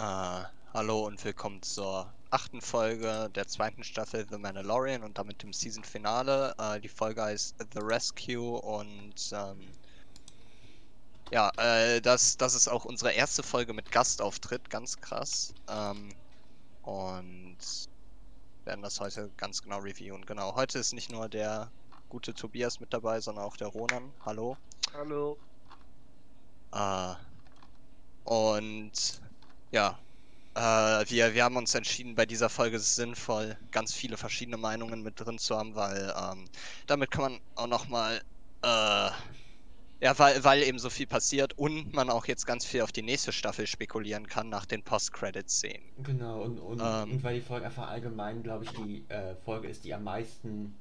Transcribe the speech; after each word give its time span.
Äh, 0.00 0.44
hallo 0.72 1.06
und 1.06 1.22
willkommen 1.26 1.60
zur 1.60 2.10
achten 2.30 2.62
Folge 2.62 3.28
der 3.34 3.46
zweiten 3.46 3.84
Staffel 3.84 4.26
The 4.30 4.38
Mandalorian 4.38 5.02
und 5.02 5.18
damit 5.18 5.42
dem 5.42 5.52
Season-Finale. 5.52 6.54
Äh, 6.58 6.80
die 6.80 6.88
Folge 6.88 7.22
heißt 7.22 7.56
The 7.74 7.80
Rescue 7.80 8.58
und 8.62 9.30
ähm, 9.30 9.60
ja, 11.30 11.50
äh, 11.58 12.00
das, 12.00 12.38
das 12.38 12.54
ist 12.54 12.66
auch 12.66 12.86
unsere 12.86 13.12
erste 13.12 13.42
Folge 13.42 13.74
mit 13.74 13.92
Gastauftritt, 13.92 14.70
ganz 14.70 14.98
krass. 15.02 15.52
Ähm, 15.68 16.08
und 16.80 17.58
werden 18.64 18.80
das 18.80 19.00
heute 19.00 19.30
ganz 19.36 19.60
genau 19.60 19.80
reviewen. 19.80 20.24
Genau, 20.24 20.54
heute 20.54 20.78
ist 20.78 20.94
nicht 20.94 21.12
nur 21.12 21.28
der 21.28 21.70
gute 22.08 22.32
Tobias 22.32 22.80
mit 22.80 22.94
dabei, 22.94 23.20
sondern 23.20 23.44
auch 23.44 23.58
der 23.58 23.68
Ronan. 23.68 24.10
Hallo. 24.24 24.56
Hallo. 24.94 25.36
Und 28.24 29.20
ja, 29.72 29.98
äh, 30.54 30.60
wir, 31.10 31.34
wir 31.34 31.44
haben 31.44 31.56
uns 31.56 31.74
entschieden, 31.74 32.14
bei 32.14 32.26
dieser 32.26 32.48
Folge 32.48 32.76
ist 32.76 32.82
es 32.82 32.96
sinnvoll, 32.96 33.56
ganz 33.70 33.94
viele 33.94 34.16
verschiedene 34.16 34.56
Meinungen 34.56 35.02
mit 35.02 35.20
drin 35.20 35.38
zu 35.38 35.56
haben, 35.56 35.74
weil 35.74 36.12
ähm, 36.16 36.48
damit 36.86 37.10
kann 37.10 37.22
man 37.22 37.40
auch 37.54 37.66
nochmal, 37.68 38.20
äh, 38.62 39.10
ja, 40.02 40.18
weil, 40.18 40.42
weil 40.44 40.62
eben 40.62 40.78
so 40.78 40.90
viel 40.90 41.06
passiert 41.06 41.56
und 41.58 41.92
man 41.92 42.10
auch 42.10 42.26
jetzt 42.26 42.46
ganz 42.46 42.64
viel 42.64 42.80
auf 42.82 42.90
die 42.90 43.02
nächste 43.02 43.32
Staffel 43.32 43.66
spekulieren 43.66 44.26
kann 44.26 44.48
nach 44.48 44.64
den 44.66 44.82
Post-Credit-Szenen. 44.82 45.82
Genau, 46.02 46.42
und, 46.42 46.58
und, 46.58 46.80
Ähm. 46.80 47.12
und 47.12 47.22
weil 47.22 47.34
die 47.36 47.42
Folge 47.46 47.66
einfach 47.66 47.88
allgemein, 47.88 48.42
glaube 48.42 48.64
ich, 48.64 48.70
die 48.72 49.04
äh, 49.08 49.36
Folge 49.44 49.68
ist, 49.68 49.84
die 49.84 49.94
am 49.94 50.04
meisten 50.04 50.74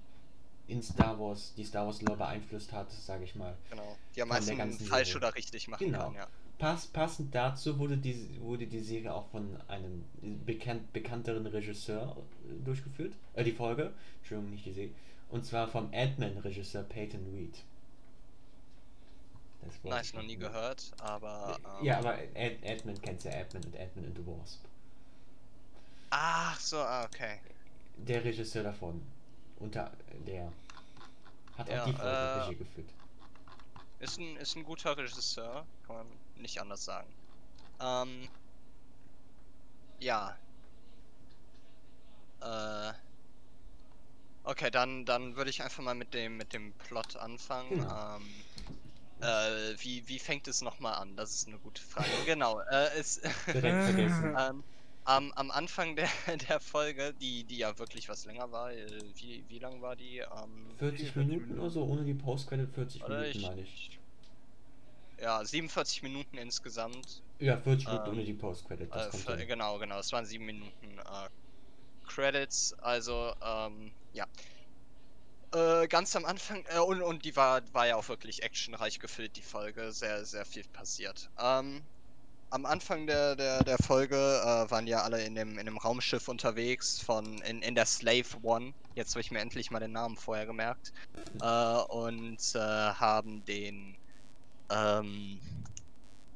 in 0.67 0.81
Star 0.81 1.19
Wars, 1.19 1.53
die 1.57 1.65
Star 1.65 1.85
Wars 1.85 2.01
Lore 2.01 2.17
beeinflusst 2.17 2.71
hat, 2.71 2.91
sage 2.91 3.23
ich 3.23 3.35
mal. 3.35 3.55
Genau. 3.69 3.97
Die 4.15 4.21
am 4.21 4.29
meisten 4.29 4.55
falsch 4.55 5.09
Serie. 5.09 5.15
oder 5.17 5.35
richtig 5.35 5.67
machen 5.67 5.85
Genau. 5.85 6.05
kann, 6.05 6.15
ja. 6.15 6.27
Pass, 6.59 6.87
passend 6.87 7.33
dazu 7.33 7.79
wurde 7.79 7.97
die, 7.97 8.37
wurde 8.41 8.67
die 8.67 8.81
Serie 8.81 9.13
auch 9.13 9.27
von 9.29 9.57
einem 9.69 10.03
bekannt, 10.45 10.91
bekannteren 10.93 11.45
Regisseur 11.47 12.17
äh, 12.47 12.63
durchgeführt. 12.65 13.13
Äh, 13.33 13.45
die 13.45 13.53
Folge. 13.53 13.93
Entschuldigung, 14.19 14.51
nicht 14.51 14.65
die 14.65 14.73
Serie. 14.73 14.91
Und 15.29 15.45
zwar 15.45 15.67
vom 15.67 15.89
Ant-Man-Regisseur 15.93 16.83
Peyton 16.83 17.25
Reed. 17.33 17.63
Das 19.61 19.83
Nice, 19.83 20.07
ich 20.07 20.13
noch 20.13 20.23
nie 20.23 20.35
gehört, 20.37 20.91
aber. 20.99 21.57
Ähm, 21.79 21.85
Ja, 21.85 21.99
aber 21.99 22.13
Ant- 22.35 22.65
Ant-Man 22.65 23.01
kennst 23.01 23.25
ja 23.25 23.31
Ant-Man 23.31 23.63
und 23.63 23.77
Ant-Man 23.77 24.05
and 24.05 24.17
the 24.17 24.25
Wasp. 24.27 24.59
Ach 26.11 26.59
so, 26.59 26.77
ah, 26.79 27.05
okay. 27.05 27.39
Der 27.97 28.23
Regisseur 28.23 28.63
davon. 28.63 29.01
Unter 29.59 29.91
der 30.25 30.51
hat 31.57 31.67
auch 31.69 31.73
Ja, 31.73 31.85
die 31.85 31.91
Folge 31.93 32.07
äh, 32.09 32.39
Regie 32.41 32.55
geführt. 32.55 32.89
Ist 33.99 34.17
ein, 34.19 34.37
ist 34.37 34.55
ein 34.55 34.63
guter 34.63 34.97
Regisseur, 34.97 35.65
kann 35.85 35.97
man 35.97 36.07
nicht 36.39 36.59
anders 36.59 36.83
sagen. 36.83 37.11
Ähm, 37.79 38.27
ja. 39.99 40.37
Äh, 42.41 42.93
okay, 44.43 44.71
dann, 44.71 45.05
dann 45.05 45.35
würde 45.35 45.49
ich 45.49 45.61
einfach 45.61 45.83
mal 45.83 45.95
mit 45.95 46.13
dem, 46.13 46.37
mit 46.37 46.53
dem 46.53 46.73
Plot 46.73 47.15
anfangen. 47.17 47.69
Genau. 47.69 48.15
Ähm, 48.17 48.29
äh, 49.21 49.75
wie, 49.79 50.07
wie 50.07 50.19
fängt 50.19 50.47
es 50.47 50.61
nochmal 50.61 50.95
an? 50.95 51.15
Das 51.15 51.33
ist 51.33 51.47
eine 51.47 51.59
gute 51.59 51.81
Frage. 51.81 52.09
genau, 52.25 52.59
äh, 52.61 52.89
es, 52.97 53.21
Direkt 53.47 53.83
vergessen. 53.83 54.35
ähm, 54.39 54.63
am, 55.03 55.31
am 55.33 55.51
Anfang 55.51 55.95
der, 55.95 56.09
der 56.49 56.59
Folge, 56.59 57.13
die, 57.19 57.43
die 57.43 57.57
ja 57.57 57.77
wirklich 57.79 58.07
was 58.09 58.25
länger 58.25 58.51
war, 58.51 58.71
äh, 58.71 59.01
wie, 59.15 59.43
wie 59.49 59.59
lang 59.59 59.81
war 59.81 59.95
die? 59.95 60.19
Ähm, 60.19 60.67
40 60.77 61.15
Minuten 61.15 61.59
oder 61.59 61.69
so, 61.69 61.83
ohne 61.83 62.03
die 62.05 62.13
Post-Credit 62.13 62.69
40 62.71 63.03
oder 63.03 63.19
Minuten, 63.19 63.37
ich, 63.37 63.43
meine 63.43 63.61
ich. 63.61 63.98
Ja, 65.21 65.43
47 65.43 66.03
Minuten 66.03 66.37
insgesamt. 66.37 67.23
Ja, 67.39 67.57
40 67.57 67.87
Minuten 67.87 68.05
Ähm, 68.05 68.13
ohne 68.13 68.23
die 68.23 68.33
Post-Credit, 68.33 68.89
Äh, 68.91 69.45
genau, 69.45 69.77
genau. 69.79 69.99
Es 69.99 70.11
waren 70.11 70.25
sieben 70.25 70.45
Minuten 70.45 70.99
äh, 70.99 71.29
Credits. 72.07 72.73
Also, 72.79 73.33
ähm, 73.41 73.93
ja. 74.13 74.25
Äh, 75.53 75.87
ganz 75.87 76.15
am 76.15 76.25
Anfang, 76.25 76.63
äh, 76.69 76.79
und, 76.79 77.01
und 77.01 77.25
die 77.25 77.35
war, 77.35 77.61
war 77.73 77.87
ja 77.87 77.95
auch 77.95 78.07
wirklich 78.07 78.43
actionreich 78.43 78.99
gefüllt, 78.99 79.35
die 79.35 79.41
Folge. 79.41 79.91
Sehr, 79.91 80.25
sehr 80.25 80.45
viel 80.45 80.63
passiert. 80.71 81.29
Ähm, 81.37 81.81
am 82.51 82.65
Anfang 82.65 83.07
der, 83.07 83.35
der, 83.35 83.63
der 83.63 83.77
Folge 83.77 84.15
äh, 84.15 84.71
waren 84.71 84.87
ja 84.87 85.03
alle 85.03 85.23
in 85.23 85.35
dem, 85.35 85.57
in 85.59 85.65
dem 85.65 85.77
Raumschiff 85.77 86.27
unterwegs, 86.27 86.99
von 86.99 87.39
in, 87.41 87.61
in 87.61 87.75
der 87.75 87.85
Slave 87.85 88.25
One. 88.41 88.73
Jetzt 88.95 89.13
habe 89.13 89.21
ich 89.21 89.31
mir 89.31 89.39
endlich 89.39 89.69
mal 89.71 89.79
den 89.79 89.91
Namen 89.91 90.17
vorher 90.17 90.45
gemerkt. 90.45 90.91
Äh, 91.41 91.77
und 91.89 92.41
äh, 92.55 92.59
haben 92.59 93.43
den, 93.45 93.97
ähm, 94.69 95.39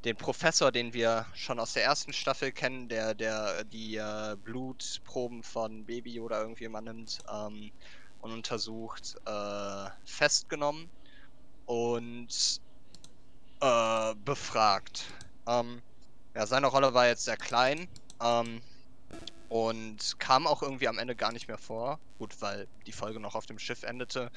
den 0.03 0.15
Professor, 0.17 0.71
den 0.71 0.93
wir 0.93 1.25
schon 1.33 1.59
aus 1.59 1.73
der 1.73 1.83
ersten 1.83 2.11
Staffel 2.11 2.51
kennen, 2.51 2.89
der, 2.89 3.13
der 3.13 3.63
die 3.63 3.95
äh, 3.95 4.35
Blutproben 4.43 5.43
von 5.43 5.85
Baby 5.85 6.19
oder 6.19 6.41
irgendjemand 6.41 6.87
nimmt 6.87 7.19
ähm, 7.31 7.71
und 8.21 8.31
untersucht, 8.31 9.15
äh, 9.25 9.89
festgenommen 10.05 10.89
und 11.65 12.61
äh, 13.61 14.15
befragt. 14.25 15.05
Ähm, 15.47 15.81
ja, 16.35 16.45
seine 16.45 16.67
Rolle 16.67 16.93
war 16.93 17.07
jetzt 17.07 17.25
sehr 17.25 17.37
klein 17.37 17.87
ähm, 18.21 18.61
und 19.47 20.19
kam 20.19 20.47
auch 20.47 20.61
irgendwie 20.63 20.87
am 20.87 20.97
Ende 20.97 21.15
gar 21.15 21.31
nicht 21.31 21.47
mehr 21.47 21.57
vor. 21.57 21.99
Gut, 22.17 22.35
weil 22.41 22.67
die 22.85 22.91
Folge 22.91 23.19
noch 23.19 23.35
auf 23.35 23.45
dem 23.45 23.59
Schiff 23.59 23.83
endete. 23.83 24.31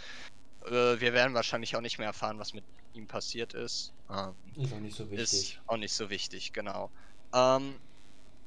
Äh, 0.66 1.00
wir 1.00 1.12
werden 1.14 1.34
wahrscheinlich 1.34 1.76
auch 1.76 1.80
nicht 1.80 1.98
mehr 1.98 2.08
erfahren, 2.08 2.38
was 2.38 2.52
mit 2.52 2.66
ihm 2.92 3.06
passiert 3.06 3.54
ist. 3.54 3.94
Ähm, 4.10 4.38
Ist 4.56 4.72
auch 4.72 4.80
nicht 4.80 4.96
so 4.96 5.08
wichtig. 5.10 5.46
ist 5.46 5.62
auch 5.66 5.76
nicht 5.78 5.94
so 5.94 6.10
wichtig, 6.10 6.52
genau. 6.52 6.90
Ähm, 7.34 7.80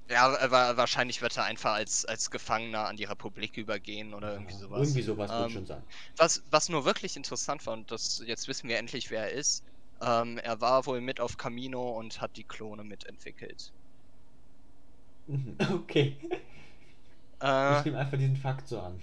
ja, 0.09 0.51
wa- 0.51 0.77
wahrscheinlich 0.77 1.21
wird 1.21 1.37
er 1.37 1.45
einfach 1.45 1.73
als, 1.75 2.05
als 2.05 2.29
Gefangener 2.29 2.87
an 2.87 2.97
die 2.97 3.05
Republik 3.05 3.57
übergehen 3.57 4.13
oder 4.13 4.33
irgendwie 4.33 4.53
Ja, 4.53 4.57
sowas. 4.57 4.81
Irgendwie 4.83 5.01
sowas 5.01 5.37
wird 5.37 5.51
Ähm, 5.51 5.51
schon 5.51 5.65
sein. 5.65 5.85
Was, 6.17 6.41
was 6.47 6.69
nur 6.69 6.85
wirklich 6.85 7.15
interessant 7.17 7.65
war, 7.67 7.73
und 7.75 7.91
das, 7.91 8.21
jetzt 8.25 8.47
wissen 8.47 8.69
wir 8.69 8.79
endlich, 8.79 9.09
wer 9.11 9.23
er 9.25 9.31
ist, 9.33 9.63
ähm, 10.01 10.37
er 10.39 10.61
war 10.61 10.85
wohl 10.87 11.01
mit 11.01 11.19
auf 11.21 11.37
Camino 11.37 11.91
und 11.97 12.21
hat 12.21 12.35
die 12.37 12.45
Klone 12.45 12.83
mitentwickelt. 12.85 13.73
Mhm, 15.27 15.57
Okay. 15.83 16.17
Äh, 17.41 17.47
Ich 17.67 17.85
nehme 17.85 17.97
einfach 17.97 18.17
diesen 18.17 18.35
Fakt 18.35 18.67
so 18.67 18.81
an. 18.81 19.01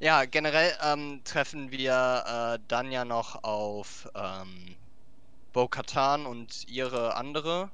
Ja, 0.00 0.24
generell 0.24 0.72
ähm, 0.82 1.22
treffen 1.24 1.70
wir 1.72 2.56
äh, 2.58 2.64
dann 2.68 2.90
ja 2.92 3.04
noch 3.04 3.42
auf 3.44 4.08
ähm, 4.14 4.76
Bo-Katan 5.52 6.26
und 6.26 6.64
ihre 6.68 7.16
andere, 7.16 7.72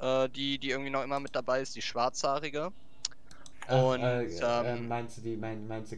äh, 0.00 0.28
die, 0.30 0.58
die 0.58 0.70
irgendwie 0.70 0.90
noch 0.90 1.02
immer 1.04 1.20
mit 1.20 1.34
dabei 1.36 1.60
ist, 1.60 1.74
die 1.76 1.82
Schwarzhaarige. 1.82 2.72
Ach, 3.66 3.90
Und, 3.94 4.02
äh, 4.02 4.24
äh, 4.24 4.64
ähm, 4.74 4.88
meinst 4.88 5.18
du 5.18 5.22
die, 5.22 5.36
mein, 5.36 5.66
meinst 5.68 5.92
du 5.92 5.96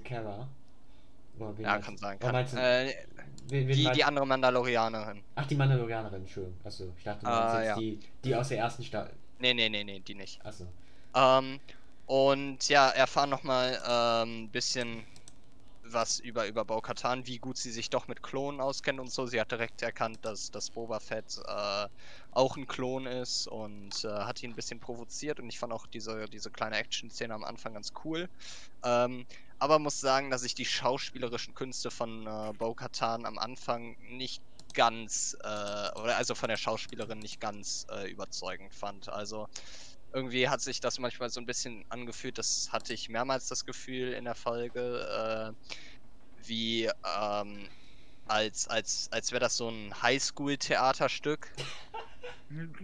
wen 1.58 1.66
Ja, 1.66 1.78
kann 1.78 1.96
sein. 1.96 2.18
Kann, 2.18 2.34
du, 2.52 2.58
äh, 2.58 2.94
wen, 3.48 3.68
wen 3.68 3.78
die, 3.78 3.90
die 3.92 4.04
andere 4.04 4.26
Mandalorianerin. 4.26 5.24
Ach, 5.34 5.46
die 5.46 5.56
Mandalorianerin, 5.56 6.26
schön. 6.28 6.54
Achso, 6.64 6.92
ich 6.96 7.02
dachte, 7.04 7.26
du 7.26 7.26
Ah, 7.26 7.32
meinst 7.32 7.54
jetzt 7.54 7.74
ja. 7.74 7.76
die, 7.76 7.98
die 8.24 8.34
aus 8.36 8.48
der 8.48 8.58
ersten 8.58 8.84
Staffel. 8.84 9.14
Nee, 9.38 9.54
nee, 9.54 9.68
nee, 9.68 9.84
nee, 9.84 10.00
die 10.00 10.14
nicht. 10.14 10.40
Achso. 10.44 10.66
Ähm, 11.14 11.60
und 12.06 12.68
ja, 12.68 12.90
erfahren 12.90 13.30
nochmal 13.30 13.78
ein 13.84 14.28
ähm, 14.44 14.50
bisschen 14.50 15.06
was 15.92 16.18
über, 16.18 16.46
über 16.46 16.64
Bo-Katan, 16.64 17.26
wie 17.26 17.38
gut 17.38 17.56
sie 17.56 17.70
sich 17.70 17.90
doch 17.90 18.08
mit 18.08 18.22
Klonen 18.22 18.60
auskennt 18.60 19.00
und 19.00 19.10
so. 19.10 19.26
Sie 19.26 19.40
hat 19.40 19.50
direkt 19.50 19.82
erkannt, 19.82 20.18
dass, 20.22 20.50
dass 20.50 20.70
Boba 20.70 21.00
Fett 21.00 21.40
äh, 21.46 21.88
auch 22.32 22.56
ein 22.56 22.66
Klon 22.66 23.06
ist 23.06 23.46
und 23.46 24.04
äh, 24.04 24.08
hat 24.08 24.42
ihn 24.42 24.50
ein 24.50 24.56
bisschen 24.56 24.80
provoziert 24.80 25.40
und 25.40 25.48
ich 25.48 25.58
fand 25.58 25.72
auch 25.72 25.86
diese, 25.86 26.26
diese 26.26 26.50
kleine 26.50 26.76
Action-Szene 26.76 27.34
am 27.34 27.44
Anfang 27.44 27.74
ganz 27.74 27.92
cool. 28.04 28.28
Ähm, 28.84 29.26
aber 29.58 29.78
muss 29.78 30.00
sagen, 30.00 30.30
dass 30.30 30.42
ich 30.42 30.54
die 30.54 30.64
schauspielerischen 30.64 31.54
Künste 31.54 31.90
von 31.90 32.26
äh, 32.26 32.52
Bo-Katan 32.56 33.26
am 33.26 33.38
Anfang 33.38 33.96
nicht 34.00 34.42
ganz, 34.72 35.36
äh, 35.42 35.46
oder 35.46 36.16
also 36.16 36.34
von 36.34 36.48
der 36.48 36.56
Schauspielerin 36.56 37.18
nicht 37.18 37.40
ganz 37.40 37.86
äh, 37.90 38.10
überzeugend 38.10 38.74
fand. 38.74 39.08
Also 39.08 39.48
irgendwie 40.12 40.48
hat 40.48 40.60
sich 40.60 40.80
das 40.80 40.98
manchmal 40.98 41.30
so 41.30 41.40
ein 41.40 41.46
bisschen 41.46 41.84
angefühlt, 41.88 42.38
das 42.38 42.70
hatte 42.72 42.92
ich 42.92 43.08
mehrmals 43.08 43.48
das 43.48 43.64
Gefühl 43.64 44.12
in 44.12 44.24
der 44.24 44.34
Folge, 44.34 45.54
äh, 45.56 46.46
wie 46.46 46.90
ähm, 47.18 47.68
als, 48.26 48.68
als, 48.68 49.08
als 49.12 49.32
wäre 49.32 49.40
das 49.40 49.56
so 49.56 49.68
ein 49.68 49.94
Highschool-Theaterstück. 50.02 51.50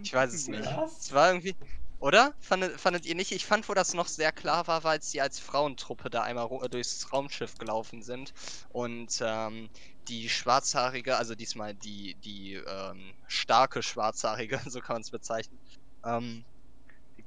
Ich 0.02 0.12
weiß 0.12 0.32
es 0.32 0.48
nicht. 0.48 0.68
Es 0.98 1.12
war 1.12 1.28
irgendwie. 1.28 1.56
Oder? 1.98 2.34
Fandet, 2.40 2.78
fandet 2.78 3.06
ihr 3.06 3.14
nicht? 3.14 3.32
Ich 3.32 3.46
fand, 3.46 3.68
wo 3.68 3.74
das 3.74 3.94
noch 3.94 4.06
sehr 4.06 4.30
klar 4.30 4.66
war, 4.66 4.84
war, 4.84 4.92
als 4.92 5.10
sie 5.10 5.20
als 5.20 5.38
Frauentruppe 5.38 6.10
da 6.10 6.22
einmal 6.22 6.48
durchs 6.68 7.12
Raumschiff 7.12 7.56
gelaufen 7.56 8.02
sind 8.02 8.34
und 8.68 9.18
ähm, 9.22 9.70
die 10.08 10.28
schwarzhaarige, 10.28 11.16
also 11.16 11.34
diesmal 11.34 11.74
die, 11.74 12.14
die 12.16 12.54
ähm, 12.54 13.14
starke 13.28 13.82
schwarzhaarige, 13.82 14.60
so 14.66 14.80
kann 14.80 14.94
man 14.94 15.02
es 15.02 15.10
bezeichnen, 15.10 15.58
ähm, 16.04 16.44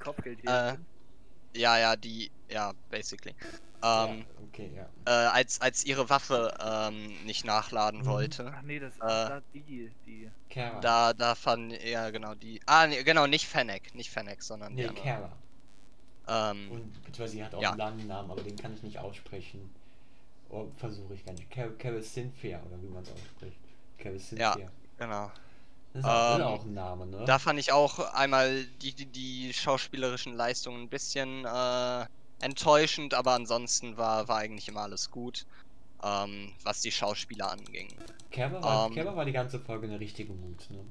Kopfgeld 0.00 0.40
Äh, 0.44 0.72
hier. 0.72 0.78
ja, 1.56 1.78
ja, 1.78 1.96
die, 1.96 2.30
ja, 2.50 2.72
basically. 2.90 3.34
Ja, 3.82 4.14
Ähm, 4.14 4.26
okay, 4.48 4.70
ja. 4.76 4.88
äh, 5.06 5.10
als, 5.10 5.60
als 5.60 5.84
ihre 5.84 6.08
Waffe 6.10 6.54
ähm, 6.60 7.24
nicht 7.24 7.44
nachladen 7.44 8.00
Mhm. 8.00 8.06
wollte. 8.06 8.52
Ach 8.54 8.62
nee, 8.62 8.78
das 8.78 8.94
ist 8.94 9.00
Äh. 9.02 9.04
da 9.28 9.40
die, 9.54 9.90
die. 10.06 10.30
Kara. 10.48 10.80
Da, 10.80 11.12
da 11.14 11.34
fand, 11.34 11.72
ja, 11.82 12.10
genau, 12.10 12.34
die. 12.34 12.60
Ah, 12.66 12.86
nee, 12.86 13.02
genau, 13.04 13.26
nicht 13.26 13.46
Fennec, 13.46 13.94
nicht 13.94 14.10
Fennec, 14.10 14.42
sondern 14.42 14.76
die 14.76 14.82
nee, 14.82 14.88
andere. 14.88 15.04
Kara. 15.04 15.32
Ähm, 16.28 16.70
Und 16.70 16.92
beziehungsweise 17.04 17.32
sie 17.32 17.44
hat 17.44 17.54
auch 17.54 17.62
Ja. 17.62 17.70
einen 17.70 17.78
langen 17.78 18.06
Namen, 18.06 18.30
aber 18.30 18.42
den 18.42 18.56
kann 18.56 18.74
ich 18.74 18.82
nicht 18.82 18.98
aussprechen. 18.98 19.70
Oh, 20.50 20.68
versuche 20.76 21.14
ich 21.14 21.24
gar 21.24 21.32
nicht. 21.34 21.50
Car 21.50 21.70
Carol 21.78 22.02
Cynthia, 22.02 22.60
oder 22.64 22.82
wie 22.82 22.88
man 22.88 23.02
es 23.02 23.10
ausspricht. 23.12 23.58
Carol 23.98 24.18
Cynthia. 24.18 24.70
genau. 24.98 25.32
Das 25.92 26.04
ist 26.06 26.08
Ähm, 26.08 26.42
auch 26.42 26.64
ein 26.64 26.74
Name, 26.74 27.06
ne? 27.06 27.26
Da 27.26 27.38
fand 27.38 27.58
ich 27.60 27.72
auch 27.72 27.98
einmal 28.14 28.66
die, 28.66 28.94
die, 28.94 29.06
die 29.12 29.52
schauspielerischen 29.54 30.34
Leistungen 30.34 30.84
ein 30.84 30.88
bisschen 30.90 31.44
äh, 31.44 32.06
enttäuschend, 32.40 33.14
aber 33.14 33.32
ansonsten 33.34 33.96
war, 33.96 34.28
war 34.28 34.38
eigentlich 34.38 34.68
immer 34.68 34.82
alles 34.82 35.10
gut, 35.10 35.44
ähm, 36.02 36.54
was 36.64 36.80
die 36.82 36.92
Schauspieler 36.92 37.50
anging. 37.50 38.02
Kerber 38.30 38.62
war, 38.64 38.86
ähm, 38.86 38.92
Kerber 38.92 39.14
war 39.16 39.24
die 39.24 39.32
ganze 39.32 39.60
Folge 39.60 39.86
eine 39.86 40.00
richtige 40.00 40.32
Mut, 40.32 40.68
ne? 40.70 40.84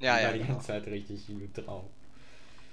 Ja, 0.00 0.18
die 0.18 0.22
ja. 0.22 0.28
war 0.28 0.32
die 0.32 0.38
Genau. 0.40 0.52
ganze 0.52 0.66
Zeit 0.68 0.86
richtig 0.86 1.26
gut 1.26 1.56
drauf. 1.56 1.90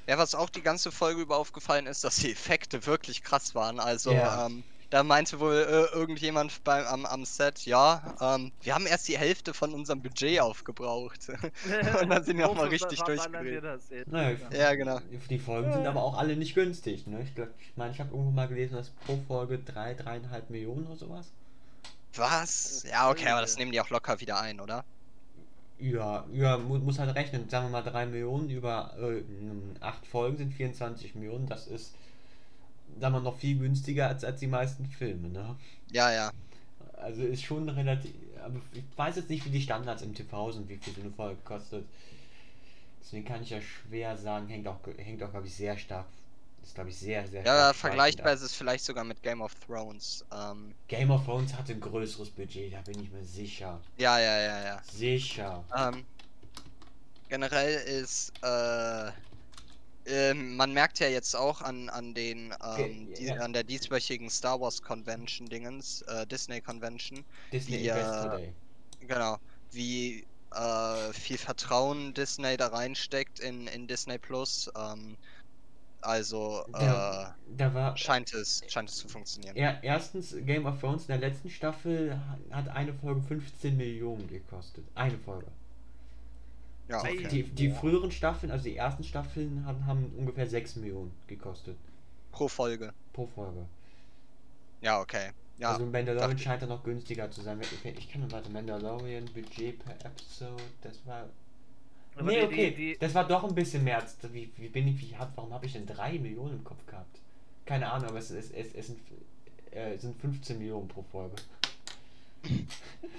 Ja, 0.09 0.17
was 0.17 0.35
auch 0.35 0.49
die 0.49 0.61
ganze 0.61 0.91
Folge 0.91 1.21
über 1.21 1.37
aufgefallen 1.37 1.85
ist, 1.87 2.03
dass 2.03 2.15
die 2.17 2.31
Effekte 2.31 2.85
wirklich 2.85 3.21
krass 3.23 3.53
waren. 3.55 3.79
Also, 3.79 4.11
Ja. 4.11 4.45
ähm, 4.45 4.63
da 4.89 5.03
meinte 5.03 5.39
wohl 5.39 5.53
äh, 5.55 5.95
irgendjemand 5.95 6.63
beim, 6.63 6.85
am, 6.85 7.05
am 7.05 7.25
Set, 7.25 7.65
ja, 7.65 8.15
ähm, 8.21 8.51
wir 8.61 8.73
haben 8.73 8.85
erst 8.85 9.07
die 9.07 9.17
Hälfte 9.17 9.53
von 9.53 9.73
unserem 9.73 10.01
Budget 10.01 10.39
aufgebraucht. 10.39 11.27
Und 12.01 12.09
dann 12.09 12.23
sind 12.23 12.37
wir 12.37 12.49
auch 12.49 12.55
mal 12.55 12.67
richtig 12.67 13.01
durchgedreht. 13.01 13.63
Naja, 14.07 14.37
Ja, 14.51 14.75
genau. 14.75 14.99
Die 15.29 15.39
Folgen 15.39 15.73
sind 15.73 15.85
aber 15.85 16.03
auch 16.03 16.17
alle 16.17 16.35
nicht 16.37 16.55
günstig, 16.55 17.07
ne? 17.07 17.21
Ich 17.23 17.35
glaube, 17.35 17.51
ich, 17.59 17.73
mein, 17.75 17.91
ich 17.91 17.99
habe 17.99 18.11
irgendwo 18.11 18.31
mal 18.31 18.47
gelesen, 18.47 18.75
dass 18.75 18.89
pro 18.89 19.19
Folge 19.27 19.59
3, 19.59 19.93
3,5 19.93 20.43
Millionen 20.49 20.87
oder 20.87 20.95
sowas. 20.95 21.31
Was? 22.15 22.83
Ja, 22.89 23.09
okay, 23.09 23.29
aber 23.29 23.41
das 23.41 23.57
nehmen 23.57 23.71
die 23.71 23.81
auch 23.81 23.89
locker 23.89 24.19
wieder 24.19 24.39
ein, 24.39 24.59
oder? 24.59 24.85
Ja, 25.79 26.25
ja, 26.33 26.57
mu 26.57 26.79
muss 26.79 26.97
halt 26.97 27.13
rechnen. 27.15 27.49
Sagen 27.49 27.67
wir 27.67 27.71
mal 27.71 27.83
3 27.83 28.07
Millionen 28.07 28.49
über 28.49 28.95
äh, 28.99 29.21
8 29.81 30.07
Folgen 30.07 30.37
sind 30.37 30.53
24 30.53 31.13
Millionen. 31.15 31.47
Das 31.47 31.67
ist, 31.67 31.93
sagen 32.99 33.13
wir, 33.15 33.19
noch 33.21 33.37
viel 33.37 33.57
günstiger 33.57 34.07
als, 34.07 34.23
als 34.23 34.39
die 34.39 34.47
meisten 34.47 34.85
Filme, 34.85 35.29
ne? 35.29 35.55
Ja, 35.91 36.11
ja. 36.11 36.31
Also 36.97 37.23
ist 37.23 37.43
schon 37.43 37.69
relativ. 37.69 38.11
Aber 38.43 38.59
ich 38.73 38.83
weiß 38.95 39.17
jetzt 39.17 39.29
nicht, 39.29 39.45
wie 39.45 39.49
die 39.49 39.61
Standards 39.61 40.01
im 40.01 40.13
TV 40.13 40.51
sind, 40.51 40.69
wie 40.69 40.77
viel 40.77 40.93
so 40.93 41.01
eine 41.01 41.11
Folge 41.11 41.39
kostet. 41.43 41.85
Deswegen 43.01 43.25
kann 43.25 43.41
ich 43.43 43.51
ja 43.51 43.59
schwer 43.61 44.17
sagen, 44.17 44.47
hängt 44.47 44.67
auch, 44.67 44.79
hängt 44.97 45.21
auch, 45.23 45.31
glaube 45.31 45.47
ich, 45.47 45.55
sehr 45.55 45.77
stark. 45.77 46.05
Ist, 46.63 46.75
glaube 46.75 46.89
ich, 46.89 46.97
sehr, 46.97 47.25
sehr 47.27 47.45
Ja, 47.45 47.53
stark 47.55 47.75
vergleichbar 47.75 48.33
ist 48.33 48.41
es 48.41 48.53
vielleicht 48.53 48.83
sogar 48.83 49.05
mit 49.05 49.23
Game 49.23 49.41
of 49.41 49.53
Thrones. 49.65 50.25
Ähm. 50.33 50.73
Game 50.89 51.11
of 51.11 51.23
Thrones 51.23 51.53
hatte 51.53 51.73
ein 51.73 51.79
größeres 51.79 52.29
Budget, 52.31 52.73
da 52.73 52.81
bin 52.81 53.01
ich 53.01 53.09
mir 53.11 53.23
sicher. 53.23 53.79
ja, 53.97 54.19
ja, 54.19 54.39
ja, 54.39 54.63
ja. 54.65 54.81
Sicher. 54.91 55.63
Ähm, 55.77 56.05
generell 57.29 57.75
ist, 57.87 58.33
äh, 58.41 59.11
ähm, 60.07 60.55
man 60.55 60.73
merkt 60.73 60.99
ja 60.99 61.07
jetzt 61.07 61.35
auch 61.35 61.61
an, 61.61 61.89
an 61.89 62.13
den, 62.13 62.53
ähm, 62.63 63.13
die, 63.13 63.31
an 63.31 63.53
der 63.53 63.63
dieswöchigen 63.63 64.29
Star 64.29 64.59
Wars 64.61 64.81
Convention 64.81 65.49
Dingens, 65.49 66.01
äh, 66.03 66.25
Disney 66.27 66.61
Convention, 66.61 67.25
Disney. 67.51 67.87
Investor 67.87 68.29
Day. 68.29 68.55
genau, 68.99 69.37
wie 69.71 70.25
äh, 70.53 71.13
viel 71.13 71.37
Vertrauen 71.37 72.13
Disney 72.13 72.57
da 72.57 72.67
reinsteckt 72.67 73.39
in, 73.39 73.67
in 73.67 73.87
Disney 73.87 74.17
Plus. 74.17 74.69
Ähm, 74.75 75.17
also, 76.01 76.65
Da, 76.71 77.35
da 77.47 77.73
war. 77.73 77.93
äh, 77.93 77.97
scheint 77.97 78.33
es, 78.33 78.61
scheint 78.67 78.89
es 78.89 78.95
zu 78.97 79.07
funktionieren. 79.07 79.55
Ja, 79.55 79.79
erstens, 79.81 80.35
Game 80.45 80.65
of 80.65 80.79
Thrones 80.79 81.03
in 81.03 81.07
der 81.07 81.17
letzten 81.29 81.49
Staffel 81.49 82.15
ha- 82.17 82.37
hat 82.51 82.69
eine 82.69 82.93
Folge 82.93 83.21
15 83.23 83.75
Millionen 83.75 84.27
gekostet. 84.27 84.85
Eine 84.95 85.17
Folge. 85.17 85.47
Ja, 86.89 86.99
okay. 87.01 87.27
Die, 87.29 87.43
die 87.43 87.69
früheren 87.69 88.11
Staffeln, 88.11 88.51
also 88.51 88.63
die 88.63 88.77
ersten 88.77 89.03
Staffeln, 89.03 89.65
haben, 89.65 89.85
haben 89.85 90.11
ungefähr 90.17 90.47
6 90.47 90.77
Millionen 90.77 91.11
gekostet. 91.27 91.77
Pro 92.31 92.47
Folge. 92.47 92.93
Pro 93.13 93.27
Folge. 93.27 93.65
Ja, 94.81 94.99
okay. 95.01 95.31
Ja, 95.57 95.71
also 95.73 95.85
Mandalorian 95.87 96.37
scheint 96.37 96.61
dann 96.61 96.69
noch 96.69 96.83
günstiger 96.83 97.29
zu 97.31 97.41
sein. 97.41 97.59
Ich, 97.61 97.83
ich 97.85 98.11
kann 98.11 98.31
warte, 98.31 98.49
Mandalorian 98.51 99.25
Budget 99.33 99.83
per 99.83 99.95
Episode, 100.05 100.61
das 100.81 101.03
war. 101.05 101.25
Aber 102.15 102.23
nee, 102.31 102.39
die- 102.41 102.45
okay, 102.45 102.69
die- 102.71 102.75
die- 102.93 102.97
das 102.99 103.13
war 103.15 103.27
doch 103.27 103.43
ein 103.43 103.55
bisschen 103.55 103.83
mehr 103.83 103.97
als. 103.97 104.17
Wie, 104.31 104.51
wie 104.55 104.69
bin 104.69 104.87
ich, 104.87 105.01
wie 105.01 105.17
hab, 105.17 105.35
warum 105.35 105.51
habe 105.53 105.65
ich 105.65 105.73
denn 105.73 105.85
3 105.87 106.19
Millionen 106.19 106.57
im 106.59 106.63
Kopf 106.63 106.85
gehabt? 106.85 107.19
Keine 107.65 107.91
Ahnung, 107.91 108.09
aber 108.09 108.19
es, 108.19 108.29
es, 108.29 108.51
es, 108.51 108.73
es 108.75 108.87
sind, 108.87 108.99
äh, 109.71 109.97
sind 109.97 110.15
15 110.21 110.57
Millionen 110.59 110.87
pro 110.87 111.03
Folge. 111.11 111.35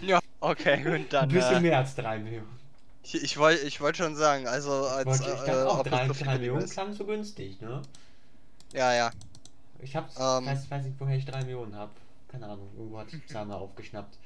Ja, 0.00 0.20
okay, 0.40 0.76
und 0.86 0.94
Ein 0.94 1.06
dann. 1.10 1.28
bisschen 1.28 1.56
Äh, 1.56 1.60
mehr 1.60 1.78
als 1.78 1.94
3 1.96 2.18
Millionen. 2.20 2.58
Ich 3.02 3.14
ich 3.22 3.38
wollte 3.38 3.62
ich 3.66 3.80
wollt 3.80 3.96
schon 3.96 4.14
sagen, 4.16 4.46
also 4.46 4.86
Ich, 5.02 5.04
als. 5.06 5.06
wollte, 5.06 5.30
ich 5.34 5.46
äh, 5.46 5.62
auch, 5.64 5.78
ob 5.78 5.92
es 5.92 5.92
3, 5.92 6.06
so 6.06 6.14
viel 6.14 6.26
3 6.26 6.38
Millionen 6.38 6.64
ist. 6.64 6.72
klang 6.72 6.92
so 6.92 7.04
günstig, 7.06 7.60
ne? 7.60 7.82
Ja, 8.72 8.92
ja. 8.94 9.10
Ich 9.78 9.96
hab's, 9.96 10.16
Ähm. 10.18 10.46
weiß, 10.46 10.70
weiß 10.70 10.84
nicht, 10.84 11.00
woher 11.00 11.16
ich 11.16 11.24
3 11.24 11.42
Millionen 11.44 11.74
hab. 11.76 11.90
Keine 12.28 12.46
Ahnung, 12.48 12.68
irgendwo 12.76 12.98
hatte 12.98 13.10
ich 13.16 13.22
die 13.22 13.26
Zahl 13.26 13.46
mal 13.46 13.56
aufgeschnappt. 13.56 14.18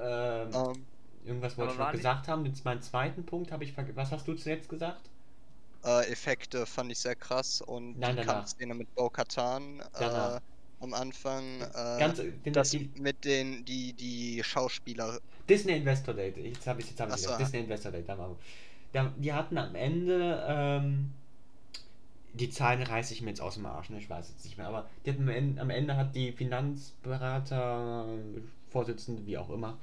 Ähm, 0.00 0.50
Ähm, 0.52 0.86
irgendwas 1.24 1.56
wollte 1.58 1.72
ich 1.74 1.78
noch 1.78 1.92
gesagt 1.92 2.28
haben. 2.28 2.44
Jetzt 2.46 2.64
meinen 2.64 2.82
zweiten 2.82 3.24
Punkt 3.26 3.52
habe 3.52 3.64
ich 3.64 3.72
vergessen. 3.72 3.96
Was 3.96 4.12
hast 4.12 4.26
du 4.28 4.34
zuletzt 4.34 4.68
gesagt? 4.68 5.10
äh, 5.84 6.10
Effekte 6.12 6.66
fand 6.66 6.90
ich 6.92 6.98
sehr 7.00 7.16
krass 7.16 7.60
und 7.60 7.98
Nein, 7.98 8.16
die. 8.16 8.22
Kampfszene 8.22 8.74
mit 8.74 8.94
Bo 8.94 9.10
Katan 9.10 9.80
äh. 9.94 10.40
Am 10.82 10.94
Anfang. 10.94 11.60
Äh, 11.60 11.98
Ganz, 11.98 12.18
den, 12.18 12.52
das 12.52 12.70
die, 12.70 12.90
mit 12.98 13.24
den, 13.24 13.64
die, 13.64 13.92
die 13.92 14.42
Schauspieler. 14.44 15.20
Disney 15.48 15.76
Investor 15.76 16.14
Date. 16.14 16.36
Jetzt 16.38 16.66
habe 16.66 16.80
ich 16.80 16.88
jetzt 16.88 17.00
hab 17.00 17.14
ich 17.14 17.22
so. 17.22 17.36
Disney 17.36 17.60
Investor 17.60 17.92
Date. 17.92 18.08
Da 18.08 18.18
war, 18.18 18.36
da, 18.92 19.12
die 19.16 19.32
hatten 19.32 19.58
am 19.58 19.74
Ende 19.74 20.44
ähm, 20.46 21.10
die 22.34 22.50
Zahlen 22.50 22.82
reiße 22.82 23.12
ich 23.12 23.22
mir 23.22 23.30
jetzt 23.30 23.40
aus 23.40 23.54
dem 23.54 23.66
Arsch, 23.66 23.90
ne? 23.90 23.98
ich 23.98 24.08
weiß 24.08 24.30
jetzt 24.30 24.44
nicht 24.44 24.56
mehr, 24.56 24.66
aber 24.66 24.88
die 25.04 25.10
hatten 25.10 25.22
am, 25.22 25.28
Ende, 25.28 25.60
am 25.60 25.70
Ende 25.70 25.96
hat 25.96 26.14
die 26.14 26.32
Finanzberater, 26.32 28.06
Vorsitzende, 28.70 29.26
wie 29.26 29.36
auch 29.36 29.50
immer, 29.50 29.76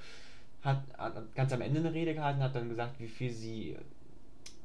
hat, 0.63 0.83
hat 0.97 1.35
ganz 1.35 1.53
am 1.53 1.61
Ende 1.61 1.79
eine 1.79 1.93
Rede 1.93 2.15
gehalten, 2.15 2.41
hat 2.41 2.55
dann 2.55 2.69
gesagt, 2.69 2.99
wie 2.99 3.07
viel 3.07 3.31
sie 3.31 3.75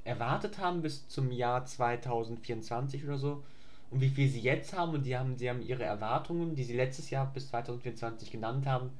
erwartet 0.04 0.58
haben 0.58 0.82
bis 0.82 1.06
zum 1.08 1.30
Jahr 1.30 1.64
2024 1.64 3.04
oder 3.04 3.18
so 3.18 3.42
und 3.90 4.00
wie 4.00 4.08
viel 4.10 4.28
sie 4.28 4.40
jetzt 4.40 4.72
haben 4.72 4.92
und 4.94 5.04
die 5.04 5.16
haben, 5.16 5.36
sie 5.38 5.48
haben 5.50 5.62
ihre 5.62 5.84
Erwartungen, 5.84 6.54
die 6.56 6.64
sie 6.64 6.74
letztes 6.76 7.10
Jahr 7.10 7.32
bis 7.32 7.48
2024 7.48 8.30
genannt 8.30 8.66
haben, 8.66 8.98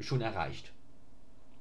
schon 0.00 0.20
erreicht. 0.20 0.74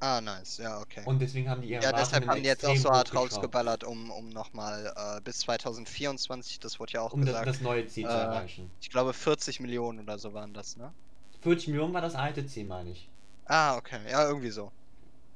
Ah, 0.01 0.22
nice, 0.22 0.57
ja, 0.60 0.80
okay. 0.81 1.06
Und 1.06 1.19
deswegen 1.22 1.50
haben 1.50 1.62
die 1.62 1.69
ihre 1.69 1.83
ja, 1.83 1.94
deshalb 1.94 2.27
haben 2.27 2.44
die 2.44 2.50
jetzt 2.50 2.66
auch 2.66 2.77
so 2.77 2.92
hart 2.92 3.16
rausgeballert, 3.16 3.83
um, 3.83 4.12
um 4.12 4.30
nochmal 4.30 4.94
äh, 4.95 5.22
bis 5.22 5.39
2024, 5.39 6.59
das 6.59 6.80
wurde 6.80 6.94
ja 6.94 7.02
auch 7.02 7.16
um 7.16 7.26
das, 7.26 7.31
gesagt. 7.31 7.44
das 7.44 7.61
neue 7.61 7.88
Ziel 7.88 8.07
zu 8.09 8.18
Äh, 8.18 8.19
erreichen. 8.19 8.69
Ich 8.81 8.90
glaube 8.90 9.14
40 9.14 9.59
Millionen 9.61 10.02
oder 10.02 10.19
so 10.19 10.33
waren 10.33 10.54
das, 10.54 10.78
ne? 10.78 10.95
40 11.42 11.69
Millionen 11.69 11.95
war 11.95 12.02
das 12.02 12.14
alte 12.14 12.45
Ziel, 12.45 12.66
meine 12.66 12.92
ich. 12.92 13.09
Ah, 13.47 13.76
okay, 13.78 14.07
ja, 14.09 14.28
irgendwie 14.28 14.50
so. 14.52 14.71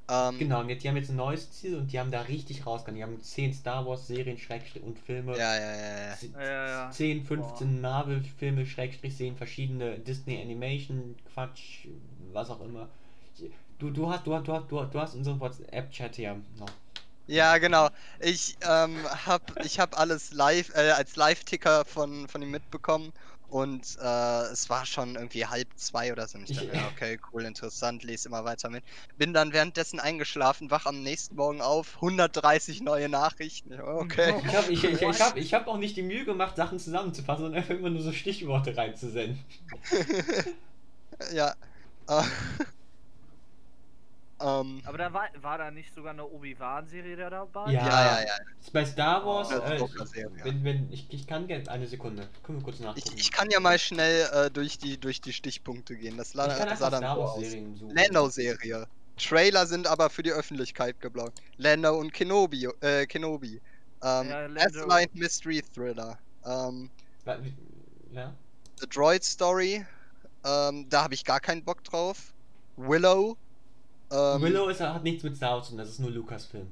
Ähm, 0.09 0.39
Genau, 0.39 0.61
und 0.61 0.69
jetzt, 0.69 0.83
die 0.83 0.89
haben 0.89 0.97
jetzt 0.97 1.09
ein 1.09 1.15
neues 1.15 1.51
Ziel 1.51 1.75
und 1.75 1.91
die 1.91 1.99
haben 1.99 2.11
da 2.11 2.21
richtig 2.21 2.65
rausgegangen. 2.65 2.97
Die 2.97 3.03
haben 3.03 3.21
10 3.21 3.53
Star 3.53 3.85
Wars 3.85 4.07
Serien, 4.07 4.37
Schrägstrich 4.37 4.83
und 4.83 4.97
Filme. 4.99 5.37
Ja, 5.37 5.55
ja, 5.55 5.75
ja, 5.75 6.07
ja. 6.09 6.15
z- 6.15 6.33
Ja, 6.33 6.41
ja, 6.41 6.67
ja. 6.67 6.91
10, 6.91 7.23
15 7.25 7.81
Marvel-Filme, 7.81 8.65
Schrägstrich, 8.65 9.15
Serien, 9.15 9.37
verschiedene 9.37 9.99
Disney 9.99 10.41
Animation, 10.41 11.15
Quatsch, 11.33 11.85
was 12.33 12.49
auch 12.49 12.61
immer. 12.61 12.87
Du, 13.77 13.91
du 13.91 14.09
hast, 14.09 14.25
du, 14.27 14.33
hast- 14.35 14.47
du, 14.47 14.53
hast- 14.53 14.69
du, 14.71 14.79
hast- 14.81 14.93
du 14.93 14.99
hast 14.99 15.15
unseren 15.15 15.39
WhatsApp-Chat 15.39 16.15
hier 16.15 16.35
noch. 16.57 16.69
Ja, 17.27 17.57
genau. 17.59 17.89
Ich 18.19 18.57
ähm, 18.61 18.97
hab, 19.25 19.63
ich 19.63 19.79
hab 19.79 19.97
alles 19.99 20.31
live, 20.31 20.71
äh, 20.75 20.89
als 20.91 21.15
Live-Ticker 21.15 21.85
von, 21.85 22.27
von 22.27 22.41
ihm 22.41 22.49
mitbekommen 22.51 23.13
und 23.49 23.97
äh, 23.99 24.41
es 24.51 24.69
war 24.69 24.85
schon 24.85 25.15
irgendwie 25.15 25.45
halb 25.45 25.67
zwei 25.75 26.11
oder 26.11 26.27
so. 26.27 26.37
Und 26.37 26.49
ich 26.49 26.55
dachte, 26.55 26.75
ja, 26.75 26.87
okay, 26.93 27.19
cool, 27.31 27.45
interessant, 27.45 28.03
lese 28.03 28.29
immer 28.29 28.45
weiter 28.45 28.69
mit. 28.69 28.83
Bin 29.17 29.33
dann 29.33 29.53
währenddessen 29.53 29.99
eingeschlafen, 29.99 30.69
wach 30.69 30.85
am 30.85 31.01
nächsten 31.01 31.35
Morgen 31.35 31.61
auf, 31.61 31.95
130 31.95 32.81
neue 32.81 33.09
Nachrichten. 33.09 33.79
Okay. 33.79 34.35
Ich 34.45 34.55
habe 34.55 34.71
ich, 34.71 34.83
ich, 34.83 35.01
ich 35.01 35.21
hab, 35.21 35.35
ich 35.35 35.53
hab 35.53 35.67
auch 35.67 35.77
nicht 35.77 35.97
die 35.97 36.03
Mühe 36.03 36.25
gemacht, 36.25 36.55
Sachen 36.55 36.79
zusammenzufassen, 36.79 37.45
sondern 37.45 37.61
einfach 37.61 37.75
immer 37.75 37.89
nur 37.89 38.03
so 38.03 38.11
Stichworte 38.11 38.77
reinzusenden. 38.77 39.39
ja. 41.33 41.55
Äh, 44.39 44.43
ähm, 44.45 44.81
Aber 44.85 44.97
da 44.97 45.11
war, 45.13 45.27
war 45.41 45.57
da 45.57 45.71
nicht 45.71 45.93
sogar 45.93 46.13
eine 46.13 46.25
Obi-Wan-Serie 46.25 47.15
da 47.17 47.29
dabei? 47.29 47.71
Ja. 47.71 47.87
ja, 47.87 48.19
ja, 48.21 48.27
ja. 48.27 48.33
Bei 48.71 48.85
Star 48.85 49.25
Wars, 49.25 49.51
äh, 49.51 49.77
Joker-Serie. 49.77 50.31
wenn, 50.43 50.63
wenn, 50.63 50.91
ich, 50.91 51.07
ich 51.11 51.27
kann 51.27 51.47
gerne 51.47 51.69
eine 51.69 51.87
Sekunde. 51.87 52.27
Können 52.43 52.59
wir 52.59 52.63
kurz 52.63 52.77
Ich, 52.79 52.85
nachgucken. 52.85 53.15
ich 53.17 53.31
kann 53.31 53.49
ja 53.51 53.59
mal 53.59 53.77
schnell 53.79 54.29
äh, 54.31 54.51
durch, 54.51 54.77
die, 54.77 54.97
durch 54.99 55.21
die 55.21 55.33
Stichpunkte 55.33 55.95
gehen. 55.95 56.17
Das 56.17 56.29
Ich 56.29 56.35
la- 56.35 56.47
kann 56.47 56.75
sah 56.77 56.89
dann 56.89 57.01
Star 57.01 57.17
Wars. 57.19 57.39
Serien 57.39 57.75
suchen. 57.75 57.95
Lando-Serie. 57.95 58.87
Trailer 59.17 59.65
sind 59.67 59.85
aber 59.87 60.09
für 60.09 60.23
die 60.23 60.31
Öffentlichkeit 60.31 60.99
geblockt. 61.01 61.41
Lando 61.57 61.97
und 61.99 62.13
Kenobi. 62.13 62.69
Äh, 62.79 63.05
Kenobi. 63.05 63.61
Ähm, 64.01 64.29
Ja, 64.29 64.47
Gaslight 64.47 65.13
Mystery 65.13 65.61
Thriller. 65.73 66.17
Ähm, 66.45 66.89
Ja? 68.11 68.33
The 68.79 68.87
Droid 68.87 69.25
Story, 69.25 69.85
ähm, 70.45 70.87
da 70.89 71.03
habe 71.03 71.13
ich 71.13 71.25
gar 71.25 71.41
keinen 71.41 71.65
Bock 71.65 71.83
drauf. 71.83 72.33
Willow, 72.77 73.35
ähm, 74.11 74.41
Willow 74.41 74.67
ist, 74.69 74.81
hat 74.81 75.03
nichts 75.03 75.23
mit 75.23 75.35
Star 75.35 75.57
Wars 75.57 75.69
und 75.71 75.77
das 75.77 75.89
ist 75.89 75.99
nur 75.99 76.11
Lucasfilm. 76.11 76.67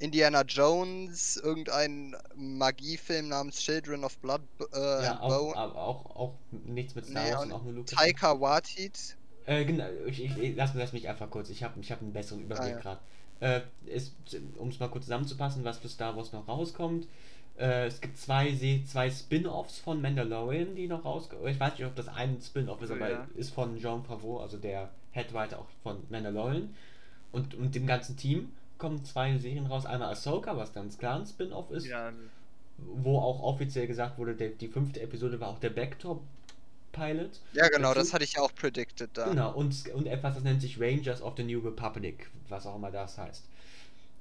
Indiana 0.00 0.42
Jones, 0.42 1.36
irgendein 1.36 2.16
Magiefilm 2.34 3.28
namens 3.28 3.58
Children 3.60 4.04
of 4.04 4.18
Blood 4.18 4.42
äh, 4.72 5.04
Ja, 5.04 5.12
and 5.12 5.20
auch, 5.20 5.28
Bone. 5.28 5.56
auch, 5.56 5.74
auch, 5.76 6.16
auch 6.16 6.34
nichts 6.50 6.94
mit 6.94 7.06
Star 7.06 7.22
Nee, 7.24 7.30
Wars 7.32 7.42
und 7.42 7.52
auch 7.52 7.62
nur 7.62 7.72
Lucasfilm. 7.74 8.12
Taika 8.12 8.40
Watit. 8.40 9.16
Äh, 9.46 9.64
genau, 9.64 9.84
ich, 10.06 10.20
ich, 10.24 10.56
lass, 10.56 10.74
lass 10.74 10.92
mich 10.92 11.08
einfach 11.08 11.30
kurz, 11.30 11.50
ich 11.50 11.62
habe 11.62 11.78
ich 11.80 11.92
hab 11.92 12.00
einen 12.02 12.12
besseren 12.12 12.42
Überblick 12.42 12.74
Ah, 12.74 12.76
ja. 12.76 12.80
gerade. 12.80 13.00
Äh, 13.40 13.60
um 14.58 14.68
es 14.68 14.80
mal 14.80 14.88
kurz 14.88 15.04
zusammenzufassen, 15.04 15.64
was 15.64 15.78
für 15.78 15.88
Star 15.88 16.16
Wars 16.16 16.32
noch 16.32 16.48
rauskommt. 16.48 17.06
Äh, 17.56 17.86
es 17.86 18.00
gibt 18.00 18.18
zwei, 18.18 18.52
zwei 18.90 19.10
Spin-Offs 19.10 19.78
von 19.78 20.00
Mandalorian, 20.02 20.74
die 20.74 20.88
noch 20.88 21.04
rauskommen. 21.04 21.46
Ich 21.46 21.60
weiß 21.60 21.74
nicht, 21.74 21.84
ob 21.86 21.94
das 21.94 22.08
ein 22.08 22.40
Spin-Off 22.40 22.82
ist, 22.82 22.88
So, 22.88 22.94
aber 22.94 23.10
ja. 23.10 23.28
ist 23.36 23.50
von 23.54 23.78
Jean 23.78 24.02
Favreau, 24.04 24.40
also 24.40 24.56
der 24.56 24.90
Headwriter 25.14 25.58
auch 25.58 25.68
von 25.82 26.02
Mandalorian. 26.10 26.74
Und, 27.32 27.54
und 27.54 27.74
dem 27.74 27.86
ganzen 27.86 28.16
Team 28.16 28.52
kommen 28.78 29.04
zwei 29.04 29.36
Serien 29.38 29.66
raus. 29.66 29.86
Einmal 29.86 30.10
Ahsoka, 30.10 30.56
was 30.56 30.72
ganz 30.72 30.98
klar 30.98 31.18
ein 31.18 31.26
Spin-Off 31.26 31.70
ist, 31.70 31.86
Ja, 31.86 32.12
wo 32.78 33.18
auch 33.18 33.40
offiziell 33.42 33.86
gesagt 33.86 34.18
wurde, 34.18 34.34
der, 34.34 34.50
die 34.50 34.68
fünfte 34.68 35.00
Episode 35.00 35.40
war 35.40 35.48
auch 35.48 35.58
der 35.60 35.70
Backdrop-Pilot. 35.70 37.40
Ja, 37.52 37.68
genau, 37.68 37.88
Dazu- 37.88 38.00
das 38.00 38.12
hatte 38.12 38.24
ich 38.24 38.34
ja 38.34 38.42
auch 38.42 38.54
predicted 38.54 39.10
da. 39.14 39.28
Genau, 39.28 39.52
und, 39.52 39.88
und 39.94 40.06
etwas, 40.06 40.34
das 40.34 40.44
nennt 40.44 40.60
sich 40.60 40.80
Rangers 40.80 41.22
of 41.22 41.34
the 41.36 41.44
New 41.44 41.60
Republic, 41.60 42.28
was 42.48 42.66
auch 42.66 42.76
immer 42.76 42.90
das 42.90 43.16
heißt. 43.18 43.44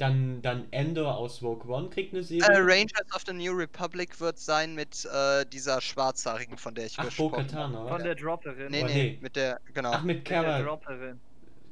Dann, 0.03 0.41
dann 0.41 0.65
Endor 0.71 1.15
aus 1.15 1.41
Rogue 1.41 1.65
One 1.73 1.89
kriegt 1.89 2.13
eine 2.13 2.23
Serie. 2.23 2.43
Äh, 2.45 2.57
Rangers 2.59 3.15
of 3.15 3.23
the 3.25 3.31
New 3.31 3.53
Republic 3.53 4.19
wird 4.19 4.37
sein 4.37 4.75
mit 4.75 5.05
äh, 5.05 5.45
dieser 5.45 5.79
Schwarzhaarigen, 5.79 6.57
von 6.57 6.75
der 6.75 6.87
ich 6.87 6.99
Ach, 6.99 7.05
gesprochen 7.05 7.47
habe. 7.53 7.77
oder? 7.77 7.87
von 7.87 8.03
der 8.03 8.15
Dropperin. 8.15 8.69
Nee, 8.69 8.81
Oh, 8.83 8.87
nee, 8.87 8.93
nee. 8.93 9.17
mit 9.21 9.37
der, 9.37 9.61
genau, 9.73 9.91
Ach, 9.93 10.03
mit 10.03 10.17
Mit 10.17 10.29
der 10.29 10.41
Kara, 10.43 10.61
Dropperin. 10.61 11.19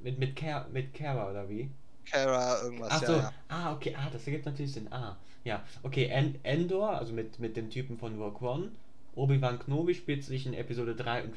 mit, 0.01 0.17
mit, 0.17 0.33
Kara, 0.37 0.65
mit 0.71 0.93
Kara, 0.93 1.29
oder 1.29 1.49
wie? 1.49 1.69
Kara 2.09 2.61
irgendwas, 2.63 2.89
Ach 2.89 3.01
ja, 3.01 3.07
so, 3.07 3.13
ja. 3.15 3.33
ah, 3.49 3.73
okay, 3.73 3.95
ah, 3.99 4.09
das 4.13 4.25
ergibt 4.25 4.45
natürlich 4.45 4.71
Sinn. 4.71 4.87
Ah, 4.93 5.17
ja, 5.43 5.61
okay, 5.83 6.05
en 6.05 6.39
Endor, 6.43 6.91
also 6.97 7.11
mit, 7.11 7.37
mit 7.39 7.57
dem 7.57 7.69
Typen 7.69 7.97
von 7.97 8.17
Rogue 8.17 8.47
One. 8.49 8.71
Obi-Wan 9.15 9.59
Kenobi 9.59 9.93
spielt 9.93 10.23
sich 10.23 10.45
in 10.45 10.53
Episode 10.53 10.95
3 10.95 11.23
und 11.23 11.35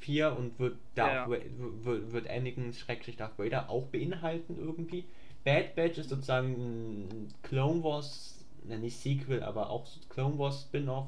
4 0.00 0.34
und 0.34 0.58
wird, 0.58 0.78
Darth 0.94 1.12
Ja. 1.12 1.28
Wird, 1.28 2.12
wird 2.12 2.30
Anakin 2.30 2.72
Schrägstrich 2.72 3.18
Darth 3.18 3.38
Vader 3.38 3.68
auch 3.68 3.84
beinhalten 3.88 4.56
irgendwie. 4.58 5.04
Bad 5.46 5.76
Batch 5.76 5.98
ist 5.98 6.10
sozusagen 6.10 6.48
ein 6.54 7.34
Clone 7.44 7.84
Wars, 7.84 8.34
nicht 8.64 8.98
Sequel, 8.98 9.44
aber 9.44 9.70
auch 9.70 9.86
Clone 10.08 10.36
Wars 10.40 10.62
Spin-off 10.62 11.06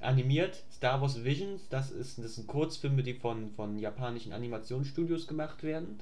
animiert. 0.00 0.64
Star 0.72 1.00
Wars 1.00 1.22
Visions, 1.22 1.68
das, 1.70 1.92
ist, 1.92 2.18
das 2.18 2.34
sind 2.34 2.48
Kurzfilme, 2.48 3.04
die 3.04 3.14
von, 3.14 3.52
von 3.52 3.78
japanischen 3.78 4.32
Animationsstudios 4.32 5.28
gemacht 5.28 5.62
werden. 5.62 6.00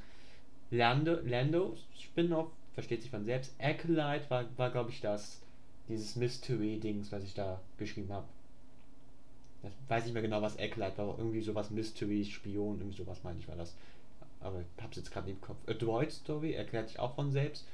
Lando, 0.71 1.19
Lando 1.21 1.77
Spin-off, 1.99 2.49
versteht 2.73 3.03
sich 3.03 3.11
von 3.11 3.27
selbst. 3.27 3.53
Acolyte 3.61 4.31
war, 4.31 4.47
war 4.57 4.71
glaube 4.71 4.89
ich, 4.89 5.03
das, 5.03 5.43
dieses 5.91 6.17
Mystery-Dings, 6.17 7.13
was 7.13 7.25
ich 7.25 7.35
da 7.35 7.61
geschrieben 7.77 8.11
habe. 8.11 8.27
Das 9.63 9.73
weiß 9.89 10.05
nicht 10.05 10.15
mehr 10.15 10.23
genau, 10.23 10.41
was 10.41 10.59
Acolyte 10.59 10.97
war, 10.97 11.19
irgendwie 11.19 11.43
sowas 11.43 11.71
Mystery, 11.71 12.25
Spion, 12.25 12.79
irgendwie 12.79 12.97
sowas 12.97 13.19
meine 13.23 13.39
ich 13.39 13.49
war 13.49 13.57
das. 13.57 13.75
Aber 14.47 14.61
ich 14.61 14.83
hab's 14.83 14.97
jetzt 14.97 15.11
gerade 15.11 15.27
nicht 15.27 15.37
im 15.37 15.41
Kopf. 15.41 15.57
A 15.67 15.73
Droid 15.75 16.13
Story 16.13 16.53
erklärt 16.55 16.89
sich 16.89 17.01
auch 17.01 17.17
von 17.17 17.33
selbst. 17.33 17.67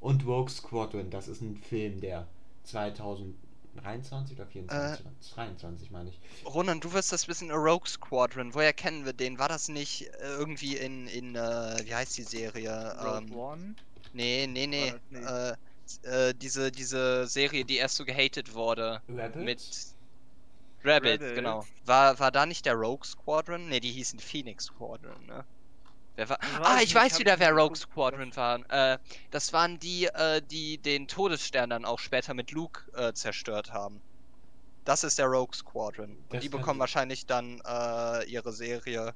Und 0.00 0.26
Rogue 0.26 0.50
Squadron, 0.50 1.08
das 1.10 1.28
ist 1.28 1.40
ein 1.40 1.56
Film, 1.56 2.00
der 2.00 2.26
2023 2.64 4.36
oder 4.36 4.46
24, 4.46 5.06
23 5.34 5.90
meine 5.92 6.10
ich. 6.10 6.18
Ronan, 6.44 6.80
du 6.80 6.92
wirst 6.92 7.12
das 7.12 7.28
wissen, 7.28 7.50
A 7.52 7.54
Rogue 7.54 7.86
Squadron, 7.86 8.54
woher 8.54 8.72
kennen 8.72 9.04
wir 9.04 9.12
den? 9.12 9.38
War 9.38 9.48
das 9.48 9.68
nicht 9.68 10.02
äh, 10.02 10.36
irgendwie 10.36 10.76
in, 10.76 11.06
in 11.06 11.36
äh, 11.36 11.76
wie 11.84 11.94
heißt 11.94 12.18
die 12.18 12.22
Serie? 12.24 12.96
Rogue 13.00 13.18
Ähm, 13.18 13.32
One. 13.32 13.74
nee, 14.12 14.46
nee, 14.48 14.66
nee. 14.66 14.94
War 15.10 15.52
Äh, 15.52 15.56
äh, 16.02 16.34
diese, 16.34 16.72
diese 16.72 17.28
Serie, 17.28 17.64
die 17.64 17.76
erst 17.76 17.96
so 17.96 18.04
gehatet 18.04 18.52
wurde. 18.54 19.00
Rebels? 19.08 19.36
Mit 19.36 19.60
Rebels, 20.84 21.20
Rebels. 21.20 21.34
genau. 21.36 21.64
War, 21.84 22.18
war 22.18 22.32
da 22.32 22.46
nicht 22.46 22.66
der 22.66 22.74
Rogue 22.74 23.04
Squadron? 23.04 23.68
Ne, 23.68 23.80
die 23.80 23.92
hießen 23.92 24.18
Phoenix 24.18 24.64
Squadron, 24.66 25.24
ne? 25.26 25.44
Wer 26.16 26.28
war... 26.28 26.38
Ich 26.42 26.58
weiß 26.58 26.66
Ah, 26.66 26.80
ich 26.82 26.94
weiß 26.94 27.18
wieder, 27.18 27.34
ich 27.34 27.40
wer 27.40 27.52
Rogue. 27.52 27.76
Squadron 27.76 28.34
waren. 28.36 28.68
Äh, 28.70 28.98
das 29.30 29.52
waren 29.52 29.78
die, 29.78 30.06
äh, 30.06 30.42
die 30.42 30.78
den 30.78 31.06
Todesstern 31.08 31.70
dann 31.70 31.84
auch 31.84 31.98
später 31.98 32.34
mit 32.34 32.50
Luke 32.50 32.90
äh, 32.94 33.12
zerstört 33.12 33.72
haben. 33.72 34.00
Das 34.84 35.04
ist 35.04 35.18
der 35.18 35.26
Rogue 35.26 35.54
Squadron. 35.54 36.16
Und 36.28 36.42
die 36.42 36.48
bekommen 36.48 36.80
wahrscheinlich 36.80 37.26
dann 37.26 37.60
äh, 37.66 38.24
ihre 38.30 38.52
Serie, 38.52 39.14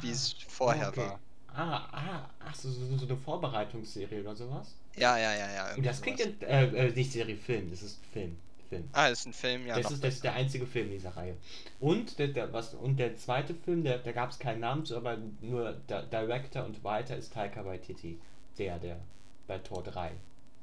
wie 0.00 0.10
es 0.10 0.36
Ah, 0.40 0.44
vorher 0.48 0.88
okay. 0.88 1.00
war. 1.00 1.20
Ah, 1.54 1.88
ah, 1.92 2.30
ach 2.40 2.54
so, 2.54 2.70
so, 2.70 2.96
so 2.96 3.04
eine 3.04 3.16
Vorbereitungsserie 3.16 4.20
oder 4.20 4.36
sowas? 4.36 4.76
Ja, 4.96 5.16
ja, 5.18 5.34
ja, 5.34 5.50
ja. 5.50 5.76
Das 5.82 6.00
klingt 6.00 6.20
in, 6.20 6.40
äh, 6.42 6.66
äh, 6.66 6.92
nicht 6.92 7.10
Serie, 7.12 7.36
Film, 7.36 7.70
das 7.70 7.82
ist 7.82 7.98
Film. 8.12 8.38
Film. 8.68 8.88
Ah, 8.92 9.06
ist 9.08 9.26
ein 9.26 9.32
Film, 9.32 9.66
ja. 9.66 9.76
das, 9.76 9.90
ist, 9.90 10.04
das 10.04 10.14
ist 10.14 10.24
der 10.24 10.34
einzige 10.34 10.66
Film 10.66 10.90
dieser 10.90 11.10
Reihe. 11.10 11.36
Und 11.80 12.18
der, 12.18 12.28
der, 12.28 12.52
was, 12.52 12.74
und 12.74 12.98
der 12.98 13.16
zweite 13.16 13.54
Film, 13.54 13.82
der, 13.84 13.98
da 13.98 14.12
gab 14.12 14.30
es 14.30 14.38
keinen 14.38 14.60
Namen 14.60 14.84
zu, 14.84 14.96
aber 14.96 15.18
nur 15.40 15.72
der 15.88 16.02
Director 16.02 16.64
und 16.64 16.82
Writer 16.84 17.16
ist 17.16 17.32
Taika 17.32 17.64
Waititi. 17.64 18.18
Der, 18.58 18.78
der 18.78 18.98
bei 19.46 19.58
Tor 19.58 19.82
3 19.82 20.10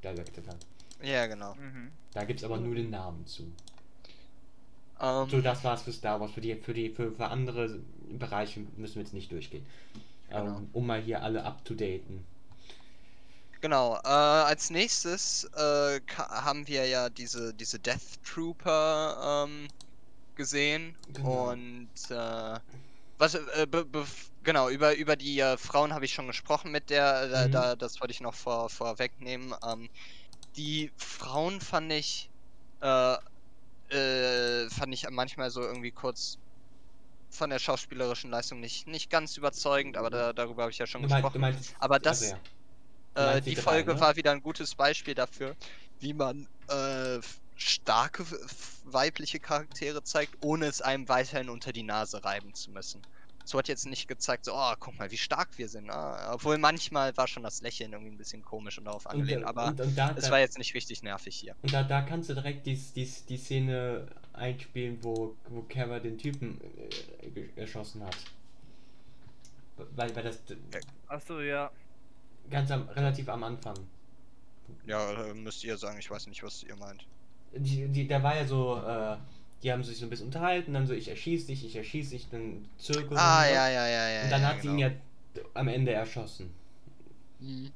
directed 0.04 0.48
hat. 0.48 0.58
Ja, 1.02 1.28
genau. 1.28 1.56
Mhm. 1.56 1.92
Da 2.14 2.24
gibt 2.24 2.40
es 2.40 2.44
aber 2.46 2.58
nur 2.58 2.76
den 2.76 2.90
Namen 2.90 3.26
zu. 3.26 3.44
Ähm, 5.02 5.30
So, 5.30 5.42
das 5.42 5.64
war's 5.64 5.82
für 5.84 5.92
Star 5.92 6.20
Wars. 6.20 6.32
Für, 6.32 6.42
die, 6.42 6.56
für, 6.56 6.74
die, 6.74 6.90
für, 6.90 7.12
für 7.12 7.28
andere 7.28 7.80
Bereiche 8.18 8.62
müssen 8.78 8.96
wir 8.96 9.02
jetzt 9.02 9.14
nicht 9.14 9.32
durchgehen. 9.32 9.66
Genau. 10.30 10.58
Ähm, 10.58 10.70
um 10.74 10.88
mal 10.88 11.02
hier 11.02 11.22
alle 11.22 11.44
up 11.44 11.66
to 11.66 11.74
daten. 11.74 12.26
Genau, 13.62 13.96
äh, 14.04 14.08
als 14.08 14.70
nächstes 14.70 15.44
äh, 15.54 16.00
haben 16.18 16.68
wir 16.68 16.88
ja 16.88 17.10
diese, 17.10 17.54
diese 17.54 17.80
Death 17.80 18.22
Trooper 18.24 19.46
ähm, 19.48 19.68
gesehen 20.36 20.98
Genau. 21.08 21.56
und 21.56 21.92
äh, 22.10 22.60
was, 23.20 23.36
äh, 23.36 23.68
genau, 24.44 24.70
über, 24.70 24.96
über 24.96 25.16
die 25.18 25.40
äh, 25.40 25.58
Frauen 25.58 25.94
habe 25.94 26.06
ich 26.06 26.14
schon 26.14 26.28
gesprochen 26.28 26.72
mit 26.72 26.90
der, 26.90 27.30
da, 27.30 27.48
Mhm. 27.48 27.50
da, 27.50 27.76
das 27.76 28.02
wollte 28.02 28.14
ich 28.14 28.22
noch 28.22 28.36
vor, 28.36 28.70
vorwegnehmen. 28.70 29.56
Ähm, 29.64 29.90
die 30.58 30.92
Frauen 30.98 31.62
fand 31.62 31.94
ich, 31.94 32.32
äh, 32.82 33.16
äh, 33.90 34.70
fand 34.72 34.94
ich 34.94 35.08
manchmal 35.12 35.52
so 35.52 35.62
irgendwie 35.64 35.92
kurz 35.94 36.38
von 37.30 37.50
der 37.50 37.60
schauspielerischen 37.60 38.32
Leistung 38.32 38.60
nicht, 38.60 38.88
nicht 38.88 39.10
ganz 39.10 39.38
überzeugend, 39.38 39.98
aber 39.98 40.10
da, 40.10 40.34
darüber 40.34 40.64
habe 40.64 40.72
ich 40.72 40.78
ja 40.80 40.88
schon 40.88 41.02
Du 41.02 41.08
meinst, 41.08 41.34
gesprochen. 41.34 41.36
du 41.36 41.40
meinst, 41.40 41.76
Aber 41.80 42.00
das, 42.00 42.22
also 42.22 42.26
ja. 42.26 42.42
Äh, 43.16 43.42
die 43.42 43.56
drei, 43.56 43.62
Folge 43.62 43.94
ne? 43.96 44.00
war 44.00 44.16
wieder 44.16 44.32
ein 44.32 44.42
gutes 44.42 44.76
Beispiel 44.76 45.16
dafür, 45.16 45.56
wie 46.00 46.14
man 46.14 46.48
äh, 46.68 47.20
starke 47.56 48.26
weibliche 48.84 49.40
Charaktere 49.40 50.04
zeigt, 50.04 50.36
ohne 50.42 50.66
es 50.66 50.82
einem 50.82 51.08
weiterhin 51.08 51.50
unter 51.50 51.72
die 51.72 51.84
Nase 51.84 52.24
reiben 52.24 52.54
zu 52.54 52.72
müssen. 52.72 53.02
So 53.46 53.60
hat 53.60 53.68
jetzt 53.68 53.86
nicht 53.86 54.08
gezeigt, 54.08 54.46
so, 54.46 54.54
oh, 54.56 54.74
guck 54.80 54.98
mal, 54.98 55.12
wie 55.12 55.18
stark 55.18 55.50
wir 55.58 55.70
sind. 55.70 55.90
Ah, 55.92 56.34
obwohl 56.34 56.58
manchmal 56.58 57.16
war 57.16 57.28
schon 57.28 57.44
das 57.44 57.62
Lächeln 57.62 57.94
irgendwie 57.94 58.12
ein 58.12 58.18
bisschen 58.18 58.44
komisch 58.44 58.80
und 58.80 58.86
darauf 58.86 59.06
Und, 59.06 59.12
angelehnt, 59.12 59.44
äh, 59.44 59.46
aber 59.46 59.68
und, 59.68 59.82
und 59.82 59.96
da, 59.96 60.14
es 60.16 60.26
da, 60.26 60.32
war 60.32 60.40
jetzt 60.40 60.58
nicht 60.58 60.74
richtig 60.74 61.04
nervig 61.04 61.36
hier. 61.36 61.56
Und 61.62 61.72
da, 61.72 61.84
da 61.84 62.02
kannst 62.02 62.30
du 62.30 62.34
direkt 62.34 62.66
die, 62.66 62.76
die, 62.76 63.08
die 63.30 63.38
Szene 63.38 64.08
einspielen, 64.34 64.98
wo, 65.02 65.36
wo 65.50 65.62
Kara 65.62 66.00
den 66.00 66.18
Typen 66.18 66.60
äh, 66.80 67.60
erschossen 67.60 68.04
hat. 68.04 68.18
Weil, 69.96 70.16
weil 70.16 70.24
das 70.24 70.40
Achso, 71.08 71.40
ja. 71.40 71.70
Ganz 72.50 72.72
am, 72.72 72.88
relativ 72.90 73.30
am 73.30 73.44
Anfang. 73.44 73.76
Ja, 74.86 75.12
äh, 75.26 75.34
müsst 75.34 75.64
ihr 75.64 75.78
sagen, 75.78 75.98
ich 76.00 76.10
weiß 76.10 76.28
nicht, 76.28 76.44
was 76.44 76.64
ihr 76.64 76.76
meint. 76.76 77.06
Die, 77.54 77.88
die, 77.88 78.08
da 78.08 78.22
war 78.22 78.36
ja 78.36 78.46
so, 78.46 78.78
äh, 78.86 79.18
die 79.64 79.72
haben 79.72 79.84
sich 79.84 79.98
so 79.98 80.06
ein 80.06 80.10
bisschen 80.10 80.28
unterhalten, 80.28 80.74
dann 80.74 80.86
so, 80.88 80.94
ich 80.94 81.08
erschieß 81.08 81.48
dich, 81.48 81.66
ich 81.66 81.76
erschieß 81.76 82.10
dich, 82.12 82.28
dann 82.30 82.68
Zirkel. 82.78 83.18
Ah, 83.18 83.42
und 83.42 83.48
so. 83.48 83.54
ja, 83.54 83.70
ja, 83.70 83.88
ja, 83.88 84.10
ja. 84.10 84.24
Und 84.24 84.32
dann 84.32 84.42
ja, 84.42 84.48
hat 84.50 84.62
sie 84.62 84.68
ihn 84.68 84.78
genau. 84.78 84.88
ja 84.90 84.96
d- 85.36 85.42
am 85.54 85.68
Ende 85.68 85.92
erschossen. 85.94 86.54
Mhm. 87.40 87.72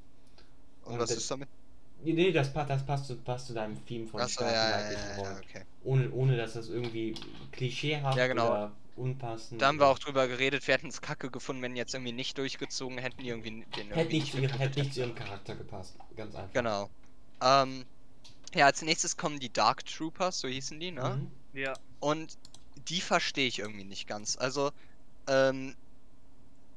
Und, 0.85 0.93
Und 0.93 0.99
was 0.99 1.09
das- 1.09 1.17
ist 1.19 1.31
damit? 1.31 1.47
Nee, 2.01 2.31
das, 2.31 2.53
passt, 2.53 2.69
das 2.69 2.85
passt, 2.85 3.05
zu, 3.07 3.17
passt 3.17 3.47
zu 3.47 3.53
deinem 3.53 3.85
Theme 3.85 4.07
von 4.07 4.21
Achso, 4.21 4.41
ja, 4.45 4.51
ja, 4.51 4.91
ja, 4.91 5.21
ja, 5.21 5.37
okay. 5.37 5.63
Ohne, 5.83 6.09
ohne 6.11 6.37
dass 6.37 6.53
das 6.53 6.69
irgendwie 6.69 7.13
klischeehaft 7.51 8.17
Ja, 8.17 8.27
genau. 8.27 8.47
oder 8.47 8.71
unpassend 8.99 9.61
Da 9.61 9.67
haben 9.67 9.79
wir 9.79 9.87
auch 9.87 9.99
drüber 9.99 10.27
geredet, 10.27 10.67
wir 10.67 10.73
hätten 10.73 10.87
es 10.87 11.01
kacke 11.01 11.31
gefunden, 11.31 11.61
wenn 11.61 11.75
jetzt 11.75 11.93
irgendwie 11.93 12.11
nicht 12.11 12.37
durchgezogen 12.37 12.97
hätten, 12.97 13.21
die 13.21 13.29
irgendwie 13.29 13.65
den 13.65 13.91
Hätte 13.91 13.99
irgendwie 13.99 14.19
nicht, 14.19 14.31
zu 14.31 14.37
hätte 14.59 14.79
nicht 14.79 14.93
zu 14.93 14.99
ihrem 15.01 15.15
Charakter 15.15 15.55
gepasst. 15.55 15.95
Ganz 16.15 16.35
einfach. 16.35 16.53
Genau. 16.53 16.89
Ähm, 17.41 17.85
ja, 18.53 18.65
als 18.65 18.81
nächstes 18.81 19.17
kommen 19.17 19.39
die 19.39 19.51
Dark 19.51 19.85
Troopers, 19.85 20.39
so 20.39 20.47
hießen 20.47 20.79
die, 20.79 20.91
ne? 20.91 21.21
Mhm. 21.53 21.59
Ja. 21.59 21.73
Und 21.99 22.37
die 22.87 23.01
verstehe 23.01 23.47
ich 23.47 23.59
irgendwie 23.59 23.83
nicht 23.83 24.07
ganz. 24.07 24.37
Also, 24.37 24.71
ähm, 25.27 25.75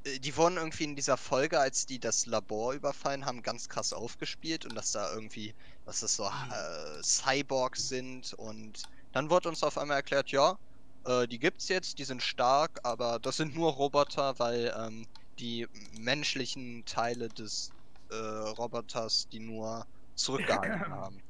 äh, 0.05 0.19
die 0.19 0.35
wurden 0.37 0.57
irgendwie 0.57 0.83
in 0.85 0.95
dieser 0.95 1.17
Folge, 1.17 1.59
als 1.59 1.85
die 1.85 1.99
das 1.99 2.25
Labor 2.25 2.73
überfallen 2.73 3.25
haben, 3.25 3.41
ganz 3.43 3.69
krass 3.69 3.93
aufgespielt 3.93 4.65
und 4.65 4.75
dass 4.75 4.91
da 4.91 5.13
irgendwie, 5.13 5.53
dass 5.85 6.01
das 6.01 6.15
so 6.15 6.25
äh, 6.25 7.03
Cyborgs 7.03 7.89
sind 7.89 8.33
und 8.33 8.83
Dann 9.13 9.29
wurde 9.29 9.49
uns 9.49 9.63
auf 9.63 9.77
einmal 9.77 9.97
erklärt, 9.97 10.31
ja, 10.31 10.57
äh, 11.05 11.27
die 11.27 11.39
gibt's 11.39 11.67
jetzt, 11.69 11.99
die 11.99 12.03
sind 12.05 12.21
stark, 12.23 12.79
aber 12.83 13.19
das 13.19 13.37
sind 13.37 13.55
nur 13.55 13.71
Roboter, 13.73 14.39
weil 14.39 14.73
ähm, 14.77 15.07
die 15.39 15.67
menschlichen 15.91 16.85
Teile 16.85 17.31
des 17.31 17.73
äh, 18.09 18.15
Roboters 18.15 19.27
die 19.29 19.39
nur 19.39 19.85
zurückgehalten 20.15 20.87
haben. 20.89 21.23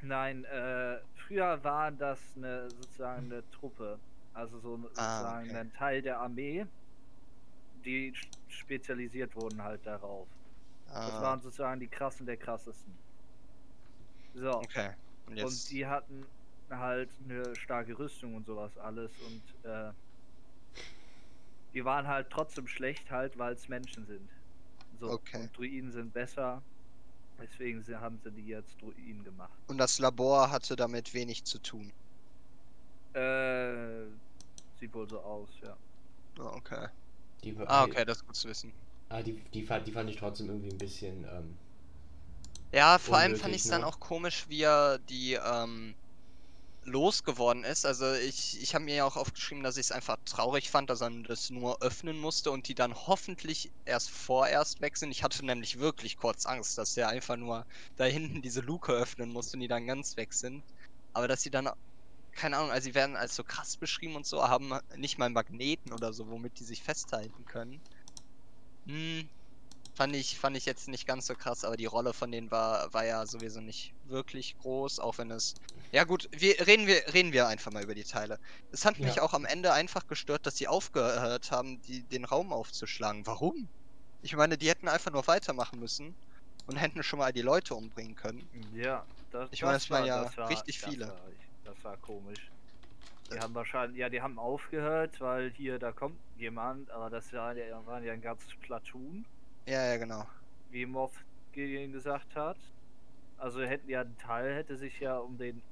Nein, 0.00 0.44
äh, 0.44 1.00
früher 1.14 1.62
war 1.64 1.90
das 1.92 2.36
eine, 2.36 2.70
sozusagen 2.72 3.26
eine 3.32 3.48
Truppe. 3.50 4.02
Also 4.32 4.60
so 4.60 4.76
Ah, 4.96 5.32
sozusagen 5.34 5.54
okay. 5.54 5.56
ein 5.56 5.72
Teil 5.72 6.02
der 6.02 6.20
Armee, 6.20 6.66
die 7.72 8.14
spezialisiert 8.46 9.34
wurden 9.34 9.62
halt 9.62 9.86
darauf. 9.86 10.28
Das 11.04 11.20
Ah, 11.20 11.20
waren 11.20 11.40
sozusagen 11.42 11.80
die 11.80 11.88
krassen 11.90 12.26
der 12.26 12.38
krassesten. 12.38 13.00
So. 14.32 14.68
okay. 14.68 14.94
Und 15.26 15.38
Und 15.38 15.68
die 15.70 15.86
hatten 15.86 16.26
halt 16.70 17.10
eine 17.20 17.56
starke 17.56 17.98
Rüstung 17.98 18.34
und 18.34 18.46
sowas 18.46 18.76
alles 18.78 19.18
und 19.20 19.42
äh, 19.64 19.92
die 21.72 21.84
waren 21.84 22.06
halt 22.06 22.30
trotzdem 22.30 22.66
schlecht 22.66 23.10
halt, 23.10 23.38
weil 23.38 23.54
es 23.54 23.68
Menschen 23.68 24.06
sind. 24.06 24.30
So, 24.98 25.12
Okay. 25.12 25.38
und 25.38 25.56
Druiden 25.56 25.92
sind 25.92 26.12
besser, 26.12 26.64
deswegen 27.38 27.84
haben 28.00 28.18
sie 28.20 28.32
die 28.32 28.46
jetzt 28.46 28.80
Druiden 28.82 29.24
gemacht. 29.24 29.60
Und 29.68 29.78
das 29.78 30.00
Labor 30.00 30.50
hatte 30.50 30.74
damit 30.74 31.14
wenig 31.14 31.44
zu 31.44 31.60
tun. 31.60 31.92
Äh, 33.14 34.06
sieht 34.78 34.94
wohl 34.94 35.08
so 35.08 35.20
aus, 35.20 35.50
ja. 35.60 35.76
Ah, 36.38 36.52
okay. 36.56 36.88
Die, 37.44 37.56
war- 37.58 37.68
Ah, 37.68 37.84
okay, 37.84 38.04
das 38.04 38.18
ist 38.18 38.26
gut 38.26 38.36
zu 38.36 38.48
wissen. 38.48 38.72
Ah, 39.10 39.22
die, 39.22 39.42
die, 39.52 39.62
fand, 39.62 39.86
die 39.86 39.92
fand 39.92 40.08
ich 40.10 40.16
trotzdem 40.16 40.48
irgendwie 40.48 40.70
ein 40.70 40.78
bisschen. 40.78 41.24
Ähm, 41.24 41.56
Ja, 42.72 42.98
vor 42.98 43.18
allem 43.18 43.36
fand 43.36 43.54
ich 43.54 43.62
es 43.62 43.68
dann 43.68 43.82
ne? 43.82 43.84
auch 43.84 44.00
komisch, 44.00 44.46
wie 44.48 44.62
er 44.62 44.98
die 44.98 45.34
ähm, 45.34 45.94
losgeworden 46.88 47.64
ist. 47.64 47.84
Also 47.86 48.12
ich, 48.14 48.58
ich 48.60 48.74
habe 48.74 48.84
mir 48.84 48.94
ja 48.96 49.04
auch 49.04 49.16
aufgeschrieben, 49.16 49.62
dass 49.64 49.76
ich 49.76 49.86
es 49.86 49.92
einfach 49.92 50.16
traurig 50.24 50.70
fand, 50.70 50.90
dass 50.90 51.00
er 51.02 51.10
das 51.22 51.50
nur 51.50 51.80
öffnen 51.82 52.18
musste 52.18 52.50
und 52.50 52.68
die 52.68 52.74
dann 52.74 52.94
hoffentlich 52.94 53.72
erst 53.84 54.10
vorerst 54.10 54.80
weg 54.80 54.96
sind. 54.96 55.10
Ich 55.12 55.22
hatte 55.22 55.44
nämlich 55.44 55.78
wirklich 55.78 56.16
kurz 56.16 56.46
Angst, 56.46 56.78
dass 56.78 56.94
der 56.94 57.08
einfach 57.08 57.36
nur 57.36 57.64
da 57.96 58.04
hinten 58.04 58.42
diese 58.42 58.60
Luke 58.60 58.92
öffnen 58.92 59.30
musste 59.30 59.56
und 59.56 59.60
die 59.60 59.68
dann 59.68 59.86
ganz 59.86 60.16
weg 60.16 60.34
sind. 60.34 60.64
Aber 61.12 61.28
dass 61.28 61.42
sie 61.42 61.50
dann, 61.50 61.70
keine 62.32 62.58
Ahnung, 62.58 62.70
also 62.72 62.86
sie 62.86 62.94
werden 62.94 63.16
als 63.16 63.34
so 63.36 63.44
krass 63.44 63.76
beschrieben 63.78 64.16
und 64.16 64.26
so, 64.26 64.42
haben 64.48 64.72
nicht 64.96 65.18
mal 65.18 65.30
Magneten 65.30 65.92
oder 65.92 66.12
so, 66.12 66.28
womit 66.28 66.58
die 66.60 66.64
sich 66.64 66.82
festhalten 66.84 67.44
können. 67.46 67.82
Hm, 68.86 69.28
Fand 69.98 70.14
ich, 70.14 70.38
fand 70.38 70.56
ich 70.56 70.64
jetzt 70.64 70.86
nicht 70.88 71.06
ganz 71.06 71.26
so 71.26 71.34
krass, 71.34 71.64
aber 71.64 71.76
die 71.76 71.86
Rolle 71.86 72.14
von 72.14 72.30
denen 72.30 72.50
war, 72.52 72.92
war 72.94 73.04
ja 73.04 73.26
sowieso 73.26 73.60
nicht 73.60 73.94
wirklich 74.02 74.56
groß, 74.56 74.98
auch 75.00 75.18
wenn 75.18 75.30
es. 75.32 75.54
Ja 75.92 76.04
gut, 76.04 76.28
wir 76.32 76.66
reden 76.66 76.86
wir, 76.86 77.02
reden 77.12 77.32
wir 77.32 77.48
einfach 77.48 77.72
mal 77.72 77.82
über 77.82 77.94
die 77.96 78.04
Teile. 78.04 78.38
Es 78.70 78.84
hat 78.84 79.02
mich 79.02 79.20
Ja. 79.20 79.22
auch 79.22 79.34
am 79.34 79.44
Ende 79.44 79.72
einfach 79.72 80.06
gestört, 80.06 80.46
dass 80.46 80.54
sie 80.56 80.68
aufgehört 80.68 81.50
haben, 81.50 81.80
die, 81.80 82.06
den 82.06 82.24
Raum 82.24 82.52
aufzuschlagen. 82.52 83.26
Warum? 83.26 83.70
Ich 84.22 84.36
meine, 84.36 84.58
die 84.58 84.68
hätten 84.68 84.88
einfach 84.88 85.10
nur 85.12 85.26
weitermachen 85.26 85.80
müssen 85.80 86.16
und 86.66 86.76
hätten 86.76 87.02
schon 87.02 87.18
mal 87.18 87.32
die 87.32 87.42
Leute 87.42 87.74
umbringen 87.74 88.14
können. 88.14 88.50
Ja, 88.72 89.06
das, 89.30 89.50
Ich 89.50 89.62
meine, 89.62 89.76
das 89.76 89.84
es 89.84 89.90
waren 89.90 90.04
war- 90.04 90.06
ja 90.06 90.22
war, 90.36 90.48
richtig 90.48 90.80
das 90.80 90.80
viele. 90.80 91.06
War, 91.06 91.30
das 91.64 91.84
war 91.84 91.96
komisch. 91.98 92.52
Die 93.30 93.40
haben 93.40 93.54
wahrscheinlich, 93.54 93.98
ja, 94.00 94.08
die 94.10 94.22
haben 94.22 94.38
aufgehört, 94.38 95.20
weil 95.20 95.50
hier, 95.52 95.78
da 95.78 95.92
kommt 95.92 96.22
jemand, 96.34 96.90
aber 96.90 97.10
das 97.10 97.32
war, 97.32 97.54
waren 97.56 98.04
ja 98.04 98.12
ein 98.12 98.22
ganzes 98.22 98.56
Platoon, 98.60 99.26
Ja, 99.68 99.84
ja, 99.86 99.96
genau. 99.98 100.26
wie 100.70 100.86
Moff 100.86 101.12
Gideon 101.52 101.92
gesagt 101.92 102.34
hat. 102.36 102.58
Also 103.36 103.62
hätten 103.62 103.88
ja 103.90 104.00
ein 104.02 104.16
Teil 104.18 104.54
hätte 104.56 104.76
sich 104.76 104.98
ja 105.00 105.18
um 105.18 105.38
den 105.38 105.62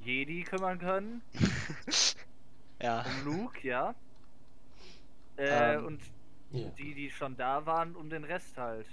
Jedi 0.00 0.44
kümmern 0.44 0.78
können, 0.78 1.22
ja. 2.82 3.04
um 3.04 3.20
Luke, 3.24 3.66
ja. 3.66 3.94
Äh, 5.36 5.76
Ähm, 5.76 5.86
und 5.86 6.02
ja. 6.50 6.70
die, 6.78 6.94
die 6.94 7.10
schon 7.10 7.36
da 7.36 7.66
waren, 7.66 7.96
um 7.96 8.10
den 8.10 8.24
Rest 8.24 8.56
halt. 8.56 8.88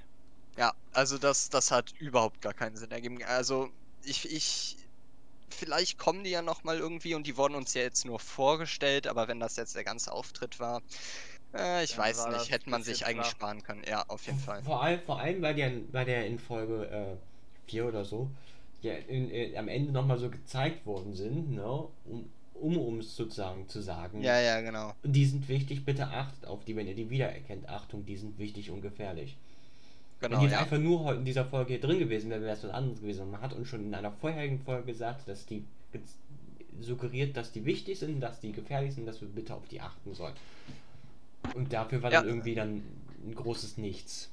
Ja, 0.58 0.74
also 0.92 1.18
das, 1.18 1.50
das 1.50 1.72
hat 1.72 1.94
überhaupt 2.00 2.42
gar 2.42 2.54
keinen 2.54 2.75
Sinn 2.77 2.92
ergeben. 2.92 3.24
Also 3.24 3.70
ich, 4.04 4.32
ich, 4.32 4.77
vielleicht 5.50 5.98
kommen 6.00 6.24
die 6.24 6.32
ja 6.32 6.42
noch 6.42 6.63
mal 6.63 6.77
irgendwie 6.80 7.16
und 7.16 7.27
die 7.27 7.38
wurden 7.38 7.56
uns 7.56 7.74
ja 7.74 7.82
jetzt 7.82 8.06
nur 8.06 8.19
vorgestellt, 8.19 9.08
aber 9.08 9.28
wenn 9.28 9.39
das 9.39 9.56
jetzt 9.56 9.76
der 9.76 9.84
ganze 9.84 10.12
Auftritt 10.12 10.60
war, 10.60 10.82
äh, 11.55 11.83
ich 11.83 11.91
Dann 11.91 11.99
weiß 11.99 12.17
war 12.19 12.33
nicht, 12.38 12.51
hätte 12.51 12.69
man 12.69 12.83
sich 12.83 13.05
eigentlich 13.05 13.27
flach. 13.27 13.31
sparen 13.36 13.63
können. 13.63 13.81
Ja, 13.88 14.03
auf 14.07 14.25
jeden 14.25 14.39
Fall. 14.39 14.62
Vor 14.63 14.81
allem, 14.81 14.99
vor 15.01 15.19
allem 15.19 15.41
weil 15.41 15.55
der, 15.55 15.71
weil 15.91 16.05
der 16.05 16.25
in 16.27 16.39
Folge 16.39 16.88
äh, 16.89 17.69
4 17.69 17.88
oder 17.88 18.05
so 18.05 18.29
ja 18.81 18.93
in, 18.93 19.29
in, 19.31 19.57
am 19.57 19.67
Ende 19.67 19.91
nochmal 19.91 20.17
so 20.17 20.29
gezeigt 20.29 20.86
worden 20.86 21.13
sind, 21.15 21.51
ne? 21.53 21.65
Um, 22.05 22.29
um 22.53 22.77
um 22.77 22.99
es 22.99 23.15
sozusagen 23.15 23.67
zu 23.67 23.81
sagen. 23.81 24.21
Ja, 24.21 24.39
ja, 24.39 24.62
genau. 24.62 24.93
Die 25.03 25.25
sind 25.25 25.47
wichtig, 25.47 25.86
bitte 25.86 26.07
achtet 26.07 26.45
auf 26.45 26.63
die, 26.65 26.75
wenn 26.75 26.88
ihr 26.88 26.95
die 26.95 27.10
wiedererkennt. 27.10 27.69
Achtung, 27.69 28.05
die 28.05 28.17
sind 28.17 28.38
wichtig 28.39 28.71
und 28.71 28.81
gefährlich. 28.81 29.36
Genau, 30.19 30.31
wenn 30.33 30.39
die 30.39 30.45
jetzt 30.45 30.53
ja. 30.53 30.60
einfach 30.62 30.79
nur 30.79 31.03
heute 31.03 31.19
in 31.19 31.25
dieser 31.25 31.45
Folge 31.45 31.73
hier 31.73 31.81
drin 31.81 31.99
gewesen 31.99 32.31
wäre, 32.31 32.41
wäre 32.41 32.53
es 32.55 32.63
was 32.63 32.71
anderes 32.71 32.99
gewesen. 33.01 33.21
Und 33.23 33.31
man 33.31 33.41
hat 33.41 33.53
uns 33.53 33.67
schon 33.67 33.81
in 33.86 33.93
einer 33.93 34.12
vorherigen 34.12 34.60
Folge 34.60 34.88
gesagt, 34.91 35.27
dass 35.27 35.45
die 35.45 35.63
ge- 35.91 36.01
suggeriert, 36.81 37.38
dass 37.38 37.51
die 37.51 37.65
wichtig 37.65 37.99
sind, 37.99 38.21
dass 38.21 38.39
die 38.39 38.51
gefährlich 38.51 38.93
sind, 38.95 39.05
dass 39.05 39.21
wir 39.21 39.27
bitte 39.27 39.53
auf 39.53 39.67
die 39.69 39.79
achten 39.81 40.13
sollen. 40.15 40.33
Und 41.56 41.73
dafür 41.73 42.02
war 42.04 42.12
Ja. 42.12 42.19
dann 42.19 42.30
irgendwie 42.30 42.56
dann 42.56 42.84
ein 43.26 43.36
großes 43.36 43.78
Nichts. 43.78 44.30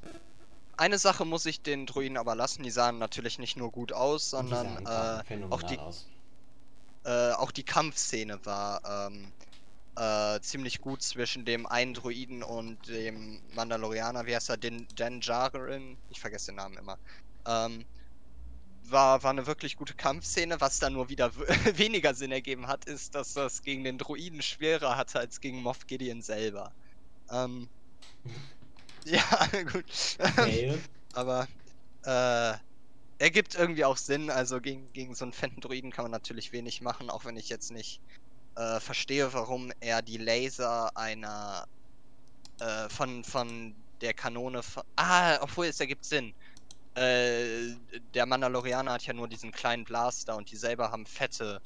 Eine 0.77 0.99
Sache 0.99 1.25
muss 1.25 1.47
ich 1.47 1.63
den 1.63 1.87
Druiden 1.87 2.17
aber 2.17 2.35
lassen, 2.35 2.63
die 2.65 2.71
sahen 2.71 2.99
natürlich 2.99 3.39
nicht 3.39 3.57
nur 3.57 3.71
gut 3.71 3.93
aus, 3.93 4.25
die 4.25 4.31
sondern 4.31 4.79
einfach 4.79 5.31
äh, 5.31 5.45
auch 5.51 5.63
die 5.63 5.79
äh, 7.05 7.33
auch 7.33 7.53
die 7.53 7.63
Kampfszene 7.63 8.45
war 8.45 9.09
ähm, 9.09 9.33
äh, 9.97 10.41
ziemlich 10.41 10.81
gut 10.81 11.03
zwischen 11.03 11.45
dem 11.45 11.67
einen 11.67 11.95
Druiden 11.95 12.43
und 12.43 12.89
dem 12.89 13.41
Mandalorianer, 13.55 14.27
wie 14.27 14.35
heißt 14.35 14.49
er, 14.49 14.57
den 14.57 14.89
Dan 14.97 15.21
Djarin, 15.21 15.97
ich 16.11 16.21
vergesse 16.21 16.47
den 16.47 16.57
Namen 16.57 16.77
immer. 16.79 16.99
Ähm, 17.47 17.85
war, 18.87 19.23
war 19.23 19.31
eine 19.31 19.47
wirklich 19.47 19.77
gute 19.77 19.95
Kampfszene, 19.95 20.61
was 20.61 20.79
dann 20.79 20.95
nur 20.95 21.09
wieder 21.09 21.35
weniger 21.79 22.15
Sinn 22.15 22.33
ergeben 22.33 22.67
hat, 22.67 22.85
ist, 22.87 23.15
dass 23.15 23.35
das 23.35 23.63
gegen 23.63 23.85
den 23.85 23.99
Druiden 23.99 24.43
schwerer 24.43 24.97
hatte 24.97 25.21
als 25.21 25.41
gegen 25.41 25.63
Moff 25.63 25.87
Gideon 25.87 26.23
selber. 26.23 26.73
Ähm, 27.31 27.69
ja, 29.05 29.23
gut. 29.73 29.85
Aber 31.15 31.47
äh, 32.05 32.57
ergibt 33.19 33.55
irgendwie 33.55 33.85
auch 33.85 33.97
Sinn. 33.97 34.31
Also 34.31 34.61
gegen, 34.61 34.93
gegen 34.93 35.15
so 35.15 35.25
einen 35.25 35.33
Fenton-Druiden 35.33 35.91
kann 35.91 36.05
man 36.05 36.13
natürlich 36.13 36.53
wenig 36.53 36.81
machen, 36.81 37.11
auch 37.11 37.25
wenn 37.25 37.37
ich 37.37 37.49
jetzt 37.49 37.71
nicht 37.71 38.01
äh, 38.57 38.81
verstehe, 38.81 39.33
warum 39.33 39.73
er 39.81 40.03
die 40.03 40.19
Laser 40.19 40.97
einer 40.97 41.67
äh, 42.61 42.89
von, 42.89 43.25
von 43.25 43.75
der 44.01 44.15
Kanone 44.15 44.63
von. 44.63 44.83
Ah, 44.97 45.39
obwohl 45.41 45.67
es 45.67 45.81
ergibt 45.81 46.05
Sinn. 46.05 46.35
Äh, 46.95 47.75
der 48.15 48.27
Mandalorianer 48.27 48.93
hat 48.93 49.07
ja 49.07 49.13
nur 49.13 49.29
diesen 49.29 49.51
kleinen 49.51 49.85
Blaster 49.85 50.37
und 50.37 50.51
die 50.51 50.57
selber 50.57 50.93
haben 50.93 51.07
fette 51.07 51.61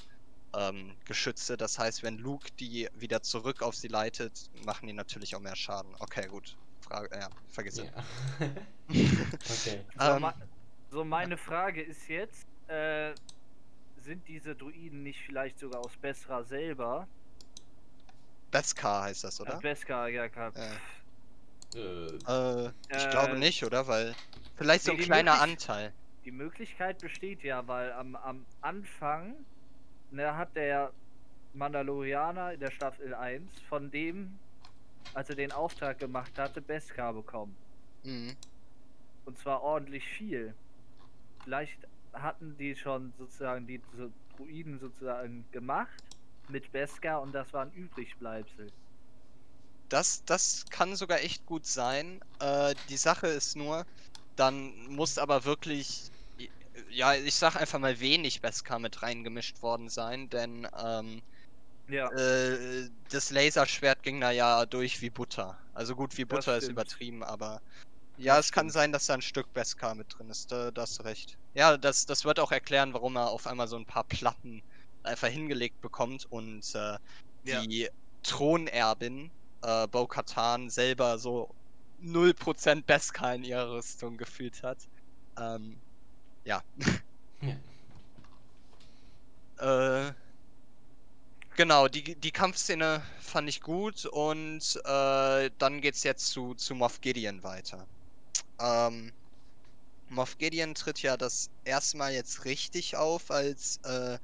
ähm, 0.53 0.95
Geschütze. 1.05 1.57
Das 1.57 1.77
heißt, 1.79 2.03
wenn 2.03 2.17
Luke 2.17 2.49
die 2.59 2.89
wieder 2.95 3.21
zurück 3.21 3.61
auf 3.61 3.75
sie 3.75 3.87
leitet, 3.87 4.49
machen 4.65 4.87
die 4.87 4.93
natürlich 4.93 5.35
auch 5.35 5.39
mehr 5.41 5.55
Schaden. 5.55 5.95
Okay, 5.99 6.27
gut. 6.27 6.57
Frage, 6.81 7.09
ja, 7.19 7.29
vergiss 7.49 7.77
es. 7.79 7.85
Ja. 7.85 8.03
okay. 8.89 9.85
So, 9.97 10.11
Ähm, 10.11 10.33
so 10.89 11.03
meine 11.05 11.37
Frage 11.37 11.81
ist 11.81 12.07
jetzt, 12.07 12.47
äh, 12.67 13.13
sind 13.97 14.27
diese 14.27 14.55
Druiden 14.55 15.03
nicht 15.03 15.21
vielleicht 15.25 15.59
sogar 15.59 15.81
aus 15.81 15.95
Beskar 15.97 16.43
selber? 16.43 17.07
Beskar 18.51 19.03
heißt 19.03 19.23
das, 19.23 19.39
Äh, 19.39 19.43
oder? 19.43 19.57
Beskar, 19.57 20.07
ja, 20.09 20.29
klar. 20.29 20.53
Ja. 20.55 20.71
Äh, 21.75 22.07
Äh, 22.67 22.71
ich 22.89 23.05
Äh, 23.05 23.09
glaube 23.11 23.37
nicht, 23.37 23.63
oder? 23.63 23.87
Weil 23.87 24.15
vielleicht 24.55 24.85
so 24.85 24.91
ein 24.91 24.97
kleiner 24.97 25.39
Anteil. 25.41 25.93
Die 26.25 26.31
Möglichkeit 26.31 26.99
besteht 26.99 27.43
ja, 27.43 27.67
weil 27.67 27.91
am, 27.93 28.15
am 28.15 28.45
Anfang 28.61 29.35
ne, 30.11 30.35
hat 30.35 30.55
der 30.55 30.91
Mandalorianer 31.53 32.53
in 32.53 32.59
der 32.59 32.71
Staffel 32.71 33.13
1 33.13 33.49
von 33.67 33.91
dem, 33.91 34.37
als 35.13 35.29
er 35.29 35.35
den 35.35 35.51
Auftrag 35.51 35.99
gemacht 35.99 36.37
hatte, 36.37 36.61
Beskar 36.61 37.13
bekommen. 37.13 37.55
Mhm. 38.03 38.35
Und 39.25 39.37
zwar 39.39 39.61
ordentlich 39.61 40.05
viel. 40.05 40.53
Vielleicht 41.43 41.77
hatten 42.13 42.55
die 42.57 42.75
schon 42.75 43.13
sozusagen 43.17 43.67
die 43.67 43.81
so 43.95 44.11
Druiden 44.37 44.79
sozusagen 44.79 45.45
gemacht 45.51 46.03
mit 46.47 46.71
Beskar 46.71 47.21
und 47.21 47.33
das 47.33 47.51
war 47.53 47.63
ein 47.63 47.71
Übrigbleibsel. 47.73 48.71
Das, 49.89 50.23
das 50.25 50.65
kann 50.69 50.95
sogar 50.95 51.19
echt 51.19 51.45
gut 51.45 51.65
sein. 51.65 52.21
Äh, 52.39 52.75
die 52.89 52.97
Sache 52.97 53.27
ist 53.27 53.55
nur, 53.55 53.85
dann 54.35 54.87
muss 54.87 55.17
aber 55.17 55.45
wirklich, 55.45 56.11
ja, 56.89 57.13
ich 57.15 57.35
sag 57.35 57.55
einfach 57.55 57.79
mal 57.79 57.99
wenig 57.99 58.41
Beskar 58.41 58.79
mit 58.79 59.01
reingemischt 59.01 59.61
worden 59.61 59.89
sein, 59.89 60.29
denn 60.29 60.67
ähm, 60.77 61.21
Ja, 61.87 62.11
äh, 62.15 62.89
das 63.09 63.31
Laserschwert 63.31 64.03
ging 64.03 64.21
da 64.21 64.31
ja 64.31 64.65
durch 64.67 65.01
wie 65.01 65.09
Butter. 65.11 65.59
Also 65.73 65.95
gut, 65.95 66.17
wie 66.17 66.25
Butter 66.25 66.57
ist 66.57 66.69
übertrieben, 66.69 67.23
aber 67.23 67.61
Ja, 68.17 68.37
Das 68.37 68.39
es 68.39 68.51
kann 68.51 68.69
stimmt. 68.69 68.71
sein, 68.71 68.91
dass 68.91 69.07
da 69.07 69.15
ein 69.15 69.21
Stück 69.23 69.51
Beskar 69.53 69.95
mit 69.95 70.07
drin 70.15 70.29
ist, 70.29 70.51
da, 70.51 70.69
da 70.71 70.83
hast 70.83 70.99
du 70.99 71.03
recht. 71.03 71.39
Ja, 71.55 71.77
das, 71.77 72.05
das 72.05 72.25
wird 72.25 72.39
auch 72.39 72.51
erklären, 72.51 72.93
warum 72.93 73.15
er 73.17 73.29
auf 73.29 73.47
einmal 73.47 73.67
so 73.67 73.75
ein 73.77 73.85
paar 73.85 74.03
Platten 74.03 74.61
einfach 75.03 75.27
hingelegt 75.29 75.81
bekommt 75.81 76.25
und 76.25 76.63
äh, 76.75 76.97
Ja. 77.43 77.65
die 77.65 77.89
Thronerbin, 78.23 79.33
äh, 79.61 79.87
Bo-Katan, 79.87 80.69
selber 80.69 81.17
so 81.19 81.49
0% 81.97 82.85
Beskar 82.85 83.35
in 83.35 83.43
ihrer 83.43 83.71
Rüstung 83.71 84.17
gefühlt 84.17 84.61
hat. 84.63 84.85
Ähm, 85.37 85.81
ja. 86.45 86.61
Äh, 89.59 90.13
genau, 91.57 91.87
die, 91.89 92.15
die 92.15 92.31
Kampfszene 92.31 93.01
fand 93.19 93.49
ich 93.49 93.59
gut 93.59 94.05
und 94.05 94.79
äh, 94.85 95.49
dann 95.57 95.81
geht's 95.81 96.03
jetzt 96.03 96.27
zu, 96.27 96.55
zu 96.55 96.75
Moff 96.75 97.01
Gideon 97.01 97.43
weiter. 97.43 97.85
Ähm, 98.59 99.11
Moff 100.09 100.37
Gideon 100.37 100.75
tritt 100.75 101.01
ja 101.01 101.17
das 101.17 101.49
erste 101.65 101.97
Mal 101.97 102.13
jetzt 102.13 102.45
richtig 102.45 102.95
auf, 102.95 103.31
als, 103.31 103.79
äh, 103.83 104.17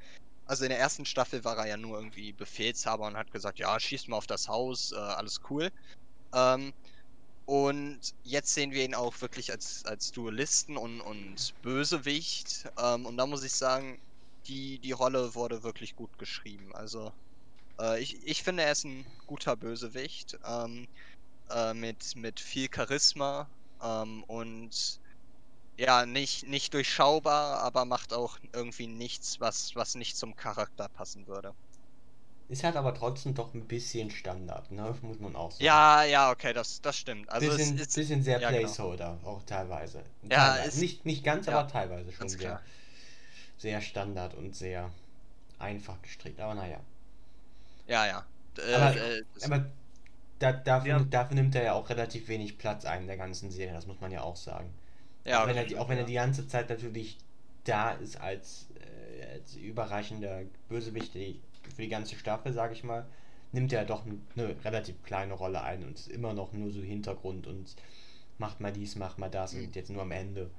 also 0.45 0.63
in 0.63 0.69
der 0.69 0.79
ersten 0.79 1.05
Staffel 1.05 1.43
war 1.43 1.57
er 1.57 1.67
ja 1.67 1.77
nur 1.77 1.97
irgendwie 1.97 2.31
Befehlshaber 2.31 3.05
und 3.07 3.17
hat 3.17 3.31
gesagt, 3.31 3.59
ja, 3.59 3.77
schießt 3.79 4.07
mal 4.07 4.17
auf 4.17 4.27
das 4.27 4.47
Haus, 4.47 4.91
äh, 4.93 4.95
alles 4.95 5.41
cool. 5.49 5.69
Ähm, 6.33 6.73
und 7.45 7.99
jetzt 8.23 8.53
sehen 8.53 8.71
wir 8.71 8.83
ihn 8.83 8.95
auch 8.95 9.21
wirklich 9.21 9.51
als, 9.51 9.85
als 9.85 10.11
Duelisten 10.11 10.77
und, 10.77 11.01
und 11.01 11.53
Bösewicht. 11.61 12.67
Ähm, 12.77 13.05
und 13.05 13.17
da 13.17 13.25
muss 13.27 13.43
ich 13.43 13.53
sagen, 13.53 13.99
die, 14.47 14.79
die 14.79 14.91
Rolle 14.93 15.35
wurde 15.35 15.63
wirklich 15.63 15.95
gut 15.95 16.17
geschrieben. 16.17 16.73
Also, 16.75 17.13
äh, 17.79 18.01
ich, 18.01 18.25
ich 18.27 18.43
finde, 18.43 18.63
er 18.63 18.71
ist 18.71 18.85
ein 18.85 19.05
guter 19.27 19.55
Bösewicht. 19.55 20.37
Ähm, 20.45 20.87
äh, 21.49 21.73
mit, 21.73 22.15
mit 22.15 22.39
viel 22.39 22.69
Charisma. 22.73 23.49
Ähm, 23.81 24.23
und 24.25 24.99
ja, 25.77 26.05
nicht, 26.05 26.47
nicht 26.47 26.73
durchschaubar, 26.73 27.59
aber 27.59 27.85
macht 27.85 28.13
auch 28.13 28.37
irgendwie 28.53 28.87
nichts, 28.87 29.39
was, 29.39 29.75
was 29.75 29.95
nicht 29.95 30.17
zum 30.17 30.35
Charakter 30.35 30.89
passen 30.89 31.27
würde. 31.27 31.53
Ist 32.47 32.63
halt 32.63 32.75
aber 32.75 32.93
trotzdem 32.93 33.33
doch 33.33 33.53
ein 33.55 33.65
bisschen 33.67 34.11
Standard, 34.11 34.69
ne? 34.71 34.93
Muss 35.01 35.19
man 35.19 35.35
auch 35.35 35.51
sagen. 35.51 35.63
Ja, 35.65 36.03
ja, 36.03 36.29
okay, 36.31 36.53
das, 36.53 36.79
das 36.81 36.95
stimmt. 36.97 37.27
Also 37.27 37.49
es 37.49 37.57
bisschen, 37.57 37.77
ist. 37.79 37.95
bisschen 37.95 38.21
sehr 38.21 38.39
ja, 38.39 38.49
genau. 38.51 38.61
Placeholder, 38.61 39.17
auch 39.25 39.41
teilweise. 39.43 40.03
Ja, 40.29 40.29
teilweise. 40.53 40.67
ist- 40.69 40.77
nicht, 40.79 41.05
nicht 41.05 41.23
ganz, 41.23 41.47
ja, 41.47 41.57
aber 41.59 41.67
teilweise 41.67 42.11
schon 42.11 42.29
sehr, 42.29 42.39
klar. 42.39 42.61
sehr 43.57 43.81
Standard 43.81 44.35
und 44.35 44.55
sehr 44.55 44.91
einfach 45.57 45.99
gestrickt. 46.03 46.39
Aber 46.39 46.53
naja. 46.53 46.79
Ja, 47.87 48.05
ja. 48.05 48.25
Äh, 48.59 48.73
Aber- 48.75 48.95
äh, 48.95 49.23
Aber 49.43 49.65
da, 50.37 50.51
dafür, 50.53 50.97
Ja. 50.97 51.03
dafür 51.03 51.35
nimmt 51.35 51.55
er 51.55 51.63
ja 51.63 51.73
auch 51.73 51.89
relativ 51.89 52.27
wenig 52.27 52.59
Platz 52.59 52.85
ein 52.85 53.01
in 53.01 53.07
der 53.07 53.17
ganzen 53.17 53.49
Serie, 53.49 53.73
das 53.73 53.87
muss 53.87 53.99
man 54.01 54.11
ja 54.11 54.21
auch 54.21 54.35
sagen. 54.35 54.71
ja, 55.23 55.41
auch, 55.43 55.47
wenn 55.47 55.57
er, 55.57 55.81
auch 55.81 55.89
wenn 55.89 55.97
er 55.97 56.03
die 56.03 56.13
ganze 56.13 56.47
Zeit 56.47 56.69
natürlich 56.69 57.17
da 57.63 57.93
ist 57.93 58.21
als, 58.21 58.67
äh, 59.19 59.25
als 59.33 59.55
überreichender 59.55 60.41
Bösewicht 60.69 61.15
die- 61.15 61.41
für 61.73 61.81
die 61.81 61.89
ganze 61.89 62.15
Staffel, 62.15 62.53
sage 62.53 62.73
ich 62.73 62.83
mal, 62.83 63.05
nimmt 63.51 63.71
er 63.73 63.85
doch 63.85 64.05
eine 64.05 64.55
relativ 64.65 65.01
kleine 65.03 65.33
Rolle 65.33 65.61
ein 65.61 65.83
und 65.83 65.93
ist 65.93 66.09
immer 66.09 66.33
noch 66.33 66.53
nur 66.53 66.71
so 66.71 66.81
Hintergrund 66.81 67.47
und 67.47 67.75
macht 68.37 68.59
mal 68.59 68.71
dies, 68.73 68.95
macht 68.95 69.17
mal 69.17 69.29
das 69.29 69.53
Mhm. 69.53 69.65
und 69.65 69.75
jetzt 69.75 69.89
nur 69.89 70.01
am 70.01 70.11
Ende 70.11 70.49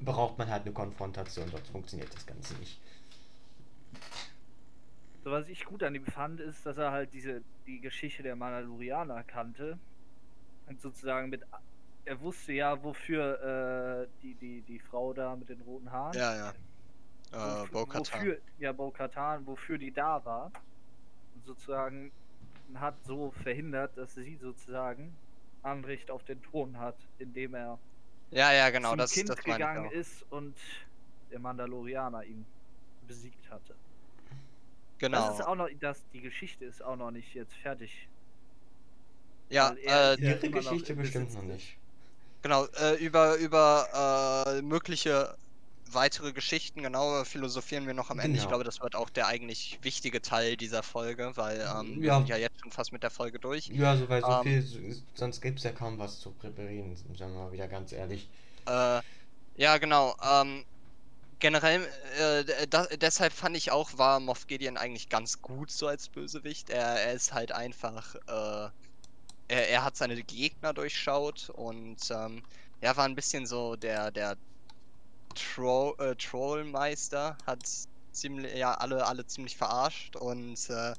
braucht 0.00 0.38
man 0.38 0.48
halt 0.50 0.62
eine 0.64 0.72
Konfrontation, 0.72 1.48
sonst 1.48 1.68
funktioniert 1.70 2.12
das 2.14 2.26
Ganze 2.26 2.54
nicht. 2.54 2.80
So, 5.24 5.32
was 5.32 5.48
ich 5.48 5.64
gut 5.64 5.82
an 5.82 5.94
ihm 5.94 6.06
fand, 6.06 6.40
ist, 6.40 6.64
dass 6.64 6.78
er 6.78 6.92
halt 6.92 7.12
diese 7.12 7.42
die 7.66 7.80
Geschichte 7.80 8.22
der 8.22 8.36
Mandalorianer 8.36 9.24
kannte. 9.24 9.78
Und 10.66 10.80
sozusagen 10.80 11.30
mit. 11.30 11.42
Er 12.04 12.20
wusste 12.20 12.52
ja, 12.52 12.82
wofür 12.82 14.06
äh, 14.06 14.22
die, 14.22 14.34
die, 14.34 14.62
die 14.62 14.78
Frau 14.78 15.12
da 15.12 15.36
mit 15.36 15.48
den 15.48 15.60
roten 15.60 15.90
Haaren. 15.90 16.16
Ja, 16.16 16.34
ja. 16.36 16.54
Äh, 17.32 17.66
Bo-Katan. 17.70 18.20
Wofür, 18.20 18.38
ja, 18.58 18.72
Bo-Katan, 18.72 19.46
wofür 19.46 19.78
die 19.78 19.90
da 19.90 20.24
war. 20.24 20.50
Sozusagen 21.44 22.10
hat 22.74 22.94
so 23.04 23.32
verhindert, 23.42 23.96
dass 23.96 24.14
sie 24.14 24.36
sozusagen 24.36 25.14
Anrecht 25.62 26.10
auf 26.10 26.22
den 26.24 26.42
Thron 26.42 26.78
hat, 26.78 26.96
indem 27.18 27.54
er 27.54 27.78
Ja, 28.30 28.52
ja, 28.52 28.70
genau, 28.70 28.90
zum 28.90 28.98
das, 28.98 29.12
Kind 29.12 29.28
das 29.28 29.38
gegangen 29.38 29.90
ist 29.90 30.24
und 30.30 30.54
der 31.30 31.38
Mandalorianer 31.38 32.24
ihn 32.24 32.44
besiegt 33.06 33.50
hatte. 33.50 33.74
Genau. 34.98 35.28
Das 35.28 35.38
ist 35.38 35.46
auch 35.46 35.54
noch, 35.54 35.68
das, 35.80 36.02
die 36.12 36.20
Geschichte 36.20 36.64
ist 36.64 36.82
auch 36.82 36.96
noch 36.96 37.10
nicht 37.10 37.34
jetzt 37.34 37.54
fertig. 37.54 38.08
Ja, 39.50 39.70
äh, 39.70 40.20
Ihre 40.20 40.50
Geschichte 40.50 40.92
im 40.92 40.98
bestimmt 40.98 41.32
noch 41.34 41.42
nicht. 41.42 41.76
genau, 42.42 42.66
äh, 42.80 43.02
über, 43.02 43.36
über 43.36 44.44
äh, 44.46 44.62
mögliche 44.62 45.34
weitere 45.94 46.32
Geschichten, 46.32 46.82
genau, 46.82 47.24
philosophieren 47.24 47.86
wir 47.86 47.94
noch 47.94 48.10
am 48.10 48.18
Ende. 48.18 48.36
Ich 48.38 48.42
Genau. 48.42 48.48
glaube, 48.48 48.64
das 48.64 48.80
wird 48.80 48.94
auch 48.96 49.10
der 49.10 49.26
eigentlich 49.26 49.78
wichtige 49.82 50.20
Teil 50.22 50.56
dieser 50.56 50.82
Folge, 50.82 51.32
weil 51.36 51.60
ähm, 51.60 52.00
wir 52.02 52.08
Ja. 52.08 52.16
sind 52.16 52.28
ja 52.28 52.36
jetzt 52.36 52.60
schon 52.60 52.72
fast 52.72 52.92
mit 52.92 53.02
der 53.02 53.10
Folge 53.10 53.38
durch. 53.40 53.72
Ja, 53.72 53.96
so, 53.96 54.08
weil 54.08 54.24
so 54.24 54.32
Ähm, 54.32 54.42
viel, 54.42 54.62
so- 54.62 54.78
sonst 55.14 55.40
gibt 55.40 55.58
es 55.58 55.64
ja 55.64 55.72
kaum 55.72 55.98
was 55.98 56.20
zu 56.20 56.32
präparieren, 56.32 56.96
sagen 56.96 57.32
wir 57.34 57.44
mal 57.44 57.52
wieder 57.52 57.68
ganz 57.68 57.92
ehrlich. 57.92 58.28
Äh, 58.66 59.00
ja, 59.56 59.78
genau. 59.78 60.16
Ähm, 60.22 60.64
generell, 61.40 61.88
äh, 62.18 62.68
da, 62.68 62.86
deshalb 62.86 63.32
fand 63.34 63.56
ich 63.56 63.70
auch, 63.72 63.98
war 63.98 64.20
Moff 64.20 64.46
Gideon 64.48 64.76
eigentlich 64.78 65.08
ganz 65.10 65.42
gut 65.42 65.70
so 65.72 65.88
als 65.88 66.08
Bösewicht. 66.10 66.70
Er, 66.70 67.00
er 67.02 67.14
ist 67.14 67.32
halt 67.32 67.52
einfach, 67.52 68.14
äh, 68.28 68.70
er, 69.48 69.68
er 69.70 69.84
hat 69.84 69.96
seine 69.96 70.22
Gegner 70.24 70.74
durchschaut 70.74 71.50
und 71.50 71.98
ähm, 72.10 72.44
er 72.80 72.96
war 72.96 73.04
ein 73.06 73.14
bisschen 73.14 73.46
so 73.46 73.76
der, 73.76 74.10
der 74.12 74.38
Tro 75.38 75.94
äh, 75.98 76.16
Trollmeister, 76.16 77.38
hat 77.46 77.60
ziemlich, 78.12 78.54
ja, 78.54 78.74
alle, 78.74 79.06
alle 79.06 79.26
ziemlich 79.26 79.56
verarscht 79.56 80.16
und 80.16 80.68
äh, 80.70 80.94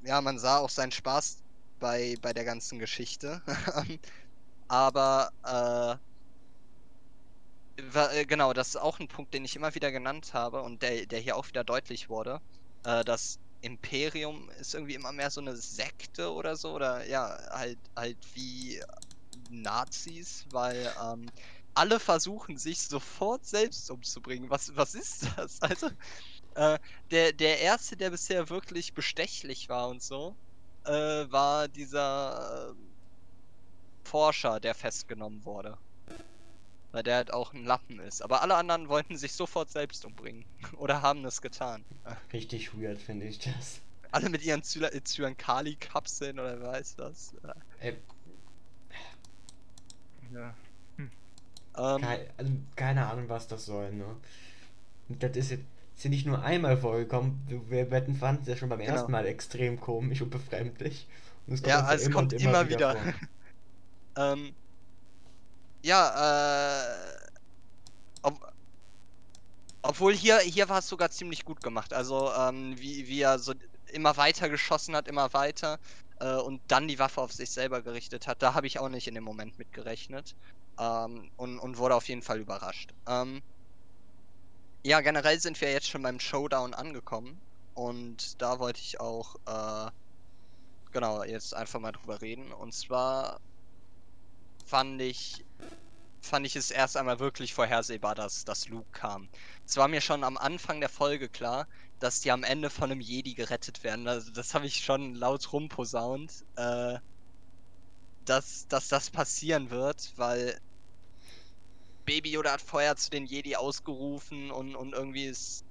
ja, 0.00 0.20
man 0.20 0.38
sah 0.38 0.58
auch 0.58 0.70
seinen 0.70 0.92
Spaß 0.92 1.44
bei, 1.78 2.16
bei 2.20 2.32
der 2.32 2.44
ganzen 2.44 2.78
Geschichte. 2.78 3.42
Aber 4.68 5.30
äh, 5.44 5.96
Wa- 7.80 8.10
äh, 8.12 8.24
Genau, 8.26 8.52
das 8.52 8.68
ist 8.70 8.76
auch 8.76 8.98
ein 8.98 9.08
Punkt, 9.08 9.32
den 9.34 9.44
ich 9.44 9.56
immer 9.56 9.74
wieder 9.74 9.92
genannt 9.92 10.34
habe 10.34 10.62
und 10.62 10.82
der, 10.82 11.06
der 11.06 11.20
hier 11.20 11.36
auch 11.36 11.48
wieder 11.48 11.64
deutlich 11.64 12.08
wurde. 12.08 12.40
Äh, 12.84 13.04
das 13.04 13.38
Imperium 13.60 14.50
ist 14.50 14.74
irgendwie 14.74 14.94
immer 14.94 15.12
mehr 15.12 15.30
so 15.30 15.40
eine 15.40 15.56
Sekte 15.56 16.32
oder 16.32 16.56
so, 16.56 16.72
oder 16.74 17.06
ja, 17.06 17.36
halt, 17.50 17.78
halt 17.96 18.18
wie 18.34 18.82
Nazis, 19.48 20.44
weil 20.50 20.92
ähm, 21.00 21.32
alle 21.78 22.00
versuchen 22.00 22.58
sich 22.58 22.82
sofort 22.82 23.46
selbst 23.46 23.90
umzubringen. 23.90 24.50
Was, 24.50 24.74
was 24.76 24.94
ist 24.94 25.26
das? 25.36 25.60
Also, 25.62 25.88
äh, 26.54 26.78
der, 27.10 27.32
der 27.32 27.60
erste, 27.60 27.96
der 27.96 28.10
bisher 28.10 28.48
wirklich 28.48 28.94
bestechlich 28.94 29.68
war 29.68 29.88
und 29.88 30.02
so, 30.02 30.34
äh, 30.84 30.90
war 30.90 31.68
dieser 31.68 32.70
äh, 32.70 32.74
Forscher, 34.04 34.58
der 34.58 34.74
festgenommen 34.74 35.44
wurde. 35.44 35.78
Weil 36.90 37.02
der 37.02 37.16
halt 37.16 37.32
auch 37.32 37.52
ein 37.52 37.64
Lappen 37.64 38.00
ist. 38.00 38.22
Aber 38.22 38.42
alle 38.42 38.56
anderen 38.56 38.88
wollten 38.88 39.16
sich 39.16 39.34
sofort 39.34 39.70
selbst 39.70 40.04
umbringen. 40.04 40.44
Oder 40.78 41.02
haben 41.02 41.24
es 41.24 41.40
getan. 41.42 41.84
Richtig 42.32 42.74
weird 42.74 42.98
finde 42.98 43.26
ich 43.26 43.38
das. 43.38 43.80
Alle 44.10 44.30
mit 44.30 44.42
ihren 44.42 44.62
Zyankali-Kapseln 44.62 46.38
oder 46.38 46.58
wer 46.60 46.68
weiß 46.68 46.96
das. 46.96 47.34
Äh, 47.80 47.92
Ja. 50.32 50.54
Ähm, 51.78 52.00
kei- 52.02 52.30
also, 52.36 52.52
keine 52.76 53.06
Ahnung, 53.06 53.28
was 53.28 53.48
das 53.48 53.64
soll, 53.66 53.92
ne? 53.92 54.04
Das 55.08 55.36
ist 55.36 55.50
jetzt 55.50 55.64
ist 55.96 56.04
ja 56.04 56.10
nicht 56.10 56.26
nur 56.26 56.42
einmal 56.42 56.76
vorgekommen. 56.76 57.40
Wir 57.68 57.90
wetten 57.90 58.14
fanden 58.14 58.42
es 58.42 58.48
ja 58.48 58.56
schon 58.56 58.68
beim 58.68 58.78
Genau. 58.78 58.92
ersten 58.92 59.10
Mal 59.12 59.26
extrem 59.26 59.80
komisch 59.80 60.22
und 60.22 60.30
befremdlich. 60.30 61.08
Und 61.46 61.54
es 61.54 61.62
Ja, 61.62 61.80
uns 61.90 62.02
es 62.02 62.10
kommt 62.10 62.32
immer 62.34 62.68
wieder. 62.68 62.92
vor. 62.96 63.14
ähm, 64.16 64.54
ja, 65.82 66.80
äh. 66.84 67.18
Ob, 68.22 68.52
obwohl 69.82 70.14
hier, 70.14 70.38
hier 70.40 70.68
war 70.68 70.78
es 70.80 70.88
sogar 70.88 71.10
ziemlich 71.10 71.44
gut 71.44 71.62
gemacht. 71.62 71.92
Also, 71.92 72.32
ähm, 72.32 72.78
wie, 72.78 73.06
wie 73.08 73.20
er 73.22 73.38
so 73.38 73.54
immer 73.92 74.16
weiter 74.16 74.48
geschossen 74.48 74.94
hat, 74.96 75.08
immer 75.08 75.32
weiter. 75.32 75.78
Äh, 76.20 76.36
und 76.36 76.60
dann 76.68 76.88
die 76.88 76.98
Waffe 76.98 77.20
auf 77.20 77.32
sich 77.32 77.50
selber 77.50 77.82
gerichtet 77.82 78.26
hat. 78.26 78.42
Da 78.42 78.54
habe 78.54 78.66
ich 78.66 78.78
auch 78.78 78.88
nicht 78.88 79.06
in 79.06 79.14
dem 79.14 79.24
Moment 79.24 79.58
mit 79.58 79.72
gerechnet. 79.72 80.36
Ähm, 80.78 81.30
und, 81.36 81.58
und 81.58 81.78
wurde 81.78 81.94
auf 81.96 82.08
jeden 82.08 82.22
Fall 82.22 82.40
überrascht. 82.40 82.92
Ähm, 83.06 83.42
ja, 84.84 85.00
generell 85.00 85.40
sind 85.40 85.60
wir 85.60 85.72
jetzt 85.72 85.88
schon 85.88 86.02
beim 86.02 86.20
Showdown 86.20 86.74
angekommen. 86.74 87.40
Und 87.74 88.40
da 88.42 88.58
wollte 88.58 88.80
ich 88.80 89.00
auch, 89.00 89.36
äh, 89.46 89.90
genau, 90.92 91.22
jetzt 91.24 91.54
einfach 91.54 91.80
mal 91.80 91.92
drüber 91.92 92.20
reden. 92.20 92.52
Und 92.52 92.74
zwar 92.74 93.40
fand 94.66 95.00
ich, 95.00 95.44
fand 96.20 96.46
ich 96.46 96.56
es 96.56 96.70
erst 96.70 96.96
einmal 96.96 97.20
wirklich 97.20 97.54
vorhersehbar, 97.54 98.14
dass, 98.14 98.44
dass 98.44 98.68
Luke 98.68 98.88
kam. 98.92 99.28
Es 99.66 99.76
war 99.76 99.88
mir 99.88 100.00
schon 100.00 100.24
am 100.24 100.36
Anfang 100.36 100.80
der 100.80 100.88
Folge 100.88 101.28
klar, 101.28 101.68
dass 101.98 102.20
die 102.20 102.30
am 102.30 102.44
Ende 102.44 102.70
von 102.70 102.90
einem 102.90 103.00
Jedi 103.00 103.34
gerettet 103.34 103.82
werden. 103.84 104.06
Also 104.08 104.30
das 104.30 104.54
habe 104.54 104.66
ich 104.66 104.76
schon 104.76 105.14
laut 105.14 105.52
rumposaunt. 105.52 106.44
Äh, 106.56 106.98
dass, 108.28 108.68
dass 108.68 108.88
das 108.88 109.10
passieren 109.10 109.70
wird, 109.70 110.12
weil 110.16 110.60
Baby 112.04 112.32
Yoda 112.32 112.52
hat 112.52 112.60
vorher 112.62 112.96
zu 112.96 113.10
den 113.10 113.24
Jedi 113.24 113.56
ausgerufen 113.56 114.50
und, 114.50 114.76
und 114.76 114.92
irgendwie 114.92 115.24
ist 115.24 115.64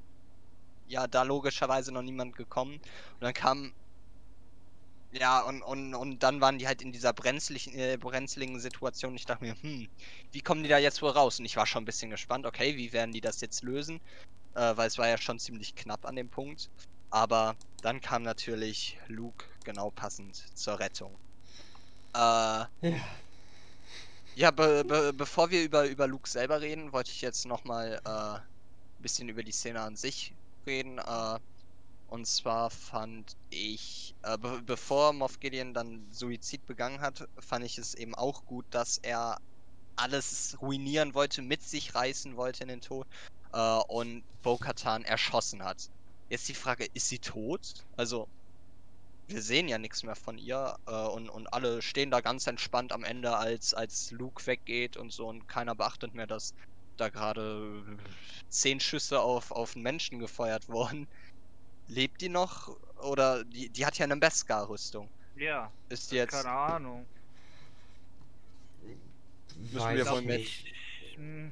ja 0.87 1.07
da 1.07 1.23
logischerweise 1.23 1.91
noch 1.91 2.01
niemand 2.01 2.35
gekommen. 2.35 2.75
Und 2.75 3.21
dann 3.21 3.33
kam 3.33 3.73
ja, 5.11 5.41
und, 5.41 5.61
und, 5.61 5.95
und 5.95 6.21
dann 6.21 6.41
waren 6.41 6.57
die 6.59 6.67
halt 6.67 6.81
in 6.81 6.91
dieser 6.91 7.13
brenzlichen, 7.13 7.73
äh, 7.73 7.97
brenzligen 7.99 8.59
Situation. 8.59 9.15
Ich 9.15 9.25
dachte 9.25 9.45
mir, 9.45 9.55
hm, 9.61 9.87
wie 10.31 10.41
kommen 10.41 10.63
die 10.63 10.69
da 10.69 10.77
jetzt 10.77 11.01
wohl 11.01 11.11
raus? 11.11 11.39
Und 11.39 11.45
ich 11.45 11.55
war 11.55 11.65
schon 11.65 11.83
ein 11.83 11.85
bisschen 11.85 12.09
gespannt, 12.09 12.45
okay, 12.45 12.75
wie 12.75 12.91
werden 12.91 13.13
die 13.13 13.21
das 13.21 13.39
jetzt 13.41 13.63
lösen? 13.63 14.01
Äh, 14.57 14.75
weil 14.75 14.87
es 14.87 14.97
war 14.97 15.07
ja 15.07 15.17
schon 15.17 15.37
ziemlich 15.37 15.75
knapp 15.75 16.05
an 16.05 16.15
dem 16.15 16.29
Punkt. 16.29 16.69
Aber 17.11 17.55
dann 17.83 18.01
kam 18.01 18.23
natürlich 18.23 18.97
Luke 19.07 19.45
genau 19.63 19.91
passend 19.91 20.35
zur 20.55 20.79
Rettung. 20.79 21.15
Äh, 22.15 22.17
ja. 22.17 22.69
Ja, 24.35 24.51
be 24.51 24.83
be 24.83 25.13
bevor 25.13 25.49
wir 25.49 25.63
über, 25.63 25.87
über 25.87 26.07
Luke 26.07 26.29
selber 26.29 26.61
reden, 26.61 26.91
wollte 26.91 27.11
ich 27.11 27.21
jetzt 27.21 27.45
nochmal 27.45 27.99
äh, 28.05 28.09
ein 28.09 28.41
bisschen 28.99 29.29
über 29.29 29.43
die 29.43 29.51
Szene 29.51 29.81
an 29.81 29.95
sich 29.95 30.33
reden. 30.65 30.99
Äh, 30.99 31.39
und 32.07 32.27
zwar 32.27 32.69
fand 32.69 33.35
ich, 33.49 34.15
äh, 34.23 34.37
be 34.37 34.61
bevor 34.63 35.13
Moff 35.13 35.39
Gideon 35.39 35.73
dann 35.73 36.07
Suizid 36.11 36.65
begangen 36.65 37.01
hat, 37.01 37.27
fand 37.39 37.65
ich 37.65 37.77
es 37.77 37.93
eben 37.93 38.15
auch 38.15 38.45
gut, 38.45 38.65
dass 38.71 38.97
er 38.99 39.37
alles 39.95 40.57
ruinieren 40.61 41.13
wollte, 41.15 41.41
mit 41.41 41.63
sich 41.63 41.95
reißen 41.95 42.37
wollte 42.37 42.63
in 42.63 42.69
den 42.69 42.81
Tod 42.81 43.07
äh, 43.53 43.79
und 43.87 44.23
Bo-Katan 44.43 45.03
erschossen 45.03 45.63
hat. 45.63 45.89
Jetzt 46.29 46.47
die 46.49 46.53
Frage, 46.53 46.87
ist 46.93 47.09
sie 47.09 47.19
tot? 47.19 47.85
Also, 47.95 48.27
wir 49.27 49.41
sehen 49.41 49.67
ja 49.67 49.77
nichts 49.77 50.03
mehr 50.03 50.15
von 50.15 50.37
ihr 50.37 50.77
äh, 50.87 50.91
und, 50.91 51.29
und 51.29 51.47
alle 51.53 51.81
stehen 51.81 52.11
da 52.11 52.21
ganz 52.21 52.47
entspannt 52.47 52.91
am 52.91 53.03
Ende, 53.03 53.35
als, 53.35 53.73
als 53.73 54.11
Luke 54.11 54.45
weggeht 54.45 54.97
und 54.97 55.11
so 55.11 55.27
und 55.27 55.47
keiner 55.47 55.75
beachtet 55.75 56.13
mehr, 56.13 56.27
dass 56.27 56.53
da 56.97 57.09
gerade 57.09 57.83
zehn 58.49 58.79
Schüsse 58.79 59.19
auf, 59.19 59.51
auf 59.51 59.75
einen 59.75 59.83
Menschen 59.83 60.19
gefeuert 60.19 60.67
wurden. 60.69 61.07
Lebt 61.87 62.21
die 62.21 62.29
noch? 62.29 62.75
Oder 63.01 63.43
die, 63.45 63.69
die 63.69 63.85
hat 63.85 63.97
ja 63.97 64.05
eine 64.05 64.17
Beskar-Rüstung. 64.17 65.09
Ja. 65.35 65.71
Ist 65.89 66.11
jetzt. 66.11 66.31
Keine 66.31 66.49
Ahnung. 66.49 67.05
Müssen 69.71 69.95
wir 69.95 70.05
von 70.05 70.25
nicht. 70.25 70.65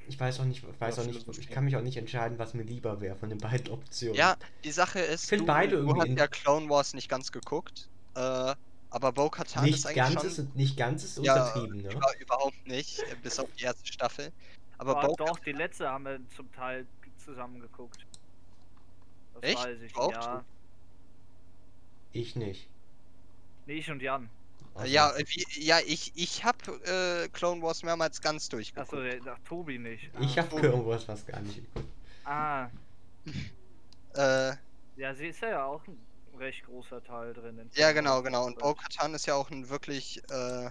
Ich 0.07 0.19
weiß 0.19 0.39
auch 0.39 0.45
nicht, 0.45 0.63
weiß 0.79 0.99
auch 0.99 1.05
nicht, 1.05 1.27
ich 1.39 1.49
kann 1.49 1.65
mich 1.65 1.75
auch 1.75 1.81
nicht 1.81 1.97
entscheiden, 1.97 2.37
was 2.37 2.53
mir 2.53 2.63
lieber 2.63 3.01
wäre 3.01 3.15
von 3.15 3.29
den 3.29 3.39
beiden 3.39 3.71
Optionen. 3.71 4.15
Ja, 4.15 4.37
die 4.63 4.71
Sache 4.71 4.99
ist, 4.99 5.31
du, 5.31 5.45
beide 5.45 5.81
du 5.81 5.95
hast 5.95 6.07
ja 6.07 6.27
Clone 6.27 6.69
Wars 6.69 6.93
nicht 6.93 7.09
ganz 7.09 7.31
geguckt, 7.31 7.89
äh, 8.15 8.53
aber 8.91 9.11
Bo-Katan 9.11 9.67
ist 9.67 9.85
eigentlich 9.85 9.95
ganz 9.95 10.13
schon... 10.13 10.27
Ist, 10.27 10.55
nicht 10.55 10.77
ganz 10.77 11.03
ist 11.03 11.17
untertrieben, 11.17 11.79
ja, 11.79 11.89
ne? 11.89 11.95
Über, 11.95 12.19
überhaupt 12.19 12.67
nicht, 12.67 13.03
bis 13.23 13.39
auf 13.39 13.49
die 13.57 13.63
erste 13.63 13.91
Staffel. 13.91 14.31
Aber, 14.77 14.97
aber 15.03 15.13
doch, 15.15 15.39
die 15.39 15.53
letzte 15.53 15.89
haben 15.89 16.05
wir 16.05 16.19
zum 16.35 16.51
Teil 16.51 16.85
zusammen 17.17 17.59
geguckt. 17.59 18.05
Das 19.33 19.43
Echt? 19.43 19.57
weiß 19.57 19.81
ich, 19.81 19.95
Auch 19.95 20.11
ja. 20.11 20.37
Du? 20.37 20.45
Ich 22.19 22.35
nicht. 22.35 22.69
Nee, 23.65 23.73
ich 23.73 23.89
und 23.89 24.01
Jan. 24.01 24.29
Also. 24.75 24.91
Ja, 24.91 25.13
wie, 25.17 25.63
ja, 25.63 25.79
ich, 25.79 26.11
ich 26.15 26.43
hab 26.43 26.67
äh, 26.67 27.29
Clone 27.29 27.61
Wars 27.61 27.81
mehrmals 27.83 28.21
ganz 28.21 28.49
durchgeguckt. 28.49 28.93
Achso, 28.93 29.31
ach, 29.31 29.39
Tobi 29.47 29.79
nicht. 29.79 30.11
Ah. 30.13 30.19
Ich 30.21 30.37
hab 30.37 30.49
Tobi. 30.49 30.67
Clone 30.67 30.85
Wars 30.85 31.05
fast 31.05 31.25
gar 31.27 31.39
nicht 31.39 31.55
geguckt. 31.55 31.93
Ah. 32.25 32.67
äh. 34.15 34.53
Ja, 34.97 35.13
sie 35.13 35.27
ist 35.27 35.41
ja 35.41 35.65
auch 35.65 35.81
ein 35.87 35.97
recht 36.37 36.65
großer 36.65 37.01
Teil 37.03 37.33
drin. 37.33 37.69
Ja, 37.73 37.93
genau, 37.93 38.21
genau. 38.21 38.45
Und 38.45 38.59
Bo-Katan 38.59 39.13
ist 39.13 39.25
ja 39.27 39.35
auch 39.35 39.49
ein 39.49 39.69
wirklich 39.69 40.21
äh, 40.29 40.69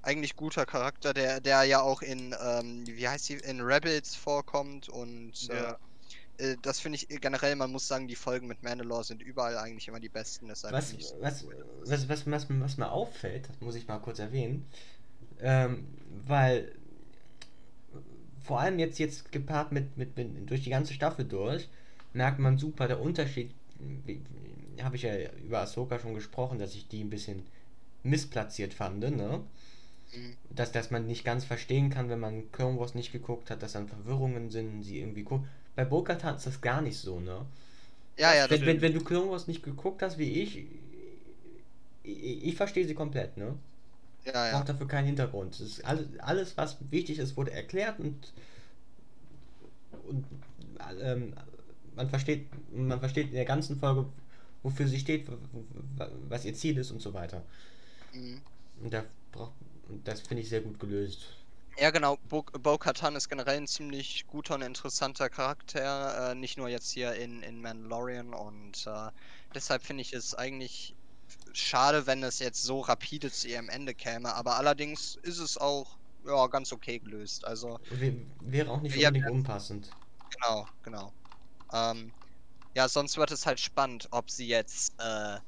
eigentlich 0.00 0.34
guter 0.34 0.64
Charakter, 0.64 1.12
der, 1.12 1.40
der 1.40 1.64
ja 1.64 1.82
auch 1.82 2.00
in, 2.00 2.34
ähm, 2.42 2.86
wie 2.86 3.06
heißt 3.06 3.26
sie, 3.26 3.34
in 3.34 3.60
Rebels 3.60 4.14
vorkommt 4.14 4.88
und 4.88 5.48
ja. 5.48 5.72
äh, 5.72 5.74
das 6.62 6.80
finde 6.80 6.96
ich 6.96 7.08
generell, 7.20 7.56
man 7.56 7.70
muss 7.70 7.86
sagen, 7.86 8.08
die 8.08 8.16
Folgen 8.16 8.46
mit 8.46 8.62
Mandalore 8.62 9.04
sind 9.04 9.22
überall 9.22 9.56
eigentlich 9.58 9.88
immer 9.88 10.00
die 10.00 10.08
besten. 10.08 10.48
Was, 10.48 10.64
was, 10.64 10.94
was, 11.20 11.44
was, 11.84 12.08
was, 12.08 12.26
was, 12.26 12.46
was 12.48 12.76
mir 12.78 12.90
auffällt, 12.90 13.48
das 13.48 13.60
muss 13.60 13.74
ich 13.74 13.86
mal 13.86 13.98
kurz 13.98 14.18
erwähnen, 14.18 14.66
ähm, 15.40 15.86
weil 16.26 16.72
vor 18.42 18.60
allem 18.60 18.78
jetzt, 18.78 18.98
jetzt 18.98 19.30
gepaart 19.30 19.72
mit, 19.72 19.96
mit, 19.96 20.16
mit 20.16 20.50
durch 20.50 20.62
die 20.62 20.70
ganze 20.70 20.94
Staffel 20.94 21.24
durch, 21.24 21.68
merkt 22.12 22.38
man 22.38 22.58
super 22.58 22.88
der 22.88 23.00
Unterschied, 23.00 23.54
habe 24.82 24.96
ich 24.96 25.02
ja 25.02 25.14
über 25.44 25.60
Ahsoka 25.60 25.98
schon 25.98 26.14
gesprochen, 26.14 26.58
dass 26.58 26.74
ich 26.74 26.88
die 26.88 27.04
ein 27.04 27.10
bisschen 27.10 27.42
missplatziert 28.02 28.74
fand, 28.74 29.00
ne? 29.00 29.44
Mhm. 30.14 30.36
Dass, 30.50 30.72
dass 30.72 30.90
man 30.90 31.06
nicht 31.06 31.24
ganz 31.24 31.44
verstehen 31.44 31.88
kann, 31.88 32.08
wenn 32.08 32.20
man 32.20 32.50
Clone 32.52 32.78
Wars 32.78 32.94
nicht 32.94 33.12
geguckt 33.12 33.50
hat, 33.50 33.62
dass 33.62 33.72
dann 33.72 33.88
Verwirrungen 33.88 34.50
sind, 34.50 34.82
sie 34.82 34.98
irgendwie 34.98 35.22
gucken. 35.22 35.48
Bei 35.74 35.84
Bo-Katan 35.84 36.36
ist 36.36 36.46
das 36.46 36.60
gar 36.60 36.82
nicht 36.82 36.98
so, 36.98 37.20
ne? 37.20 37.44
Ja, 38.18 38.34
ja, 38.34 38.50
wenn, 38.50 38.66
wenn, 38.66 38.80
wenn, 38.82 38.94
du 38.94 39.02
Clone 39.02 39.30
Wars 39.30 39.46
nicht 39.46 39.62
geguckt 39.62 40.02
hast, 40.02 40.18
wie 40.18 40.42
ich, 40.42 40.64
ich, 42.02 42.44
ich 42.44 42.56
verstehe 42.56 42.86
sie 42.86 42.94
komplett, 42.94 43.36
ne? 43.36 43.54
Ja, 44.24 44.46
ja. 44.46 44.52
Braucht 44.52 44.68
dafür 44.68 44.86
keinen 44.86 45.06
Hintergrund. 45.06 45.60
Alles, 45.82 46.06
alles, 46.18 46.56
was 46.56 46.76
wichtig 46.90 47.18
ist, 47.18 47.36
wurde 47.36 47.52
erklärt 47.52 47.98
und, 47.98 48.32
und 50.06 50.24
ähm, 51.00 51.34
man 51.96 52.08
versteht, 52.08 52.46
man 52.72 53.00
versteht 53.00 53.28
in 53.28 53.34
der 53.34 53.44
ganzen 53.44 53.78
Folge, 53.78 54.06
wofür 54.62 54.86
sie 54.86 54.98
steht, 54.98 55.26
was 56.28 56.44
ihr 56.44 56.54
Ziel 56.54 56.78
ist 56.78 56.90
und 56.90 57.00
so 57.00 57.14
weiter. 57.14 57.42
Mhm. 58.12 58.40
Und 58.82 58.92
da 58.92 59.04
braucht 59.32 59.52
und 59.92 60.06
das 60.08 60.20
finde 60.20 60.42
ich 60.42 60.48
sehr 60.48 60.60
gut 60.60 60.80
gelöst. 60.80 61.26
Ja, 61.78 61.90
genau. 61.90 62.18
Bo-Katan 62.22 63.16
ist 63.16 63.28
generell 63.30 63.56
ein 63.56 63.66
ziemlich 63.66 64.26
guter 64.26 64.54
und 64.56 64.62
interessanter 64.62 65.30
Charakter. 65.30 66.32
Äh, 66.32 66.34
nicht 66.34 66.58
nur 66.58 66.68
jetzt 66.68 66.90
hier 66.90 67.14
in, 67.14 67.42
in 67.42 67.60
Mandalorian. 67.62 68.34
Und 68.34 68.86
äh, 68.86 69.10
deshalb 69.54 69.82
finde 69.82 70.02
ich 70.02 70.12
es 70.12 70.34
eigentlich 70.34 70.96
schade, 71.52 72.06
wenn 72.06 72.22
es 72.22 72.38
jetzt 72.40 72.62
so 72.62 72.80
rapide 72.80 73.30
zu 73.32 73.48
ihrem 73.48 73.68
Ende 73.70 73.94
käme. 73.94 74.34
Aber 74.34 74.56
allerdings 74.56 75.16
ist 75.22 75.38
es 75.38 75.56
auch 75.56 75.98
ja, 76.26 76.46
ganz 76.48 76.72
okay 76.72 76.98
gelöst. 77.00 77.46
Also 77.46 77.78
wäre 78.40 78.70
auch 78.70 78.80
nicht 78.82 78.96
unbedingt 78.96 79.30
unpassend. 79.30 79.96
Genau, 80.30 80.68
genau. 80.82 81.12
Ähm, 81.72 82.14
ja, 82.76 82.88
sonst 82.88 83.16
wird 83.18 83.30
es 83.32 83.46
halt 83.46 83.60
spannend, 83.60 84.08
ob 84.12 84.30
sie 84.30 84.48
jetzt 84.48 84.94
äh, 84.98 85.40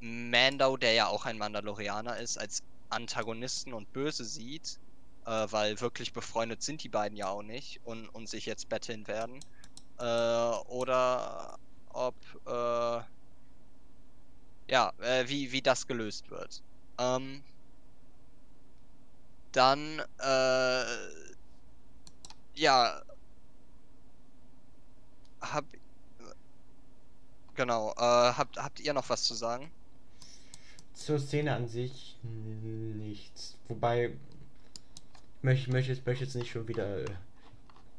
Mando, 0.00 0.76
der 0.78 0.94
ja 0.94 1.08
auch 1.08 1.26
ein 1.26 1.38
Mandalorianer 1.38 2.18
ist, 2.18 2.38
als 2.38 2.60
Antagonisten 2.90 3.74
und 3.74 3.92
Böse 3.92 4.24
sieht, 4.24 4.79
äh, 5.26 5.46
weil 5.50 5.80
wirklich 5.80 6.12
befreundet 6.12 6.62
sind 6.62 6.82
die 6.82 6.88
beiden 6.88 7.16
ja 7.16 7.28
auch 7.28 7.42
nicht 7.42 7.80
und, 7.84 8.08
und 8.08 8.28
sich 8.28 8.46
jetzt 8.46 8.68
betteln 8.68 9.06
werden. 9.06 9.40
Äh, 9.98 10.04
oder 10.68 11.58
ob, 11.90 12.14
äh, 12.46 13.02
ja, 14.70 14.92
äh, 15.00 15.28
wie, 15.28 15.52
wie 15.52 15.62
das 15.62 15.86
gelöst 15.86 16.30
wird. 16.30 16.62
Ähm, 16.98 17.42
dann, 19.52 20.00
äh, 20.18 20.84
ja, 22.54 23.02
hab, 25.40 25.64
genau, 27.54 27.92
äh, 27.92 28.00
habt, 28.00 28.58
habt 28.58 28.80
ihr 28.80 28.92
noch 28.92 29.08
was 29.08 29.24
zu 29.24 29.34
sagen? 29.34 29.72
zur 31.00 31.18
Szene 31.18 31.54
an 31.54 31.66
sich 31.66 32.16
nichts. 32.22 33.56
Wobei, 33.68 34.12
möchte, 35.42 35.70
möchte, 35.70 35.96
möchte 36.04 36.24
jetzt 36.24 36.34
nicht 36.34 36.50
schon 36.50 36.68
wieder 36.68 37.02
äh, 37.02 37.06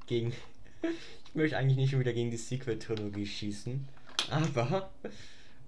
gegen. 0.07 0.33
ich 1.25 1.35
möchte 1.35 1.57
eigentlich 1.57 1.77
nicht 1.77 1.91
schon 1.91 1.99
wieder 1.99 2.13
gegen 2.13 2.31
die 2.31 2.37
Sequel-Trilogie 2.37 3.25
schießen. 3.25 3.87
Aber 4.29 4.89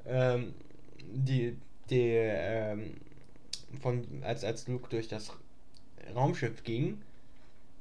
ähm, 0.06 0.54
die, 1.00 1.58
die 1.90 2.12
ähm, 2.16 2.96
von 3.82 4.06
als, 4.24 4.44
als 4.44 4.68
Luke 4.68 4.90
durch 4.90 5.08
das 5.08 5.32
Raumschiff 6.14 6.64
ging, 6.64 7.02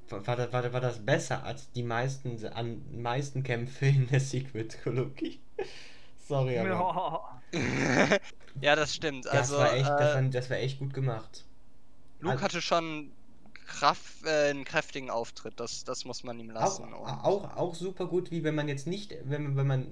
war, 0.08 0.26
war, 0.26 0.52
war, 0.52 0.72
war 0.72 0.80
das 0.80 1.04
besser 1.04 1.44
als 1.44 1.70
die 1.72 1.82
meisten 1.82 2.44
an 2.46 2.82
meisten 3.02 3.42
Kämpfe 3.42 3.86
in 3.86 4.08
der 4.08 4.20
Sequel-Trilogie. 4.20 5.40
Sorry, 6.28 6.58
aber. 6.58 7.40
Ja, 8.60 8.76
das 8.76 8.94
stimmt. 8.94 9.24
Das 9.24 9.34
also, 9.34 9.56
war 9.56 9.74
echt, 9.74 9.88
äh, 9.88 9.96
das, 9.96 10.14
war, 10.14 10.22
das 10.22 10.50
war 10.50 10.56
echt 10.58 10.78
gut 10.78 10.92
gemacht. 10.92 11.44
Luke 12.20 12.32
also, 12.32 12.44
hatte 12.44 12.62
schon 12.62 13.10
Kraft, 13.72 14.24
äh, 14.24 14.50
einen 14.50 14.64
kräftigen 14.64 15.10
Auftritt, 15.10 15.54
das, 15.58 15.84
das 15.84 16.04
muss 16.04 16.24
man 16.24 16.38
ihm 16.38 16.50
lassen. 16.50 16.92
Auch, 16.92 17.24
auch, 17.24 17.56
auch 17.56 17.74
super 17.74 18.06
gut, 18.06 18.30
wie 18.30 18.44
wenn 18.44 18.54
man 18.54 18.68
jetzt 18.68 18.86
nicht, 18.86 19.14
wenn, 19.24 19.56
wenn 19.56 19.66
man, 19.66 19.86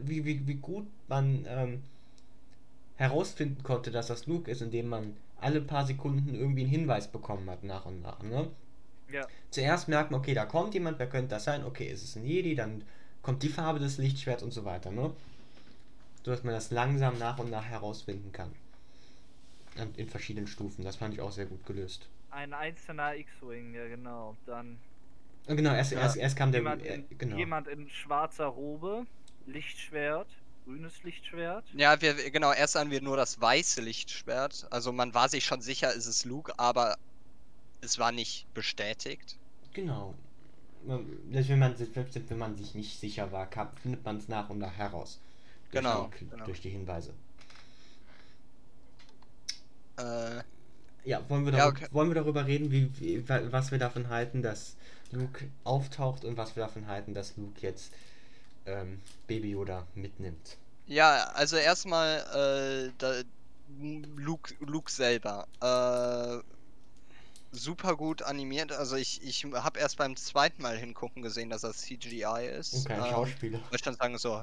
wie, 0.00 0.24
wie, 0.24 0.46
wie 0.46 0.54
gut 0.54 0.86
man 1.08 1.46
ähm, 1.48 1.82
herausfinden 2.96 3.62
konnte, 3.62 3.90
dass 3.90 4.06
das 4.08 4.26
Luke 4.26 4.50
ist, 4.50 4.62
indem 4.62 4.88
man 4.88 5.16
alle 5.40 5.60
paar 5.60 5.86
Sekunden 5.86 6.34
irgendwie 6.34 6.62
einen 6.62 6.70
Hinweis 6.70 7.08
bekommen 7.08 7.48
hat, 7.50 7.64
nach 7.64 7.86
und 7.86 8.02
nach, 8.02 8.22
ne? 8.22 8.48
Ja. 9.10 9.26
Zuerst 9.50 9.88
merkt 9.88 10.10
man, 10.10 10.20
okay, 10.20 10.34
da 10.34 10.46
kommt 10.46 10.72
jemand, 10.74 10.98
wer 10.98 11.08
könnte 11.08 11.28
das 11.28 11.44
sein? 11.44 11.64
Okay, 11.64 11.86
ist 11.86 12.02
es 12.02 12.16
ein 12.16 12.24
Jedi, 12.24 12.54
dann 12.54 12.82
kommt 13.20 13.42
die 13.42 13.48
Farbe 13.48 13.78
des 13.78 13.98
Lichtschwerts 13.98 14.42
und 14.42 14.52
so 14.52 14.64
weiter, 14.64 14.90
ne? 14.90 15.12
sodass 16.24 16.44
man 16.44 16.54
das 16.54 16.70
langsam 16.70 17.18
nach 17.18 17.38
und 17.38 17.50
nach 17.50 17.64
herausfinden 17.64 18.32
kann. 18.32 18.50
Und 19.80 19.98
in 19.98 20.08
verschiedenen 20.08 20.46
Stufen. 20.46 20.84
Das 20.84 20.96
fand 20.96 21.14
ich 21.14 21.20
auch 21.20 21.32
sehr 21.32 21.46
gut 21.46 21.64
gelöst. 21.66 22.06
Ein 22.32 22.54
einzelner 22.54 23.14
X-Wing, 23.14 23.74
ja 23.74 23.86
genau. 23.88 24.34
Dann 24.46 24.78
genau, 25.46 25.74
erst, 25.74 25.92
Ja. 25.92 26.00
erst, 26.00 26.16
erst 26.16 26.36
kam 26.36 26.50
der. 26.50 26.62
jemand, 26.62 26.82
äh, 26.82 26.94
in, 26.94 27.18
genau. 27.18 27.36
jemand 27.36 27.68
in 27.68 27.88
schwarzer 27.90 28.46
Robe, 28.46 29.06
Lichtschwert, 29.46 30.28
grünes 30.64 31.02
Lichtschwert. 31.02 31.64
Ja, 31.74 32.00
wir, 32.00 32.30
genau, 32.30 32.52
erst 32.52 32.72
sahen 32.72 32.90
wir 32.90 33.02
nur 33.02 33.18
das 33.18 33.38
weiße 33.40 33.82
Lichtschwert. 33.82 34.66
Also 34.70 34.92
man 34.92 35.12
war 35.12 35.28
sich 35.28 35.44
schon 35.44 35.60
sicher, 35.60 35.92
ist 35.92 36.06
es 36.06 36.24
Luke, 36.24 36.52
aber 36.58 36.96
es 37.82 37.98
war 37.98 38.12
nicht 38.12 38.46
bestätigt. 38.54 39.36
Genau. 39.74 40.14
Selbst 41.30 41.48
wenn 41.50 41.58
man, 41.58 41.76
selbst 41.76 42.30
wenn 42.30 42.38
man 42.38 42.56
sich 42.56 42.74
nicht 42.74 42.98
sicher 42.98 43.30
war, 43.30 43.46
kam, 43.46 43.68
findet 43.82 44.04
man 44.04 44.16
es 44.16 44.28
nach 44.28 44.48
und 44.48 44.58
nach 44.58 44.72
heraus. 44.74 45.20
Durch 45.70 45.82
Genau, 45.84 46.10
Die, 46.18 46.28
genau. 46.28 46.44
Durch 46.46 46.60
die 46.60 46.70
Hinweise. 46.70 47.12
Äh, 49.98 50.42
Ja, 51.04 51.28
wollen 51.28 51.44
wir, 51.44 51.52
Ja, 51.52 51.66
darüber, 51.66 51.68
okay. 51.68 51.86
wollen 51.90 52.10
wir 52.10 52.14
darüber 52.14 52.46
reden, 52.46 52.70
wie, 52.70 52.90
wie, 53.00 53.28
wa- 53.28 53.40
was 53.50 53.70
wir 53.72 53.78
davon 53.78 54.08
halten, 54.08 54.42
dass 54.42 54.76
Luke 55.10 55.48
auftaucht 55.64 56.24
und 56.24 56.36
was 56.36 56.54
wir 56.56 56.62
davon 56.62 56.86
halten, 56.86 57.14
dass 57.14 57.36
Luke 57.36 57.60
jetzt 57.60 57.92
ähm, 58.66 59.00
Baby 59.26 59.50
Yoda 59.52 59.86
mitnimmt. 59.94 60.58
ja, 60.86 61.24
also 61.34 61.56
erstmal 61.56 62.88
äh, 62.90 62.94
da, 62.98 63.22
Luke, 64.16 64.54
Luke 64.60 64.90
selber. 64.90 65.46
Äh, 65.60 66.42
super 67.50 67.96
gut 67.96 68.22
animiert. 68.22 68.72
Also 68.72 68.96
ich, 68.96 69.22
ich 69.22 69.44
habe 69.44 69.78
erst 69.80 69.96
beim 69.98 70.16
zweiten 70.16 70.62
Mal 70.62 70.76
hingucken 70.78 71.22
gesehen, 71.22 71.50
dass 71.50 71.62
das 71.62 71.78
CGI 71.78 72.46
ist. 72.48 72.72
Und 72.72 72.84
kein 72.84 73.04
Ähm, 73.04 73.04
Schauspieler. 73.04 73.60
wollte 73.68 73.76
ich 73.76 73.82
dann 73.82 73.94
sagen 73.96 74.18
so, 74.18 74.36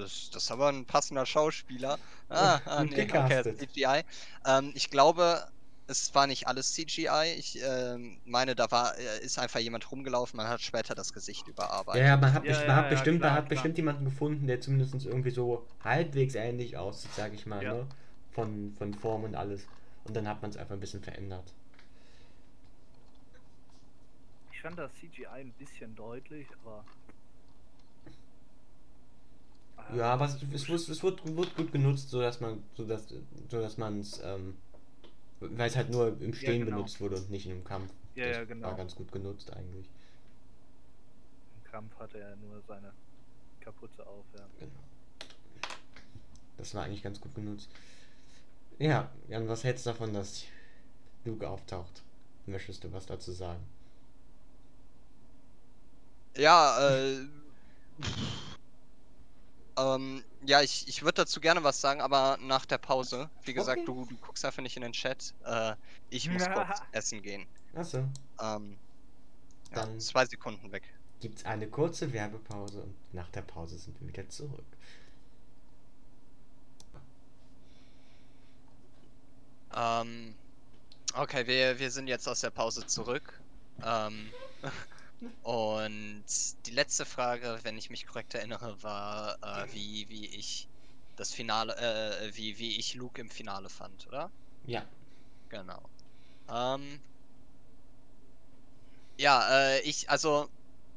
das, 0.00 0.30
das 0.32 0.44
ist 0.44 0.50
aber 0.50 0.68
ein 0.68 0.86
passender 0.86 1.26
Schauspieler. 1.26 1.98
Ah, 2.30 2.60
ah 2.64 2.84
nee, 2.84 3.06
okay. 3.06 3.56
CGI. 3.56 4.02
Ähm, 4.46 4.72
ich 4.74 4.90
glaube, 4.90 5.46
es 5.86 6.14
war 6.14 6.26
nicht 6.26 6.46
alles 6.46 6.72
CGI. 6.72 7.34
Ich 7.38 7.58
ähm, 7.62 8.20
meine, 8.24 8.54
da 8.54 8.70
war 8.70 8.96
äh, 8.98 9.20
ist 9.24 9.38
einfach 9.38 9.60
jemand 9.60 9.90
rumgelaufen, 9.90 10.36
man 10.36 10.48
hat 10.48 10.60
später 10.60 10.94
das 10.94 11.12
Gesicht 11.12 11.46
überarbeitet. 11.48 12.06
Ja, 12.06 12.16
man 12.16 12.32
hat, 12.32 12.44
Ja, 12.44 12.52
ja, 12.60 12.66
man 12.66 12.76
hat 12.76 12.84
ja, 12.84 12.90
bestimmt, 12.90 13.18
klar, 13.18 13.30
man 13.30 13.38
hat 13.38 13.44
klar. 13.46 13.56
bestimmt 13.56 13.76
jemanden 13.76 14.04
gefunden, 14.04 14.46
der 14.46 14.60
zumindest 14.60 14.94
irgendwie 15.04 15.30
so 15.30 15.66
halbwegs 15.84 16.34
ähnlich 16.34 16.76
aussieht, 16.76 17.10
sag 17.16 17.34
ich 17.34 17.46
mal, 17.46 17.62
Ja. 17.62 17.74
ne? 17.74 17.86
Von, 18.32 18.72
von 18.78 18.94
Form 18.94 19.24
und 19.24 19.34
alles. 19.34 19.66
Und 20.04 20.16
dann 20.16 20.26
hat 20.26 20.40
man 20.40 20.50
es 20.50 20.56
einfach 20.56 20.74
ein 20.74 20.80
bisschen 20.80 21.02
verändert. 21.02 21.52
Ich 24.52 24.60
fand 24.60 24.78
das 24.78 24.92
CGI 24.94 25.26
ein 25.26 25.52
bisschen 25.52 25.94
deutlich, 25.96 26.46
aber. 26.62 26.84
Ah, 29.76 29.94
Ja, 29.96 30.12
aber 30.14 30.26
es, 30.26 30.34
es, 30.52 30.68
wird- 30.68 30.88
es 30.88 31.02
wird, 31.02 31.36
wird 31.36 31.56
gut 31.56 31.72
genutzt, 31.72 32.10
so 32.10 32.20
dass 32.20 32.40
man, 32.40 32.62
so 32.76 32.84
dass, 32.86 33.08
so 33.08 33.60
dass 33.60 33.76
man 33.78 34.00
es, 34.00 34.20
ähm, 34.24 34.56
weil 35.50 35.68
es 35.68 35.76
halt 35.76 35.90
nur 35.90 36.20
im 36.20 36.32
Stehen 36.34 36.64
genau. 36.64 36.76
benutzt 36.76 37.00
wurde 37.00 37.16
und 37.16 37.30
nicht 37.30 37.46
im 37.46 37.64
Kampf. 37.64 37.92
Ja, 38.14 38.26
das 38.26 38.36
ja, 38.38 38.44
genau. 38.44 38.68
War 38.68 38.76
ganz 38.76 38.94
gut 38.94 39.10
genutzt 39.10 39.52
eigentlich. 39.52 39.86
Im 41.56 41.70
Kampf 41.70 41.98
hatte 41.98 42.18
er 42.18 42.36
nur 42.36 42.60
seine 42.66 42.92
Kapuze 43.60 44.06
auf, 44.06 44.24
ja. 44.36 44.46
Genau. 44.58 44.70
Das 46.58 46.74
war 46.74 46.84
eigentlich 46.84 47.02
ganz 47.02 47.20
gut 47.20 47.34
genutzt. 47.34 47.70
Ja, 48.78 49.10
Jan, 49.28 49.48
was 49.48 49.64
hältst 49.64 49.86
du 49.86 49.90
davon, 49.90 50.12
dass 50.12 50.44
Luke 51.24 51.48
auftaucht? 51.48 52.02
Möchtest 52.46 52.84
du 52.84 52.92
was 52.92 53.06
dazu 53.06 53.32
sagen? 53.32 53.60
Ja, 56.36 56.96
äh. 56.96 57.26
Ähm, 59.78 60.22
ja, 60.44 60.60
ich, 60.60 60.86
ich 60.86 61.02
würde 61.02 61.22
dazu 61.22 61.40
gerne 61.40 61.64
was 61.64 61.80
sagen, 61.80 62.00
aber 62.02 62.36
nach 62.40 62.66
der 62.66 62.78
Pause. 62.78 63.30
Wie 63.44 63.54
gesagt, 63.54 63.78
Okay. 63.80 63.86
du, 63.86 64.04
du 64.04 64.16
guckst 64.18 64.44
einfach 64.44 64.62
nicht 64.62 64.76
in 64.76 64.82
den 64.82 64.92
Chat. 64.92 65.32
Äh, 65.44 65.74
ich 66.10 66.28
muss 66.28 66.44
kurz 66.50 66.80
essen 66.92 67.22
gehen. 67.22 67.46
Achso, 67.74 67.98
Ähm, 68.40 68.78
ja, 69.70 69.76
Dann- 69.76 69.98
zwei 70.00 70.26
Sekunden 70.26 70.70
weg. 70.72 70.82
gibt's 71.20 71.44
eine 71.46 71.68
kurze 71.68 72.12
Werbepause 72.12 72.82
und 72.82 72.94
nach 73.14 73.30
der 73.30 73.42
Pause 73.42 73.78
sind 73.78 73.98
wir 74.00 74.08
wieder 74.08 74.28
zurück. 74.28 74.64
Ähm, 79.74 80.34
okay, 81.14 81.46
wir, 81.46 81.78
wir 81.78 81.90
sind 81.90 82.08
jetzt 82.08 82.28
aus 82.28 82.40
der 82.40 82.50
Pause 82.50 82.86
zurück. 82.86 83.40
Ähm, 83.84 84.30
und 85.42 86.24
die 86.66 86.70
letzte 86.70 87.04
Frage, 87.04 87.60
wenn 87.62 87.78
ich 87.78 87.90
mich 87.90 88.06
korrekt 88.06 88.34
erinnere, 88.34 88.82
war, 88.82 89.36
äh, 89.42 89.72
wie, 89.72 90.08
wie 90.08 90.26
ich 90.26 90.68
das 91.16 91.32
Finale, 91.32 91.76
äh, 91.76 92.36
wie, 92.36 92.58
wie 92.58 92.78
ich 92.78 92.94
Luke 92.94 93.20
im 93.20 93.30
Finale 93.30 93.68
fand, 93.68 94.06
oder? 94.06 94.32
Ja, 94.64 94.88
Genau. 95.48 95.90
Ähm, 96.48 97.02
ja, 99.18 99.48
äh, 99.50 99.80
ich, 99.82 100.08
also, 100.10 100.48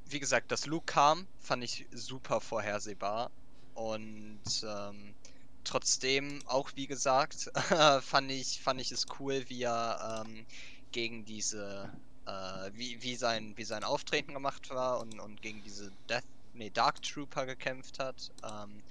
wie 0.06 0.20
gesagt, 0.20 0.52
dass 0.52 0.66
Luke 0.66 0.86
kam, 0.92 1.28
fand 1.40 1.64
ich 1.64 1.88
super 1.92 2.42
vorhersehbar. 2.42 3.32
Und 3.74 4.44
ähm, 4.64 5.16
trotzdem, 5.64 6.42
auch 6.46 6.72
wie 6.76 6.88
gesagt, 6.88 7.52
fand 8.02 8.32
ich, 8.32 8.62
fand 8.62 8.82
ich 8.82 8.92
es 8.92 9.06
cool, 9.20 9.44
wie 9.50 9.64
er 9.64 10.24
ähm, 10.26 10.48
gegen 10.92 11.26
diese, 11.26 11.92
äh, 12.26 12.72
wie, 12.74 13.02
wie 13.02 13.16
sein, 13.16 13.54
wie 13.56 13.64
sein 13.64 13.84
Auftreten 13.84 14.34
gemacht 14.34 14.70
war 14.70 15.00
und, 15.00 15.20
und 15.20 15.42
gegen 15.42 15.62
diese 15.64 15.92
Death, 16.10 16.24
nee, 16.54 16.70
Dark 16.70 17.02
Trooper 17.02 17.46
gekämpft 17.46 18.00
hat, 18.00 18.32
ähm, 18.44 18.82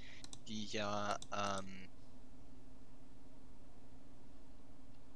die 0.47 0.65
ja, 0.67 1.17
ähm, 1.33 1.87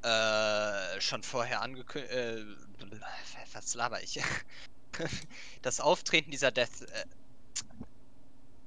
äh, 0.01 1.01
schon 1.01 1.23
vorher 1.23 1.61
angekündigt, 1.61 2.13
äh, 2.13 2.45
was 3.53 3.73
laber 3.75 4.01
ich? 4.01 4.19
das 5.61 5.79
Auftreten 5.79 6.31
dieser 6.31 6.51
Death, 6.51 6.81
äh, 6.81 7.05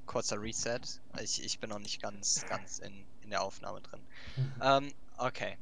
kurzer 0.07 0.41
Reset. 0.41 0.81
Ich, 1.21 1.43
ich 1.43 1.59
bin 1.59 1.71
noch 1.71 1.79
nicht 1.79 2.03
ganz, 2.03 2.45
ganz 2.47 2.79
in, 2.79 3.05
in 3.23 3.31
der 3.31 3.43
Aufnahme 3.43 3.81
drin. 3.81 4.01
Ähm, 4.61 4.93
okay. 5.17 5.57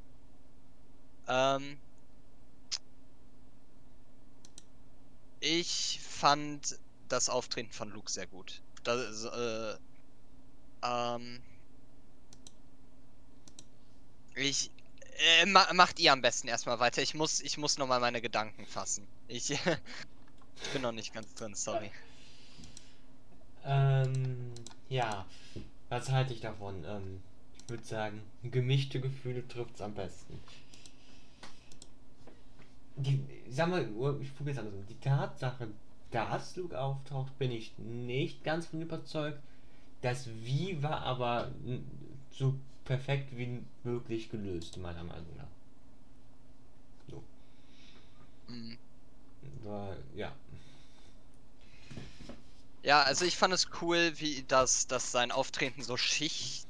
Ähm, 1.28 1.78
ich 5.40 6.00
fand 6.02 6.78
das 7.08 7.28
Auftreten 7.28 7.72
von 7.72 7.90
Luke 7.90 8.10
sehr 8.10 8.26
gut. 8.26 8.60
Das, 8.84 9.24
äh, 9.24 9.76
ähm, 10.82 11.42
ich, 14.34 14.70
äh, 15.18 15.46
ma 15.46 15.72
macht 15.72 15.98
ihr 15.98 16.12
am 16.12 16.22
besten 16.22 16.48
erstmal 16.48 16.78
weiter. 16.78 17.02
Ich 17.02 17.14
muss, 17.14 17.40
ich 17.40 17.58
muss 17.58 17.78
nochmal 17.78 18.00
meine 18.00 18.20
Gedanken 18.20 18.66
fassen. 18.66 19.06
Ich, 19.28 19.50
ich 19.50 20.68
bin 20.72 20.82
noch 20.82 20.92
nicht 20.92 21.12
ganz 21.12 21.34
drin, 21.34 21.54
sorry. 21.54 21.90
ähm, 23.64 24.52
ja, 24.88 25.26
was 25.88 26.10
halte 26.10 26.32
ich 26.32 26.40
davon? 26.40 26.84
Ähm, 26.86 27.22
ich 27.62 27.70
würde 27.70 27.84
sagen, 27.84 28.22
gemischte 28.42 29.00
Gefühle 29.00 29.46
trifft's 29.46 29.80
am 29.80 29.94
besten. 29.94 30.40
Die, 33.02 33.24
sag 33.48 33.68
mal, 33.68 33.82
ich 34.20 34.34
probiere 34.36 34.52
es 34.52 34.58
andersrum. 34.58 34.86
Die 34.88 35.00
Tatsache, 35.00 35.68
dass 36.10 36.56
Luke 36.56 36.78
auftaucht, 36.78 37.38
bin 37.38 37.50
ich 37.50 37.72
nicht 37.78 38.44
ganz 38.44 38.66
von 38.66 38.82
überzeugt. 38.82 39.38
Das 40.02 40.28
Wie 40.42 40.82
war 40.82 41.02
aber 41.02 41.50
so 42.30 42.54
perfekt 42.84 43.36
wie 43.36 43.62
möglich 43.84 44.30
gelöst, 44.30 44.76
meiner 44.78 45.04
Meinung 45.04 45.36
nach. 45.36 45.46
So. 47.10 47.22
Mhm. 48.48 48.78
War, 49.64 49.96
ja. 50.14 50.32
Ja, 52.82 53.02
also 53.02 53.24
ich 53.24 53.36
fand 53.36 53.52
es 53.52 53.68
cool, 53.82 54.12
wie 54.16 54.42
das, 54.48 54.86
dass 54.86 55.12
sein 55.12 55.32
Auftreten 55.32 55.82
so 55.82 55.96
schicht, 55.96 56.66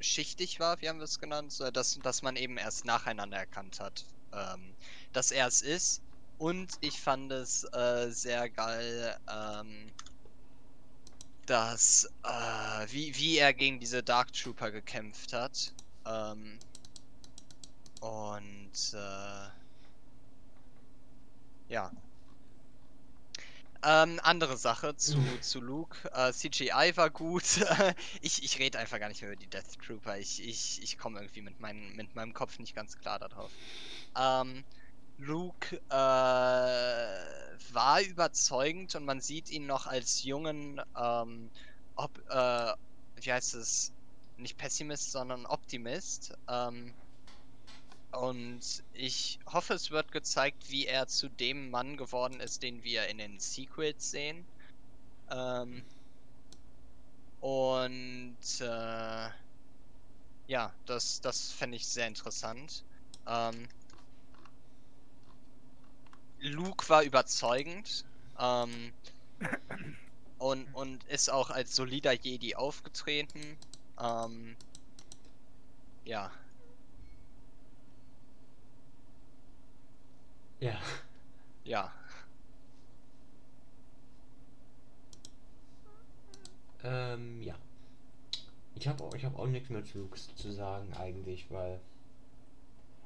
schichtig 0.00 0.58
war, 0.58 0.80
wie 0.80 0.88
haben 0.88 0.98
wir 0.98 1.04
es 1.04 1.20
genannt, 1.20 1.60
dass, 1.72 1.98
dass 2.02 2.22
man 2.22 2.36
eben 2.36 2.58
erst 2.58 2.84
nacheinander 2.84 3.38
erkannt 3.38 3.78
hat, 3.80 4.04
ähm, 4.36 4.74
dass 5.12 5.30
er 5.30 5.46
es 5.46 5.62
ist. 5.62 6.02
Und 6.38 6.72
ich 6.80 7.00
fand 7.00 7.30
es 7.32 7.64
äh, 7.72 8.10
sehr 8.10 8.50
geil, 8.50 9.16
ähm, 9.30 9.90
dass, 11.46 12.10
äh, 12.24 12.86
wie, 12.90 13.16
wie 13.16 13.38
er 13.38 13.54
gegen 13.54 13.78
diese 13.78 14.02
Dark 14.02 14.32
Trooper 14.32 14.70
gekämpft 14.70 15.32
hat. 15.32 15.72
Ähm, 16.06 16.58
und, 18.00 18.94
äh, 18.94 19.48
ja, 21.68 21.90
ähm, 23.84 24.20
andere 24.22 24.56
Sache 24.56 24.96
zu, 24.96 25.18
zu 25.40 25.60
Luke. 25.60 25.96
Äh, 26.12 26.32
CGI 26.32 26.92
war 26.96 27.10
gut. 27.10 27.44
ich 28.20 28.42
ich 28.42 28.58
rede 28.58 28.78
einfach 28.78 28.98
gar 28.98 29.08
nicht 29.08 29.20
mehr 29.22 29.30
über 29.30 29.40
die 29.40 29.46
Death 29.46 29.78
Trooper. 29.84 30.18
Ich, 30.18 30.46
ich, 30.46 30.82
ich 30.82 30.98
komme 30.98 31.20
irgendwie 31.20 31.42
mit, 31.42 31.60
mein, 31.60 31.94
mit 31.94 32.14
meinem 32.14 32.32
Kopf 32.32 32.58
nicht 32.58 32.74
ganz 32.74 32.96
klar 32.98 33.18
darauf. 33.18 33.50
Ähm, 34.16 34.64
Luke 35.18 35.76
äh, 35.90 35.94
war 37.72 38.02
überzeugend 38.02 38.94
und 38.94 39.04
man 39.04 39.20
sieht 39.20 39.50
ihn 39.50 39.66
noch 39.66 39.86
als 39.86 40.22
jungen, 40.24 40.80
ähm, 40.98 41.50
ob, 41.94 42.10
äh, 42.30 42.72
wie 43.16 43.32
heißt 43.32 43.54
es? 43.54 43.92
Nicht 44.36 44.56
Pessimist, 44.58 45.12
sondern 45.12 45.46
Optimist. 45.46 46.34
Ähm, 46.48 46.92
und 48.14 48.82
ich 48.92 49.38
hoffe, 49.46 49.74
es 49.74 49.90
wird 49.90 50.12
gezeigt, 50.12 50.70
wie 50.70 50.86
er 50.86 51.06
zu 51.06 51.28
dem 51.28 51.70
Mann 51.70 51.96
geworden 51.96 52.40
ist, 52.40 52.62
den 52.62 52.82
wir 52.84 53.06
in 53.08 53.18
den 53.18 53.38
Sequels 53.40 54.10
sehen. 54.10 54.44
Ähm, 55.30 55.82
und 57.40 58.36
äh, 58.60 59.28
ja, 60.46 60.72
das, 60.86 61.20
das 61.20 61.52
fände 61.52 61.76
ich 61.76 61.86
sehr 61.86 62.06
interessant. 62.06 62.84
Ähm, 63.26 63.68
Luke 66.40 66.88
war 66.88 67.02
überzeugend 67.02 68.04
ähm, 68.38 68.92
und, 70.38 70.66
und 70.74 71.04
ist 71.04 71.30
auch 71.30 71.50
als 71.50 71.74
solider 71.74 72.12
Jedi 72.12 72.54
aufgetreten. 72.54 73.58
Ähm, 73.98 74.56
ja. 76.04 76.30
Ja. 80.64 80.80
Ja. 81.64 81.92
Ähm, 86.82 87.42
ja. 87.42 87.54
Ich 88.74 88.88
habe 88.88 89.04
auch, 89.04 89.14
ich 89.14 89.26
hab 89.26 89.38
auch 89.38 89.46
nichts 89.46 89.68
mehr 89.68 89.84
zu, 89.84 90.08
zu 90.36 90.52
sagen 90.52 90.90
eigentlich, 90.94 91.44
weil. 91.50 91.80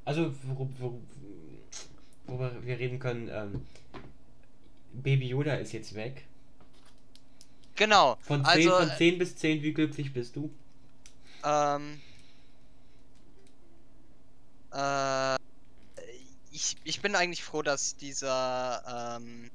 Also, 0.05 0.33
worüber, 0.45 0.99
worüber 2.27 2.65
wir 2.65 2.79
reden 2.79 3.01
können, 3.01 3.29
ähm, 3.29 3.67
Baby 4.93 5.29
Yoda 5.29 5.55
ist 5.55 5.73
jetzt 5.73 5.95
weg. 5.97 6.27
Genau. 7.75 8.17
Von 8.21 8.45
10, 8.45 8.71
also, 8.71 8.87
von 8.87 8.97
10 8.97 9.19
bis 9.19 9.35
10, 9.35 9.63
wie 9.63 9.75
glücklich 9.75 10.13
bist 10.13 10.37
du? 10.37 10.49
Ähm. 11.45 12.01
Äh, 14.73 15.39
ich, 16.59 16.77
ich 16.83 17.01
bin 17.01 17.15
eigentlich 17.15 17.45
froh, 17.45 17.63
dass 17.63 17.97
dieser. 17.97 19.17
Ähm, 19.21 19.51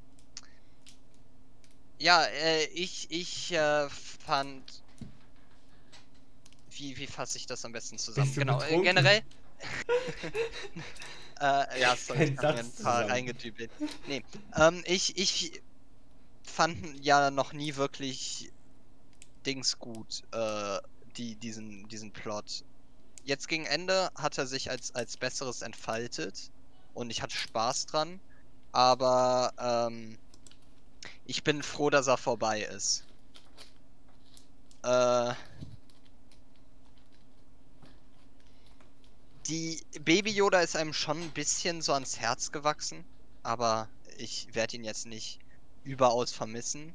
ja, 1.99 2.23
äh, 2.23 2.65
ich, 2.67 3.07
ich 3.11 3.51
äh, 3.51 3.89
fand. 3.89 4.63
Wie, 6.71 6.97
wie 6.97 7.07
fasse 7.07 7.37
ich 7.37 7.45
das 7.45 7.65
am 7.65 7.73
besten 7.73 7.97
zusammen? 7.97 8.33
Genau, 8.33 8.61
äh, 8.61 8.81
generell. 8.81 9.21
äh, 11.41 11.81
ja, 11.81 11.95
sorry, 11.95 12.23
ich 12.23 12.37
hab 12.37 12.43
mir 12.43 12.49
ein 12.49 12.55
paar 12.55 12.63
zusammen. 12.63 13.11
reingedübelt. 13.11 13.71
Nee, 14.07 14.23
ähm, 14.55 14.81
ich, 14.85 15.17
ich 15.17 15.61
fand 16.41 16.77
ja 17.03 17.31
noch 17.31 17.53
nie 17.53 17.75
wirklich 17.75 18.51
Dings 19.45 19.77
gut, 19.77 20.23
äh, 20.31 20.79
die, 21.17 21.35
diesen, 21.35 21.87
diesen 21.89 22.11
Plot. 22.11 22.63
Jetzt 23.23 23.47
gegen 23.47 23.65
Ende 23.65 24.09
hat 24.15 24.37
er 24.37 24.47
sich 24.47 24.69
als, 24.69 24.95
als 24.95 25.17
Besseres 25.17 25.61
entfaltet 25.61 26.51
und 26.93 27.09
ich 27.09 27.21
hatte 27.21 27.35
Spaß 27.35 27.87
dran, 27.87 28.19
aber 28.71 29.53
ähm, 29.57 30.17
ich 31.25 31.43
bin 31.43 31.63
froh, 31.63 31.89
dass 31.89 32.07
er 32.07 32.17
vorbei 32.17 32.61
ist. 32.61 33.03
Äh, 34.83 35.33
die 39.47 39.81
Baby 40.03 40.31
Yoda 40.31 40.61
ist 40.61 40.75
einem 40.75 40.93
schon 40.93 41.21
ein 41.21 41.31
bisschen 41.31 41.81
so 41.81 41.93
ans 41.93 42.19
Herz 42.19 42.51
gewachsen, 42.51 43.03
aber 43.43 43.89
ich 44.17 44.53
werde 44.53 44.77
ihn 44.77 44.83
jetzt 44.83 45.05
nicht 45.05 45.39
überaus 45.83 46.31
vermissen. 46.31 46.93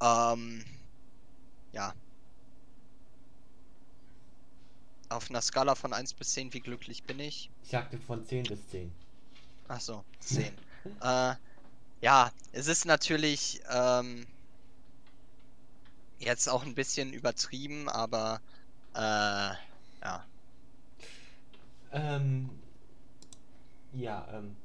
Ähm, 0.00 0.64
ja. 1.72 1.94
Auf 5.12 5.30
einer 5.30 5.40
Skala 5.40 5.74
von 5.74 5.92
1 5.92 6.14
bis 6.14 6.32
10, 6.32 6.52
wie 6.54 6.60
glücklich 6.60 7.04
bin 7.04 7.18
ich? 7.18 7.50
Ich 7.64 7.70
sagte 7.70 7.98
von 7.98 8.24
10 8.24 8.44
bis 8.44 8.68
10. 8.70 8.92
Ach 9.68 9.80
so, 9.80 10.04
10. 10.20 10.44
äh, 11.02 11.34
ja, 12.00 12.32
es 12.52 12.66
ist 12.66 12.84
natürlich 12.84 13.60
ähm, 13.70 14.26
jetzt 16.18 16.48
auch 16.48 16.64
ein 16.64 16.74
bisschen 16.74 17.12
übertrieben, 17.12 17.88
aber 17.88 18.40
äh, 18.94 18.98
ja. 18.98 20.26
Ähm, 21.92 22.50
ja, 23.92 24.26
ähm. 24.32 24.56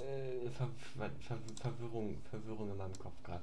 Äh, 0.00 0.50
Ver 0.50 0.68
Ver 0.96 1.10
Ver 1.20 1.38
Verwirrung, 1.60 2.16
Verwirrung 2.30 2.70
in 2.70 2.76
meinem 2.76 2.98
Kopf 2.98 3.14
gerade. 3.24 3.42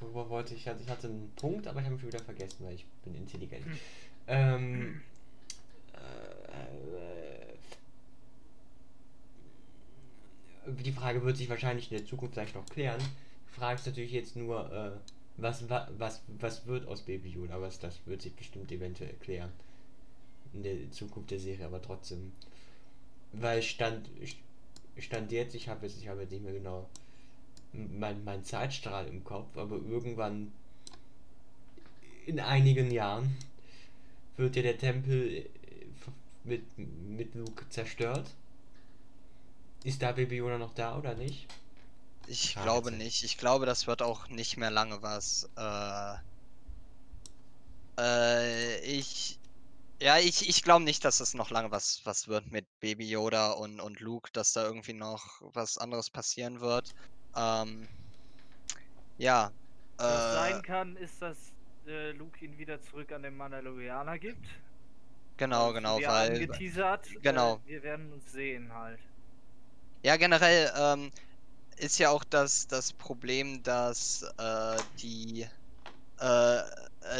Worüber 0.00 0.28
wollte 0.30 0.54
ich? 0.54 0.68
Also 0.68 0.82
ich 0.82 0.88
hatte 0.88 1.08
einen 1.08 1.32
Punkt, 1.36 1.66
aber 1.66 1.80
ich 1.80 1.86
habe 1.86 1.96
ihn 1.96 2.00
schon 2.00 2.08
wieder 2.12 2.22
vergessen, 2.24 2.64
weil 2.64 2.74
ich 2.74 2.86
bin 3.04 3.14
intelligent. 3.14 3.64
Hm. 3.64 3.78
Ähm. 4.28 5.02
Äh, 5.94 7.48
äh, 10.70 10.72
die 10.84 10.92
Frage 10.92 11.22
wird 11.24 11.36
sich 11.36 11.48
wahrscheinlich 11.48 11.90
in 11.90 11.98
der 11.98 12.06
Zukunft 12.06 12.34
vielleicht 12.34 12.54
noch 12.54 12.66
klären. 12.66 13.00
Die 13.00 13.58
Frage 13.58 13.78
ist 13.80 13.86
natürlich 13.86 14.12
jetzt 14.12 14.36
nur, 14.36 14.70
äh, 14.72 14.90
was, 15.36 15.68
wa- 15.68 15.88
was, 15.96 16.22
was 16.38 16.66
wird 16.66 16.86
aus 16.86 17.02
Baby 17.02 17.30
Yoda? 17.30 17.54
Aber 17.54 17.66
das, 17.66 17.78
das 17.78 17.98
wird 18.06 18.22
sich 18.22 18.34
bestimmt 18.34 18.70
eventuell 18.70 19.14
klären 19.14 19.50
in 20.52 20.62
der 20.62 20.90
Zukunft 20.90 21.30
der 21.30 21.40
Serie, 21.40 21.66
aber 21.66 21.80
trotzdem. 21.82 22.32
Weil 23.32 23.62
stand, 23.62 24.08
stand 24.98 25.32
jetzt, 25.32 25.54
ich 25.54 25.68
habe 25.68 25.86
jetzt, 25.86 25.98
ich 25.98 26.08
habe 26.08 26.22
jetzt 26.22 26.30
nicht 26.32 26.42
mehr 26.42 26.52
genau 26.54 26.88
mein, 27.72 28.24
mein 28.24 28.44
Zeitstrahl 28.44 29.06
im 29.08 29.24
Kopf, 29.24 29.56
aber 29.56 29.76
irgendwann 29.76 30.52
in 32.26 32.40
einigen 32.40 32.90
Jahren 32.90 33.36
wird 34.36 34.56
ja 34.56 34.62
der 34.62 34.78
Tempel 34.78 35.28
äh, 35.28 35.48
mit, 36.44 36.62
mit 36.78 37.34
Luke 37.34 37.68
zerstört. 37.70 38.30
Ist 39.84 40.02
da 40.02 40.12
Baby 40.12 40.36
Yoda 40.36 40.58
noch 40.58 40.74
da 40.74 40.98
oder 40.98 41.14
nicht? 41.14 41.46
Ich 42.26 42.50
Schade. 42.50 42.64
glaube 42.64 42.92
nicht. 42.92 43.24
Ich 43.24 43.38
glaube, 43.38 43.64
das 43.64 43.86
wird 43.86 44.02
auch 44.02 44.28
nicht 44.28 44.56
mehr 44.56 44.70
lange 44.70 45.02
was. 45.02 45.48
Äh, 45.56 46.14
äh, 47.98 48.80
ich. 48.84 49.38
Ja, 50.00 50.18
ich, 50.18 50.48
ich 50.48 50.62
glaube 50.62 50.84
nicht, 50.84 51.04
dass 51.04 51.18
es 51.20 51.34
noch 51.34 51.50
lange 51.50 51.72
was, 51.72 52.02
was 52.04 52.28
wird 52.28 52.52
mit 52.52 52.66
Baby 52.78 53.08
Yoda 53.08 53.52
und, 53.52 53.80
und 53.80 53.98
Luke, 53.98 54.30
dass 54.32 54.52
da 54.52 54.64
irgendwie 54.64 54.92
noch 54.92 55.40
was 55.40 55.76
anderes 55.78 56.08
passieren 56.10 56.60
wird. 56.60 56.94
Ähm, 57.36 57.88
ja. 59.18 59.52
Was 60.00 60.28
Äh, 60.28 60.32
sein 60.32 60.62
kann, 60.62 60.96
ist, 60.96 61.20
dass 61.22 61.36
äh, 61.86 62.12
Luke 62.12 62.44
ihn 62.44 62.56
wieder 62.58 62.80
zurück 62.80 63.12
an 63.12 63.22
den 63.22 63.36
Mandalorianer 63.36 64.18
gibt. 64.18 64.46
genau, 65.36 65.72
genau, 65.72 65.98
ja 65.98 66.08
weil. 66.08 66.32
Angeteasert. 66.32 67.08
genau. 67.22 67.56
Äh, 67.66 67.70
wir 67.70 67.82
werden 67.82 68.12
uns 68.12 68.30
sehen 68.32 68.72
halt. 68.72 69.00
Ja, 70.02 70.16
generell 70.16 70.72
ähm, 70.76 71.10
ist 71.76 71.98
ja 71.98 72.10
auch 72.10 72.24
das, 72.24 72.66
das 72.66 72.92
Problem, 72.92 73.62
dass 73.62 74.22
äh, 74.38 74.76
die 75.00 75.46
äh, 76.20 76.60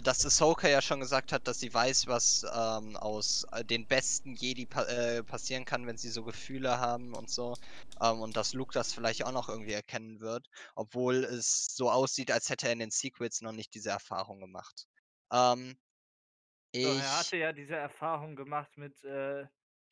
dass 0.02 0.24
Ahsoka 0.26 0.68
ja 0.68 0.82
schon 0.82 1.00
gesagt 1.00 1.32
hat, 1.32 1.46
dass 1.46 1.58
sie 1.60 1.72
weiß, 1.72 2.06
was 2.06 2.44
ähm, 2.52 2.96
aus 2.96 3.44
äh, 3.52 3.64
den 3.64 3.86
besten 3.86 4.34
Jedi 4.34 4.66
pa 4.66 4.82
äh, 4.84 5.22
passieren 5.24 5.64
kann, 5.64 5.86
wenn 5.86 5.96
sie 5.96 6.10
so 6.10 6.24
Gefühle 6.24 6.78
haben 6.80 7.14
und 7.14 7.30
so. 7.30 7.58
Ähm, 8.00 8.20
und 8.20 8.36
dass 8.36 8.52
Luke 8.54 8.72
das 8.72 8.92
vielleicht 8.92 9.24
auch 9.24 9.32
noch 9.32 9.48
irgendwie 9.48 9.72
erkennen 9.72 10.20
wird, 10.20 10.48
obwohl 10.74 11.24
es 11.24 11.66
so 11.74 11.90
aussieht, 11.90 12.30
als 12.32 12.48
hätte 12.50 12.66
er 12.66 12.72
in 12.72 12.80
den 12.80 12.90
Sequels 12.90 13.40
noch 13.40 13.52
nicht 13.52 13.74
diese 13.74 13.90
Erfahrung 13.90 14.40
gemacht. 14.40 14.86
Ähm, 15.32 15.78
ich, 16.72 16.84
er 16.84 17.18
hatte 17.18 17.36
ja 17.36 17.52
diese 17.52 17.76
Erfahrung 17.76 18.36
gemacht 18.36 18.76
mit, 18.76 19.02
äh, 19.04 19.46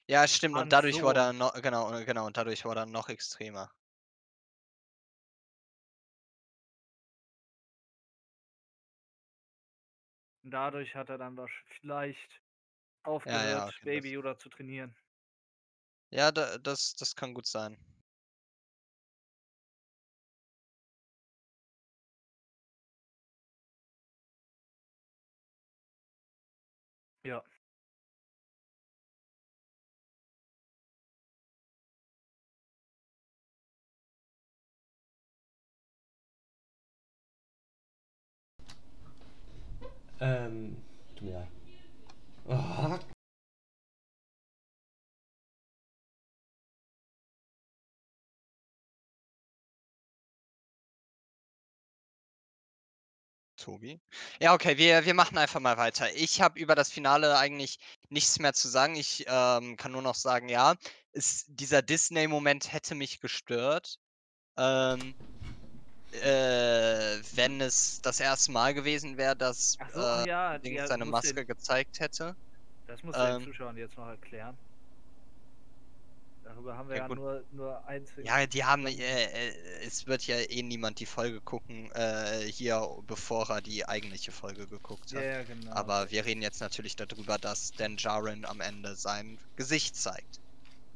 ja, 0.08 0.26
stimmt, 0.28 0.56
und 0.56 0.72
dadurch 0.72 1.02
wurde 1.02 1.20
er 1.20 1.32
noch, 1.32 1.52
genau, 1.54 1.90
genau, 2.04 2.26
und 2.26 2.36
dadurch 2.36 2.64
wurde 2.64 2.80
er 2.80 2.86
noch 2.86 3.08
extremer. 3.08 3.70
Dadurch 10.50 10.94
hat 10.94 11.08
er 11.08 11.18
dann 11.18 11.36
vielleicht 11.80 12.42
aufgehört, 13.02 13.68
okay, 13.68 13.84
Baby 13.84 14.12
Yoda 14.12 14.38
zu 14.38 14.48
trainieren. 14.48 14.94
Ja, 16.10 16.32
da, 16.32 16.58
das, 16.58 16.94
das 16.94 17.14
kann 17.14 17.34
gut 17.34 17.46
sein. 17.46 17.76
Ähm, 40.20 40.76
tut 41.14 41.28
mir 41.28 41.34
leid. 41.34 41.48
Oh, 42.48 42.98
Tobi? 53.56 54.00
Ja, 54.40 54.54
okay, 54.54 54.76
wir, 54.78 55.04
wir 55.06 55.14
machen 55.14 55.38
einfach 55.38 55.60
mal 55.60 55.76
weiter. 55.76 56.14
Ich 56.14 56.40
habe 56.40 56.58
über 56.58 56.74
das 56.74 56.90
Finale 56.90 57.36
eigentlich 57.38 57.78
nichts 58.10 58.38
mehr 58.38 58.52
zu 58.52 58.68
sagen. 58.68 58.94
Ich 58.96 59.24
ähm, 59.26 59.76
kann 59.76 59.92
nur 59.92 60.02
noch 60.02 60.14
sagen, 60.14 60.48
ja, 60.48 60.74
ist, 61.12 61.46
dieser 61.48 61.82
Disney-Moment 61.82 62.72
hätte 62.72 62.94
mich 62.94 63.20
gestört. 63.20 63.98
Ähm, 64.56 65.14
äh, 66.22 67.20
wenn 67.34 67.60
es 67.60 68.00
das 68.02 68.20
erste 68.20 68.52
Mal 68.52 68.74
gewesen 68.74 69.16
wäre, 69.16 69.36
dass 69.36 69.76
so, 69.92 70.00
äh, 70.00 70.28
ja, 70.28 70.58
Dings 70.58 70.76
ja, 70.78 70.86
seine 70.86 71.04
Maske 71.04 71.34
den- 71.34 71.46
gezeigt 71.46 72.00
hätte. 72.00 72.34
Das 72.86 73.02
muss 73.02 73.14
den 73.16 73.36
Ähm, 73.36 73.44
Zuschauern 73.44 73.76
jetzt 73.76 73.96
noch 73.96 74.08
erklären. 74.08 74.56
Darüber 76.44 76.76
haben 76.76 76.88
wir 76.88 76.96
Ja, 76.96 77.08
ja, 77.08 77.14
nur, 77.14 77.44
nur 77.50 77.84
einzeln. 77.88 78.24
Ja, 78.24 78.46
die 78.46 78.64
haben, 78.64 78.86
äh, 78.86 78.92
äh, 78.92 79.52
es 79.84 80.06
wird 80.06 80.26
ja 80.28 80.36
eh 80.36 80.62
niemand 80.62 81.00
die 81.00 81.06
Folge 81.06 81.40
gucken, 81.40 81.90
äh, 81.92 82.42
hier, 82.46 82.86
bevor 83.02 83.50
er 83.50 83.62
die 83.62 83.86
eigentliche 83.88 84.30
Folge 84.30 84.68
geguckt 84.68 85.12
hat. 85.14 85.24
ja, 85.24 85.42
genau. 85.42 85.72
Aber 85.72 86.10
wir 86.10 86.24
reden 86.24 86.42
jetzt 86.42 86.60
natürlich 86.60 86.94
darüber, 86.94 87.38
dass 87.38 87.72
Dan 87.72 87.96
Jaren 87.98 88.44
am 88.44 88.60
Ende 88.60 88.94
sein 88.94 89.40
Gesicht 89.56 89.96
zeigt. 89.96 90.40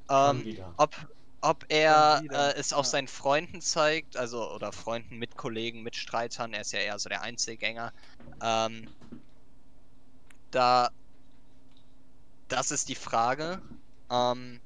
Ähm, 0.08 0.44
wieder. 0.44 0.72
ob, 0.76 0.94
ob 1.40 1.64
er 1.68 2.24
äh, 2.30 2.54
es 2.54 2.72
auch 2.72 2.84
seinen 2.84 3.08
Freunden 3.08 3.60
zeigt, 3.60 4.16
also 4.16 4.50
oder 4.52 4.72
Freunden, 4.72 5.18
Mitkollegen, 5.18 5.82
Mitstreitern, 5.82 6.52
er 6.54 6.62
ist 6.62 6.72
ja 6.72 6.80
eher 6.80 6.98
so 6.98 7.08
der 7.08 7.22
Einzelgänger. 7.22 7.92
Ähm, 8.42 8.90
da, 10.50 10.90
das 12.48 12.70
ist 12.70 12.88
die 12.88 12.94
Frage. 12.94 13.62
Ähm, 14.10 14.60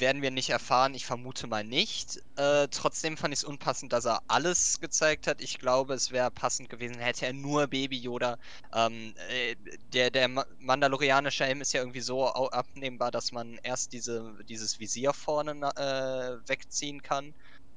werden 0.00 0.22
wir 0.22 0.30
nicht 0.30 0.50
erfahren. 0.50 0.94
Ich 0.94 1.06
vermute 1.06 1.46
mal 1.46 1.64
nicht. 1.64 2.20
Äh, 2.36 2.68
trotzdem 2.70 3.16
fand 3.16 3.34
ich 3.34 3.40
es 3.40 3.44
unpassend, 3.44 3.92
dass 3.92 4.04
er 4.06 4.20
alles 4.28 4.78
gezeigt 4.80 5.26
hat. 5.26 5.40
Ich 5.40 5.58
glaube, 5.58 5.94
es 5.94 6.10
wäre 6.10 6.30
passend 6.30 6.68
gewesen, 6.68 6.98
hätte 6.98 7.26
er 7.26 7.32
nur 7.32 7.66
Baby 7.68 7.98
Yoda. 7.98 8.38
Ähm, 8.72 9.14
äh, 9.28 9.56
der 9.92 10.10
der 10.10 10.28
Ma 10.28 10.44
mandalorianische 10.58 11.44
Helm 11.44 11.60
ist 11.60 11.72
ja 11.72 11.80
irgendwie 11.80 12.00
so 12.00 12.26
abnehmbar, 12.28 13.10
dass 13.10 13.32
man 13.32 13.58
erst 13.62 13.92
diese, 13.92 14.34
dieses 14.48 14.78
Visier 14.78 15.12
vorne 15.12 15.52
äh, 15.76 16.48
wegziehen 16.48 17.02
kann. 17.02 17.34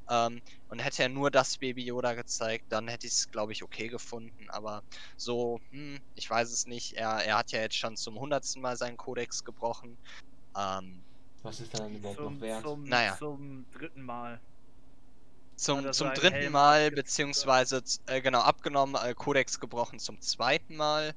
Ähm, 0.09 0.41
und 0.69 0.79
hätte 0.79 1.03
er 1.03 1.09
nur 1.09 1.31
das 1.31 1.57
Baby 1.57 1.85
Yoda 1.85 2.13
gezeigt, 2.15 2.65
dann 2.69 2.87
hätte 2.87 3.07
ich 3.07 3.13
es, 3.13 3.31
glaube 3.31 3.51
ich, 3.53 3.63
okay 3.63 3.87
gefunden. 3.89 4.49
Aber 4.49 4.83
so, 5.17 5.59
hm, 5.71 5.99
ich 6.15 6.29
weiß 6.29 6.51
es 6.51 6.65
nicht. 6.65 6.93
Er, 6.93 7.23
er 7.25 7.37
hat 7.37 7.51
ja 7.51 7.61
jetzt 7.61 7.75
schon 7.77 7.95
zum 7.97 8.19
hundertsten 8.19 8.61
Mal 8.61 8.77
seinen 8.77 8.97
Kodex 8.97 9.43
gebrochen. 9.43 9.99
Ähm, 10.57 11.05
Was 11.43 11.59
ist 11.59 11.73
dann 11.73 11.95
überhaupt 11.95 12.17
zum, 12.17 12.35
noch 12.35 12.41
wert? 12.41 12.63
zum, 12.63 12.83
Naja. 12.83 13.17
zum 13.17 13.65
dritten 13.71 14.01
Mal. 14.01 14.39
Zum, 15.55 15.91
zum 15.91 16.13
dritten 16.13 16.37
Helm 16.37 16.53
Mal, 16.53 16.91
beziehungsweise 16.91 17.83
äh, 18.05 18.21
genau 18.21 18.39
abgenommen, 18.39 18.95
äh, 18.95 19.13
Kodex 19.13 19.59
gebrochen 19.59 19.99
zum 19.99 20.19
zweiten 20.21 20.77
Mal. 20.77 21.13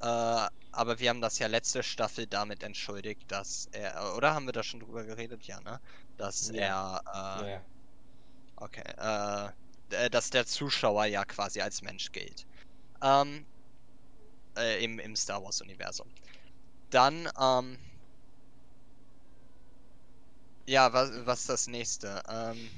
Äh, 0.00 0.46
aber 0.72 0.98
wir 0.98 1.08
haben 1.08 1.22
das 1.22 1.38
ja 1.38 1.46
letzte 1.46 1.82
Staffel 1.82 2.26
damit 2.26 2.62
entschuldigt, 2.62 3.22
dass 3.28 3.68
er, 3.72 4.14
oder 4.16 4.34
haben 4.34 4.44
wir 4.44 4.52
da 4.52 4.62
schon 4.62 4.80
drüber 4.80 5.04
geredet? 5.04 5.44
Ja, 5.46 5.60
ne? 5.60 5.80
Dass 6.18 6.50
Ja. 6.50 6.98
er, 6.98 7.02
äh, 7.06 7.40
Ja, 7.40 7.48
ja. 7.48 7.64
okay, 8.56 9.52
äh, 9.90 10.04
äh, 10.04 10.10
dass 10.10 10.28
der 10.28 10.46
Zuschauer 10.46 11.06
ja 11.06 11.24
quasi 11.24 11.62
als 11.62 11.80
Mensch 11.80 12.12
gilt. 12.12 12.44
Ähm, 13.02 13.46
äh, 14.58 14.84
im, 14.84 14.98
im 14.98 15.16
Star 15.16 15.42
Wars 15.42 15.60
Universum. 15.62 16.08
Dann, 16.90 17.30
ähm, 17.40 17.78
ja, 20.66 20.92
was, 20.92 21.10
was 21.26 21.40
ist 21.40 21.48
das 21.48 21.66
nächste? 21.68 22.22
Ähm, 22.28 22.70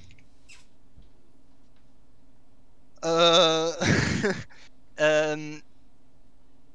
äh, 3.02 4.34
ähm, 4.98 5.62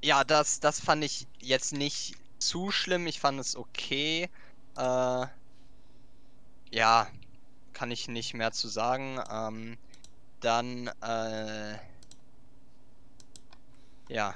ja, 0.04 0.24
das, 0.24 0.60
das 0.60 0.80
fand 0.80 1.04
ich 1.04 1.28
jetzt 1.40 1.74
nicht 1.74 2.16
zu 2.40 2.72
schlimm. 2.72 3.08
Ich 3.08 3.20
fand 3.20 3.40
es 3.40 3.56
okay. 3.56 4.30
Äh, 4.78 5.28
ja, 6.72 7.08
kann 7.74 7.92
ich 7.92 8.08
nicht 8.08 8.34
mehr 8.34 8.52
zu 8.52 8.68
sagen. 8.68 9.20
Ähm, 9.30 9.78
dann, 10.42 10.88
äh, 11.02 11.78
ja, 14.10 14.36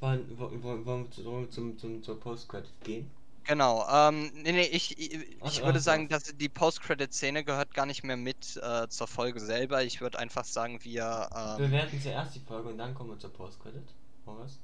Wollen, 0.00 0.36
wollen, 0.36 0.62
wollen 0.64 0.84
wollen 0.86 1.44
wir 1.44 1.50
zum, 1.50 1.78
zum, 1.78 2.02
zur 2.02 2.18
Post-Credit 2.18 2.72
gehen? 2.82 3.10
Genau, 3.44 3.84
ähm, 3.90 4.30
nee, 4.34 4.52
nee, 4.52 4.62
ich, 4.66 4.96
ich, 4.98 5.14
ich 5.14 5.36
Ach, 5.40 5.64
würde 5.64 5.78
ach, 5.78 5.82
sagen, 5.82 6.08
dass 6.08 6.24
die 6.24 6.48
Post-Credit-Szene 6.48 7.44
gehört 7.44 7.74
gar 7.74 7.86
nicht 7.86 8.04
mehr 8.04 8.16
mit 8.16 8.56
äh, 8.62 8.88
zur 8.88 9.08
Folge 9.08 9.40
selber. 9.40 9.82
Ich 9.82 10.00
würde 10.00 10.18
einfach 10.18 10.44
sagen, 10.44 10.78
wir, 10.84 11.28
ähm, 11.34 11.56
Bewerten 11.56 12.00
zuerst 12.00 12.36
die 12.36 12.40
Folge 12.40 12.68
und 12.68 12.78
dann 12.78 12.94
kommen 12.94 13.10
wir 13.10 13.18
zur 13.18 13.32
Post-Credit. 13.32 13.82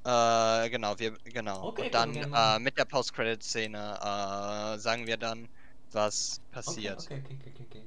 Äh, 0.05 0.71
genau, 0.71 0.99
wir, 0.99 1.13
genau. 1.25 1.69
Okay, 1.69 1.87
Und 1.87 1.95
dann 1.95 2.15
wir 2.15 2.29
äh, 2.33 2.59
mit 2.61 2.79
der 2.79 2.85
Post-Credit-Szene 2.85 3.99
äh, 4.01 4.79
sagen 4.79 5.07
wir 5.07 5.17
dann, 5.17 5.49
was 5.93 6.41
passiert. 6.53 7.01
Okay, 7.03 7.21
okay, 7.25 7.37
okay, 7.41 7.53
okay, 7.55 7.67
okay. 7.69 7.83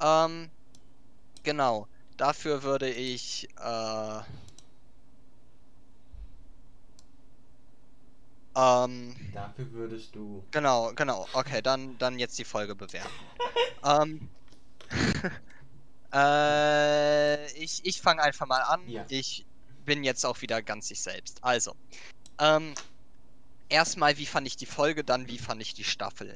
Ähm, 0.00 0.50
genau. 1.42 1.86
Dafür 2.16 2.62
würde 2.62 2.88
ich, 2.90 3.48
äh, 3.58 4.20
ähm, 8.56 9.14
Dafür 9.32 9.72
würdest 9.72 10.14
du. 10.14 10.44
Genau, 10.50 10.92
genau. 10.94 11.26
Okay, 11.32 11.60
dann, 11.62 11.98
dann 11.98 12.18
jetzt 12.18 12.38
die 12.38 12.44
Folge 12.44 12.74
bewerten. 12.74 13.08
ähm, 13.84 14.28
äh, 16.12 17.52
ich 17.52 17.84
ich 17.84 18.00
fange 18.00 18.22
einfach 18.22 18.46
mal 18.46 18.62
an. 18.62 18.88
Ja. 18.88 19.04
Ich 19.08 19.44
bin 19.84 20.04
jetzt 20.04 20.24
auch 20.24 20.40
wieder 20.42 20.62
ganz 20.62 20.90
ich 20.90 21.00
selbst. 21.00 21.38
Also, 21.42 21.74
ähm, 22.38 22.74
erstmal, 23.68 24.16
wie 24.18 24.26
fand 24.26 24.46
ich 24.46 24.56
die 24.56 24.66
Folge, 24.66 25.04
dann 25.04 25.28
wie 25.28 25.38
fand 25.38 25.60
ich 25.62 25.74
die 25.74 25.84
Staffel. 25.84 26.34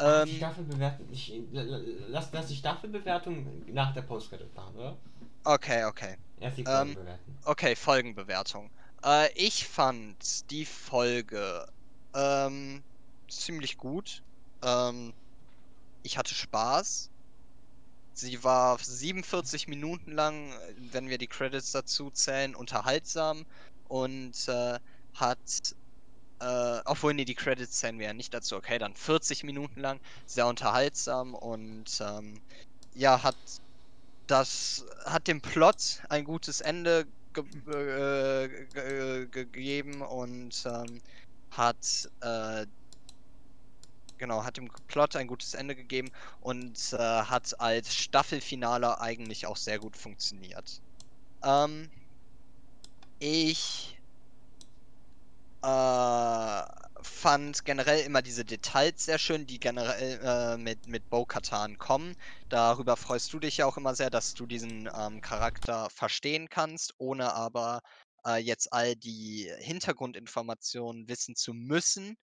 Die 0.00 0.04
Ähm, 0.04 0.36
Staffel 0.38 0.64
bewerten. 0.64 1.06
Ich, 1.12 1.32
lass, 1.52 2.28
lass 2.32 2.46
die 2.46 2.56
Staffelbewertung 2.56 3.62
nach 3.72 3.92
der 3.92 4.02
Post-Credit 4.02 4.54
machen, 4.54 4.74
oder? 4.76 4.96
okay, 5.44 5.84
okay. 5.84 6.16
Erst 6.40 6.56
die 6.56 6.62
Ähm, 6.62 6.94
Folge 6.94 6.94
bewerten. 7.00 7.38
Okay, 7.44 7.76
Folgenbewertung. 7.76 8.70
Äh, 9.04 9.32
ich 9.34 9.66
fand 9.66 10.50
die 10.50 10.66
Folge 10.66 11.66
ähm, 12.14 12.82
ziemlich 13.28 13.76
gut. 13.76 14.22
Ähm, 14.62 15.14
ich 16.02 16.18
hatte 16.18 16.34
Spaß. 16.34 17.10
Sie 18.12 18.44
war 18.44 18.78
47 18.78 19.68
Minuten 19.68 20.12
lang, 20.12 20.52
wenn 20.92 21.08
wir 21.08 21.18
die 21.18 21.26
Credits 21.28 21.72
dazu 21.72 22.10
zählen, 22.10 22.54
unterhaltsam 22.54 23.46
und 23.88 24.48
äh, 24.48 24.78
hat, 25.14 25.38
äh, 26.40 26.80
obwohl 26.84 27.14
nee, 27.14 27.24
die 27.24 27.34
Credits 27.34 27.78
zählen 27.78 27.98
wir 27.98 28.06
ja 28.08 28.14
nicht 28.14 28.34
dazu, 28.34 28.56
okay, 28.56 28.78
dann 28.78 28.94
40 28.94 29.44
Minuten 29.44 29.80
lang, 29.80 30.00
sehr 30.26 30.46
unterhaltsam 30.46 31.34
und 31.34 32.00
ähm, 32.00 32.42
ja, 32.94 33.22
hat 33.22 33.36
das 34.26 34.84
hat 35.04 35.26
dem 35.28 35.40
Plot 35.42 36.02
ein 36.08 36.24
gutes 36.24 36.60
Ende 36.60 37.06
ge 37.32 37.44
äh, 37.72 38.66
ge 38.66 39.26
gegeben 39.28 40.02
und 40.02 40.64
ähm, 40.66 41.00
hat 41.50 42.10
äh, 42.20 42.66
genau 44.18 44.44
hat 44.44 44.56
dem 44.56 44.70
Plot 44.86 45.16
ein 45.16 45.26
gutes 45.26 45.54
Ende 45.54 45.74
gegeben 45.74 46.10
und 46.40 46.92
äh, 46.92 46.98
hat 46.98 47.58
als 47.60 47.94
Staffelfinale 47.94 49.00
eigentlich 49.00 49.46
auch 49.46 49.56
sehr 49.56 49.78
gut 49.78 49.96
funktioniert. 49.96 50.80
Ähm, 51.42 51.90
ich 53.18 53.98
äh, 55.62 56.62
fand 57.02 57.64
generell 57.64 58.04
immer 58.04 58.22
diese 58.22 58.44
Details 58.44 59.04
sehr 59.04 59.18
schön, 59.18 59.46
die 59.46 59.58
generell 59.60 60.20
äh, 60.22 60.56
mit, 60.58 60.86
mit 60.86 61.08
Bo-Katan 61.10 61.78
kommen. 61.78 62.14
Darüber 62.48 62.96
freust 62.96 63.32
du 63.32 63.38
dich 63.40 63.58
ja 63.58 63.66
auch 63.66 63.76
immer 63.76 63.94
sehr, 63.94 64.10
dass 64.10 64.34
du 64.34 64.46
diesen 64.46 64.88
ähm, 64.94 65.20
Charakter 65.20 65.90
verstehen 65.90 66.48
kannst, 66.48 66.94
ohne 66.98 67.34
aber 67.34 67.80
äh, 68.26 68.36
jetzt 68.36 68.72
all 68.72 68.96
die 68.96 69.52
Hintergrundinformationen 69.58 71.08
wissen 71.08 71.36
zu 71.36 71.54
müssen, 71.54 72.16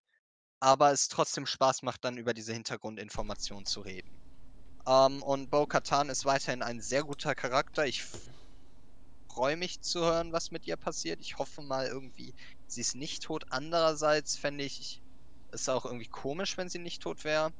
aber 0.60 0.92
es 0.92 1.08
trotzdem 1.08 1.46
Spaß 1.46 1.82
macht, 1.82 2.04
dann 2.04 2.18
über 2.18 2.34
diese 2.34 2.52
Hintergrundinformationen 2.52 3.66
zu 3.66 3.80
reden. 3.80 4.18
Ähm, 4.86 5.22
und 5.22 5.50
Bo-Katan 5.50 6.10
ist 6.10 6.24
weiterhin 6.24 6.62
ein 6.62 6.80
sehr 6.80 7.04
guter 7.04 7.34
Charakter. 7.34 7.86
Ich 7.86 8.04
freue 9.30 9.56
mich 9.56 9.80
zu 9.82 10.00
hören, 10.00 10.32
was 10.32 10.50
mit 10.50 10.66
ihr 10.66 10.76
passiert. 10.76 11.20
Ich 11.20 11.38
hoffe 11.38 11.62
mal 11.62 11.86
irgendwie, 11.86 12.34
sie 12.68 12.82
ist 12.82 12.94
nicht 12.94 13.22
tot. 13.22 13.46
Andererseits 13.50 14.36
fände 14.36 14.64
ich 14.64 15.02
es 15.50 15.68
auch 15.68 15.84
irgendwie 15.84 16.06
komisch, 16.06 16.56
wenn 16.56 16.68
sie 16.68 16.78
nicht 16.78 17.02
tot 17.02 17.24
wäre. 17.24 17.52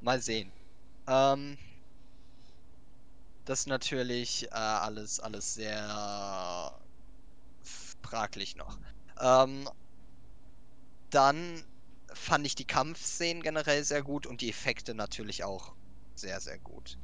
Mal 0.00 0.22
sehen. 0.22 0.50
Ähm, 1.06 1.58
das 3.44 3.60
ist 3.60 3.66
natürlich 3.66 4.44
äh, 4.50 4.54
alles, 4.54 5.20
alles 5.20 5.54
sehr 5.54 6.78
fraglich 8.02 8.56
noch. 8.56 8.78
Ähm, 9.20 9.68
dann 11.10 11.64
fand 12.12 12.46
ich 12.46 12.54
die 12.54 12.64
Kampfszenen 12.64 13.42
generell 13.42 13.84
sehr 13.84 14.02
gut 14.02 14.26
und 14.26 14.40
die 14.40 14.50
Effekte 14.50 14.94
natürlich 14.94 15.44
auch 15.44 15.74
sehr, 16.14 16.40
sehr 16.40 16.58
gut. 16.58 16.98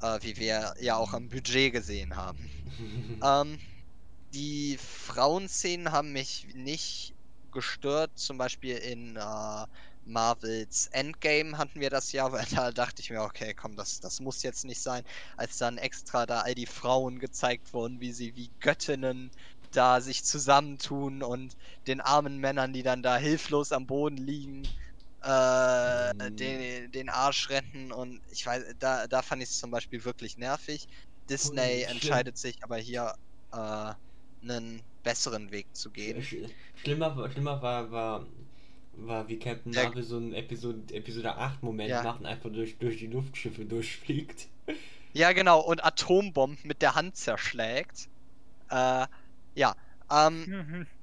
Äh, 0.00 0.18
wie 0.22 0.36
wir 0.36 0.74
ja 0.80 0.96
auch 0.96 1.12
am 1.12 1.28
Budget 1.28 1.72
gesehen 1.72 2.16
haben. 2.16 2.50
ähm, 3.22 3.58
die 4.34 4.76
Frauenszenen 4.78 5.92
haben 5.92 6.12
mich 6.12 6.48
nicht 6.54 7.14
gestört. 7.52 8.18
Zum 8.18 8.38
Beispiel 8.38 8.76
in 8.78 9.16
äh, 9.16 9.66
Marvels 10.04 10.86
Endgame 10.92 11.56
hatten 11.58 11.80
wir 11.80 11.90
das 11.90 12.12
ja, 12.12 12.30
weil 12.32 12.46
da 12.46 12.72
dachte 12.72 13.00
ich 13.02 13.10
mir, 13.10 13.22
okay, 13.22 13.54
komm, 13.54 13.76
das, 13.76 14.00
das 14.00 14.20
muss 14.20 14.42
jetzt 14.42 14.64
nicht 14.64 14.82
sein. 14.82 15.02
Als 15.36 15.56
dann 15.58 15.78
extra 15.78 16.26
da 16.26 16.40
all 16.42 16.54
die 16.54 16.66
Frauen 16.66 17.18
gezeigt 17.18 17.72
wurden, 17.72 18.00
wie 18.00 18.12
sie 18.12 18.34
wie 18.36 18.52
Göttinnen 18.60 19.30
da 19.72 20.00
sich 20.00 20.24
zusammentun 20.24 21.22
und 21.22 21.54
den 21.86 22.00
armen 22.00 22.38
Männern, 22.38 22.72
die 22.72 22.82
dann 22.84 23.02
da 23.02 23.16
hilflos 23.16 23.72
am 23.72 23.86
Boden 23.86 24.16
liegen, 24.16 24.70
äh, 25.22 26.12
Mhm. 26.22 26.34
den, 26.38 26.90
den 26.92 27.08
Arsch 27.08 27.48
retten 27.50 27.92
und 27.92 28.20
ich 28.30 28.44
weiß, 28.46 28.74
da, 28.78 29.06
da 29.08 29.22
fand 29.22 29.42
ich 29.42 29.50
es 29.50 29.58
zum 29.58 29.70
Beispiel 29.70 30.04
wirklich 30.04 30.36
nervig. 30.36 30.86
Disney 31.30 31.82
schlimm. 31.84 31.84
entscheidet 31.84 32.36
sich 32.38 32.56
aber 32.62 32.76
hier 32.78 33.14
äh, 33.52 33.94
einen 34.48 34.80
besseren 35.02 35.50
Weg 35.50 35.66
zu 35.74 35.90
gehen. 35.90 36.22
Sch- 36.22 36.48
Schlimmer, 36.76 37.16
war- 37.16 37.30
schlimmer 37.30 37.60
war, 37.62 37.90
war, 37.90 38.26
war, 38.96 39.28
wie 39.28 39.38
Captain 39.38 39.72
Der- 39.72 39.84
Marvel 39.84 40.02
so 40.02 40.16
einen 40.16 40.32
Episode, 40.34 40.94
Episode 40.94 41.34
8 41.36 41.62
Moment 41.62 41.90
Ja. 41.90 42.02
macht 42.02 42.20
und 42.20 42.26
einfach 42.26 42.50
durch, 42.50 42.76
durch 42.78 42.98
die 42.98 43.06
Luftschiffe 43.08 43.64
durchfliegt. 43.66 44.46
Ja, 45.12 45.32
genau, 45.32 45.60
und 45.60 45.84
Atombomben 45.84 46.58
mit 46.66 46.82
der 46.82 46.94
Hand 46.94 47.16
zerschlägt. 47.16 48.08
Äh, 48.70 49.06
ja, 49.54 49.76
ähm. 50.10 50.86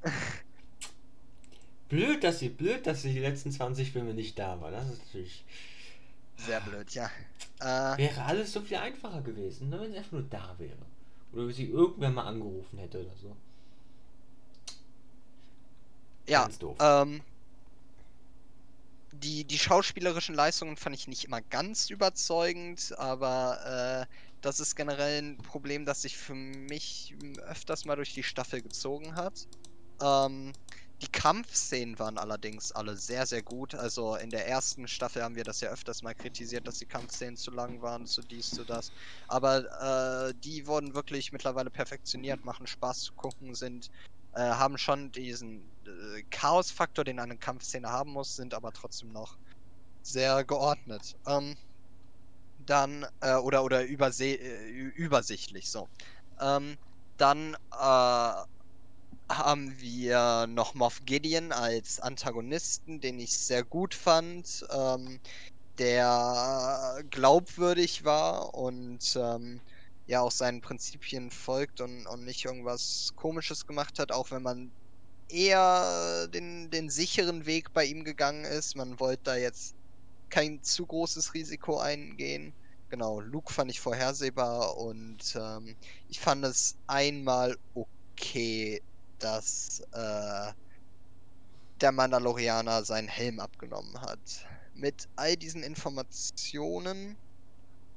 Blöd, 1.90 2.24
dass 2.24 2.40
sie, 2.40 2.50
blöd, 2.50 2.88
dass 2.88 3.02
sie 3.02 3.12
die 3.14 3.20
letzten 3.20 3.52
20 3.52 3.92
Filme 3.92 4.14
nicht 4.14 4.40
da 4.40 4.60
waren. 4.62 4.72
Das 4.72 4.90
ist 4.90 5.00
natürlich. 5.08 5.44
sehr 6.38 6.62
blöd, 6.62 6.90
ja. 6.94 7.12
Äh, 7.60 7.98
Wäre 7.98 8.24
alles 8.24 8.54
so 8.54 8.62
viel 8.62 8.78
einfacher 8.78 9.22
gewesen, 9.22 9.70
ne, 9.70 9.80
wenn 9.80 9.92
sie 9.92 9.98
einfach 9.98 10.14
nur 10.14 10.24
da 10.24 10.56
wäre. 10.58 10.78
Oder 11.34 11.48
wenn 11.48 11.54
sie 11.54 11.68
irgendwer 11.68 12.10
mal 12.10 12.26
angerufen 12.26 12.78
hätte 12.80 13.02
oder 13.06 13.16
so. 13.16 13.36
ja, 16.28 16.48
ähm, 16.80 17.22
die, 19.12 19.44
die 19.44 19.60
schauspielerischen 19.60 20.34
Leistungen 20.36 20.78
fand 20.78 20.96
ich 20.96 21.08
nicht 21.08 21.26
immer 21.26 21.42
ganz 21.42 21.90
überzeugend, 21.90 22.94
aber 22.98 24.08
äh, 24.08 24.16
das 24.42 24.60
ist 24.60 24.76
generell 24.76 25.22
ein 25.22 25.38
Problem, 25.38 25.86
das 25.86 26.02
sich 26.02 26.18
für 26.18 26.34
mich 26.34 27.16
öfters 27.44 27.86
mal 27.86 27.96
durch 27.96 28.14
die 28.14 28.24
Staffel 28.24 28.62
gezogen 28.62 29.16
hat. 29.16 29.48
Ähm, 30.02 30.54
die 31.02 31.08
Kampfszenen 31.08 31.98
waren 31.98 32.18
allerdings 32.20 32.72
alle 32.72 32.96
sehr, 32.96 33.26
sehr 33.26 33.42
gut. 33.42 33.74
Also 33.74 34.16
in 34.16 34.30
der 34.30 34.48
ersten 34.48 34.88
Staffel 34.88 35.24
haben 35.24 35.36
wir 35.36 35.44
das 35.44 35.62
ja 35.62 35.70
öfters 35.70 36.04
mal 36.04 36.14
kritisiert, 36.14 36.68
dass 36.68 36.78
die 36.78 36.86
Kampfszenen 36.86 37.38
zu 37.38 37.52
lang 37.52 37.82
waren, 37.82 38.06
zu 38.06 38.22
dies, 38.22 38.52
zu 38.52 38.64
das. 38.64 38.92
Aber 39.28 40.30
äh, 40.30 40.34
die 40.38 40.68
wurden 40.68 40.94
wirklich 40.94 41.32
mittlerweile 41.32 41.72
perfektioniert, 41.72 42.46
machen 42.46 42.68
Spaß 42.68 43.02
zu 43.02 43.14
gucken, 43.16 43.56
sind, 43.56 43.90
äh, 44.34 44.42
haben 44.42 44.78
schon 44.78 45.12
diesen 45.12 45.74
äh, 45.88 46.24
Chaos-Faktor, 46.30 47.04
den 47.04 47.20
eine 47.20 47.38
Kampfszene 47.38 47.90
haben 47.90 48.12
muss, 48.12 48.36
sind 48.36 48.54
aber 48.54 48.72
trotzdem 48.72 49.12
noch 49.12 49.38
sehr 50.04 50.44
geordnet. 50.46 51.16
Ähm, 51.26 51.58
dann, 52.58 53.08
äh, 53.22 53.36
oder, 53.36 53.64
oder 53.64 53.84
überse 53.86 54.26
äh, 54.26 54.70
übersichtlich, 54.70 55.70
so. 55.70 55.88
Ähm, 56.40 56.78
dann, 57.18 57.56
äh, 57.80 58.34
haben 59.38 59.80
wir 59.80 60.48
noch 60.48 60.74
Moff 60.74 61.00
Gideon 61.06 61.52
als 61.52 62.00
Antagonisten, 62.00 63.02
den 63.02 63.20
ich 63.20 63.38
sehr 63.38 63.64
gut 63.64 63.94
fand, 63.96 64.66
ähm, 64.72 65.20
der 65.78 67.04
glaubwürdig 67.10 68.04
war 68.04 68.54
und 68.54 69.16
ähm, 69.16 69.62
ja 70.06 70.22
auch 70.22 70.32
seinen 70.32 70.62
Prinzipien 70.62 71.32
folgt 71.32 71.82
und, 71.82 72.06
und 72.08 72.26
nicht 72.26 72.46
irgendwas 72.46 73.12
Komisches 73.16 73.66
gemacht 73.66 74.00
hat, 74.00 74.12
auch 74.12 74.32
wenn 74.32 74.44
man 74.44 74.72
eher 75.30 76.28
den, 76.30 76.70
den 76.72 76.90
sicheren 76.90 77.46
Weg 77.46 77.74
bei 77.74 77.86
ihm 77.86 78.04
gegangen 78.04 78.46
ist. 78.46 78.76
Man 78.76 79.00
wollte 79.00 79.24
da 79.24 79.36
jetzt 79.38 79.76
kein 80.30 80.62
zu 80.64 80.86
großes 80.86 81.34
Risiko 81.34 81.80
eingehen. 81.80 82.54
Genau, 82.90 83.22
Luke 83.22 83.54
fand 83.54 83.72
ich 83.72 83.80
vorhersehbar 83.80 84.78
und 84.78 85.20
ähm, 85.36 85.78
ich 86.10 86.20
fand 86.20 86.46
es 86.46 86.76
einmal 86.88 87.58
okay, 87.74 88.82
dass 89.22 89.82
äh, 89.92 90.54
der 91.80 91.92
Mandalorianer 91.92 92.84
seinen 92.84 93.08
Helm 93.08 93.40
abgenommen 93.40 94.00
hat. 94.02 94.20
Mit 94.74 95.08
all 95.16 95.36
diesen 95.36 95.64
Informationen 95.64 97.18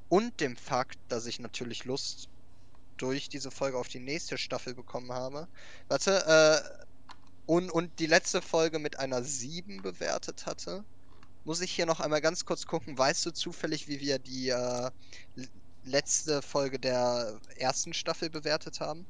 und 0.09 0.41
dem 0.41 0.57
Fakt, 0.57 0.99
dass 1.09 1.27
ich 1.27 1.41
natürlich 1.41 1.85
Lust 1.85 2.29
durch 2.97 3.29
diese 3.29 3.51
Folge 3.51 3.79
auf 3.79 3.89
die 3.89 4.01
nächste 4.01 4.39
Staffel 4.39 4.75
bekommen 4.75 5.13
habe. 5.13 5.49
Warte, 5.89 6.25
äh, 6.27 6.85
und, 7.47 7.71
und 7.71 7.99
die 7.99 8.07
letzte 8.07 8.41
Folge 8.41 8.79
mit 8.79 8.99
einer 8.99 9.23
7 9.23 9.83
bewertet 9.83 10.47
hatte. 10.47 10.85
Muss 11.45 11.61
ich 11.61 11.73
hier 11.73 11.85
noch 11.85 12.01
einmal 12.01 12.23
ganz 12.23 12.47
kurz 12.47 12.67
gucken. 12.67 12.97
Weißt 12.97 13.27
du 13.27 13.31
zufällig, 13.33 13.87
wie 13.89 14.01
wir 14.01 14.19
die 14.19 14.49
äh, 14.49 14.91
letzte 15.85 16.41
Folge 16.41 16.79
der 16.79 17.39
ersten 17.57 17.93
Staffel 17.93 18.31
bewertet 18.31 18.81
haben? 18.81 19.05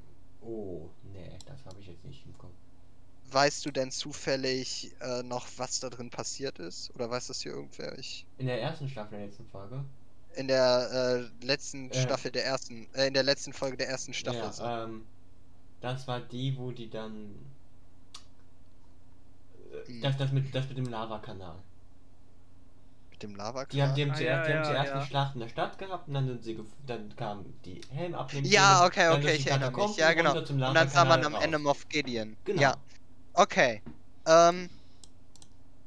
Oh, 0.45 0.91
nee, 1.13 1.39
das 1.47 1.65
habe 1.65 1.81
ich 1.81 1.87
jetzt 1.87 2.05
nicht 2.05 2.25
im 2.27 2.37
Kopf. 2.39 2.53
Weißt 3.31 3.65
du 3.67 3.71
denn 3.73 3.91
zufällig 3.91 4.95
äh, 5.01 5.23
noch, 5.23 5.47
was 5.57 5.81
da 5.81 5.91
drin 5.91 6.11
passiert 6.11 6.59
ist? 6.59 6.95
Oder 6.95 7.11
weiß 7.11 7.27
das 7.29 7.41
hier 7.43 7.53
irgendwer? 7.53 7.99
Ich, 7.99 8.27
In 8.39 8.47
der 8.47 8.61
ersten 8.63 8.89
Staffel 8.89 9.19
der 9.19 9.27
letzten 9.27 9.47
Folge. 9.47 9.85
in 10.35 10.49
der 10.49 11.29
äh, 11.41 11.45
letzten 11.47 11.91
Äh. 11.91 12.03
Staffel 12.03 12.31
der 12.31 12.45
ersten, 12.45 12.87
äh, 12.95 13.07
in 13.07 13.15
der 13.15 13.23
letzten 13.23 13.53
Folge 13.53 13.77
der 13.77 13.89
ersten 13.89 14.13
Staffel. 14.15 14.41
ja, 14.41 14.53
so. 14.53 14.65
ähm, 14.65 15.07
das 15.81 16.07
war 16.07 16.21
die, 16.21 16.57
wo 16.57 16.71
die 16.73 16.91
dann. 16.91 17.35
äh, 19.73 19.87
Hm. 19.89 20.01
Das, 20.03 20.17
das, 20.17 20.33
mit, 20.33 20.55
das 20.55 20.69
mit 20.69 20.79
dem 20.79 20.87
Lavakanal. 20.87 21.57
Dem 23.25 23.35
lava 23.37 23.65
Die 23.65 23.83
haben, 23.83 23.95
die 23.95 24.03
haben 24.03 24.11
Ah, 24.11 24.15
zuerst, 24.15 24.23
ja, 24.23 24.47
die 24.47 24.53
haben 24.53 24.65
ja, 24.65 24.65
zuerst 24.65 24.89
ja. 24.91 24.95
eine 24.99 25.07
Schlacht 25.07 25.35
in 25.35 25.41
der 25.41 25.49
Stadt 25.49 25.79
gehabt 25.79 26.09
und 26.09 26.15
dann 26.15 26.27
sind 26.27 26.43
sie 26.43 26.57
gef- 26.57 26.87
dann 26.87 27.17
kamen 27.17 27.61
die 27.65 27.81
Helm 27.91 28.15
abnehmen. 28.15 28.47
Ja, 28.47 28.85
okay, 28.85 29.09
dann 29.09 29.21
okay, 29.23 29.35
ich 29.37 29.47
erinnere 29.47 29.73
mich. 29.73 29.97
Ja, 29.97 30.13
genau. 30.13 30.41
zum 30.43 30.57
Und 30.63 30.75
dann 30.75 30.89
sah 30.89 31.05
man 31.05 31.25
am 31.25 31.35
Ende. 31.35 31.59
Moff 31.59 31.89
Gideon. 31.89 32.37
Genau. 32.45 32.61
Ja. 32.63 32.77
Okay. 33.35 33.83
Ähm. 34.27 34.71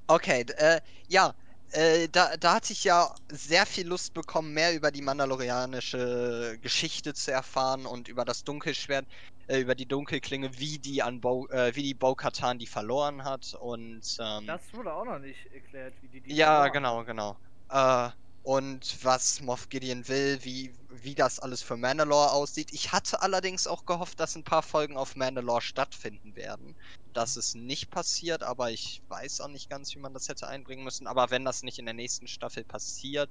Okay, 0.08 0.46
äh, 0.58 0.80
ja. 1.08 1.34
Äh, 1.72 2.08
da, 2.08 2.38
da 2.38 2.54
hatte 2.54 2.72
ich 2.72 2.86
ja 2.86 3.14
sehr 3.30 3.66
viel 3.66 3.88
Lust 3.88 4.14
bekommen, 4.14 4.54
mehr 4.54 4.74
über 4.74 4.90
die 4.90 5.02
mandalorianische 5.02 6.58
Geschichte 6.62 7.14
zu 7.14 7.32
erfahren 7.34 7.86
und 7.86 8.08
über 8.08 8.24
das 8.24 8.46
Dunkelschwert, 8.46 9.06
äh, 9.48 9.60
über 9.60 9.76
die 9.76 9.88
Dunkelklinge, 9.88 10.58
wie 10.60 10.80
die 10.80 11.02
an 11.02 11.22
Bo, 11.22 11.48
äh, 11.48 11.76
wie 11.76 11.84
die 11.84 11.94
Bo-Katan 11.94 12.60
die 12.60 12.68
verloren 12.68 13.24
hat 13.24 13.54
und 13.60 14.18
ähm, 14.20 14.48
Das 14.48 14.74
wurde 14.74 14.94
auch 14.94 15.06
noch 15.06 15.20
nicht 15.20 15.46
erklärt, 15.54 15.94
wie 16.02 16.08
die 16.08 16.22
die 16.22 16.36
ja, 16.36 16.70
verloren 16.70 16.74
genau, 16.74 17.04
genau. 17.04 17.38
Äh, 17.70 18.12
und 18.44 19.04
was 19.04 19.42
Moff 19.42 19.68
Gideon 19.68 20.08
will, 20.08 20.40
wie, 20.44 20.74
wie 20.90 21.16
das 21.16 21.40
alles 21.40 21.62
für 21.62 21.76
Mandalore 21.76 22.32
aussieht. 22.32 22.72
Ich 22.72 22.94
hatte 22.94 23.22
allerdings 23.22 23.68
auch 23.68 23.86
gehofft, 23.86 24.22
dass 24.22 24.38
ein 24.38 24.46
paar 24.46 24.64
Folgen 24.64 24.96
auf 24.96 25.18
Mandalore 25.18 25.60
stattfinden 25.62 26.34
werden. 26.38 26.74
Das 27.12 27.36
ist 27.36 27.56
nicht 27.56 27.90
passiert, 27.90 28.44
aber 28.44 28.72
ich 28.72 29.02
weiß 29.10 29.42
auch 29.42 29.50
nicht 29.50 29.70
ganz, 29.70 29.94
wie 29.96 30.00
man 30.00 30.14
das 30.14 30.30
hätte 30.30 30.48
einbringen 30.48 30.86
müssen. 30.86 31.08
Aber 31.08 31.30
wenn 31.30 31.44
das 31.44 31.62
nicht 31.62 31.78
in 31.78 31.86
der 31.86 31.94
nächsten 31.94 32.28
Staffel 32.28 32.64
passiert, 32.64 33.30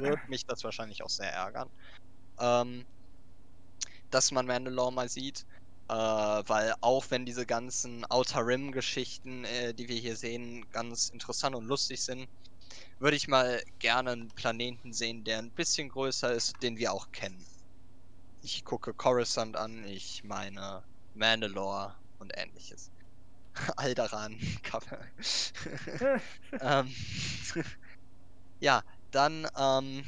wird 0.00 0.18
mich 0.28 0.44
das 0.44 0.62
wahrscheinlich 0.64 1.02
auch 1.02 1.08
sehr 1.08 1.32
ärgern. 1.32 1.70
Ähm, 2.38 2.84
dass 4.10 4.32
man 4.32 4.46
Mandalore 4.46 4.92
mal 4.92 5.08
sieht. 5.08 5.46
Äh, 5.88 5.94
weil 5.94 6.74
auch 6.82 7.06
wenn 7.10 7.24
diese 7.24 7.46
ganzen 7.46 8.04
Outer 8.10 8.46
Rim-Geschichten, 8.46 9.44
äh, 9.44 9.72
die 9.72 9.88
wir 9.88 9.96
hier 9.96 10.16
sehen, 10.16 10.68
ganz 10.70 11.08
interessant 11.08 11.56
und 11.56 11.64
lustig 11.64 12.02
sind, 12.02 12.28
würde 12.98 13.16
ich 13.16 13.28
mal 13.28 13.62
gerne 13.78 14.10
einen 14.12 14.28
Planeten 14.28 14.92
sehen, 14.92 15.24
der 15.24 15.38
ein 15.38 15.50
bisschen 15.50 15.88
größer 15.88 16.32
ist, 16.32 16.62
den 16.62 16.76
wir 16.76 16.92
auch 16.92 17.10
kennen. 17.12 17.46
Ich 18.42 18.64
gucke 18.64 18.92
Coruscant 18.92 19.56
an, 19.56 19.84
ich 19.84 20.22
meine 20.24 20.84
Mandalore 21.14 21.96
und 22.18 22.32
ähnliches. 22.36 22.90
Alderan, 23.76 24.38
Kappe. 24.62 24.98
ähm, 26.60 26.94
ja, 28.60 28.82
dann, 29.10 29.48
ähm, 29.56 30.04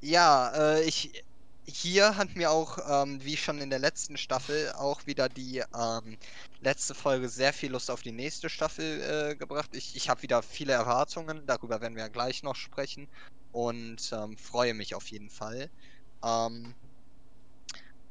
Ja, 0.00 0.50
äh, 0.54 0.84
ich. 0.84 1.24
Hier 1.70 2.16
hat 2.16 2.34
mir 2.34 2.50
auch, 2.50 2.78
ähm, 2.88 3.22
wie 3.22 3.36
schon 3.36 3.58
in 3.58 3.68
der 3.68 3.78
letzten 3.78 4.16
Staffel, 4.16 4.72
auch 4.72 5.04
wieder 5.04 5.28
die 5.28 5.62
ähm, 5.78 6.16
letzte 6.62 6.94
Folge 6.94 7.28
sehr 7.28 7.52
viel 7.52 7.72
Lust 7.72 7.90
auf 7.90 8.00
die 8.00 8.10
nächste 8.10 8.48
Staffel 8.48 9.02
äh, 9.02 9.36
gebracht. 9.36 9.68
Ich, 9.72 9.94
ich 9.94 10.08
habe 10.08 10.22
wieder 10.22 10.42
viele 10.42 10.72
Erwartungen, 10.72 11.42
darüber 11.46 11.82
werden 11.82 11.94
wir 11.94 12.04
ja 12.04 12.08
gleich 12.08 12.42
noch 12.42 12.56
sprechen. 12.56 13.06
Und 13.52 14.12
ähm, 14.12 14.38
freue 14.38 14.72
mich 14.72 14.94
auf 14.94 15.08
jeden 15.08 15.28
Fall. 15.28 15.68
Ähm, 16.24 16.74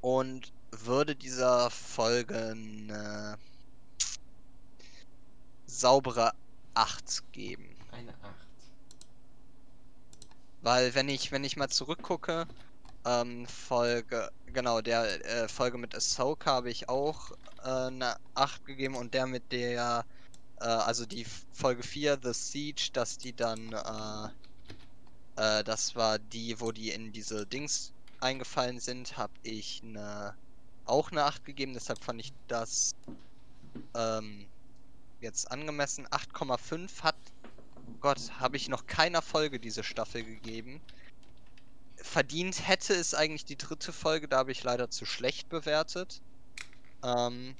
und 0.01 0.53
würde 0.71 1.15
dieser 1.15 1.71
Folge 1.71 2.37
eine 2.37 3.39
saubere 5.65 6.31
8 6.75 7.31
geben. 7.31 7.75
Eine 7.91 8.13
8. 8.21 8.46
Weil 10.67 10.93
wenn 10.95 11.07
ich, 11.07 11.31
wenn 11.31 11.45
ich 11.45 11.55
mal 11.55 11.69
zurückgucke, 11.69 12.45
ähm, 13.05 13.47
Folge, 13.47 14.29
genau, 14.47 14.81
der 14.81 15.25
äh, 15.25 15.47
Folge 15.47 15.77
mit 15.77 15.95
Ahsoka 15.95 16.51
habe 16.51 16.69
ich 16.69 16.89
auch 16.89 17.31
äh, 17.63 17.87
eine 17.87 18.17
8 18.33 18.65
gegeben 18.65 18.95
und 18.97 19.13
der 19.13 19.27
mit 19.27 19.49
der, 19.53 20.05
äh, 20.59 20.65
also 20.65 21.05
die 21.05 21.25
Folge 21.53 21.83
4, 21.83 22.19
The 22.21 22.33
Siege, 22.33 22.89
dass 22.91 23.17
die 23.17 23.33
dann, 23.33 23.71
äh, 25.37 25.59
äh, 25.59 25.63
das 25.63 25.95
war 25.95 26.19
die, 26.19 26.59
wo 26.59 26.73
die 26.73 26.91
in 26.91 27.13
diese 27.13 27.47
Dings 27.47 27.93
eingefallen 28.19 28.81
sind, 28.81 29.15
habe 29.17 29.33
ich 29.43 29.81
eine, 29.83 30.35
auch 30.83 31.11
eine 31.11 31.23
8 31.23 31.45
gegeben, 31.45 31.75
deshalb 31.75 32.03
fand 32.03 32.19
ich 32.19 32.33
das 32.47 32.91
ähm, 33.95 34.49
jetzt 35.21 35.49
angemessen. 35.49 36.07
8,5 36.07 37.03
hat, 37.03 37.15
Gott, 37.99 38.39
habe 38.39 38.57
ich 38.57 38.69
noch 38.69 38.85
keiner 38.85 39.21
Folge 39.21 39.59
diese 39.59 39.83
Staffel 39.83 40.23
gegeben. 40.23 40.81
Verdient 41.97 42.67
hätte 42.67 42.93
es 42.93 43.13
eigentlich 43.13 43.45
die 43.45 43.57
dritte 43.57 43.91
Folge, 43.91 44.27
da 44.27 44.37
habe 44.37 44.51
ich 44.51 44.63
leider 44.63 44.89
zu 44.89 45.05
schlecht 45.05 45.49
bewertet. 45.49 46.21
Ähm, 47.03 47.55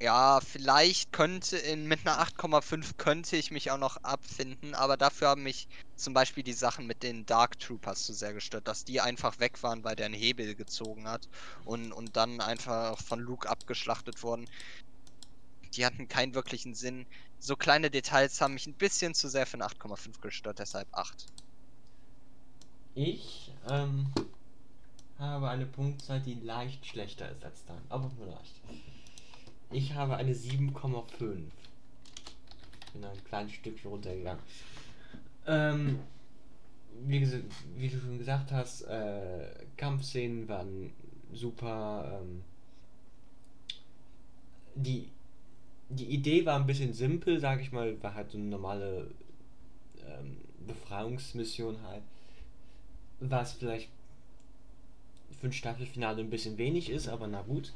Ja, 0.00 0.40
vielleicht 0.40 1.12
könnte 1.12 1.56
in 1.56 1.86
mit 1.88 2.06
einer 2.06 2.20
8,5 2.20 2.98
könnte 2.98 3.36
ich 3.36 3.50
mich 3.50 3.72
auch 3.72 3.78
noch 3.78 3.96
abfinden, 4.04 4.76
aber 4.76 4.96
dafür 4.96 5.26
haben 5.28 5.42
mich 5.42 5.66
zum 5.96 6.14
Beispiel 6.14 6.44
die 6.44 6.52
Sachen 6.52 6.86
mit 6.86 7.02
den 7.02 7.26
Dark 7.26 7.58
Troopers 7.58 8.04
zu 8.04 8.12
sehr 8.12 8.32
gestört, 8.32 8.68
dass 8.68 8.84
die 8.84 9.00
einfach 9.00 9.40
weg 9.40 9.60
waren, 9.64 9.82
weil 9.82 9.96
der 9.96 10.06
einen 10.06 10.14
Hebel 10.14 10.54
gezogen 10.54 11.08
hat 11.08 11.28
und, 11.64 11.92
und 11.92 12.16
dann 12.16 12.40
einfach 12.40 12.96
von 13.02 13.18
Luke 13.18 13.48
abgeschlachtet 13.48 14.22
wurden. 14.22 14.48
Die 15.74 15.84
hatten 15.84 16.08
keinen 16.08 16.34
wirklichen 16.34 16.74
Sinn. 16.74 17.06
So 17.38 17.56
kleine 17.56 17.90
Details 17.90 18.40
haben 18.40 18.54
mich 18.54 18.66
ein 18.66 18.74
bisschen 18.74 19.14
zu 19.14 19.28
sehr 19.28 19.46
für 19.46 19.54
eine 19.54 19.66
8,5 19.66 20.20
gestört, 20.20 20.58
deshalb 20.58 20.88
8. 20.92 21.26
Ich 22.94 23.52
ähm, 23.70 24.06
habe 25.18 25.48
eine 25.48 25.66
Punktzahl, 25.66 26.20
die 26.20 26.34
leicht 26.34 26.84
schlechter 26.86 27.30
ist 27.30 27.44
als 27.44 27.64
dann, 27.66 27.80
aber 27.88 28.10
nur 28.18 28.26
leicht. 28.26 28.60
Ich 29.70 29.94
habe 29.94 30.16
eine 30.16 30.32
7,5. 30.32 31.18
Bin 32.92 33.04
ein 33.04 33.24
kleines 33.24 33.52
Stückchen 33.52 33.90
runtergegangen. 33.90 34.42
Ähm, 35.46 36.00
wie, 37.06 37.44
wie, 37.76 37.88
du 37.88 38.00
schon 38.00 38.18
gesagt 38.18 38.50
hast, 38.50 38.82
äh, 38.82 39.46
Kampfszenen 39.76 40.48
waren 40.48 40.92
super. 41.32 42.20
Ähm, 42.20 42.42
die, 44.74 45.10
die 45.88 46.06
Idee 46.06 46.44
war 46.44 46.58
ein 46.58 46.66
bisschen 46.66 46.92
simpel, 46.92 47.40
sag 47.40 47.60
ich 47.60 47.72
mal, 47.72 48.00
war 48.02 48.14
halt 48.14 48.30
so 48.30 48.38
eine 48.38 48.46
normale 48.46 49.10
ähm, 50.06 50.36
Befreiungsmission 50.66 51.82
halt. 51.82 52.02
Was 53.20 53.52
vielleicht 53.54 53.88
für 55.40 55.48
ein 55.48 55.52
Staffelfinale 55.52 56.20
ein 56.20 56.30
bisschen 56.30 56.58
wenig 56.58 56.90
ist, 56.90 57.08
aber 57.08 57.26
na 57.26 57.42
gut. 57.42 57.72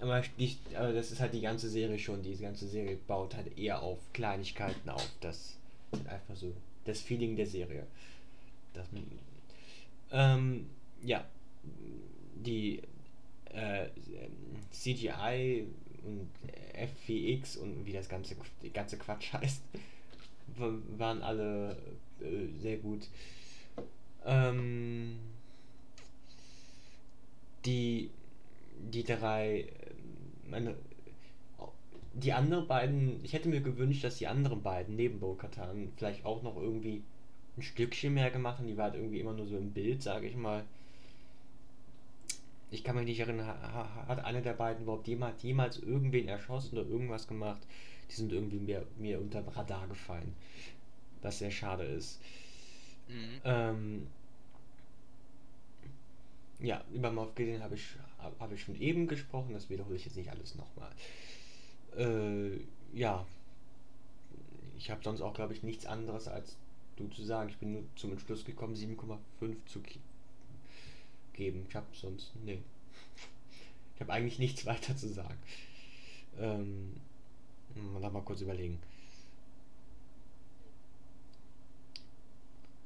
Aber, 0.00 0.22
die, 0.38 0.56
aber 0.74 0.92
das 0.92 1.12
ist 1.12 1.20
halt 1.20 1.32
die 1.32 1.40
ganze 1.40 1.68
Serie 1.68 1.98
schon. 1.98 2.22
Die 2.22 2.36
ganze 2.36 2.66
Serie 2.66 2.98
baut 3.06 3.36
halt 3.36 3.56
eher 3.56 3.82
auf 3.82 3.98
Kleinigkeiten 4.12 4.88
auf. 4.88 5.08
Das 5.20 5.56
ist 5.92 6.06
einfach 6.06 6.34
so 6.34 6.52
das 6.84 7.00
Feeling 7.00 7.36
der 7.36 7.46
Serie. 7.46 7.86
Das, 8.74 8.86
ähm, 10.10 10.66
ja, 11.02 11.24
die 12.34 12.82
äh, 13.52 13.88
CGI 14.70 15.66
und 16.04 16.28
FVX 16.74 17.56
und 17.56 17.86
wie 17.86 17.92
das 17.92 18.08
ganze, 18.08 18.36
ganze 18.72 18.98
Quatsch 18.98 19.32
heißt, 19.32 19.62
waren 20.56 21.22
alle 21.22 21.76
äh, 22.20 22.48
sehr 22.60 22.78
gut. 22.78 23.08
Ähm, 24.24 25.18
die, 27.64 28.10
die 28.90 29.04
drei 29.04 29.68
meine, 30.52 30.74
die 32.14 32.32
anderen 32.32 32.68
beiden, 32.68 33.24
ich 33.24 33.32
hätte 33.32 33.48
mir 33.48 33.60
gewünscht, 33.60 34.04
dass 34.04 34.18
die 34.18 34.26
anderen 34.26 34.62
beiden 34.62 34.96
neben 34.96 35.18
Bo-Katan 35.18 35.92
vielleicht 35.96 36.24
auch 36.24 36.42
noch 36.42 36.56
irgendwie 36.56 37.02
ein 37.56 37.62
Stückchen 37.62 38.14
mehr 38.14 38.30
gemacht 38.30 38.58
haben. 38.58 38.66
Die 38.66 38.76
war 38.76 38.84
halt 38.84 38.96
irgendwie 38.96 39.20
immer 39.20 39.32
nur 39.32 39.46
so 39.46 39.56
im 39.56 39.70
Bild, 39.72 40.02
sage 40.02 40.28
ich 40.28 40.36
mal. 40.36 40.64
Ich 42.72 42.82
kann 42.82 42.96
mich 42.96 43.04
nicht 43.04 43.20
erinnern, 43.20 43.46
hat 43.46 44.24
einer 44.24 44.40
der 44.40 44.54
beiden 44.54 44.84
überhaupt 44.84 45.06
jemals, 45.06 45.42
jemals 45.42 45.78
irgendwen 45.78 46.26
erschossen 46.26 46.78
oder 46.78 46.88
irgendwas 46.88 47.28
gemacht? 47.28 47.60
Die 48.10 48.14
sind 48.14 48.32
irgendwie 48.32 48.58
mir, 48.58 48.86
mir 48.96 49.20
unter 49.20 49.46
Radar 49.46 49.86
gefallen. 49.88 50.34
Was 51.20 51.38
sehr 51.38 51.50
schade 51.50 51.84
ist. 51.84 52.20
Mhm. 53.08 53.40
Ähm, 53.44 54.06
ja, 56.60 56.82
über 56.94 57.12
Moff 57.12 57.34
Gideon 57.34 57.62
habe 57.62 57.74
ich 57.74 57.96
habe 58.38 58.54
ich 58.54 58.62
schon 58.62 58.80
eben 58.80 59.06
gesprochen, 59.06 59.52
das 59.52 59.68
wiederhole 59.68 59.96
ich 59.96 60.04
jetzt 60.04 60.16
nicht 60.16 60.30
alles 60.30 60.54
nochmal. 60.54 60.92
Äh, 61.96 62.60
ja, 62.94 63.26
ich 64.78 64.90
habe 64.90 65.02
sonst 65.02 65.20
auch, 65.20 65.34
glaube 65.34 65.52
ich, 65.52 65.62
nichts 65.62 65.86
anderes 65.86 66.28
als 66.28 66.56
du 66.96 67.08
zu 67.08 67.22
sagen. 67.22 67.50
Ich 67.50 67.58
bin 67.58 67.72
nur 67.72 67.82
zum 67.96 68.12
Entschluss 68.12 68.44
gekommen, 68.44 68.74
7,5 68.74 69.56
zu 69.66 69.80
geben. 71.32 71.66
Ich 71.68 71.74
habe 71.74 71.86
sonst, 71.92 72.32
nee. 72.44 72.58
Ich 73.94 74.00
habe 74.00 74.12
eigentlich 74.12 74.38
nichts 74.38 74.66
weiter 74.66 74.96
zu 74.96 75.08
sagen. 75.08 75.38
Ähm, 76.38 76.94
mal 77.74 78.22
kurz 78.22 78.40
überlegen. 78.40 78.78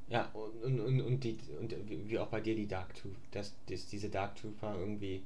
Ja, 0.08 0.30
und, 0.32 0.80
und, 0.80 1.00
und, 1.00 1.24
die, 1.24 1.36
und 1.60 1.74
wie 2.08 2.18
auch 2.18 2.28
bei 2.28 2.40
dir 2.40 2.54
die 2.54 2.68
Dark 2.68 2.94
Trooper, 2.94 3.16
dass, 3.32 3.54
dass 3.66 3.88
diese 3.88 4.08
Dark 4.08 4.36
Trooper 4.36 4.76
irgendwie 4.78 5.22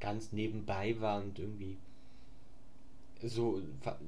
ganz 0.00 0.32
nebenbei 0.32 0.98
waren 1.00 1.24
und 1.24 1.38
irgendwie 1.38 1.76
so 3.22 3.60
fa 3.82 3.98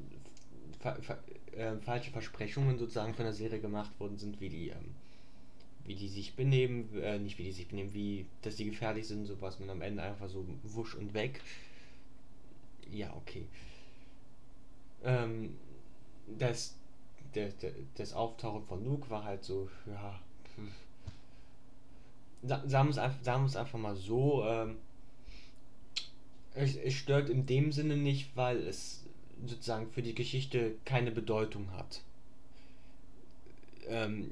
fa 0.80 0.94
fa 1.02 1.18
äh, 1.54 1.76
falsche 1.80 2.10
Versprechungen 2.10 2.78
sozusagen 2.78 3.12
von 3.12 3.26
der 3.26 3.34
Serie 3.34 3.60
gemacht 3.60 3.98
worden 4.00 4.16
sind, 4.16 4.40
wie 4.40 4.48
die, 4.48 4.68
ähm, 4.70 4.94
wie 5.84 5.94
die 5.94 6.08
sich 6.08 6.34
benehmen, 6.34 6.88
äh, 7.00 7.18
nicht 7.18 7.38
wie 7.38 7.44
die 7.44 7.52
sich 7.52 7.68
benehmen, 7.68 7.92
wie, 7.92 8.26
dass 8.42 8.56
die 8.56 8.66
gefährlich 8.66 9.06
sind, 9.06 9.26
sowas 9.26 9.58
man 9.58 9.70
am 9.70 9.82
Ende 9.82 10.02
einfach 10.02 10.28
so 10.28 10.46
wusch 10.62 10.94
und 10.94 11.14
weg. 11.14 11.40
Ja, 12.90 13.12
okay. 13.16 13.46
Ähm, 15.04 15.56
das 16.38 16.74
der, 17.34 17.52
das 17.96 18.12
Auftauchen 18.12 18.64
von 18.64 18.84
Luke 18.84 19.08
war 19.10 19.24
halt 19.24 19.44
so, 19.44 19.68
ja. 19.86 20.18
Sagen 22.42 22.88
wir 22.94 23.46
es 23.46 23.56
einfach 23.56 23.78
mal 23.78 23.96
so, 23.96 24.44
ähm, 24.44 24.76
es, 26.54 26.76
es 26.76 26.94
stört 26.94 27.30
in 27.30 27.46
dem 27.46 27.72
Sinne 27.72 27.96
nicht, 27.96 28.36
weil 28.36 28.58
es 28.66 29.04
sozusagen 29.46 29.90
für 29.90 30.02
die 30.02 30.14
Geschichte 30.14 30.74
keine 30.84 31.12
Bedeutung 31.12 31.70
hat. 31.72 32.00
Ähm, 33.86 34.30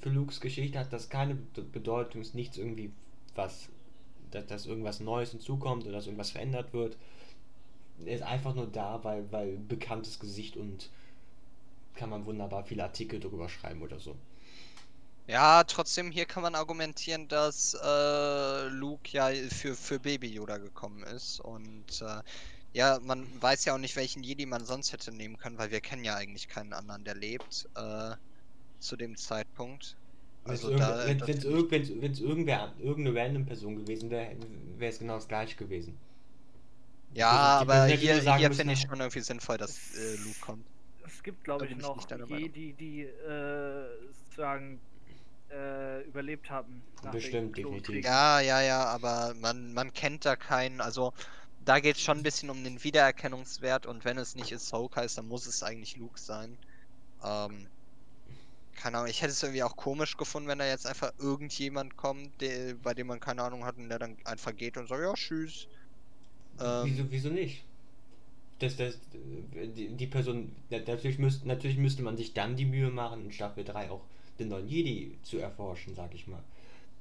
für 0.00 0.10
Lukes 0.10 0.40
Geschichte 0.40 0.78
hat 0.78 0.92
das 0.92 1.08
keine 1.08 1.34
Bedeutung, 1.34 2.20
ist 2.20 2.34
nichts 2.34 2.58
irgendwie 2.58 2.92
was, 3.34 3.68
dass, 4.30 4.46
dass 4.46 4.66
irgendwas 4.66 5.00
Neues 5.00 5.30
hinzukommt 5.30 5.84
oder 5.84 5.92
dass 5.92 6.06
irgendwas 6.06 6.30
verändert 6.30 6.72
wird 6.72 6.96
er 8.06 8.14
ist 8.14 8.22
einfach 8.22 8.54
nur 8.54 8.66
da, 8.66 9.02
weil, 9.02 9.30
weil 9.32 9.56
bekanntes 9.56 10.18
Gesicht 10.18 10.56
und 10.56 10.90
kann 11.94 12.10
man 12.10 12.24
wunderbar 12.24 12.64
viele 12.64 12.84
Artikel 12.84 13.20
darüber 13.20 13.48
schreiben 13.48 13.82
oder 13.82 13.98
so. 13.98 14.16
Ja, 15.26 15.62
trotzdem 15.64 16.10
hier 16.10 16.24
kann 16.24 16.42
man 16.42 16.54
argumentieren, 16.54 17.28
dass 17.28 17.74
äh, 17.74 18.68
Luke 18.68 19.08
ja 19.10 19.30
für, 19.50 19.76
für 19.76 20.00
Baby 20.00 20.28
Yoda 20.28 20.58
gekommen 20.58 21.04
ist 21.04 21.40
und 21.40 22.02
äh, 22.02 22.22
ja, 22.72 22.98
man 23.02 23.26
weiß 23.40 23.66
ja 23.66 23.74
auch 23.74 23.78
nicht, 23.78 23.94
welchen 23.96 24.24
Jedi 24.24 24.46
man 24.46 24.64
sonst 24.64 24.92
hätte 24.92 25.12
nehmen 25.12 25.36
können, 25.36 25.58
weil 25.58 25.70
wir 25.70 25.80
kennen 25.80 26.04
ja 26.04 26.16
eigentlich 26.16 26.48
keinen 26.48 26.72
anderen, 26.72 27.04
der 27.04 27.14
lebt 27.14 27.68
äh, 27.76 28.16
zu 28.82 28.96
dem 28.96 29.16
Zeitpunkt. 29.16 29.96
Also 30.44 30.70
wenn 30.70 31.20
es 31.20 31.44
irgend, 31.44 32.20
irgendwer, 32.20 32.72
irgendeine 32.80 33.20
random 33.20 33.46
Person 33.46 33.76
gewesen 33.76 34.10
wäre, 34.10 34.34
wäre 34.76 34.92
es 34.92 34.98
genau 34.98 35.14
das 35.14 35.28
gleiche 35.28 35.56
gewesen. 35.56 35.96
Ja, 37.14 37.60
die, 37.60 37.66
die 37.66 37.70
aber 37.70 37.86
hier, 37.86 38.36
hier 38.38 38.52
finde 38.52 38.72
ich 38.72 38.80
schon 38.80 38.98
irgendwie 38.98 39.20
sinnvoll, 39.20 39.58
dass 39.58 39.94
äh, 39.94 40.16
Luke 40.24 40.40
kommt. 40.40 40.64
Es 41.06 41.22
gibt, 41.22 41.44
glaube 41.44 41.66
ich, 41.66 41.76
noch 41.76 42.04
die, 42.04 42.48
die, 42.48 42.72
die 42.72 43.02
äh, 43.02 43.84
sozusagen 44.24 44.80
äh, 45.52 46.02
überlebt 46.02 46.50
haben. 46.50 46.82
Bestimmt, 47.12 47.56
definitiv. 47.56 48.04
Ja, 48.04 48.40
ja, 48.40 48.62
ja, 48.62 48.84
aber 48.84 49.34
man, 49.40 49.72
man 49.74 49.92
kennt 49.92 50.24
da 50.24 50.36
keinen, 50.36 50.80
also 50.80 51.12
da 51.64 51.80
geht 51.80 51.96
es 51.96 52.02
schon 52.02 52.18
ein 52.18 52.22
bisschen 52.22 52.50
um 52.50 52.64
den 52.64 52.82
Wiedererkennungswert 52.82 53.86
und 53.86 54.04
wenn 54.04 54.18
es 54.18 54.34
nicht 54.34 54.52
Ahsoka 54.52 55.02
ist, 55.02 55.18
dann 55.18 55.28
muss 55.28 55.46
es 55.46 55.62
eigentlich 55.62 55.96
Luke 55.96 56.18
sein. 56.18 56.56
Ähm, 57.22 57.66
keine 58.74 58.98
Ahnung, 58.98 59.10
ich 59.10 59.22
hätte 59.22 59.32
es 59.32 59.42
irgendwie 59.42 59.62
auch 59.62 59.76
komisch 59.76 60.16
gefunden, 60.16 60.48
wenn 60.48 60.58
da 60.58 60.66
jetzt 60.66 60.86
einfach 60.86 61.10
irgendjemand 61.18 61.96
kommt, 61.96 62.40
der, 62.40 62.74
bei 62.76 62.94
dem 62.94 63.06
man 63.08 63.20
keine 63.20 63.42
Ahnung 63.42 63.64
hat 63.64 63.76
und 63.76 63.88
der 63.88 63.98
dann 63.98 64.16
einfach 64.24 64.54
geht 64.54 64.76
und 64.76 64.88
sagt, 64.88 65.02
ja, 65.02 65.12
tschüss. 65.14 65.66
Ähm, 66.60 66.98
wieso, 66.98 67.10
wieso 67.10 67.30
nicht? 67.30 67.64
dass 68.58 68.76
das, 68.76 69.00
die, 69.12 69.88
die 69.96 70.06
Person, 70.06 70.54
natürlich, 70.70 71.18
müsst, 71.18 71.44
natürlich 71.44 71.78
müsste 71.78 72.02
man 72.02 72.16
sich 72.16 72.32
dann 72.34 72.56
die 72.56 72.64
Mühe 72.66 72.90
machen, 72.90 73.24
in 73.26 73.32
Staffel 73.32 73.64
3 73.64 73.90
auch 73.90 74.02
den 74.38 74.48
neuen 74.48 74.68
Jedi 74.68 75.18
zu 75.22 75.38
erforschen, 75.38 75.94
sag 75.94 76.14
ich 76.14 76.26
mal. 76.28 76.42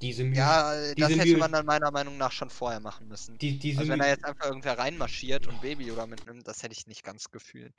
Diese 0.01 0.23
Mühe, 0.23 0.45
Ja, 0.45 0.73
äh, 0.75 0.95
das 0.97 1.09
diese 1.09 1.17
hätte 1.17 1.37
Mühe- 1.37 1.37
man 1.37 1.51
dann 1.53 1.65
meiner 1.65 1.91
Meinung 1.91 2.17
nach 2.17 2.31
schon 2.31 2.49
vorher 2.49 2.79
machen 2.81 3.07
müssen. 3.07 3.41
die, 3.41 3.73
Also 3.75 3.89
wenn 3.91 3.99
Mühe- 3.99 4.01
er 4.01 4.09
jetzt 4.09 4.25
einfach 4.25 4.45
irgendwer 4.45 4.77
reinmarschiert 4.77 5.47
und 5.47 5.59
Baby 5.61 5.85
Yoda 5.85 6.05
mitnimmt, 6.07 6.47
das 6.47 6.63
hätte 6.63 6.73
ich 6.73 6.87
nicht 6.87 7.03
ganz 7.03 7.29
gefühlt. 7.31 7.73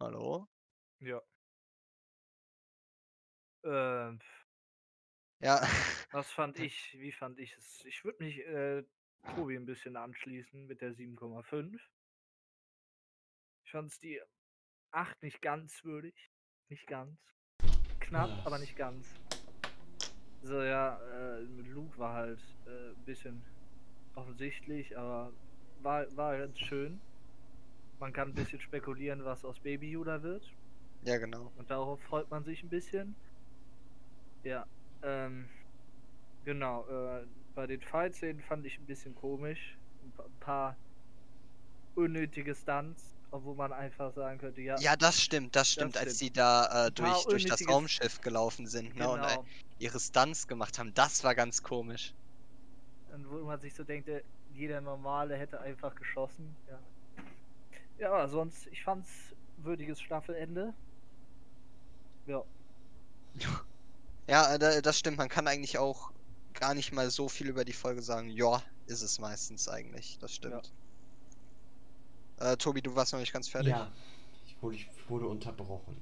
Hallo? 0.00 0.48
Ja. 1.00 1.20
Ähm, 3.64 4.18
Ja, 5.40 5.60
was 6.12 6.30
fand 6.32 6.58
ich, 6.58 6.98
wie 6.98 7.12
fand 7.12 7.38
ich 7.38 7.54
es? 7.58 7.84
Ich 7.84 8.02
würde 8.02 8.24
mich 8.24 8.38
äh, 8.46 8.82
Tobi 9.34 9.56
ein 9.56 9.66
bisschen 9.66 9.96
anschließen 9.96 10.66
mit 10.66 10.80
der 10.80 10.94
7,5. 10.94 11.78
Ich 13.64 13.70
fand 13.70 13.90
es 13.90 14.00
die 14.00 14.22
8 14.90 15.22
nicht 15.22 15.42
ganz 15.42 15.84
würdig. 15.84 16.30
Nicht 16.70 16.86
ganz. 16.86 17.18
Knapp, 18.00 18.30
aber 18.46 18.52
Was? 18.52 18.60
nicht 18.62 18.76
ganz. 18.76 19.06
So, 20.42 20.62
ja, 20.62 20.98
äh, 21.36 21.42
mit 21.42 21.66
Luke 21.66 21.98
war 21.98 22.14
halt 22.14 22.40
äh, 22.66 22.90
ein 22.92 23.04
bisschen 23.04 23.42
offensichtlich, 24.14 24.96
aber 24.96 25.34
war, 25.82 26.16
war 26.16 26.38
ganz 26.38 26.58
schön. 26.58 26.98
Man 28.00 28.12
kann 28.12 28.30
ein 28.30 28.34
bisschen 28.34 28.60
spekulieren, 28.60 29.24
was 29.24 29.44
aus 29.44 29.60
Baby 29.60 29.92
Yoda 29.92 30.22
wird. 30.24 30.56
ja 31.02 31.18
genau. 31.18 31.52
Und 31.54 31.70
darauf 31.70 32.00
freut 32.02 32.28
man 32.30 32.44
sich 32.44 32.62
ein 32.64 32.68
bisschen. 32.70 33.16
Ja, 34.42 34.66
ähm, 35.02 35.50
genau. 36.44 36.88
Äh, 36.88 37.26
bei 37.54 37.66
den 37.66 37.82
Fight-Szenen 37.82 38.42
fand 38.42 38.66
ich 38.66 38.78
ein 38.78 38.86
bisschen 38.86 39.14
komisch. 39.14 39.78
Ein 40.02 40.12
pa- 40.12 40.24
ein 40.26 40.38
paar 40.38 40.80
unnötige 41.94 42.54
Stunts, 42.56 43.16
obwohl 43.30 43.54
man 43.54 43.72
einfach 43.72 44.12
sagen 44.12 44.38
könnte, 44.38 44.60
ja, 44.62 44.82
Ja, 44.82 44.96
das 44.96 45.20
stimmt, 45.22 45.54
das 45.56 45.70
stimmt, 45.70 45.96
als 45.96 46.16
stimmt. 46.16 46.20
die 46.20 46.32
da 46.32 46.86
äh, 46.86 46.92
durch, 46.92 47.26
durch 47.26 47.44
das 47.46 47.68
Raumschiff 47.68 48.20
gelaufen 48.20 48.66
sind 48.66 48.96
ne, 48.96 49.08
und 49.08 49.22
äh, 49.24 49.36
genau. 49.36 49.46
ihre 49.78 50.00
Stunts 50.00 50.46
gemacht 50.48 50.78
haben, 50.78 50.92
das 50.94 51.22
war 51.24 51.34
ganz 51.36 51.62
komisch. 51.62 52.14
Und 53.12 53.28
wo 53.28 53.44
man 53.44 53.60
sich 53.60 53.74
so 53.74 53.84
denkt, 53.84 54.08
äh, 54.08 54.22
jeder 54.48 54.80
Normale 54.80 55.36
hätte 55.36 55.60
einfach 55.60 55.94
geschossen. 55.94 56.56
Ja, 56.66 56.82
ja 58.00 58.08
aber 58.08 58.28
sonst, 58.28 58.66
ich 58.68 58.82
fand's 58.82 59.34
würdiges 59.56 60.00
Staffelende. 60.00 60.74
Ja, 62.26 62.44
Ja, 64.28 64.54
äh, 64.54 64.58
da- 64.58 64.80
das 64.80 64.98
stimmt, 64.98 65.18
man 65.18 65.28
kann 65.28 65.46
eigentlich 65.48 65.76
auch 65.78 66.10
gar 66.54 66.72
nicht 66.74 66.92
mal 66.92 67.10
so 67.10 67.28
viel 67.28 67.48
über 67.48 67.64
die 67.66 67.72
Folge 67.74 68.02
sagen. 68.02 68.30
Ja, 68.30 68.62
ist 68.86 69.02
es 69.02 69.18
meistens 69.18 69.68
eigentlich, 69.68 70.16
das 70.20 70.32
stimmt. 70.34 70.72
Äh, 72.38 72.56
Tobi, 72.56 72.82
du 72.82 72.96
warst 72.96 73.12
noch 73.12 73.20
nicht 73.20 73.32
ganz 73.32 73.48
fertig? 73.48 73.72
Ja, 73.72 73.88
ich 74.46 74.56
wurde, 74.62 74.76
ich 74.76 74.86
wurde 75.08 75.26
unterbrochen 75.26 75.96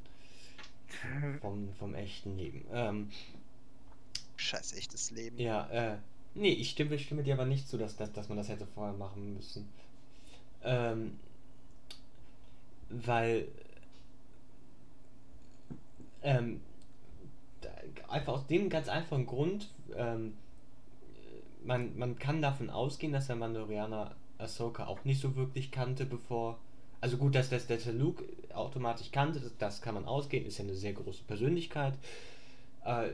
vom, 1.41 1.73
vom 1.75 1.95
echten 1.95 2.37
Leben. 2.37 2.65
Ähm, 2.73 3.11
Scheiß 4.37 4.73
echtes 4.73 5.11
Leben. 5.11 5.39
ja, 5.39 5.67
äh, 5.71 5.99
nee, 6.35 6.53
ich 6.53 6.71
stimme, 6.71 6.95
ich 6.95 7.05
stimme 7.07 7.23
dir 7.23 7.35
aber 7.35 7.45
nicht 7.45 7.69
zu, 7.69 7.77
dass, 7.79 7.97
dass, 7.97 8.13
dass 8.13 8.29
man 8.29 8.39
das 8.39 8.49
hätte 8.49 8.67
vorher 8.67 8.97
machen 8.97 9.35
müssen. 9.35 9.69
Ähm, 10.63 11.19
weil, 12.91 13.49
ähm, 16.23 16.61
einfach 18.09 18.35
aus 18.35 18.47
dem 18.47 18.69
ganz 18.69 18.89
einfachen 18.89 19.27
Grund, 19.27 19.69
ähm, 19.97 20.35
man, 21.65 21.97
man 21.99 22.19
kann 22.19 22.41
davon 22.41 22.71
ausgehen, 22.71 23.13
dass 23.13 23.27
der 23.27 23.37
Mandalorianer 23.37 24.15
Ahsoka 24.39 24.87
auch 24.87 25.05
nicht 25.05 25.21
so 25.21 25.37
wirklich 25.37 25.71
kannte, 25.71 26.07
bevor. 26.07 26.59
Also 27.01 27.17
gut, 27.17 27.35
dass, 27.35 27.51
dass, 27.51 27.67
dass 27.67 27.85
der 27.85 27.93
Luke 27.93 28.25
automatisch 28.53 29.11
kannte, 29.11 29.41
das, 29.41 29.57
das 29.59 29.83
kann 29.83 29.95
man 29.95 30.07
ausgehen, 30.07 30.47
ist 30.47 30.59
ja 30.59 30.65
eine 30.65 30.75
sehr 30.75 30.93
große 30.93 31.25
Persönlichkeit. 31.25 31.95
Äh, 32.85 33.11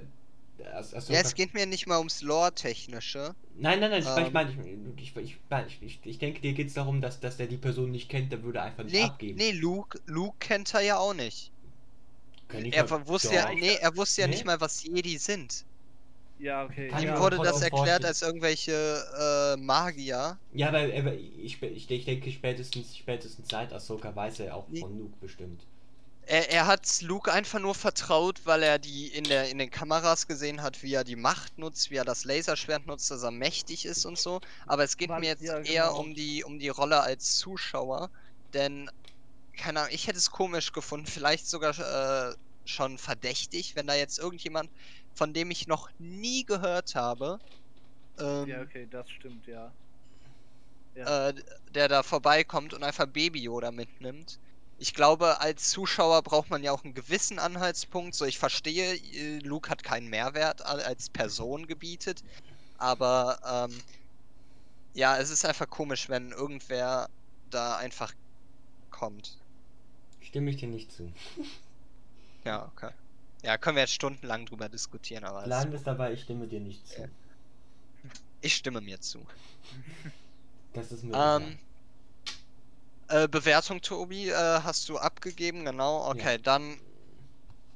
Ah- 0.62 0.82
Ah- 0.92 1.02
Ja, 1.08 1.20
es 1.20 1.34
geht 1.34 1.54
mir 1.54 1.66
nicht 1.66 1.86
mal 1.86 1.98
ums 1.98 2.22
Lore-Technische. 2.22 3.34
Nein, 3.56 3.80
nein, 3.80 3.90
nein, 3.90 4.02
ich, 4.02 4.08
Ähm. 4.08 4.26
ich 4.26 4.32
meine, 4.32 4.50
ich, 4.50 4.58
ich, 4.58 5.16
ich, 5.16 5.36
ich, 5.66 5.82
ich, 5.82 6.00
ich 6.04 6.18
denke, 6.18 6.40
dir 6.40 6.52
geht 6.52 6.68
es 6.68 6.74
darum, 6.74 7.00
dass, 7.00 7.20
dass 7.20 7.36
der 7.36 7.46
die 7.46 7.56
Person 7.56 7.90
nicht 7.90 8.08
kennt, 8.08 8.30
der 8.32 8.42
würde 8.42 8.62
einfach 8.62 8.84
nicht 8.84 8.92
Nee, 8.94 9.02
abgeben. 9.04 9.38
nee, 9.38 9.52
Luke, 9.52 9.98
Luke 10.06 10.36
kennt 10.38 10.72
er 10.74 10.80
ja 10.80 10.98
auch 10.98 11.14
nicht. 11.14 11.50
Er 12.50 12.88
mal- 12.88 13.06
wusste 13.08 13.34
ja, 13.34 13.46
Doch. 13.48 13.54
nee, 13.54 13.74
er 13.80 13.96
wusste 13.96 14.20
ja 14.20 14.26
Nee? 14.28 14.34
nicht 14.34 14.44
mal, 14.44 14.60
was 14.60 14.84
Jedi 14.84 15.18
sind. 15.18 15.64
ja, 16.38 16.64
okay. 16.64 16.88
Ihm 16.88 17.04
ja. 17.04 17.18
wurde 17.20 17.36
das 17.38 17.62
erklärt 17.62 17.70
vorstellen. 17.72 18.04
als 18.04 18.22
irgendwelche 18.22 19.54
äh, 19.56 19.60
Magier. 19.60 20.38
Ja, 20.52 20.68
aber, 20.68 20.80
aber 20.82 21.14
ich, 21.14 21.60
ich, 21.62 21.90
ich 21.90 22.04
denke, 22.04 22.30
spätestens, 22.30 22.96
spätestens 22.96 23.48
seit 23.48 23.72
Ahsoka 23.72 24.14
weiß 24.14 24.40
er 24.40 24.54
auch 24.54 24.68
Nee. 24.68 24.80
von 24.80 24.96
Luke 24.98 25.16
bestimmt. 25.20 25.62
Er, 26.26 26.50
er 26.50 26.66
hat 26.66 27.02
Luke 27.02 27.30
einfach 27.32 27.60
nur 27.60 27.74
vertraut, 27.74 28.40
weil 28.44 28.62
er 28.62 28.78
die 28.78 29.08
in, 29.08 29.24
der, 29.24 29.50
in 29.50 29.58
den 29.58 29.70
Kameras 29.70 30.26
gesehen 30.26 30.62
hat, 30.62 30.82
wie 30.82 30.94
er 30.94 31.04
die 31.04 31.16
Macht 31.16 31.58
nutzt, 31.58 31.90
wie 31.90 31.96
er 31.96 32.04
das 32.04 32.24
Laserschwert 32.24 32.86
nutzt, 32.86 33.10
dass 33.10 33.22
er 33.22 33.30
mächtig 33.30 33.84
ist 33.84 34.06
und 34.06 34.18
so. 34.18 34.40
Aber 34.66 34.84
es 34.84 34.96
geht 34.96 35.10
Weil- 35.10 35.20
mir 35.20 35.26
jetzt 35.26 35.42
ja, 35.42 35.58
eher 35.58 35.88
genau. 35.88 36.00
um 36.00 36.14
die, 36.14 36.42
um 36.44 36.58
die 36.58 36.70
Rolle 36.70 37.00
als 37.02 37.36
Zuschauer. 37.36 38.10
Denn, 38.54 38.90
keine 39.56 39.80
Ahnung, 39.80 39.92
ich 39.92 40.06
hätte 40.06 40.18
es 40.18 40.30
komisch 40.30 40.72
gefunden, 40.72 41.06
vielleicht 41.06 41.46
sogar 41.48 41.78
äh, 41.78 42.34
schon 42.64 42.96
verdächtig, 42.98 43.76
wenn 43.76 43.86
da 43.86 43.94
jetzt 43.94 44.18
irgendjemand, 44.18 44.70
von 45.14 45.34
dem 45.34 45.50
ich 45.50 45.66
noch 45.66 45.90
nie 45.98 46.44
gehört 46.44 46.94
habe, 46.94 47.38
ähm, 48.18 48.46
Ja, 48.48 48.62
okay, 48.62 48.86
das 48.90 49.10
stimmt, 49.10 49.46
ja. 49.46 49.72
Ja. 50.94 51.28
äh, 51.28 51.34
der 51.74 51.88
da 51.88 52.02
vorbeikommt 52.02 52.72
und 52.72 52.82
einfach 52.84 53.06
Baby 53.06 53.42
Yoda 53.42 53.72
mitnimmt. 53.72 54.38
Ich 54.78 54.92
glaube, 54.94 55.40
als 55.40 55.70
Zuschauer 55.70 56.22
braucht 56.22 56.50
man 56.50 56.62
ja 56.62 56.72
auch 56.72 56.84
einen 56.84 56.94
gewissen 56.94 57.38
Anhaltspunkt. 57.38 58.14
So, 58.14 58.24
ich 58.24 58.38
verstehe, 58.38 58.94
äh, 58.96 59.38
Luke 59.38 59.70
hat 59.70 59.82
keinen 59.82 60.08
Mehrwert 60.08 60.62
als 60.62 61.08
Person 61.10 61.66
gebietet, 61.66 62.22
aber 62.78 63.68
ähm, 63.70 63.80
ja, 64.94 65.18
es 65.18 65.30
ist 65.30 65.44
einfach 65.44 65.68
komisch, 65.68 66.08
wenn 66.08 66.32
irgendwer 66.32 67.08
da 67.50 67.76
einfach 67.76 68.12
kommt. 68.90 69.36
Stimme 70.20 70.50
ich 70.50 70.56
dir 70.56 70.68
nicht 70.68 70.92
zu. 70.92 71.12
Ja, 72.44 72.70
okay. 72.76 72.90
Ja, 73.42 73.56
können 73.56 73.76
wir 73.76 73.82
jetzt 73.84 73.94
stundenlang 73.94 74.44
drüber 74.44 74.68
diskutieren, 74.68 75.24
aber 75.24 75.44
Bleiben 75.44 75.70
wir 75.70 75.78
es 75.78 75.84
dabei, 75.84 76.12
ich 76.12 76.22
stimme 76.22 76.46
dir 76.46 76.60
nicht 76.60 76.86
zu. 76.86 77.08
Ich 78.42 78.54
stimme 78.54 78.82
mir 78.82 79.00
zu. 79.00 79.26
Das 80.74 80.92
ist 80.92 81.04
mir 81.04 81.14
Ähm, 81.14 81.58
äh, 83.08 83.28
Bewertung, 83.28 83.80
Tobi, 83.80 84.30
äh, 84.30 84.34
hast 84.34 84.88
du 84.88 84.98
abgegeben, 84.98 85.64
genau. 85.64 86.08
Okay, 86.08 86.38
dann, 86.42 86.78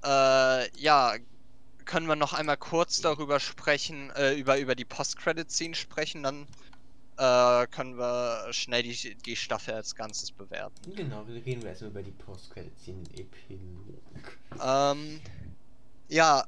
äh, 0.05 0.79
ja, 0.79 1.15
können 1.85 2.07
wir 2.07 2.17
noch 2.17 2.35
einmal 2.35 2.57
kurz 2.57 3.01
darüber 3.01 3.41
sprechen, 3.41 4.11
äh, 4.11 4.35
über, 4.35 4.59
über 4.59 4.75
die 4.75 4.85
Post-Credit-Scene 4.85 5.75
sprechen, 5.75 6.23
dann 6.23 6.47
äh, 7.17 7.67
können 7.69 7.99
wir 7.99 8.53
schnell 8.53 8.83
die, 8.83 9.15
die 9.15 9.37
Staffel 9.37 9.75
als 9.75 9.95
Ganzes 9.95 10.31
bewerten. 10.31 10.95
Genau, 10.95 11.23
reden 11.23 11.63
wir 11.63 11.71
erstmal 11.71 11.91
über 11.91 12.03
die 12.03 12.13
Post-Credit-Scene 12.13 13.03
Epilog. 13.17 14.39
Ähm, 14.63 15.21
ja, 16.09 16.45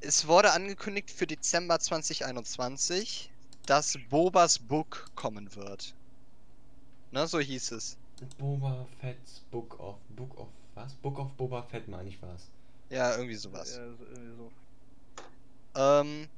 es 0.00 0.26
wurde 0.26 0.52
angekündigt 0.52 1.10
für 1.10 1.26
Dezember 1.26 1.78
2021, 1.78 3.30
dass 3.66 3.98
Bobas 4.08 4.58
Book 4.58 5.10
kommen 5.14 5.54
wird. 5.54 5.94
Ne, 7.10 7.26
so 7.26 7.38
hieß 7.38 7.72
es. 7.72 7.96
Boba 8.38 8.86
Fett's 9.00 9.40
Book 9.50 9.78
of. 9.80 9.96
Book 10.16 10.38
of 10.38 10.48
was? 10.74 10.94
Book 10.94 11.18
of 11.18 11.32
Boba 11.36 11.62
Fett, 11.62 11.88
meine 11.88 12.08
ich 12.08 12.20
was. 12.22 12.48
Ja, 12.90 13.16
irgendwie 13.16 13.34
sowas. 13.34 13.76
Ja, 13.76 13.84
so, 13.84 14.04
irgendwie 14.04 14.36
so. 14.36 14.50
Ähm, 15.80 16.28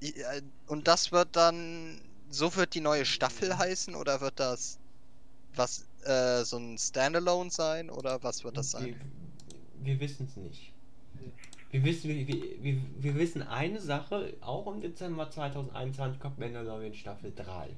äh, 0.00 0.42
und 0.66 0.86
das 0.86 1.12
wird 1.12 1.28
dann, 1.32 2.00
so 2.30 2.54
wird 2.56 2.74
die 2.74 2.80
neue 2.80 3.04
Staffel 3.04 3.56
heißen 3.58 3.94
oder 3.94 4.20
wird 4.20 4.38
das 4.38 4.78
was, 5.54 5.86
äh, 6.04 6.44
so 6.44 6.58
ein 6.58 6.78
Standalone 6.78 7.50
sein 7.50 7.90
oder 7.90 8.22
was 8.22 8.44
wird 8.44 8.56
das 8.56 8.72
Wir, 8.74 8.80
sein? 8.80 9.12
wir 9.82 10.00
wissen 10.00 10.28
es 10.30 10.36
nicht. 10.36 10.72
Wir 11.70 11.84
wissen, 11.84 12.08
wir, 12.08 12.26
wir, 12.26 12.62
wir, 12.62 12.80
wir 12.98 13.14
wissen 13.16 13.42
eine 13.42 13.80
Sache, 13.80 14.34
auch 14.40 14.66
im 14.72 14.80
Dezember 14.80 15.30
2021 15.30 16.18
kommt 16.18 16.38
Mandalorian 16.38 16.94
Staffel 16.94 17.32
3. 17.34 17.68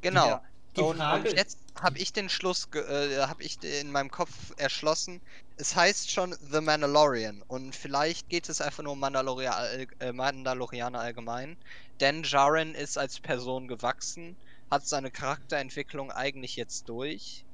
Genau. 0.00 0.28
Ja, 0.28 0.42
Und, 0.76 0.98
Frage 0.98 1.28
und 1.30 1.32
jetzt 1.38 1.58
habe 1.78 1.98
ich 1.98 2.12
den 2.12 2.28
Schluss, 2.28 2.66
äh, 2.74 3.18
habe 3.26 3.42
ich 3.42 3.62
in 3.62 3.90
meinem 3.92 4.10
Kopf 4.10 4.52
erschlossen. 4.56 5.20
Es 5.56 5.74
heißt 5.74 6.10
schon 6.10 6.36
The 6.40 6.60
Mandalorian 6.60 7.42
und 7.46 7.74
vielleicht 7.74 8.28
geht 8.28 8.48
es 8.48 8.60
einfach 8.60 8.82
nur 8.82 8.92
um 8.92 9.00
Mandaloria, 9.00 9.52
all- 9.52 9.86
äh, 10.00 10.12
Mandalorianer 10.12 11.00
allgemein, 11.00 11.56
denn 12.00 12.22
Jaren 12.24 12.74
ist 12.74 12.98
als 12.98 13.20
Person 13.20 13.68
gewachsen, 13.68 14.36
hat 14.70 14.86
seine 14.86 15.10
Charakterentwicklung 15.10 16.10
eigentlich 16.12 16.56
jetzt 16.56 16.88
durch 16.88 17.46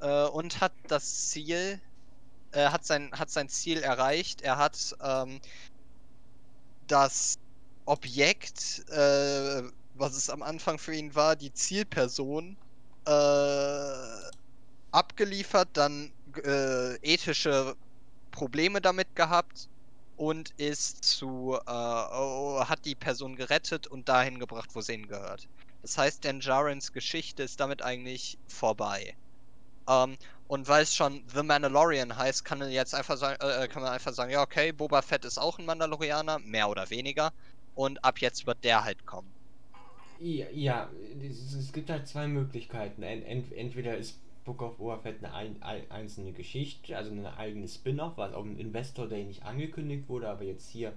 äh, 0.00 0.24
und 0.26 0.60
hat 0.60 0.74
das 0.88 1.28
Ziel, 1.28 1.82
äh, 2.52 2.70
hat 2.70 2.84
sein, 2.86 3.10
hat 3.12 3.30
sein 3.30 3.48
Ziel 3.48 3.82
erreicht. 3.82 4.42
Er 4.42 4.58
hat 4.58 4.94
ähm, 5.02 5.40
das 6.86 7.34
Objekt, 7.86 8.84
äh, 8.88 9.62
was 9.94 10.14
es 10.14 10.30
am 10.30 10.42
Anfang 10.42 10.78
für 10.78 10.94
ihn 10.94 11.14
war, 11.14 11.36
die 11.36 11.52
Zielperson, 11.52 12.58
äh, 13.08 14.30
abgeliefert, 14.92 15.68
dann 15.72 16.12
äh, 16.44 16.96
ethische 16.96 17.74
Probleme 18.30 18.80
damit 18.80 19.14
gehabt 19.16 19.68
und 20.16 20.50
ist 20.58 21.04
zu, 21.04 21.58
äh, 21.66 21.70
oh, 21.70 22.64
hat 22.68 22.84
die 22.84 22.94
Person 22.94 23.36
gerettet 23.36 23.86
und 23.86 24.08
dahin 24.08 24.38
gebracht, 24.38 24.70
wo 24.74 24.80
sie 24.80 24.92
hingehört. 24.92 25.48
Das 25.82 25.96
heißt, 25.96 26.24
Dan 26.24 26.40
Jarens 26.40 26.92
Geschichte 26.92 27.42
ist 27.44 27.60
damit 27.60 27.82
eigentlich 27.82 28.38
vorbei. 28.48 29.16
Ähm, 29.88 30.18
und 30.48 30.68
weil 30.68 30.82
es 30.82 30.94
schon 30.94 31.24
The 31.32 31.42
Mandalorian 31.42 32.16
heißt, 32.16 32.44
kann 32.44 32.58
man 32.58 32.70
jetzt 32.70 32.94
einfach 32.94 33.16
sagen, 33.16 33.38
äh, 33.40 33.68
kann 33.68 33.82
man 33.82 33.92
einfach 33.92 34.12
sagen, 34.12 34.30
ja 34.32 34.42
okay, 34.42 34.72
Boba 34.72 35.02
Fett 35.02 35.24
ist 35.24 35.38
auch 35.38 35.58
ein 35.58 35.66
Mandalorianer, 35.66 36.40
mehr 36.40 36.68
oder 36.68 36.90
weniger, 36.90 37.32
und 37.74 38.04
ab 38.04 38.20
jetzt 38.20 38.46
wird 38.46 38.64
der 38.64 38.84
halt 38.84 39.06
kommen. 39.06 39.37
Ja, 40.20 40.88
es, 41.22 41.72
gibt 41.72 41.90
halt 41.90 42.08
zwei 42.08 42.26
Möglichkeiten. 42.26 43.02
Ent, 43.02 43.52
entweder 43.52 43.96
ist 43.96 44.18
Book 44.44 44.62
of 44.62 44.76
Boba 44.78 44.98
Fett 44.98 45.22
eine 45.22 45.34
ein, 45.34 45.62
ein, 45.62 45.90
einzelne 45.90 46.32
Geschichte, 46.32 46.96
also 46.96 47.10
eine 47.10 47.36
eigene 47.36 47.68
Spin-off, 47.68 48.16
was 48.16 48.32
auch 48.34 48.44
ein 48.44 48.58
Investor 48.58 49.08
Day 49.08 49.24
nicht 49.24 49.44
angekündigt 49.44 50.08
wurde, 50.08 50.28
aber 50.28 50.44
jetzt 50.44 50.70
hier 50.70 50.92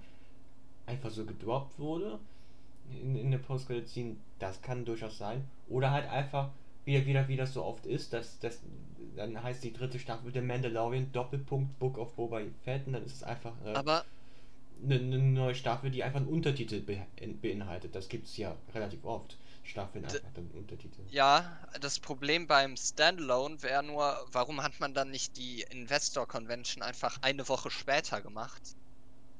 einfach 0.86 1.10
so 1.10 1.24
gedroppt 1.24 1.78
wurde 1.78 2.18
in, 2.90 3.16
in 3.16 3.30
der 3.30 3.38
post 3.38 3.68
scene 3.86 4.16
das 4.38 4.60
kann 4.62 4.84
durchaus 4.84 5.18
sein. 5.18 5.44
Oder 5.68 5.90
halt 5.90 6.08
einfach, 6.08 6.50
wieder, 6.84 7.06
wieder 7.06 7.28
wie 7.28 7.36
das 7.36 7.54
so 7.54 7.64
oft 7.64 7.86
ist, 7.86 8.12
dass, 8.12 8.38
dass 8.40 8.60
dann 9.16 9.40
heißt 9.42 9.62
die 9.62 9.72
dritte 9.72 9.98
Staffel 9.98 10.32
der 10.32 10.42
Mandalorian 10.42 11.12
Doppelpunkt 11.12 11.78
Book 11.78 11.98
of 11.98 12.14
Boba 12.14 12.40
Fett 12.64 12.86
und 12.86 12.94
dann 12.94 13.04
ist 13.04 13.16
es 13.16 13.22
einfach 13.22 13.52
äh, 13.64 13.74
aber 13.74 14.04
eine, 14.82 14.94
eine, 14.96 15.18
neue 15.18 15.54
Staffel, 15.54 15.90
die 15.90 16.02
einfach 16.02 16.20
einen 16.20 16.28
Untertitel 16.28 16.80
be 16.80 17.06
beinhaltet. 17.40 17.94
Das 17.94 18.08
gibt 18.08 18.26
es 18.26 18.36
ja 18.36 18.56
relativ 18.74 19.04
oft. 19.04 19.36
Staffeln 19.64 20.04
einfach 20.04 20.18
dann 20.34 20.50
Untertitel. 20.54 21.02
Ja, 21.10 21.56
das 21.80 22.00
Problem 22.00 22.48
beim 22.48 22.76
Standalone 22.76 23.62
wäre 23.62 23.84
nur, 23.84 24.16
warum 24.32 24.60
hat 24.60 24.80
man 24.80 24.92
dann 24.92 25.10
nicht 25.10 25.36
die 25.36 25.64
Investor 25.70 26.26
Convention 26.26 26.82
einfach 26.82 27.18
eine 27.22 27.48
Woche 27.48 27.70
später 27.70 28.20
gemacht? 28.20 28.60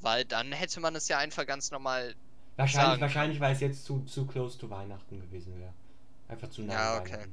Weil 0.01 0.25
dann 0.25 0.53
hätte 0.53 0.79
man 0.81 0.95
es 0.95 1.09
ja 1.09 1.19
einfach 1.19 1.45
ganz 1.45 1.73
normal 1.73 2.15
Wahrscheinlich, 2.57 3.01
wahrscheinlich, 3.01 3.41
weil 3.41 3.55
es 3.55 3.61
jetzt 3.61 3.85
zu, 3.85 4.01
zu 4.01 4.27
close 4.27 4.59
to 4.59 4.69
Weihnachten 4.69 5.21
gewesen 5.21 5.59
wäre. 5.59 5.73
Einfach 6.29 6.49
zu 6.51 6.63
nah 6.63 6.73
ja, 6.75 7.01
okay. 7.01 7.25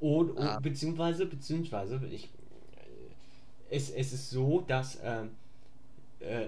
Und, 0.00 0.38
ah. 0.38 0.58
beziehungsweise, 0.60 1.26
beziehungsweise, 1.26 2.00
ich, 2.10 2.24
äh, 2.24 2.28
es, 3.76 3.90
es 3.90 4.12
ist 4.14 4.30
so, 4.30 4.62
dass, 4.62 4.96
äh, 4.96 5.24
äh, 6.20 6.46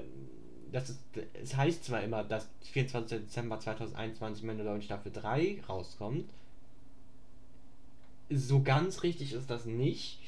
das 0.72 0.90
ist, 0.90 1.00
es 1.34 1.56
heißt 1.56 1.84
zwar 1.84 2.02
immer, 2.02 2.24
dass 2.24 2.48
24. 2.72 3.20
Dezember 3.20 3.60
2021 3.60 4.42
Mandalorian 4.42 4.82
Staffel 4.82 5.12
3 5.12 5.62
rauskommt. 5.68 6.30
So 8.30 8.62
ganz 8.62 9.02
richtig 9.02 9.34
ist 9.34 9.50
das 9.50 9.66
nicht, 9.66 10.18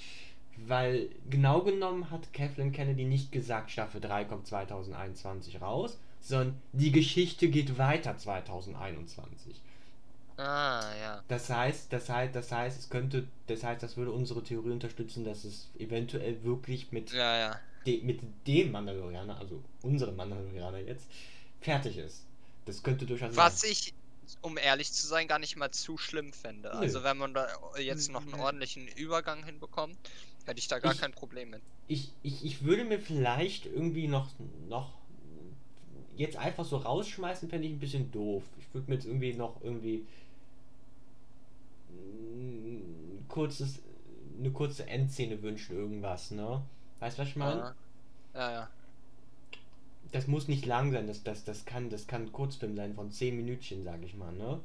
weil 0.56 1.08
genau 1.30 1.62
genommen 1.62 2.10
hat 2.10 2.32
Kathleen 2.34 2.72
Kennedy 2.72 3.04
nicht 3.04 3.32
gesagt, 3.32 3.70
Staffel 3.70 4.00
3 4.02 4.26
kommt 4.26 4.46
2021 4.46 5.62
raus, 5.62 5.96
sondern 6.20 6.60
die 6.72 6.92
Geschichte 6.92 7.48
geht 7.48 7.78
weiter 7.78 8.18
2021. 8.18 9.62
Ah, 10.36 10.82
ja. 11.00 11.22
Das 11.28 11.48
heißt, 11.48 11.92
das 11.92 12.08
heißt, 12.08 12.34
das 12.34 12.50
heißt, 12.50 12.78
es 12.78 12.90
könnte, 12.90 13.26
das 13.46 13.62
heißt, 13.62 13.82
das 13.82 13.96
würde 13.96 14.10
unsere 14.10 14.42
Theorie 14.42 14.72
unterstützen, 14.72 15.24
dass 15.24 15.44
es 15.44 15.68
eventuell 15.78 16.42
wirklich 16.42 16.92
mit, 16.92 17.12
ja, 17.12 17.38
ja. 17.38 17.60
De, 17.86 18.02
mit 18.02 18.20
dem 18.46 18.72
Mandalorianer, 18.72 19.38
also 19.38 19.62
unserem 19.82 20.16
Mandalorianer 20.16 20.78
jetzt, 20.78 21.06
fertig 21.60 21.98
ist. 21.98 22.24
Das 22.64 22.82
könnte 22.82 23.06
durchaus 23.06 23.36
Was 23.36 23.60
sein. 23.60 23.70
ich, 23.72 23.94
um 24.40 24.56
ehrlich 24.56 24.92
zu 24.92 25.06
sein, 25.06 25.28
gar 25.28 25.38
nicht 25.38 25.56
mal 25.56 25.70
zu 25.70 25.98
schlimm 25.98 26.32
fände. 26.32 26.70
Nö. 26.72 26.78
Also 26.78 27.02
wenn 27.02 27.18
man 27.18 27.34
da 27.34 27.46
jetzt 27.78 28.10
noch 28.10 28.22
einen 28.22 28.34
ordentlichen 28.34 28.88
Übergang 28.88 29.44
hinbekommt, 29.44 29.96
hätte 30.46 30.58
ich 30.58 30.68
da 30.68 30.78
gar 30.78 30.92
ich, 30.92 31.00
kein 31.00 31.12
Problem 31.12 31.50
mit. 31.50 31.62
Ich, 31.88 32.10
ich, 32.22 32.44
ich 32.44 32.64
würde 32.64 32.84
mir 32.84 32.98
vielleicht 32.98 33.66
irgendwie 33.66 34.08
noch, 34.08 34.28
noch 34.68 34.92
jetzt 36.16 36.36
einfach 36.36 36.64
so 36.64 36.76
rausschmeißen, 36.76 37.48
fände 37.48 37.66
ich 37.66 37.74
ein 37.74 37.80
bisschen 37.80 38.10
doof. 38.12 38.44
Ich 38.58 38.72
würde 38.72 38.90
mir 38.90 38.96
jetzt 38.96 39.06
irgendwie 39.06 39.34
noch 39.34 39.62
irgendwie 39.62 40.06
ein 41.90 43.24
kurzes, 43.28 43.80
eine 44.38 44.50
kurze 44.50 44.86
Endszene 44.86 45.42
wünschen, 45.42 45.76
irgendwas, 45.76 46.30
ne? 46.30 46.62
Weißt 47.04 47.18
du, 47.18 47.22
was 47.22 47.28
ich 47.28 47.36
meine? 47.36 47.74
Ja. 48.34 48.40
ja, 48.40 48.52
ja. 48.52 48.68
Das 50.12 50.26
muss 50.26 50.48
nicht 50.48 50.64
lang 50.66 50.92
sein, 50.92 51.06
das, 51.06 51.22
das, 51.22 51.44
das, 51.44 51.64
kann, 51.64 51.90
das 51.90 52.06
kann 52.06 52.22
ein 52.22 52.32
Kurzfilm 52.32 52.76
sein 52.76 52.94
von 52.94 53.10
10 53.10 53.36
Minütchen, 53.36 53.84
sag 53.84 54.02
ich 54.02 54.14
mal, 54.14 54.32
ne? 54.32 54.60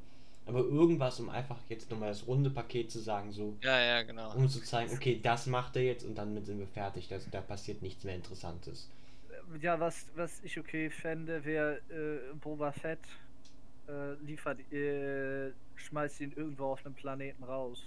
Aber 0.46 0.60
irgendwas, 0.60 1.20
um 1.20 1.30
einfach 1.30 1.58
jetzt 1.70 1.92
nochmal 1.92 2.10
das 2.10 2.26
runde 2.28 2.50
Paket 2.50 2.92
zu 2.92 3.00
sagen, 3.00 3.32
so. 3.32 3.56
Ja, 3.62 3.80
ja, 3.80 4.04
genau. 4.04 4.34
Um 4.36 4.48
zu 4.50 4.62
zeigen, 4.62 4.92
okay, 4.94 5.20
das 5.22 5.46
macht 5.48 5.76
er 5.76 5.84
jetzt 5.84 6.06
und 6.06 6.16
dann 6.16 6.44
sind 6.44 6.60
wir 6.60 6.68
fertig, 6.68 7.08
das, 7.08 7.30
da 7.30 7.42
passiert 7.42 7.82
nichts 7.82 8.04
mehr 8.04 8.16
Interessantes 8.16 8.88
ja, 9.62 9.80
was, 9.80 10.06
was 10.16 10.44
ich 10.44 10.60
okay 10.60 10.90
fände, 10.90 11.44
wäre 11.44 11.78
äh, 11.90 12.34
Boba 12.36 12.72
Fett 12.72 13.00
äh, 13.88 14.14
liefert, 14.26 14.60
äh, 14.72 15.52
schmeißt 15.76 16.22
ihn 16.22 16.34
irgendwo 16.36 16.66
auf 16.66 16.86
einem 16.86 16.96
Planeten 16.96 17.44
raus. 17.44 17.84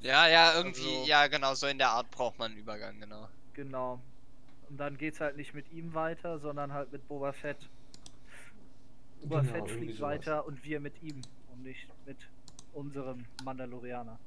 Ja, 0.00 0.28
ja, 0.28 0.54
irgendwie, 0.56 0.96
also, 0.96 1.06
ja, 1.06 1.26
genau, 1.26 1.54
so 1.54 1.66
in 1.66 1.78
der 1.78 1.90
Art 1.90 2.10
braucht 2.10 2.38
man 2.38 2.52
einen 2.52 2.60
Übergang, 2.60 3.00
genau. 3.00 3.28
Genau. 3.54 4.00
Und 4.68 4.78
dann 4.78 4.96
geht's 4.96 5.20
halt 5.20 5.36
nicht 5.36 5.54
mit 5.54 5.72
ihm 5.72 5.94
weiter, 5.94 6.38
sondern 6.38 6.72
halt 6.72 6.92
mit 6.92 7.06
Boba 7.08 7.32
Fett. 7.32 7.56
Boba 9.22 9.40
genau, 9.40 9.52
Fett 9.52 9.70
fliegt 9.70 10.00
weiter 10.00 10.46
und 10.46 10.62
wir 10.64 10.78
mit 10.78 11.02
ihm 11.02 11.20
und 11.52 11.62
nicht 11.62 11.88
mit 12.06 12.18
unserem 12.74 13.24
Mandalorianer. 13.44 14.18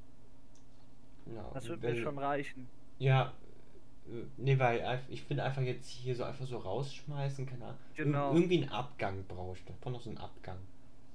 Ja, 1.34 1.50
das 1.54 1.68
wird 1.68 1.82
mir 1.82 2.02
schon 2.02 2.18
reichen. 2.18 2.68
Ja, 2.98 3.32
Nee, 4.36 4.58
weil 4.58 5.00
ich 5.08 5.22
finde 5.22 5.44
einfach 5.44 5.62
jetzt 5.62 5.88
hier 5.88 6.16
so 6.16 6.24
einfach 6.24 6.46
so 6.46 6.58
rausschmeißen, 6.58 7.46
keine 7.46 7.64
Ahnung. 7.66 7.78
Genau. 7.94 8.30
Ir 8.30 8.36
irgendwie 8.36 8.62
einen 8.62 8.70
Abgang 8.70 9.24
brauche 9.26 9.56
ich. 9.56 9.64
Da 9.64 9.74
braucht 9.80 9.94
noch 9.94 10.02
so 10.02 10.10
einen 10.10 10.18
Abgang. 10.18 10.58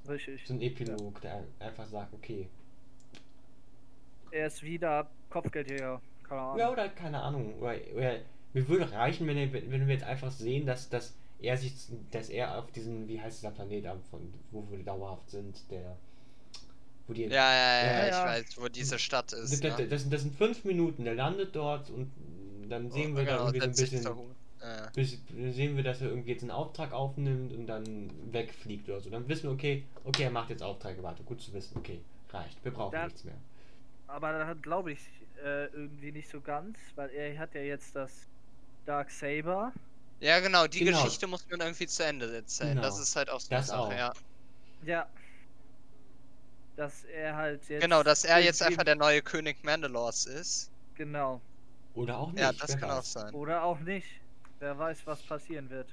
Richtig. 0.08 0.48
So 0.48 0.54
ein 0.54 0.62
Epilog, 0.62 1.22
ja. 1.24 1.42
der 1.60 1.68
einfach 1.68 1.86
sagt, 1.86 2.14
okay. 2.14 2.48
Er 4.32 4.48
ist 4.48 4.64
wieder 4.64 5.10
Kopfgeldjäger. 5.30 6.02
Keine 6.28 6.42
Ahnung. 6.42 6.60
Ja, 6.60 6.72
oder 6.72 6.90
keine 6.90 7.22
Ahnung. 7.22 7.54
Oder, 7.60 7.76
oder 7.96 8.20
mir 8.54 8.68
würde 8.68 8.92
reichen, 8.92 9.28
wenn, 9.28 9.54
wenn 9.54 9.88
wir 9.88 9.94
jetzt 9.94 10.06
einfach 10.06 10.32
sehen, 10.32 10.66
dass, 10.66 10.90
dass 10.90 11.16
er 11.40 11.58
sich, 11.58 11.74
dass 12.12 12.30
er 12.30 12.58
auf 12.58 12.72
diesen, 12.72 13.08
wie 13.08 13.22
heißt 13.22 13.40
dieser 13.40 13.52
Planet, 13.52 13.86
von 14.10 14.34
wo 14.52 14.66
wir 14.70 14.84
dauerhaft 14.84 15.30
sind, 15.30 15.70
der 15.72 15.98
wo 17.08 17.14
die, 17.14 17.24
ja, 17.24 17.30
ja, 17.30 17.84
ja, 17.86 18.08
ja, 18.08 18.08
ich 18.08 18.46
weiß, 18.46 18.58
wo 18.58 18.68
diese 18.68 19.00
Stadt 19.00 19.32
ist. 19.32 19.64
Das, 19.64 19.78
das, 19.78 19.90
das, 19.90 20.10
das, 20.10 20.22
sind 20.24 20.36
fünf 20.36 20.66
Minuten, 20.66 21.06
der 21.06 21.16
landet 21.16 21.56
dort 21.56 21.90
und 21.90 22.12
dann 22.68 22.92
sehen 22.92 23.16
wir 23.16 23.24
genau, 23.24 23.38
da 23.38 23.54
irgendwie 23.54 23.60
so 23.60 23.66
ein 23.66 23.72
bisschen. 23.72 24.28
Ja. 24.60 24.90
Bis, 24.94 25.18
sehen 25.56 25.78
wir, 25.78 25.84
dass 25.84 26.02
er 26.02 26.10
irgendwie 26.10 26.32
jetzt 26.32 26.42
einen 26.42 26.52
Auftrag 26.52 26.92
aufnimmt 26.92 27.54
und 27.54 27.68
dann 27.68 28.10
wegfliegt 28.32 28.90
oder 28.90 29.00
so. 29.00 29.10
Dann 29.10 29.28
wissen 29.30 29.44
wir, 29.44 29.52
okay, 29.52 29.84
okay, 30.04 30.24
er 30.24 30.32
macht 30.32 30.50
jetzt 30.50 30.64
Aufträge, 30.64 31.02
warte, 31.04 31.24
gut 31.24 31.42
zu 31.42 31.54
wissen, 31.54 31.78
okay, 31.78 32.02
reicht, 32.32 32.64
wir 32.66 32.74
brauchen 32.74 32.92
da, 32.92 33.06
nichts 33.06 33.24
mehr. 33.24 33.36
Aber 34.08 34.32
da 34.32 34.54
glaube 34.54 34.94
ich 34.94 35.00
äh, 35.44 35.66
irgendwie 35.66 36.12
nicht 36.12 36.30
so 36.30 36.42
ganz, 36.42 36.78
weil 36.96 37.10
er 37.12 37.38
hat 37.38 37.54
ja 37.54 37.62
jetzt 37.62 37.96
das 37.96 38.12
Dark 38.86 39.12
Saber. 39.12 39.74
Ja, 40.20 40.40
genau, 40.40 40.66
die 40.66 40.80
genau. 40.80 41.04
Geschichte 41.04 41.28
muss 41.28 41.46
man 41.50 41.60
irgendwie 41.60 41.88
zu 41.88 42.04
Ende 42.04 42.34
erzählen. 42.34 42.76
Genau. 42.76 42.82
Das 42.82 43.00
ist 43.00 43.16
halt 43.16 43.30
auch 43.30 43.40
so 43.40 43.50
das 43.50 43.68
Sache, 43.68 43.80
auch. 43.80 43.92
ja. 43.92 44.14
Ja. 44.86 45.08
Dass 46.76 47.04
er 47.06 47.36
halt 47.36 47.68
jetzt. 47.70 47.82
Genau, 47.82 48.04
dass 48.04 48.24
er 48.24 48.40
jetzt 48.40 48.62
einfach 48.64 48.84
der 48.84 48.96
neue 48.96 49.22
König 49.22 49.64
Mandalors 49.64 50.26
ist. 50.26 50.72
Genau. 50.96 51.42
Oder 51.94 52.18
auch 52.18 52.32
nicht. 52.32 52.40
Ja, 52.40 52.54
das 52.54 52.78
kann 52.78 52.90
weiß. 52.90 52.98
auch 52.98 53.04
sein. 53.04 53.34
Oder 53.34 53.64
auch 53.64 53.80
nicht. 53.80 54.08
Wer 54.60 54.78
weiß, 54.78 55.06
was 55.06 55.22
passieren 55.22 55.70
wird. 55.70 55.88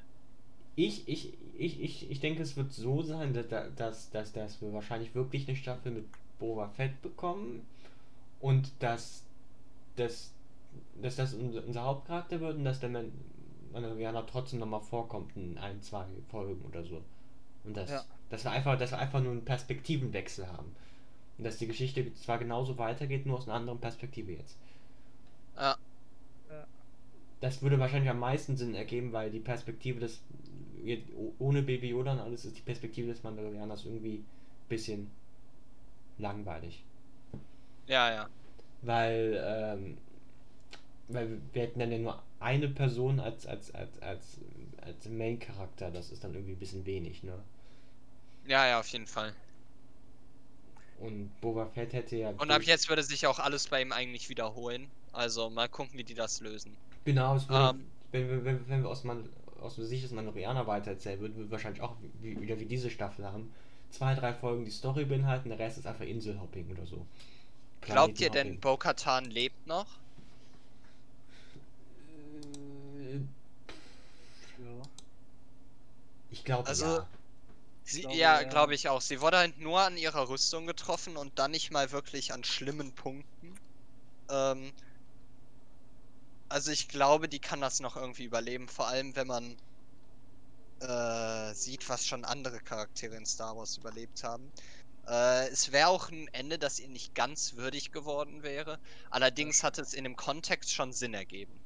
Ich, 0.77 1.09
ich, 1.09 1.35
ich, 1.57 1.81
ich, 1.81 2.11
ich 2.11 2.21
denke, 2.21 2.43
es 2.43 2.57
wird 2.57 2.73
so 2.73 3.03
sein, 3.03 3.33
dass, 3.33 3.49
dass, 3.77 4.11
dass, 4.11 4.33
dass 4.33 4.61
wir 4.61 4.73
wahrscheinlich 4.73 5.15
wirklich 5.15 5.47
eine 5.47 5.57
Staffel 5.57 5.93
mit 5.93 6.07
Boba 6.39 6.69
Fett 6.69 7.01
bekommen 7.01 7.65
und 8.45 8.72
dass, 8.80 9.24
dass, 9.97 10.32
dass 11.01 11.16
das 11.16 11.34
unser, 11.34 11.82
Hauptcharakter 11.82 12.40
wird 12.40 12.57
und 12.57 12.64
dass 12.64 12.80
der 12.80 12.90
Mandalorianer 13.72 14.26
trotzdem 14.26 14.61
nochmal 14.61 14.80
vorkommt 14.80 15.36
in 15.36 15.59
ein, 15.59 15.80
zwei 15.82 16.05
Folgen 16.30 16.64
oder 16.64 16.84
so. 16.84 17.03
Und 17.64 17.76
das, 17.76 17.90
ja. 17.90 18.05
dass 18.30 18.45
wir 18.45 18.51
einfach, 18.51 18.78
dass 18.78 18.92
wir 18.92 18.99
einfach 18.99 19.20
nur 19.20 19.32
einen 19.32 19.45
Perspektivenwechsel 19.45 20.47
haben. 20.47 20.74
Und 21.38 21.45
dass 21.45 21.59
die 21.59 21.66
Geschichte 21.66 22.14
zwar 22.14 22.38
genauso 22.38 22.78
weitergeht, 22.78 23.26
nur 23.26 23.38
aus 23.38 23.49
einer 23.49 23.57
anderen 23.57 23.80
Perspektive 23.80 24.32
jetzt. 24.32 24.57
Ja 25.57 25.76
das 27.45 27.61
würde 27.61 27.78
wahrscheinlich 27.78 28.09
am 28.09 28.20
meisten 28.20 28.57
Sinn 28.57 28.74
ergeben, 28.74 29.12
weil 29.12 29.30
die 29.30 29.38
Perspektive 29.38 30.01
des 30.01 30.22
ohne 31.38 31.62
Baby 31.62 31.90
Yoda 31.90 32.12
und 32.12 32.20
alles 32.20 32.47
ist 32.47 32.57
die 32.57 32.62
Perspektive 32.62 33.09
des 33.09 33.22
Mandalorianers 33.22 33.84
irgendwie 33.84 34.16
ein 34.16 34.68
bisschen 34.70 35.11
langweilig. 36.16 36.82
Ja, 37.87 38.11
ja. 38.11 38.28
Weil, 38.82 39.41
ähm, 39.45 39.97
weil 41.09 41.41
wir 41.53 41.62
hätten 41.62 41.78
dann 41.80 41.93
ja 41.93 41.99
nur 41.99 42.22
eine 42.41 42.68
Person 42.68 43.20
als, 43.20 43.47
als, 43.47 43.74
als, 43.74 44.01
als, 44.03 44.39
als 44.82 45.09
Main-Charakter, 45.09 45.91
das 45.91 46.11
ist 46.11 46.24
dann 46.24 46.35
irgendwie 46.35 46.53
ein 46.55 46.59
bisschen 46.59 46.85
wenig, 46.87 47.22
ne? 47.22 47.39
Ja, 48.47 48.66
ja, 48.66 48.80
auf 48.80 48.89
jeden 48.89 49.07
Fall. 49.07 49.35
Und 51.01 51.30
Boba 51.41 51.66
Fett 51.66 51.93
hätte 51.93 52.16
ja. 52.16 52.30
Und 52.39 52.51
ab 52.51 52.62
jetzt 52.62 52.89
würde 52.89 53.03
sich 53.03 53.26
auch 53.26 53.39
alles 53.39 53.66
bei 53.68 53.82
ihm 53.82 53.93
eigentlich 53.93 54.28
wiederholen. 54.28 54.87
Also 55.12 55.51
mal 55.51 55.68
gucken, 55.68 55.99
wie 55.99 56.05
die 56.05 56.14
das 56.14 56.41
lösen. 56.41 56.76
Genau, 57.05 57.37
es 57.37 57.49
würde, 57.49 57.70
Ähm. 57.70 57.87
wenn, 58.12 58.28
wir- 58.28 58.45
wenn, 58.45 58.68
wenn 58.68 58.82
wir 58.82 58.89
aus, 58.89 59.05
Man, 59.05 59.28
aus 59.61 59.76
der 59.76 59.85
Sicht 59.85 60.05
des 60.05 60.12
Mandalorianer 60.12 60.66
weitererzählen, 60.66 61.20
würden 61.20 61.37
wir 61.37 61.51
wahrscheinlich 61.51 61.82
auch 61.82 61.97
wie, 62.20 62.41
wieder 62.41 62.59
wie 62.59 62.66
diese 62.66 62.91
Staffel 62.91 63.24
haben. 63.26 63.53
Zwei, 63.91 64.14
drei 64.14 64.32
Folgen 64.32 64.64
die 64.64 64.70
Story 64.70 65.05
beinhalten, 65.05 65.49
der 65.51 65.59
Rest 65.59 65.78
ist 65.78 65.87
einfach 65.87 66.05
Inselhopping 66.05 66.70
oder 66.70 66.87
so. 66.87 67.07
Glaubt 67.85 68.20
ihr 68.20 68.30
denn. 68.30 68.61
Bo-Katan 68.61 69.26
lebt 69.26 69.66
noch? 69.66 69.87
Äh, 72.99 73.16
Ja. 74.62 74.82
Ich 76.30 76.45
glaube 76.45 76.68
Also- 76.68 76.87
ja. 76.87 77.07
Sie, 77.87 78.01
glaube, 78.01 78.16
ja, 78.16 78.41
ja. 78.41 78.49
glaube 78.49 78.74
ich 78.74 78.89
auch. 78.89 79.03
Sie 79.03 79.20
wurde 79.20 79.37
halt 79.37 79.59
nur 79.61 79.80
an 79.82 79.99
ihrer 79.99 80.28
Rüstung 80.30 80.66
getroffen 80.66 81.18
und 81.18 81.39
dann 81.39 81.51
nicht 81.51 81.70
mal 81.70 81.93
wirklich 81.93 82.32
an 82.32 82.43
schlimmen 82.43 82.93
Punkten. 82.93 83.59
Ähm, 84.30 84.72
also 86.49 86.70
ich 86.70 86.89
glaube, 86.89 87.28
die 87.28 87.41
kann 87.41 87.61
das 87.61 87.80
noch 87.80 87.97
irgendwie 87.97 88.24
überleben, 88.24 88.68
vor 88.68 88.89
allem 88.89 89.14
wenn 89.16 89.26
man 89.26 89.57
äh, 90.80 91.53
sieht, 91.55 91.89
was 91.89 92.07
schon 92.07 92.24
andere 92.24 92.59
Charaktere 92.61 93.16
in 93.16 93.26
Star 93.26 93.57
Wars 93.57 93.76
überlebt 93.76 94.24
haben. 94.24 94.51
Äh, 95.07 95.49
es 95.49 95.73
wäre 95.73 95.89
auch 95.89 96.11
ein 96.11 96.29
Ende, 96.33 96.59
das 96.59 96.79
ihr 96.81 96.89
nicht 96.89 97.15
ganz 97.15 97.55
würdig 97.55 97.93
geworden 97.93 98.43
wäre. 98.43 98.79
Allerdings 99.11 99.63
hat 99.63 99.79
es 99.79 99.95
in 99.95 100.05
dem 100.05 100.17
Kontext 100.17 100.73
schon 100.73 100.93
Sinn 100.93 101.15
ergeben. 101.15 101.65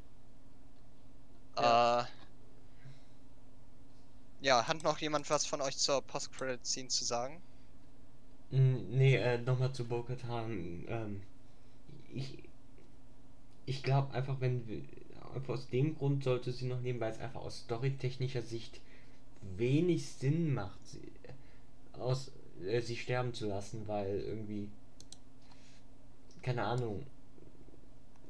Ja. 1.57 2.03
Äh, 2.03 2.07
ja, 4.41 4.67
hat 4.67 4.83
noch 4.83 4.99
jemand 4.99 5.29
was 5.31 5.47
von 5.47 5.61
euch 5.61 5.77
zur 5.79 6.03
Post-Credit-Scene 6.03 6.89
zu 6.89 7.05
sagen? 7.05 7.43
Mm, 8.51 8.97
Nee, 8.97 9.17
äh, 9.17 9.39
nochmal 9.39 9.73
zu 9.73 9.87
Bo-Katan. 9.87 10.85
Ähm, 10.89 11.23
ich 12.13 12.39
ich 13.67 13.83
glaube 13.83 14.15
einfach, 14.15 14.41
wenn 14.41 14.67
wir, 14.67 14.83
einfach 15.35 15.55
aus 15.55 15.69
dem 15.69 15.95
Grund 15.97 16.25
sollte 16.25 16.53
sie 16.53 16.67
noch 16.67 16.81
nehmen, 16.81 17.01
weil 17.01 17.13
es 17.13 17.19
einfach 17.21 17.41
aus 17.43 17.61
storytechnischer 17.61 18.43
Sicht 18.43 18.81
wenig 19.43 20.09
Sinn 20.09 20.55
macht, 20.55 20.79
sie, 20.87 21.13
aus, 21.93 22.33
äh, 22.67 22.81
sie 22.81 22.97
sterben 22.97 23.35
zu 23.35 23.47
lassen, 23.47 23.87
weil 23.87 24.21
irgendwie, 24.21 24.69
keine 26.43 26.65
Ahnung, 26.65 27.05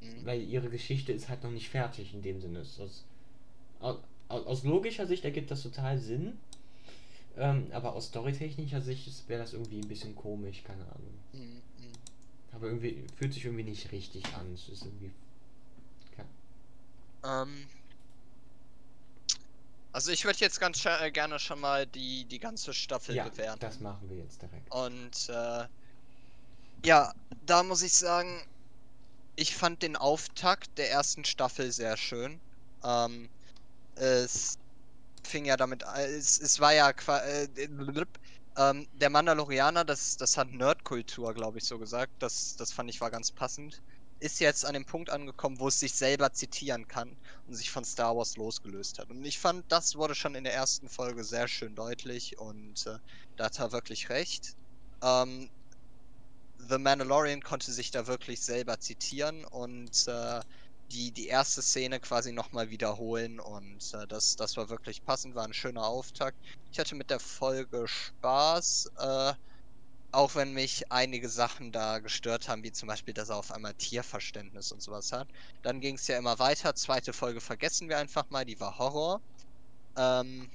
Mhm. 0.01 0.25
weil 0.25 0.41
ihre 0.41 0.69
Geschichte 0.69 1.11
ist 1.11 1.27
halt 1.27 1.43
noch 1.43 1.51
nicht 1.51 1.69
fertig 1.69 2.13
in 2.13 2.21
dem 2.21 2.39
Sinne. 2.39 2.59
Aus, 2.61 3.03
aus, 3.79 3.97
aus 4.29 4.63
logischer 4.63 5.05
Sicht 5.07 5.25
ergibt 5.25 5.51
das 5.51 5.61
total 5.61 5.97
Sinn, 5.97 6.37
ähm, 7.37 7.67
aber 7.71 7.93
aus 7.93 8.07
storytechnischer 8.07 8.81
Sicht 8.81 9.27
wäre 9.27 9.41
das 9.41 9.53
irgendwie 9.53 9.79
ein 9.79 9.87
bisschen 9.87 10.15
komisch, 10.15 10.63
keine 10.63 10.83
Ahnung. 10.83 11.13
Mhm, 11.33 11.39
mhm. 11.39 11.91
Aber 12.53 12.67
irgendwie 12.67 13.03
fühlt 13.17 13.33
sich 13.33 13.45
irgendwie 13.45 13.63
nicht 13.63 13.91
richtig 13.91 14.25
an. 14.33 14.53
Es 14.53 14.69
ist 14.69 14.85
irgendwie. 14.85 15.11
Ähm, 17.21 17.65
also 19.99 20.13
ich 20.13 20.23
würde 20.23 20.39
jetzt 20.39 20.61
ganz 20.61 20.85
äh, 20.85 21.11
gerne 21.11 21.39
schon 21.39 21.59
mal 21.59 21.85
die, 21.85 22.23
die 22.23 22.39
ganze 22.39 22.73
Staffel 22.73 23.17
Ja, 23.17 23.27
bewerten. 23.27 23.59
das 23.59 23.81
machen 23.81 24.09
wir 24.09 24.15
jetzt 24.15 24.41
direkt. 24.41 24.71
Und 24.71 25.27
äh, 25.27 25.67
ja, 26.85 27.11
da 27.45 27.63
muss 27.63 27.81
ich 27.81 27.91
sagen, 27.91 28.41
ich 29.35 29.53
fand 29.53 29.81
den 29.81 29.97
Auftakt 29.97 30.69
der 30.77 30.89
ersten 30.89 31.25
Staffel 31.25 31.73
sehr 31.73 31.97
schön. 31.97 32.39
Ähm, 32.81 33.29
es 33.95 34.57
fing 35.27 35.43
ja 35.43 35.57
damit 35.57 35.83
an, 35.83 35.99
es, 35.99 36.39
es 36.39 36.61
war 36.61 36.73
ja 36.73 36.91
äh, 36.91 37.49
ähm, 38.55 38.87
der 38.93 39.09
Mandalorianer, 39.09 39.83
das, 39.83 40.15
das 40.15 40.37
hat 40.37 40.47
Nerdkultur, 40.47 41.33
glaube 41.33 41.57
ich, 41.57 41.65
so 41.65 41.77
gesagt. 41.77 42.13
Das, 42.19 42.55
das 42.55 42.71
fand 42.71 42.89
ich 42.89 43.01
war 43.01 43.11
ganz 43.11 43.31
passend. 43.31 43.81
Ist 44.19 44.39
jetzt 44.39 44.65
an 44.65 44.73
dem 44.73 44.85
Punkt 44.85 45.09
angekommen, 45.09 45.59
wo 45.59 45.67
es 45.69 45.79
sich 45.79 45.93
selber 45.95 46.31
zitieren 46.33 46.87
kann 46.87 47.17
und 47.45 47.55
sich 47.55 47.69
von 47.71 47.85
Star 47.85 48.15
Wars 48.17 48.35
losgelöst 48.37 48.99
hat. 48.99 49.09
Und 49.09 49.23
ich 49.25 49.39
fand, 49.39 49.65
das 49.71 49.95
wurde 49.95 50.15
schon 50.15 50.35
in 50.35 50.43
der 50.43 50.53
ersten 50.53 50.89
Folge 50.89 51.23
sehr 51.23 51.47
schön 51.47 51.75
deutlich 51.75 52.37
und 52.37 52.85
äh, 52.87 52.97
da 53.37 53.45
hat 53.45 53.59
er 53.59 53.71
wirklich 53.71 54.09
recht. 54.09 54.55
Ähm, 55.03 55.49
The 56.59 56.77
Mandalorian 56.77 57.41
konnte 57.41 57.71
sich 57.71 57.89
da 57.91 58.05
wirklich 58.07 58.41
selber 58.41 58.79
zitieren 58.79 59.45
und 59.45 60.07
äh, 60.07 60.41
die, 60.91 61.11
die 61.13 61.27
erste 61.27 61.61
Szene 61.61 61.99
quasi 61.99 62.31
nochmal 62.33 62.69
wiederholen 62.69 63.39
und 63.39 63.93
äh, 63.93 64.07
das, 64.07 64.35
das 64.35 64.57
war 64.57 64.69
wirklich 64.69 65.03
passend, 65.03 65.35
war 65.35 65.45
ein 65.45 65.53
schöner 65.53 65.85
Auftakt. 65.85 66.37
Ich 66.71 66.79
hatte 66.79 66.95
mit 66.95 67.09
der 67.09 67.19
Folge 67.19 67.87
Spaß, 67.87 68.89
äh, 68.97 69.33
auch 70.11 70.35
wenn 70.35 70.53
mich 70.53 70.91
einige 70.91 71.29
Sachen 71.29 71.71
da 71.71 71.99
gestört 71.99 72.49
haben, 72.49 72.63
wie 72.63 72.71
zum 72.71 72.87
Beispiel, 72.87 73.13
dass 73.13 73.29
er 73.29 73.37
auf 73.37 73.51
einmal 73.51 73.73
Tierverständnis 73.75 74.71
und 74.71 74.81
sowas 74.81 75.11
hat. 75.11 75.27
Dann 75.61 75.81
ging 75.81 75.95
es 75.95 76.07
ja 76.07 76.17
immer 76.17 76.39
weiter. 76.39 76.73
Zweite 76.75 77.13
Folge 77.13 77.41
vergessen 77.41 77.89
wir 77.89 77.97
einfach 77.97 78.29
mal, 78.29 78.45
die 78.45 78.59
war 78.59 78.77
Horror. 78.79 79.21
Ähm, 79.95 80.49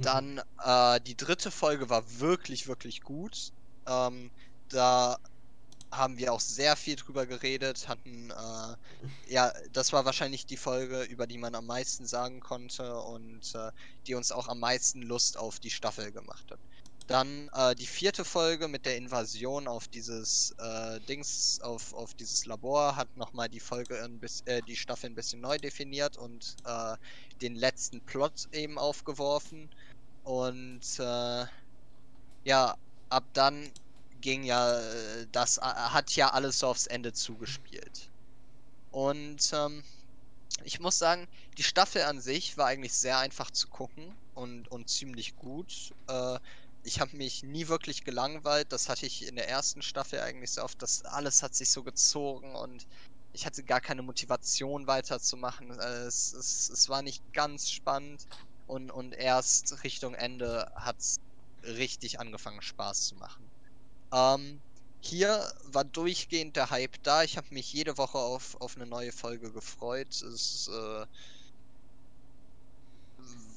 dann 0.00 0.40
äh, 0.64 1.00
die 1.00 1.16
dritte 1.16 1.50
Folge 1.50 1.90
war 1.90 2.02
wirklich, 2.20 2.66
wirklich 2.66 3.02
gut. 3.02 3.52
Ähm, 3.86 4.30
da 4.68 5.18
haben 5.90 6.18
wir 6.18 6.32
auch 6.32 6.40
sehr 6.40 6.76
viel 6.76 6.96
drüber 6.96 7.26
geredet, 7.26 7.88
hatten, 7.88 8.30
äh, 8.30 9.32
ja, 9.32 9.52
das 9.72 9.92
war 9.92 10.04
wahrscheinlich 10.04 10.46
die 10.46 10.56
Folge, 10.56 11.02
über 11.02 11.26
die 11.26 11.38
man 11.38 11.54
am 11.54 11.66
meisten 11.66 12.06
sagen 12.06 12.40
konnte 12.40 13.00
und 13.00 13.54
äh, 13.54 13.72
die 14.06 14.14
uns 14.14 14.30
auch 14.30 14.48
am 14.48 14.60
meisten 14.60 15.02
Lust 15.02 15.36
auf 15.36 15.58
die 15.58 15.70
Staffel 15.70 16.12
gemacht 16.12 16.50
hat. 16.50 16.60
Dann 17.10 17.50
äh, 17.54 17.74
die 17.74 17.88
vierte 17.88 18.24
Folge 18.24 18.68
mit 18.68 18.86
der 18.86 18.96
Invasion 18.96 19.66
auf 19.66 19.88
dieses 19.88 20.54
äh, 20.58 21.00
Dings, 21.00 21.60
auf, 21.60 21.92
auf 21.92 22.14
dieses 22.14 22.46
Labor, 22.46 22.94
hat 22.94 23.16
nochmal 23.16 23.48
die 23.48 23.58
Folge 23.58 24.00
ein 24.04 24.20
bisschen, 24.20 24.46
äh, 24.46 24.62
die 24.62 24.76
Staffel 24.76 25.10
ein 25.10 25.16
bisschen 25.16 25.40
neu 25.40 25.58
definiert 25.58 26.16
und 26.16 26.54
äh, 26.64 26.96
den 27.42 27.56
letzten 27.56 28.00
Plot 28.00 28.46
eben 28.52 28.78
aufgeworfen. 28.78 29.68
Und 30.22 31.00
äh, 31.00 31.46
ja, 32.44 32.76
ab 33.08 33.24
dann 33.32 33.72
ging 34.20 34.44
ja, 34.44 34.78
äh, 34.78 35.26
das 35.32 35.60
hat 35.60 36.14
ja 36.14 36.30
alles 36.30 36.60
so 36.60 36.68
aufs 36.68 36.86
Ende 36.86 37.12
zugespielt. 37.12 38.08
Und 38.92 39.50
ähm, 39.52 39.82
ich 40.62 40.78
muss 40.78 41.00
sagen, 41.00 41.26
die 41.58 41.64
Staffel 41.64 42.02
an 42.02 42.20
sich 42.20 42.56
war 42.56 42.66
eigentlich 42.66 42.92
sehr 42.92 43.18
einfach 43.18 43.50
zu 43.50 43.66
gucken 43.66 44.14
und, 44.36 44.70
und 44.70 44.88
ziemlich 44.88 45.34
gut. 45.34 45.92
Äh, 46.06 46.38
ich 46.82 47.00
habe 47.00 47.16
mich 47.16 47.42
nie 47.42 47.68
wirklich 47.68 48.04
gelangweilt. 48.04 48.72
Das 48.72 48.88
hatte 48.88 49.06
ich 49.06 49.26
in 49.26 49.36
der 49.36 49.48
ersten 49.48 49.82
Staffel 49.82 50.20
eigentlich 50.20 50.52
so 50.52 50.62
oft. 50.62 50.80
Das 50.82 51.02
alles 51.04 51.42
hat 51.42 51.54
sich 51.54 51.70
so 51.70 51.82
gezogen 51.82 52.54
und 52.56 52.86
ich 53.32 53.46
hatte 53.46 53.64
gar 53.64 53.80
keine 53.80 54.02
Motivation 54.02 54.86
weiterzumachen. 54.86 55.70
Äh, 55.78 56.06
Es, 56.06 56.32
es, 56.32 56.68
es 56.70 56.88
war 56.88 57.02
nicht 57.02 57.22
ganz 57.32 57.70
spannend 57.70 58.26
und, 58.66 58.90
und 58.90 59.12
erst 59.14 59.84
Richtung 59.84 60.14
Ende 60.14 60.70
hat 60.74 60.98
es 60.98 61.16
richtig 61.62 62.20
angefangen 62.20 62.62
Spaß 62.62 63.08
zu 63.08 63.16
machen. 63.16 63.50
Ähm, 64.12 64.62
hier 65.00 65.52
war 65.64 65.84
durchgehend 65.84 66.56
der 66.56 66.70
Hype 66.70 66.96
da. 67.02 67.22
Ich 67.22 67.36
habe 67.36 67.48
mich 67.50 67.72
jede 67.72 67.98
Woche 67.98 68.18
auf, 68.18 68.56
auf 68.60 68.76
eine 68.76 68.86
neue 68.86 69.12
Folge 69.12 69.52
gefreut. 69.52 70.22
Es 70.22 70.68
äh, 70.72 71.06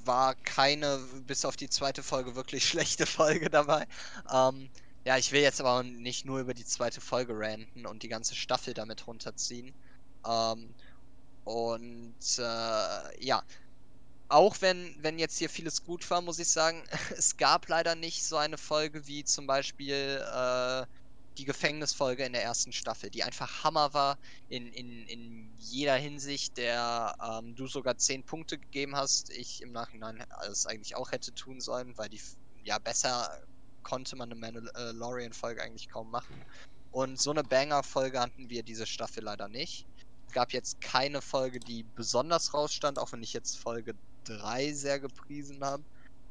war 0.05 0.35
keine, 0.35 0.97
bis 1.25 1.45
auf 1.45 1.55
die 1.55 1.69
zweite 1.69 2.03
Folge, 2.03 2.35
wirklich 2.35 2.65
schlechte 2.67 3.05
Folge 3.05 3.49
dabei. 3.49 3.87
Ähm, 4.31 4.69
ja, 5.05 5.17
ich 5.17 5.31
will 5.31 5.41
jetzt 5.41 5.59
aber 5.59 5.83
nicht 5.83 6.25
nur 6.25 6.39
über 6.39 6.53
die 6.53 6.65
zweite 6.65 7.01
Folge 7.01 7.33
ranten 7.35 7.85
und 7.85 8.03
die 8.03 8.07
ganze 8.09 8.35
Staffel 8.35 8.73
damit 8.73 9.05
runterziehen. 9.07 9.73
Ähm, 10.25 10.73
und 11.43 12.15
äh, 12.37 13.25
ja, 13.25 13.43
auch 14.29 14.61
wenn, 14.61 14.95
wenn 14.99 15.19
jetzt 15.19 15.37
hier 15.37 15.49
vieles 15.49 15.83
gut 15.83 16.09
war, 16.09 16.21
muss 16.21 16.39
ich 16.39 16.49
sagen, 16.49 16.83
es 17.17 17.37
gab 17.37 17.67
leider 17.67 17.95
nicht 17.95 18.23
so 18.23 18.37
eine 18.37 18.57
Folge 18.57 19.07
wie 19.07 19.23
zum 19.23 19.47
Beispiel 19.47 20.23
äh, 20.33 20.85
die 21.37 21.45
Gefängnisfolge 21.45 22.23
in 22.23 22.33
der 22.33 22.43
ersten 22.43 22.71
Staffel, 22.71 23.09
die 23.09 23.23
einfach 23.23 23.63
Hammer 23.63 23.93
war 23.93 24.17
in, 24.49 24.67
in, 24.71 25.07
in 25.07 25.53
jeder 25.57 25.95
Hinsicht, 25.95 26.57
der 26.57 27.15
ähm, 27.21 27.55
du 27.55 27.67
sogar 27.67 27.97
10 27.97 28.23
Punkte 28.23 28.57
gegeben 28.57 28.95
hast. 28.95 29.29
Ich 29.31 29.61
im 29.61 29.71
Nachhinein 29.71 30.23
es 30.49 30.65
eigentlich 30.65 30.95
auch 30.95 31.11
hätte 31.11 31.33
tun 31.33 31.59
sollen, 31.59 31.97
weil 31.97 32.09
die 32.09 32.21
ja 32.63 32.77
besser 32.79 33.41
konnte 33.83 34.15
man 34.15 34.31
eine 34.31 34.39
Mandalorian-Folge 34.39 35.61
eigentlich 35.61 35.89
kaum 35.89 36.09
machen. 36.09 36.35
Und 36.91 37.19
so 37.19 37.31
eine 37.31 37.43
Banger-Folge 37.43 38.19
hatten 38.19 38.49
wir 38.49 38.63
diese 38.63 38.85
Staffel 38.85 39.23
leider 39.23 39.49
nicht. 39.49 39.85
Es 40.27 40.33
gab 40.33 40.53
jetzt 40.53 40.79
keine 40.81 41.21
Folge, 41.21 41.59
die 41.59 41.83
besonders 41.95 42.53
rausstand, 42.53 42.97
auch 42.97 43.11
wenn 43.11 43.23
ich 43.23 43.33
jetzt 43.33 43.57
Folge 43.57 43.93
3 44.25 44.73
sehr 44.73 44.99
gepriesen 44.99 45.63
habe. 45.63 45.83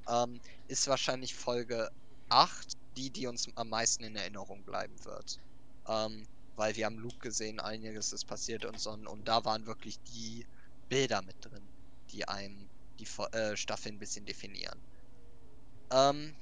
Ähm, 0.09 0.41
ist 0.69 0.89
wahrscheinlich 0.89 1.35
Folge 1.35 1.91
8, 2.29 2.77
die, 2.97 3.11
die 3.11 3.27
uns 3.27 3.49
am 3.57 3.69
meisten 3.69 4.05
in 4.05 4.17
Erinnerung 4.17 4.63
bleiben 4.65 5.05
wird. 5.05 5.39
Ähm, 5.87 6.27
weil 6.57 6.77
wir 6.77 6.87
haben 6.87 6.99
Luke 6.99 7.19
gesehen, 7.19 7.61
einiges 7.61 8.13
ist 8.13 8.27
passiert 8.27 8.65
und 8.65 8.79
so. 8.79 8.91
Und 8.91 9.27
da 9.27 9.45
waren 9.45 9.67
wirklich 9.67 9.99
die 10.15 10.47
Bilder 10.89 11.23
mit 11.23 11.37
drin, 11.41 11.67
die 12.11 12.29
einem 12.29 12.69
die 12.99 13.07
äh, 13.37 13.57
Staffel 13.57 13.93
ein 13.93 13.99
bisschen 13.99 14.27
definieren. 14.27 14.79
Ähm, 15.91 16.35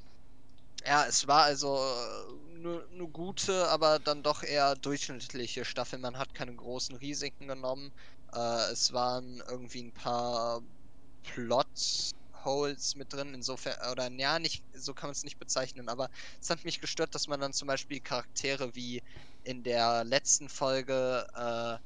ja, 0.87 1.07
es 1.07 1.27
war 1.27 1.45
also 1.45 1.79
eine 2.57 3.09
gute, 3.09 3.69
aber 3.69 3.99
dann 3.99 4.23
doch 4.23 4.43
eher 4.43 4.75
durchschnittliche 4.77 5.65
Staffel. 5.65 5.99
Man 5.99 6.19
hat 6.19 6.35
keine 6.35 6.55
großen 6.55 6.97
Risiken 6.97 7.49
genommen. 7.49 7.93
Äh, 8.35 8.73
es 8.73 8.93
waren 8.93 9.43
irgendwie 9.49 9.83
ein 9.85 9.93
paar 9.93 10.63
Plot-Holes 12.41 12.97
mit 12.97 13.13
drin, 13.13 13.35
insofern, 13.35 13.75
oder 13.91 14.11
ja, 14.11 14.39
nicht, 14.39 14.63
so 14.75 14.95
kann 14.95 15.09
man 15.09 15.13
es 15.13 15.25
nicht 15.25 15.39
bezeichnen, 15.39 15.89
aber 15.89 16.11
es 16.41 16.51
hat 16.51 16.65
mich 16.65 16.81
gestört, 16.81 17.15
dass 17.15 17.29
man 17.29 17.41
dann 17.41 17.53
zum 17.53 17.69
Beispiel 17.69 18.01
Charaktere 18.01 18.75
wie 18.75 19.03
in 19.45 19.63
der 19.63 20.05
letzten 20.05 20.49
Folge 20.49 21.27
äh, 21.35 21.79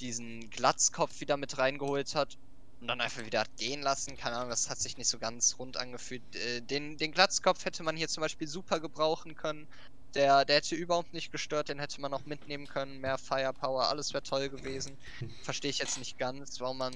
diesen 0.00 0.50
Glatzkopf 0.50 1.20
wieder 1.20 1.36
mit 1.36 1.58
reingeholt 1.58 2.14
hat 2.14 2.36
und 2.80 2.86
dann 2.86 3.00
einfach 3.00 3.24
wieder 3.24 3.44
gehen 3.56 3.82
lassen. 3.82 4.16
Keine 4.16 4.36
Ahnung, 4.36 4.50
das 4.50 4.70
hat 4.70 4.78
sich 4.78 4.96
nicht 4.96 5.08
so 5.08 5.18
ganz 5.18 5.58
rund 5.58 5.76
angefühlt. 5.76 6.22
Äh, 6.36 6.60
den, 6.60 6.96
den 6.96 7.12
Glatzkopf 7.12 7.64
hätte 7.64 7.82
man 7.82 7.96
hier 7.96 8.08
zum 8.08 8.20
Beispiel 8.20 8.46
super 8.46 8.78
gebrauchen 8.78 9.34
können. 9.34 9.66
Der, 10.14 10.44
der 10.44 10.56
hätte 10.56 10.74
überhaupt 10.74 11.12
nicht 11.12 11.32
gestört, 11.32 11.68
den 11.68 11.80
hätte 11.80 12.00
man 12.00 12.14
auch 12.14 12.24
mitnehmen 12.24 12.66
können. 12.66 13.00
Mehr 13.00 13.18
Firepower, 13.18 13.88
alles 13.88 14.12
wäre 14.14 14.22
toll 14.22 14.48
gewesen. 14.48 14.96
Verstehe 15.42 15.70
ich 15.70 15.78
jetzt 15.78 15.98
nicht 15.98 16.18
ganz, 16.18 16.60
warum 16.60 16.78
man 16.78 16.94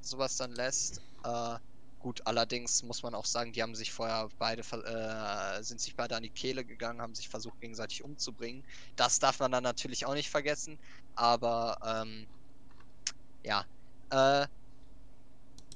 sowas 0.00 0.36
dann 0.36 0.52
lässt. 0.52 1.02
Äh, 1.24 1.58
gut, 2.04 2.20
allerdings 2.26 2.82
muss 2.82 3.02
man 3.02 3.14
auch 3.14 3.24
sagen, 3.24 3.52
die 3.54 3.62
haben 3.62 3.74
sich 3.74 3.90
vorher 3.90 4.28
beide, 4.38 4.60
äh, 4.60 5.62
sind 5.62 5.80
sich 5.80 5.96
beide 5.96 6.14
an 6.14 6.22
die 6.22 6.28
Kehle 6.28 6.62
gegangen, 6.62 7.00
haben 7.00 7.14
sich 7.14 7.30
versucht 7.30 7.58
gegenseitig 7.62 8.04
umzubringen. 8.04 8.62
Das 8.94 9.20
darf 9.20 9.40
man 9.40 9.50
dann 9.50 9.62
natürlich 9.62 10.04
auch 10.04 10.12
nicht 10.12 10.28
vergessen. 10.28 10.78
Aber 11.14 11.78
ähm, 11.82 12.26
ja, 13.42 13.64
äh, 14.10 14.46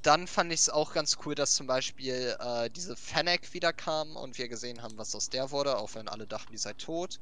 dann 0.03 0.27
fand 0.27 0.53
ich 0.53 0.61
es 0.61 0.69
auch 0.69 0.93
ganz 0.93 1.17
cool, 1.25 1.35
dass 1.35 1.55
zum 1.55 1.67
Beispiel 1.67 2.37
äh, 2.39 2.69
diese 2.69 2.95
Fennec 2.95 3.55
wieder 3.55 3.73
kam 3.73 4.15
und 4.15 4.37
wir 4.37 4.49
gesehen 4.49 4.83
haben, 4.83 4.99
was 4.99 5.15
aus 5.15 5.31
der 5.31 5.51
wurde, 5.51 5.79
auch 5.79 5.95
wenn 5.95 6.09
alle 6.09 6.27
dachten, 6.27 6.53
die 6.53 6.59
sei 6.59 6.75
tot. 6.75 7.21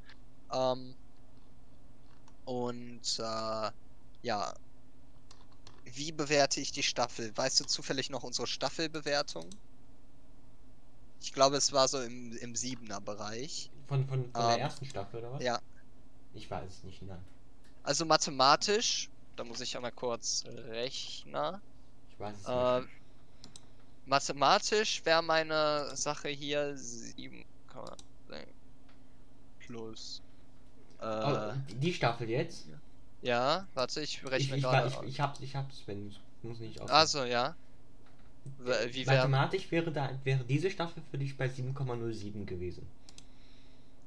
Ähm, 0.52 0.96
und 2.44 3.20
äh, 3.20 3.70
ja, 4.22 4.52
wie 5.97 6.12
bewerte 6.12 6.60
ich 6.60 6.73
die 6.73 6.82
Staffel? 6.82 7.36
Weißt 7.36 7.59
du 7.60 7.64
zufällig 7.64 8.10
noch 8.10 8.23
unsere 8.23 8.47
Staffelbewertung? 8.47 9.60
Ich 11.20 11.32
glaube, 11.32 11.56
es 11.56 11.73
war 11.73 11.89
so 11.89 12.01
im, 12.01 12.32
im 12.39 12.55
siebener 12.56 13.01
Bereich. 13.02 13.70
Von, 13.86 14.06
von, 14.06 14.35
von 14.35 14.47
der 14.47 14.59
Ähm, 14.59 14.60
ersten 14.60 14.85
Staffel, 14.85 15.20
oder 15.20 15.32
was? 15.32 15.44
Ja, 15.44 15.60
Ich 16.32 16.51
weiß 16.51 16.70
es 16.70 16.85
nicht, 16.85 17.02
nein. 17.02 17.24
also 17.82 18.05
mathematisch, 18.05 19.10
da 19.36 19.44
muss 19.44 19.60
ich 19.60 19.73
ja 19.73 19.81
mal 19.81 19.93
kurz 19.93 20.43
rechnen. 20.47 21.62
Ich 22.09 22.18
weiß 22.18 22.36
es 22.40 22.52
Äh, 22.52 22.52
nicht. 22.55 22.90
mathematisch 24.06 25.05
wäre 25.05 25.23
meine 25.23 25.94
Sache 25.97 26.28
hier 26.31 26.77
7,6 26.78 28.55
plus. 29.59 30.23
Äh, 31.01 31.06
Oh, 31.23 31.36
die 31.68 31.93
Staffel 31.93 32.31
jetzt? 32.31 32.68
ja, 32.68 32.81
warte, 33.74 34.01
ich 34.01 34.24
Ich, 34.24 34.31
rechne 34.31 34.57
ich, 34.57 34.62
gerade. 34.62 34.89
ich, 34.89 35.09
ich, 35.09 35.20
hab's, 35.20 35.40
ich 35.40 35.57
hab's, 35.57 35.82
wenn 35.86 36.15
muss 36.43 36.61
nicht 36.61 36.81
auf. 36.81 36.90
Also 36.90 37.24
ja. 37.24 37.55
W- 38.59 38.93
Wie 38.93 39.07
wäre. 39.09 39.23
Mathematisch 39.23 39.70
wäre 39.70 39.90
da 39.90 40.11
wäre 40.24 40.44
diese 40.44 40.70
Staffel 40.70 41.03
für 41.11 41.19
dich 41.19 41.36
bei 41.36 41.48
7,07 41.48 42.44
gewesen. 42.44 42.86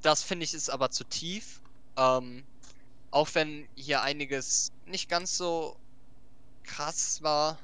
Das 0.02 0.24
finde 0.24 0.46
ich 0.46 0.54
ist 0.54 0.70
aber 0.70 0.90
zu 0.92 1.04
tief. 1.06 1.62
Ähm, 1.98 2.46
auch 3.12 3.30
wenn 3.36 3.68
hier 3.76 4.02
einiges 4.04 4.72
nicht 4.86 5.10
ganz 5.10 5.38
so 5.38 5.76
krass 6.64 7.22
war, 7.22 7.60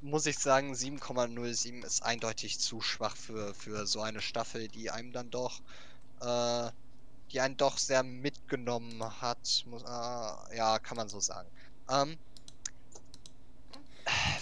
muss 0.00 0.26
ich 0.26 0.38
sagen, 0.38 0.74
7,07 0.74 1.84
ist 1.84 2.02
eindeutig 2.04 2.58
zu 2.60 2.80
schwach 2.82 3.16
für, 3.16 3.54
für 3.54 3.86
so 3.86 4.02
eine 4.02 4.22
Staffel, 4.22 4.68
die 4.68 4.90
einem 4.90 5.12
dann 5.12 5.30
doch, 5.30 5.62
äh, 6.20 6.70
die 7.32 7.40
einen 7.40 7.56
doch 7.56 7.78
sehr 7.78 8.02
mitgenommen 8.02 9.02
hat. 9.20 9.64
Muss, 9.66 9.82
äh, 9.82 10.56
ja, 10.56 10.78
kann 10.78 10.96
man 10.96 11.08
so 11.08 11.20
sagen. 11.20 11.48
Ähm, 11.88 12.18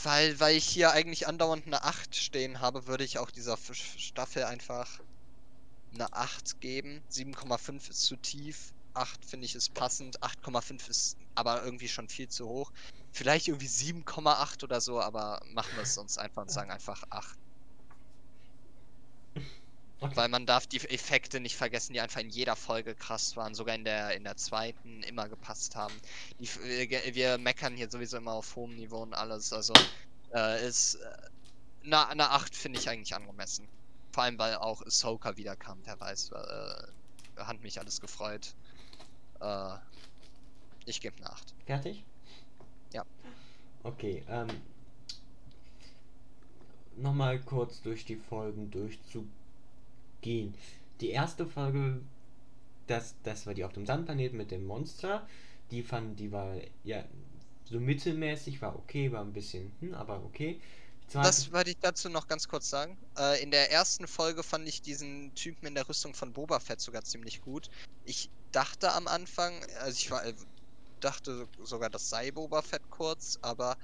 weil, 0.03 0.39
weil 0.41 0.57
ich 0.57 0.67
hier 0.67 0.93
eigentlich 0.93 1.29
andauernd 1.29 1.67
eine 1.67 1.85
8 1.85 2.17
stehen 2.17 2.61
habe, 2.61 2.87
würde 2.87 3.05
ich 3.05 3.19
auch 3.19 3.31
dieser 3.31 3.57
Staffel 3.57 4.45
einfach 4.45 5.01
eine 5.95 6.13
8 6.13 6.61
geben. 6.61 7.03
7,5 7.11 7.91
ist 7.91 8.05
zu 8.05 8.17
tief. 8.17 8.73
8 8.95 9.25
finde 9.25 9.47
ich 9.47 9.55
ist 9.55 9.75
passend. 9.75 10.21
8,5 10.23 10.89
ist 10.89 11.17
aber 11.35 11.63
irgendwie 11.65 11.89
schon 11.89 12.09
viel 12.09 12.29
zu 12.29 12.49
hoch. 12.49 12.73
Vielleicht 13.13 13.49
irgendwie 13.49 13.69
7,8 13.69 14.65
oder 14.65 14.81
so, 14.81 15.01
aber 15.01 15.43
machen 15.53 15.77
wir 15.77 15.83
es 15.83 15.97
uns 15.99 16.19
einfach 16.19 16.43
und 16.43 16.51
sagen 16.51 16.71
einfach 16.71 17.05
8. 17.11 17.39
Okay. 20.03 20.17
Weil 20.17 20.29
man 20.29 20.47
darf 20.47 20.67
die 20.67 20.79
Effekte 20.79 21.41
nicht 21.41 21.57
vergessen, 21.57 21.93
die 21.93 22.01
einfach 22.01 22.21
in 22.21 22.31
jeder 22.31 22.57
Folge 22.57 22.95
krass 22.95 23.37
waren, 23.37 23.55
sogar 23.55 23.75
in 23.75 23.85
der 23.85 24.17
in 24.17 24.25
der 24.25 24.37
zweiten 24.37 25.03
immer 25.03 25.29
gepasst 25.29 25.77
haben. 25.77 25.95
Die, 26.39 26.49
wir, 26.89 27.15
wir 27.15 27.39
meckern 27.39 27.77
hier 27.77 27.91
sowieso 27.91 28.17
immer 28.17 28.33
auf 28.33 28.57
hohem 28.57 28.77
Niveau 28.77 29.03
und 29.03 29.13
alles, 29.13 29.53
also 29.53 29.75
äh, 30.33 30.67
ist 30.67 30.95
äh, 30.95 31.31
na, 31.83 32.09
eine 32.09 32.31
8 32.31 32.55
finde 32.55 32.79
ich 32.79 32.89
eigentlich 32.89 33.15
angemessen. 33.15 33.69
Vor 34.13 34.25
allem, 34.25 34.39
weil 34.39 34.57
auch 34.57 34.83
Ahsoka 34.83 35.37
wiederkam, 35.37 35.79
wer 35.85 35.99
weiß, 36.01 36.33
äh, 36.33 37.43
hat 37.43 37.63
mich 37.63 37.79
alles 37.79 38.01
gefreut. 38.01 38.55
Äh, 39.41 39.77
ich 40.87 41.01
gebe 41.01 41.17
eine 41.19 41.31
8. 41.31 41.55
Fertig? 41.67 42.05
Ja. 42.93 43.05
Okay, 43.83 44.25
ähm. 44.29 44.49
Nochmal 46.97 47.39
kurz 47.41 47.81
durch 47.83 48.05
die 48.05 48.17
Folgen 48.17 48.71
durchzugehen. 48.71 49.40
Die 51.01 51.11
erste 51.11 51.47
Folge, 51.47 52.01
das, 52.87 53.15
das 53.23 53.47
war 53.47 53.55
die 53.55 53.65
auf 53.65 53.73
dem 53.73 53.87
Sandplaneten 53.87 54.37
mit 54.37 54.51
dem 54.51 54.65
Monster. 54.65 55.27
Die 55.71 55.83
fand, 55.83 56.19
die 56.19 56.33
war 56.33 56.57
ja 56.85 57.05
so 57.65 57.79
mittelmäßig, 57.79 58.61
war 58.61 58.77
okay, 58.77 59.13
war 59.13 59.23
ein 59.23 59.33
bisschen, 59.33 59.73
hm, 59.81 59.95
aber 59.95 60.23
okay. 60.25 60.61
Das 61.13 61.53
wollte 61.53 61.71
ich 61.71 61.79
dazu 61.81 62.09
noch 62.09 62.29
ganz 62.29 62.47
kurz 62.47 62.71
sagen. 62.71 62.97
Äh, 63.19 63.43
in 63.43 63.51
der 63.51 63.73
ersten 63.73 64.07
Folge 64.07 64.43
fand 64.43 64.69
ich 64.69 64.81
diesen 64.81 65.35
Typen 65.35 65.67
in 65.67 65.75
der 65.75 65.89
Rüstung 65.89 66.15
von 66.15 66.33
Boba 66.33 66.61
Fett 66.61 66.81
sogar 66.81 67.03
ziemlich 67.03 67.41
gut. 67.41 67.69
Ich 68.05 68.31
dachte 68.53 68.93
am 68.93 69.09
Anfang, 69.09 69.55
also 69.81 69.93
ich 69.93 70.11
war, 70.11 70.25
äh, 70.25 70.35
dachte 71.01 71.49
sogar, 71.63 71.91
das 71.91 72.09
sei 72.09 72.31
Boba 72.31 72.63
Fett 72.63 72.83
kurz, 72.91 73.39
aber 73.43 73.77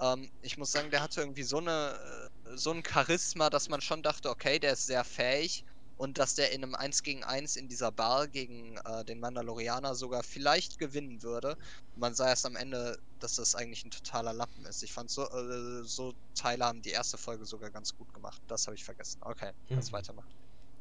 ähm, 0.00 0.28
ich 0.42 0.58
muss 0.58 0.72
sagen, 0.72 0.90
der 0.90 1.02
hatte 1.02 1.20
irgendwie 1.20 1.44
so 1.44 1.58
eine, 1.58 2.30
äh, 2.46 2.56
so 2.56 2.72
ein 2.72 2.82
Charisma, 2.84 3.48
dass 3.48 3.68
man 3.68 3.80
schon 3.80 4.02
dachte, 4.02 4.28
okay, 4.28 4.58
der 4.58 4.72
ist 4.72 4.86
sehr 4.86 5.04
fähig 5.04 5.64
und 6.02 6.18
dass 6.18 6.34
der 6.34 6.50
in 6.50 6.64
einem 6.64 6.74
1 6.74 7.04
gegen 7.04 7.22
1 7.22 7.54
in 7.54 7.68
dieser 7.68 7.92
Bar 7.92 8.26
gegen 8.26 8.76
äh, 8.78 9.04
den 9.04 9.20
Mandalorianer 9.20 9.94
sogar 9.94 10.24
vielleicht 10.24 10.80
gewinnen 10.80 11.22
würde. 11.22 11.56
Man 11.94 12.12
sah 12.12 12.26
erst 12.26 12.44
am 12.44 12.56
Ende, 12.56 12.98
dass 13.20 13.36
das 13.36 13.54
eigentlich 13.54 13.84
ein 13.84 13.92
totaler 13.92 14.32
Lappen 14.32 14.64
ist. 14.66 14.82
Ich 14.82 14.92
fand 14.92 15.10
so, 15.10 15.22
äh, 15.30 15.84
so 15.84 16.12
Teile 16.34 16.64
haben 16.64 16.82
die 16.82 16.90
erste 16.90 17.18
Folge 17.18 17.46
sogar 17.46 17.70
ganz 17.70 17.96
gut 17.96 18.12
gemacht. 18.12 18.42
Das 18.48 18.66
habe 18.66 18.74
ich 18.74 18.82
vergessen. 18.82 19.20
Okay, 19.20 19.52
lass 19.68 19.92
Mhm. 19.92 19.92
weitermachen. 19.92 20.28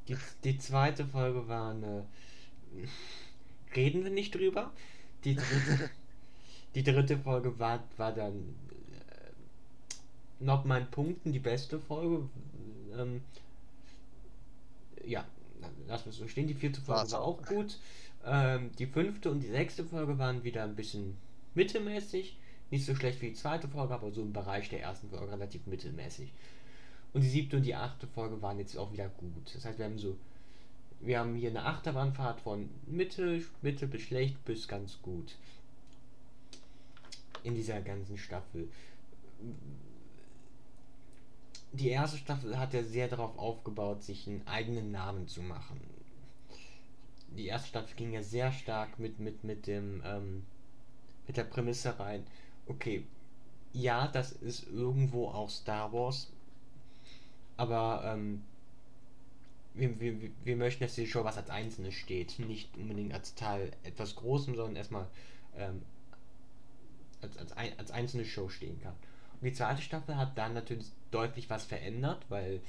Die, 0.08 0.18
die 0.44 0.58
zweite 0.58 1.06
Folge 1.06 1.48
war 1.48 1.70
eine. 1.70 2.08
Reden 3.76 4.04
wir 4.04 4.10
nicht 4.10 4.34
drüber. 4.34 4.72
Die 5.24 5.36
dritte, 5.36 5.92
die 6.74 6.84
dritte 6.84 7.20
Folge 7.20 7.60
war, 7.60 7.84
war 7.98 8.12
dann 8.12 8.56
äh, 10.40 10.44
noch 10.44 10.66
mein 10.66 10.90
Punkten 10.90 11.32
die 11.32 11.40
beste 11.40 11.80
Folge. 11.80 12.28
Ähm, 12.98 13.22
ja, 15.06 15.26
lassen 15.88 16.06
wir 16.06 16.10
es 16.12 16.18
so 16.18 16.28
stehen. 16.28 16.48
Die 16.48 16.54
vierte 16.54 16.82
Folge 16.82 17.02
War's 17.02 17.12
war 17.12 17.22
auch. 17.22 17.40
auch 17.40 17.46
gut. 17.46 17.78
Ähm, 18.26 18.72
die 18.78 18.86
fünfte 18.86 19.32
und 19.32 19.40
die 19.42 19.50
sechste 19.50 19.84
Folge 19.84 20.18
waren 20.18 20.44
wieder 20.44 20.64
ein 20.64 20.76
bisschen 20.76 21.18
mittelmäßig. 21.56 22.38
Nicht 22.70 22.86
so 22.86 22.96
schlecht 22.96 23.22
wie 23.22 23.30
die 23.30 23.34
zweite 23.36 23.68
Folge, 23.68 23.94
aber 23.94 24.12
so 24.12 24.22
im 24.22 24.34
Bereich 24.34 24.70
der 24.70 24.82
ersten 24.82 25.10
Folge 25.10 25.32
relativ 25.32 25.66
mittelmäßig. 25.68 26.32
Und 27.14 27.22
die 27.22 27.30
siebte 27.30 27.58
und 27.58 27.64
die 27.64 27.76
achte 27.76 28.08
Folge 28.08 28.42
waren 28.42 28.60
jetzt 28.60 28.78
auch 28.78 28.94
wieder 28.94 29.10
gut. 29.10 29.54
Das 29.54 29.66
heißt, 29.66 29.78
wir 29.78 29.86
haben 29.86 29.98
so 29.98 30.16
wir 31.02 31.20
haben 31.20 31.36
hier 31.36 31.50
eine 31.50 31.66
Achterbahnfahrt 31.66 32.42
von 32.42 32.70
mittel, 32.86 33.44
mittel 33.62 33.88
bis 33.88 34.04
schlecht 34.04 34.44
bis 34.46 34.68
ganz 34.68 35.02
gut. 35.02 35.36
In 37.44 37.56
dieser 37.56 37.82
ganzen 37.82 38.18
Staffel. 38.18 38.70
Die 41.74 41.90
erste 41.90 42.18
Staffel 42.18 42.60
hat 42.60 42.74
ja 42.74 42.84
sehr 42.84 43.08
darauf 43.08 43.38
aufgebaut, 43.38 44.04
sich 44.04 44.28
einen 44.28 44.46
eigenen 44.46 44.92
Namen 44.92 45.28
zu 45.28 45.42
machen. 45.42 45.80
Die 47.38 47.48
erste 47.48 47.70
Staffel 47.70 47.96
ging 47.96 48.12
ja 48.12 48.24
sehr 48.24 48.52
stark 48.52 49.00
mit, 49.00 49.20
mit, 49.20 49.44
mit 49.46 49.68
dem, 49.68 50.02
ähm, 50.06 50.46
mit 51.28 51.38
der 51.38 51.46
Prämisse 51.46 51.98
rein. 51.98 52.26
Okay, 52.68 53.06
ja, 53.72 54.08
das 54.08 54.34
ist 54.34 54.68
irgendwo 54.68 55.30
auch 55.30 55.50
Star 55.50 55.94
Wars, 55.94 56.30
aber 57.56 58.04
ähm, 58.06 58.44
wir, 59.74 60.00
wir, 60.02 60.32
wir 60.44 60.56
möchten, 60.58 60.84
dass 60.84 60.96
die 60.96 61.08
Show 61.08 61.24
was 61.24 61.38
als 61.38 61.50
Einzelnes 61.50 61.94
steht, 61.94 62.38
nicht 62.40 62.76
unbedingt 62.76 63.14
als 63.14 63.36
Teil 63.36 63.72
etwas 63.84 64.16
Großem, 64.18 64.56
sondern 64.56 64.76
erstmal 64.76 65.08
ähm, 65.56 65.82
als, 67.22 67.38
als, 67.38 67.54
als 67.54 67.92
einzelne 67.92 68.26
Show 68.26 68.50
stehen 68.50 68.82
kann. 68.82 68.96
Die 69.42 69.54
zweite 69.54 69.82
Staffel 69.82 70.18
hat 70.18 70.38
dann 70.38 70.54
natürlich 70.54 70.92
deutlich 71.10 71.50
was 71.50 71.66
verändert, 71.66 72.26
weil, 72.30 72.62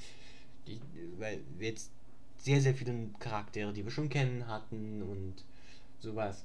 die, 0.67 0.81
weil 1.19 1.39
wir 1.57 1.69
jetzt 1.69 1.91
sehr, 2.37 2.61
sehr 2.61 2.73
viele 2.73 3.09
Charaktere, 3.19 3.73
die 3.73 3.83
wir 3.83 3.91
schon 3.91 4.09
kennen 4.09 4.47
hatten 4.47 5.01
und 5.03 5.35
sowas. 5.99 6.43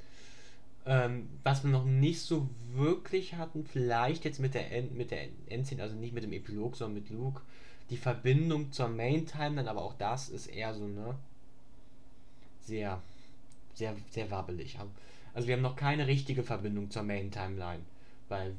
Ähm, 0.87 1.29
was 1.43 1.65
wir 1.65 1.71
noch 1.71 1.85
nicht 1.85 2.21
so 2.21 2.49
wirklich 2.73 3.35
hatten, 3.35 3.65
vielleicht 3.65 4.25
jetzt 4.25 4.39
mit 4.39 4.55
der, 4.55 4.71
End, 4.73 4.97
mit 4.97 5.11
der 5.11 5.29
Endszene, 5.49 5.83
also 5.83 5.97
nicht 5.97 6.15
mit 6.15 6.23
dem 6.23 6.33
Epilog, 6.33 6.77
sondern 6.77 7.03
mit 7.03 7.11
Luke, 7.11 7.43
die 7.91 7.97
Verbindung 7.97 8.71
zur 8.71 8.89
Main-Timeline, 8.89 9.69
aber 9.69 9.83
auch 9.83 9.95
das 9.95 10.29
ist 10.29 10.47
eher 10.47 10.75
so, 10.75 10.87
ne? 10.87 11.15
Sehr, 12.61 13.03
sehr, 13.75 13.97
sehr 14.11 14.31
wabbelig. 14.31 14.79
Also 15.35 15.49
wir 15.49 15.57
haben 15.57 15.63
noch 15.63 15.77
keine 15.77 16.07
richtige 16.07 16.43
Verbindung 16.43 16.91
zur 16.91 17.03
Main-Timeline, 17.03 17.83
weil 18.29 18.55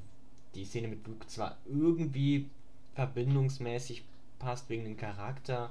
die 0.56 0.66
Szene 0.66 0.88
mit 0.88 1.06
Luke 1.08 1.28
zwar 1.28 1.58
irgendwie 1.68 2.50
verbindungsmäßig 2.96 4.04
passt 4.40 4.70
wegen 4.70 4.84
dem 4.84 4.98
Charakter, 4.98 5.70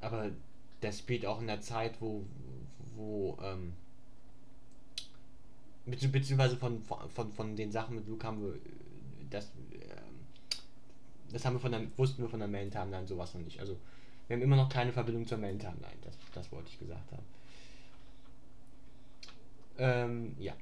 aber 0.00 0.30
das 0.80 0.98
spielt 0.98 1.26
auch 1.26 1.40
in 1.40 1.46
der 1.46 1.60
Zeit, 1.60 2.00
wo, 2.00 2.22
wo, 2.94 3.38
ähm, 3.42 3.72
beziehungsweise 5.86 6.56
von, 6.56 6.82
von, 6.82 7.32
von 7.32 7.56
den 7.56 7.72
Sachen 7.72 7.96
mit 7.96 8.06
Luke 8.06 8.26
haben 8.26 8.42
wir 8.42 8.54
das, 9.30 9.50
ähm, 9.72 10.60
das 11.32 11.44
haben 11.44 11.54
wir 11.54 11.60
von 11.60 11.72
der, 11.72 11.82
wussten 11.96 12.22
wir 12.22 12.28
von 12.28 12.38
der 12.38 12.48
Main 12.48 12.70
Timeline 12.70 13.06
sowas 13.06 13.34
noch 13.34 13.40
nicht. 13.40 13.60
Also 13.60 13.76
wir 14.28 14.36
haben 14.36 14.42
immer 14.42 14.56
noch 14.56 14.68
keine 14.68 14.92
Verbindung 14.92 15.26
zur 15.26 15.38
Main 15.38 15.58
Timeline, 15.58 15.98
das, 16.02 16.16
das 16.32 16.52
wollte 16.52 16.70
ich 16.70 16.78
gesagt 16.78 17.12
haben. 17.12 17.24
Ähm, 19.76 20.36
ja. 20.38 20.54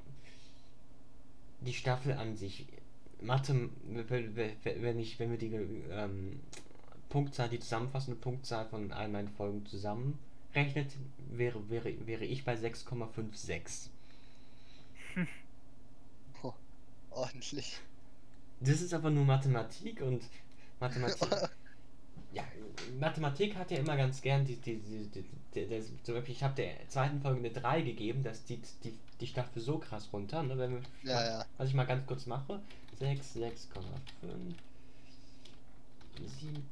Die 1.61 1.75
Staffel 1.75 2.13
an 2.13 2.37
sich, 2.37 2.67
Mathe, 3.23 3.69
wenn 3.85 4.99
ich, 4.99 5.19
wenn 5.19 5.31
wir 5.31 5.39
die 5.39 5.55
ähm, 5.91 6.41
Punktzahl, 7.09 7.49
die 7.49 7.61
zusammenfassende 7.61 8.19
Punktzahl 8.19 8.67
von 8.67 8.93
all 8.93 9.09
meinen 9.09 9.29
Folgen 9.29 9.67
zusammenrechnet, 9.67 10.93
wäre, 11.31 11.69
wäre, 11.69 11.95
wäre 12.07 12.25
ich 12.25 12.45
bei 12.45 12.55
6,56. 12.55 13.89
Oh, 16.43 16.53
ordentlich. 17.11 17.81
Das 18.61 18.81
ist 18.81 18.95
aber 18.95 19.11
nur 19.11 19.25
Mathematik 19.25 20.01
und 20.01 20.23
Mathematik. 20.81 21.29
ja, 22.33 22.45
Mathematik 22.99 23.57
hat 23.57 23.71
ja 23.71 23.79
immer 23.79 23.97
ganz 23.97 24.23
gern 24.23 24.45
die, 24.45 24.57
die, 24.57 24.77
die, 24.79 25.23
die, 25.55 25.67
die 25.67 26.03
zum 26.03 26.15
Beispiel, 26.15 26.35
ich 26.35 26.43
habe 26.43 26.55
der 26.55 26.89
zweiten 26.89 27.21
Folge 27.21 27.41
eine 27.41 27.51
3 27.51 27.83
gegeben, 27.83 28.23
das 28.23 28.47
zieht 28.47 28.67
die, 28.85 28.97
die 29.21 29.27
Staffel 29.27 29.61
so 29.61 29.79
krass 29.79 30.09
runter, 30.13 30.43
ne, 30.43 30.57
wenn 30.59 30.73
wir, 30.73 30.83
ja, 31.03 31.25
ja. 31.25 31.45
was 31.59 31.69
ich 31.69 31.75
mal 31.75 31.85
ganz 31.85 32.07
kurz 32.07 32.27
mache, 32.27 32.61
6, 33.03 33.37
6,5, 33.37 33.51
7, 36.41 36.63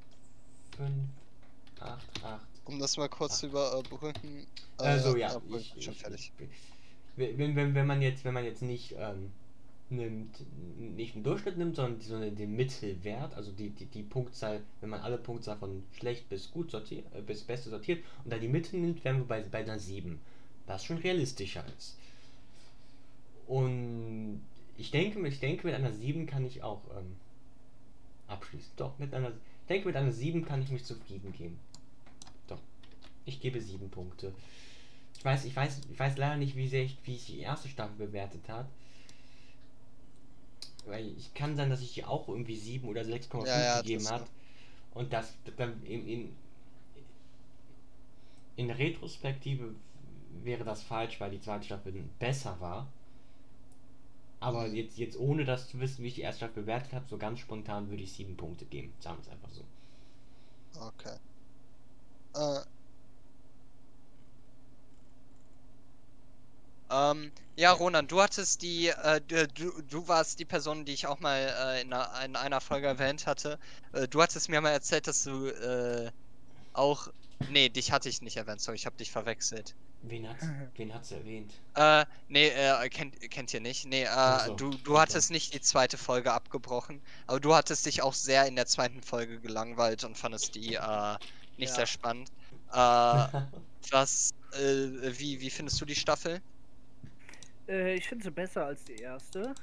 5, 0.77 0.90
8, 1.81 2.24
8. 2.24 2.47
Um 2.66 2.78
das 2.78 2.97
mal 2.97 3.09
kurz 3.09 3.32
8. 3.32 3.39
zu 3.40 3.47
überbrücken. 3.48 4.47
Äh, 4.78 4.82
also 4.82 5.16
ja, 5.16 5.32
ja 5.32 5.59
ich, 5.59 5.85
schon 5.85 5.94
fertig. 5.94 6.31
Ich, 6.39 6.48
wenn, 7.16 7.57
wenn, 7.57 7.74
wenn 7.74 7.86
man 7.86 8.01
jetzt, 8.01 8.24
wenn 8.24 8.32
man 8.32 8.44
jetzt 8.44 8.62
nicht 8.62 8.94
ähm, 8.97 9.32
nimmt, 9.89 10.36
nicht 10.78 11.16
den 11.16 11.24
Durchschnitt 11.24 11.59
nimmt, 11.59 11.74
sondern, 11.74 12.01
sondern 12.01 12.36
den 12.36 12.55
Mittelwert, 12.55 13.35
also 13.35 13.51
die, 13.51 13.70
die, 13.70 13.86
die 13.86 14.05
Punktzahl, 14.05 14.61
wenn 14.81 14.90
man 14.90 15.01
alle 15.01 15.19
Punktzahl 15.19 15.57
von 15.57 15.82
schlecht 15.98 16.28
bis 16.28 16.52
gut 16.52 16.70
sortiert, 16.70 17.12
äh, 17.12 17.23
bis 17.23 17.43
beste 17.43 17.70
sortiert 17.70 18.05
und 18.24 18.32
da 18.32 18.39
die 18.39 18.47
Mitte 18.47 18.77
nimmt, 18.77 19.05
wären 19.05 19.19
wir 19.19 19.27
bei, 19.27 19.43
bei 19.43 19.59
einer 19.59 19.81
7. 19.81 20.20
Was 20.69 20.85
schon 20.85 20.98
realistischer 20.98 21.65
ist. 21.77 21.97
Und 23.48 24.43
ich 24.81 24.90
denke, 24.90 25.27
ich 25.28 25.40
denke, 25.40 25.66
mit 25.66 25.74
einer 25.74 25.93
7 25.93 26.27
kann 26.27 26.44
ich 26.47 26.62
auch 26.62 26.81
ähm, 26.97 27.16
abschließen. 28.27 28.73
Doch, 28.77 28.98
mit 28.98 29.12
einer. 29.12 29.28
Ich 29.28 29.66
denke, 29.69 29.89
mit 29.89 29.97
einer 29.97 30.11
7 30.11 30.44
kann 30.44 30.62
ich 30.62 30.70
mich 30.70 30.85
zufrieden 30.85 31.32
geben. 31.32 31.59
Doch. 32.48 32.59
Ich 33.27 33.40
gebe 33.40 33.61
7 33.61 33.90
Punkte. 33.90 34.32
Ich 35.16 35.24
weiß, 35.24 35.44
ich 35.44 35.55
weiß, 35.55 35.82
ich 35.93 35.98
weiß 35.98 36.16
leider 36.16 36.36
nicht, 36.36 36.57
wie 36.57 36.66
sehr 36.66 36.82
ich, 36.82 36.97
wie 37.05 37.15
ich 37.15 37.27
die 37.27 37.40
erste 37.40 37.69
Staffel 37.69 38.07
bewertet 38.07 38.48
hat. 38.48 38.66
Weil 40.86 41.09
ich 41.19 41.35
kann 41.35 41.57
sein, 41.57 41.69
dass 41.69 41.82
ich 41.82 41.93
die 41.93 42.05
auch 42.05 42.27
irgendwie 42.28 42.57
7 42.57 42.89
oder 42.89 43.02
6,5 43.02 43.47
ja, 43.47 43.61
ja, 43.61 43.82
gegeben 43.82 44.09
hat. 44.09 44.27
Und 44.94 45.12
das 45.12 45.35
dann 45.59 45.82
in, 45.85 46.09
in, 46.09 46.36
in 48.57 48.70
Retrospektive 48.70 49.74
wäre 50.43 50.65
das 50.65 50.82
falsch, 50.82 51.20
weil 51.20 51.32
die 51.32 51.40
zweite 51.40 51.66
Staffel 51.66 51.93
besser 52.19 52.59
war. 52.61 52.89
Aber 54.41 54.67
mhm. 54.69 54.75
jetzt, 54.75 54.99
jetzt 54.99 55.19
ohne 55.19 55.45
das 55.45 55.69
zu 55.69 55.79
wissen, 55.81 56.03
wie 56.03 56.09
ich 56.09 56.15
die 56.15 56.23
erste 56.23 56.47
Staffel 56.47 56.62
bewertet 56.62 56.93
habe, 56.93 57.07
so 57.09 57.19
ganz 57.19 57.39
spontan 57.39 57.91
würde 57.91 58.03
ich 58.03 58.12
7 58.12 58.37
Punkte 58.37 58.65
geben. 58.65 58.93
Sagen 59.01 59.19
wir 59.19 59.23
es 59.23 59.29
einfach 59.29 59.51
so. 59.51 59.65
Okay. 60.81 61.17
Äh, 62.35 62.65
Ähm, 66.91 67.31
ja, 67.57 67.71
Ronan, 67.73 68.09
du 68.09 68.21
hattest 68.21 68.62
die, 68.62 68.89
äh, 68.89 69.21
du, 69.29 69.47
du 69.83 70.09
warst 70.09 70.41
die 70.41 70.45
Person, 70.45 70.85
die 70.85 70.93
ich 70.93 71.07
auch 71.07 71.21
mal 71.21 71.39
äh, 71.39 71.83
in, 71.83 71.93
einer, 71.93 72.25
in, 72.25 72.37
einer, 72.37 72.61
Folge 72.61 72.89
erwähnt 72.89 73.27
hatte. 73.27 73.59
Äh, 73.93 74.09
du 74.09 74.21
hattest 74.21 74.49
mir 74.49 74.61
mal 74.61 74.71
erzählt, 74.71 75.07
dass 75.07 75.23
du 75.23 75.47
äh, 75.47 76.11
auch. 76.73 77.09
Nee, 77.49 77.69
dich 77.69 77.93
hatte 77.93 78.09
ich 78.09 78.23
nicht 78.23 78.37
erwähnt, 78.37 78.61
sorry, 78.61 78.77
ich 78.77 78.87
habe 78.87 78.97
dich 78.97 79.11
verwechselt. 79.11 79.75
Wen 80.03 80.29
hat's, 80.29 80.47
wen 80.77 80.95
hat's 80.95 81.13
erwähnt? 81.13 81.53
Äh, 81.75 82.07
nee, 82.29 82.49
äh, 82.49 82.89
kennt, 82.89 83.21
kennt 83.31 83.53
ihr 83.53 83.61
nicht. 83.61 83.87
Nee, 83.87 84.05
äh, 84.05 84.47
so, 84.47 84.55
du, 84.55 84.71
du 84.71 84.99
hattest 84.99 85.31
nicht 85.31 85.53
die 85.53 85.61
zweite 85.61 85.99
Folge 85.99 86.33
abgebrochen, 86.33 87.03
aber 87.27 87.39
du 87.39 87.55
hattest 87.55 87.85
dich 87.85 88.03
auch 88.03 88.15
sehr 88.15 88.47
in 88.47 88.57
der 88.57 88.67
zweiten 88.67 89.03
Folge 89.03 89.39
gelangweilt 89.41 90.05
und 90.05 90.17
fandest 90.17 90.55
die, 90.55 90.75
äh, 90.75 91.17
nicht 91.59 91.69
ja. 91.71 91.77
sehr 91.77 91.87
spannend. 91.87 92.31
Äh, 92.73 92.77
was, 93.91 94.31
äh, 94.53 95.19
wie, 95.19 95.41
wie 95.41 95.51
findest 95.51 95.79
du 95.81 95.85
die 95.85 95.95
Staffel? 95.95 96.41
Äh, 97.69 97.95
ich 97.97 98.09
finde 98.09 98.25
sie 98.25 98.31
besser 98.31 98.67
als 98.67 98.83
die 98.85 98.97
erste. 98.97 99.55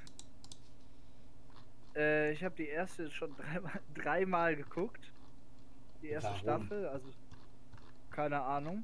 Äh, 1.96 2.32
ich 2.32 2.44
habe 2.44 2.56
die 2.56 2.68
erste 2.68 3.10
schon 3.10 3.36
dreimal, 3.36 3.82
dreimal 3.96 4.56
geguckt. 4.56 5.12
Die 6.04 6.10
erste 6.10 6.30
Warum? 6.30 6.68
Staffel, 6.68 6.88
also 6.88 7.08
keine 8.12 8.40
Ahnung. 8.40 8.84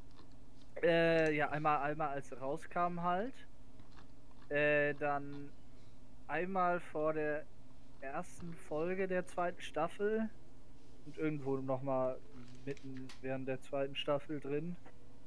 Äh, 0.82 1.36
ja, 1.36 1.50
einmal, 1.50 1.82
einmal 1.82 2.10
als 2.10 2.40
rauskam 2.40 3.02
halt. 3.02 3.34
Äh, 4.50 4.94
dann 4.96 5.50
einmal 6.28 6.80
vor 6.80 7.14
der 7.14 7.44
ersten 8.02 8.54
Folge 8.54 9.08
der 9.08 9.26
zweiten 9.26 9.62
Staffel 9.62 10.30
und 11.06 11.18
irgendwo 11.18 11.58
nochmal 11.58 12.18
mitten 12.66 13.08
während 13.22 13.48
der 13.48 13.62
zweiten 13.62 13.96
Staffel 13.96 14.40
drin 14.40 14.76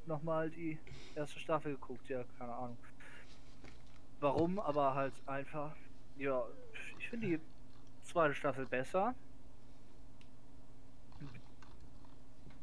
nochmal 0.06 0.50
die 0.50 0.78
erste 1.14 1.40
Staffel 1.40 1.72
geguckt, 1.72 2.08
ja, 2.08 2.22
keine 2.38 2.54
Ahnung 2.54 2.76
warum, 4.20 4.58
aber 4.58 4.94
halt 4.94 5.14
einfach, 5.26 5.74
ja, 6.18 6.44
ich 6.98 7.08
finde 7.08 7.26
die 7.26 7.40
zweite 8.04 8.34
Staffel 8.34 8.66
besser. 8.66 9.14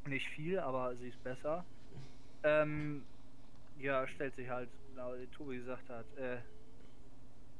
Nicht 0.05 0.27
viel, 0.29 0.59
aber 0.59 0.95
sie 0.95 1.07
ist 1.07 1.23
besser. 1.23 1.63
Ähm, 2.43 3.03
ja, 3.79 4.07
stellt 4.07 4.35
sich 4.35 4.49
halt, 4.49 4.69
genau 4.89 5.13
wie 5.17 5.27
Tobi 5.27 5.57
gesagt 5.57 5.89
hat, 5.89 6.05
äh, 6.17 6.37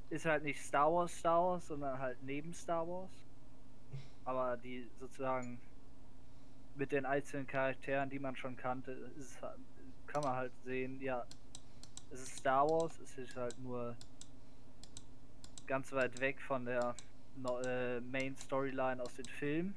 ist 0.10 0.26
halt 0.26 0.44
nicht 0.44 0.62
Star 0.62 0.94
Wars 0.94 1.18
Star 1.18 1.42
Wars, 1.42 1.68
sondern 1.68 1.98
halt 1.98 2.18
neben 2.24 2.54
Star 2.54 2.88
Wars. 2.88 3.12
Aber 4.26 4.58
die 4.58 4.88
sozusagen 5.00 5.60
mit 6.76 6.92
den 6.92 7.06
einzelnen 7.06 7.48
Charakteren, 7.48 8.10
die 8.10 8.20
man 8.20 8.36
schon 8.36 8.56
kannte, 8.56 8.92
ist, 9.18 9.38
kann 10.08 10.24
man 10.24 10.36
halt 10.36 10.52
sehen, 10.66 11.02
ja, 11.02 11.26
es 12.12 12.22
ist 12.22 12.38
Star 12.38 12.70
Wars, 12.70 13.00
es 13.00 13.18
ist 13.18 13.36
halt 13.36 13.58
nur 13.60 13.96
ganz 15.68 15.92
weit 15.92 16.20
weg 16.20 16.40
von 16.42 16.66
der 16.66 16.96
äh, 17.66 18.00
Main 18.02 18.36
Storyline 18.38 19.02
aus 19.02 19.14
den 19.16 19.26
Filmen. 19.26 19.76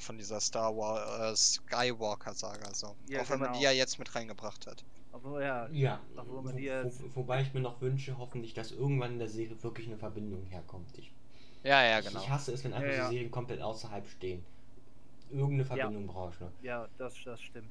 Von 0.00 0.16
dieser 0.16 0.40
Star 0.40 0.74
Wars 0.74 1.20
äh, 1.20 1.36
Skywalker 1.36 2.32
Saga 2.32 2.72
so. 2.74 2.96
Ja, 3.06 3.20
Auch 3.20 3.28
wenn 3.28 3.38
genau. 3.38 3.50
man 3.50 3.58
die 3.58 3.64
ja 3.64 3.70
jetzt 3.70 3.98
mit 3.98 4.14
reingebracht 4.14 4.66
hat. 4.66 4.82
Obwohl, 5.12 5.42
ja, 5.42 5.68
ja 5.68 6.00
obwohl 6.16 6.42
man 6.42 6.56
die 6.56 6.64
jetzt... 6.64 7.02
wo, 7.02 7.16
wobei 7.16 7.42
ich 7.42 7.52
mir 7.52 7.60
noch 7.60 7.80
wünsche, 7.80 8.16
hoffentlich, 8.16 8.54
dass 8.54 8.72
irgendwann 8.72 9.12
in 9.12 9.18
der 9.18 9.28
Serie 9.28 9.62
wirklich 9.62 9.86
eine 9.88 9.98
Verbindung 9.98 10.46
herkommt. 10.46 10.88
Ich, 10.96 11.12
ja, 11.62 11.84
ja, 11.84 12.00
genau. 12.00 12.20
Ich, 12.20 12.24
ich 12.24 12.30
hasse 12.30 12.52
es, 12.52 12.64
wenn 12.64 12.72
einfach 12.72 12.88
ja, 12.88 12.96
ja. 12.96 13.08
die 13.08 13.14
Serien 13.16 13.30
komplett 13.30 13.60
außerhalb 13.60 14.08
stehen. 14.08 14.42
Irgendeine 15.30 15.64
Verbindung 15.66 16.06
ja. 16.06 16.12
brauchst 16.12 16.40
du. 16.40 16.44
Ne? 16.44 16.52
Ja, 16.62 16.88
das, 16.96 17.14
das 17.24 17.40
stimmt. 17.42 17.70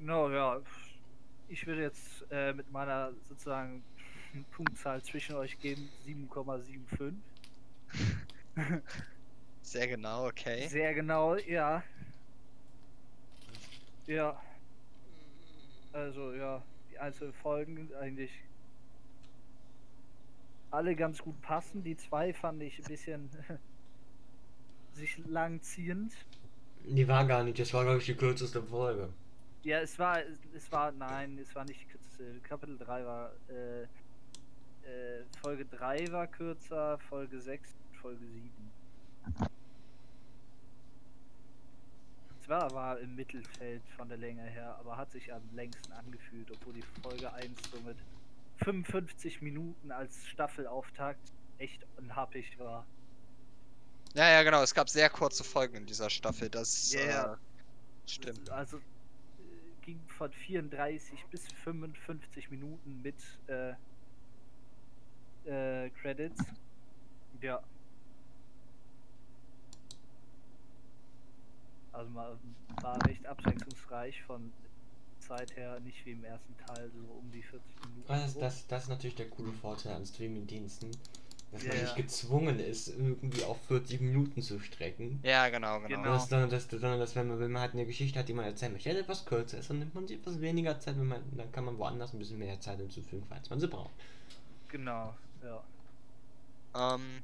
No, 0.00 0.30
ja, 0.30 0.60
ich 1.48 1.66
würde 1.66 1.82
jetzt 1.82 2.24
äh, 2.30 2.52
mit 2.52 2.70
meiner 2.72 3.12
sozusagen 3.28 3.84
Punktzahl 4.50 5.02
zwischen 5.02 5.36
euch 5.36 5.60
geben 5.60 5.88
7,75. 6.06 7.14
Sehr 9.62 9.86
genau, 9.88 10.26
okay. 10.26 10.66
Sehr 10.68 10.94
genau, 10.94 11.36
ja. 11.36 11.82
Ja. 14.06 14.40
Also 15.92 16.32
ja, 16.32 16.62
die 16.90 16.98
einzelnen 16.98 17.32
Folgen 17.34 17.88
eigentlich 18.00 18.30
alle 20.70 20.94
ganz 20.94 21.18
gut 21.18 21.40
passen. 21.42 21.82
Die 21.82 21.96
zwei 21.96 22.32
fand 22.32 22.62
ich 22.62 22.78
ein 22.78 22.84
bisschen 22.84 23.30
sich 24.92 25.18
langziehend. 25.26 26.12
Die 26.84 27.06
war 27.06 27.26
gar 27.26 27.44
nicht, 27.44 27.58
das 27.58 27.74
war 27.74 27.84
glaube 27.84 27.98
ich 27.98 28.06
die 28.06 28.14
kürzeste 28.14 28.62
Folge. 28.62 29.10
Ja, 29.62 29.80
es 29.80 29.98
war, 29.98 30.20
es 30.54 30.72
war, 30.72 30.90
nein, 30.92 31.38
es 31.38 31.54
war 31.54 31.64
nicht 31.64 31.82
die 31.82 31.86
kürzeste. 31.86 32.40
Kapitel 32.42 32.78
3 32.78 33.04
war, 33.04 33.32
äh, 33.48 33.82
äh, 33.82 35.24
Folge 35.42 35.66
3 35.66 36.10
war 36.12 36.26
kürzer, 36.26 36.98
Folge 36.98 37.38
6, 37.40 37.70
Folge 38.00 38.24
7. 38.26 38.50
Zwar 42.44 42.70
war 42.72 42.98
im 42.98 43.14
Mittelfeld 43.14 43.82
von 43.96 44.08
der 44.08 44.18
Länge 44.18 44.42
her, 44.42 44.76
aber 44.80 44.96
hat 44.96 45.12
sich 45.12 45.32
am 45.32 45.42
längsten 45.54 45.92
angefühlt, 45.92 46.50
obwohl 46.50 46.72
die 46.74 46.82
Folge 47.02 47.32
1 47.32 47.46
somit 47.70 47.96
55 48.64 49.40
Minuten 49.40 49.92
als 49.92 50.26
Staffelauftakt 50.26 51.32
echt 51.58 51.86
unhappig 51.96 52.58
war. 52.58 52.84
Ja, 54.14 54.28
ja, 54.28 54.42
genau. 54.42 54.62
Es 54.62 54.74
gab 54.74 54.88
sehr 54.88 55.08
kurze 55.08 55.44
Folgen 55.44 55.76
in 55.76 55.86
dieser 55.86 56.10
Staffel. 56.10 56.50
Das 56.50 56.92
Ja. 56.92 57.34
äh, 57.34 57.36
stimmt. 58.06 58.50
Also 58.50 58.78
äh, 58.78 58.80
ging 59.82 60.00
von 60.18 60.32
34 60.32 61.24
bis 61.30 61.46
55 61.64 62.50
Minuten 62.50 63.00
mit 63.02 63.14
äh, 63.46 63.74
äh, 65.84 65.90
Credits. 65.90 66.42
Ja. 67.40 67.62
Also 72.00 72.14
war 72.82 73.06
recht 73.06 73.26
abwechslungsreich 73.26 74.22
von 74.22 74.52
Zeit 75.20 75.54
her, 75.56 75.78
nicht 75.80 76.04
wie 76.06 76.12
im 76.12 76.24
ersten 76.24 76.56
Teil, 76.56 76.90
so 76.94 77.12
um 77.12 77.30
die 77.30 77.42
40 77.42 77.60
Minuten. 77.88 78.08
Das, 78.08 78.34
das, 78.38 78.66
das 78.66 78.82
ist 78.84 78.88
natürlich 78.88 79.16
der 79.16 79.28
coole 79.28 79.52
Vorteil 79.52 79.94
an 79.94 80.06
Streaming-Diensten, 80.06 80.90
dass 81.52 81.62
man 81.64 81.76
Ja. 81.76 81.82
nicht 81.82 81.96
gezwungen 81.96 82.58
ist, 82.58 82.88
irgendwie 82.88 83.44
auf 83.44 83.60
40 83.66 84.00
Minuten 84.00 84.40
zu 84.40 84.58
strecken. 84.60 85.20
Ja, 85.22 85.48
genau, 85.50 85.80
genau. 85.80 85.88
Genau. 86.02 86.18
Sondern, 86.18 86.48
dass, 86.48 86.68
sondern 86.70 86.98
dass 86.98 87.14
wenn 87.16 87.28
man, 87.28 87.38
wenn 87.38 87.52
man 87.52 87.62
halt 87.62 87.72
eine 87.74 87.84
Geschichte 87.86 88.18
hat, 88.18 88.28
die 88.28 88.32
man 88.32 88.46
erzählen 88.46 88.72
möchte, 88.72 88.88
die 88.90 88.96
etwas 88.96 89.26
kürzer 89.26 89.58
ist, 89.58 89.68
dann 89.68 89.78
nimmt 89.80 89.94
man 89.94 90.06
sich 90.08 90.18
etwas 90.18 90.40
weniger 90.40 90.80
Zeit, 90.80 90.98
wenn 90.98 91.08
man, 91.08 91.22
dann 91.36 91.52
kann 91.52 91.64
man 91.66 91.76
woanders 91.78 92.12
ein 92.14 92.18
bisschen 92.18 92.38
mehr 92.38 92.58
Zeit 92.60 92.78
hinzufügen, 92.78 93.24
falls 93.28 93.50
man 93.50 93.60
sie 93.60 93.68
braucht. 93.68 93.92
Genau, 94.68 95.14
ja. 95.42 95.62
Ähm, 96.94 97.22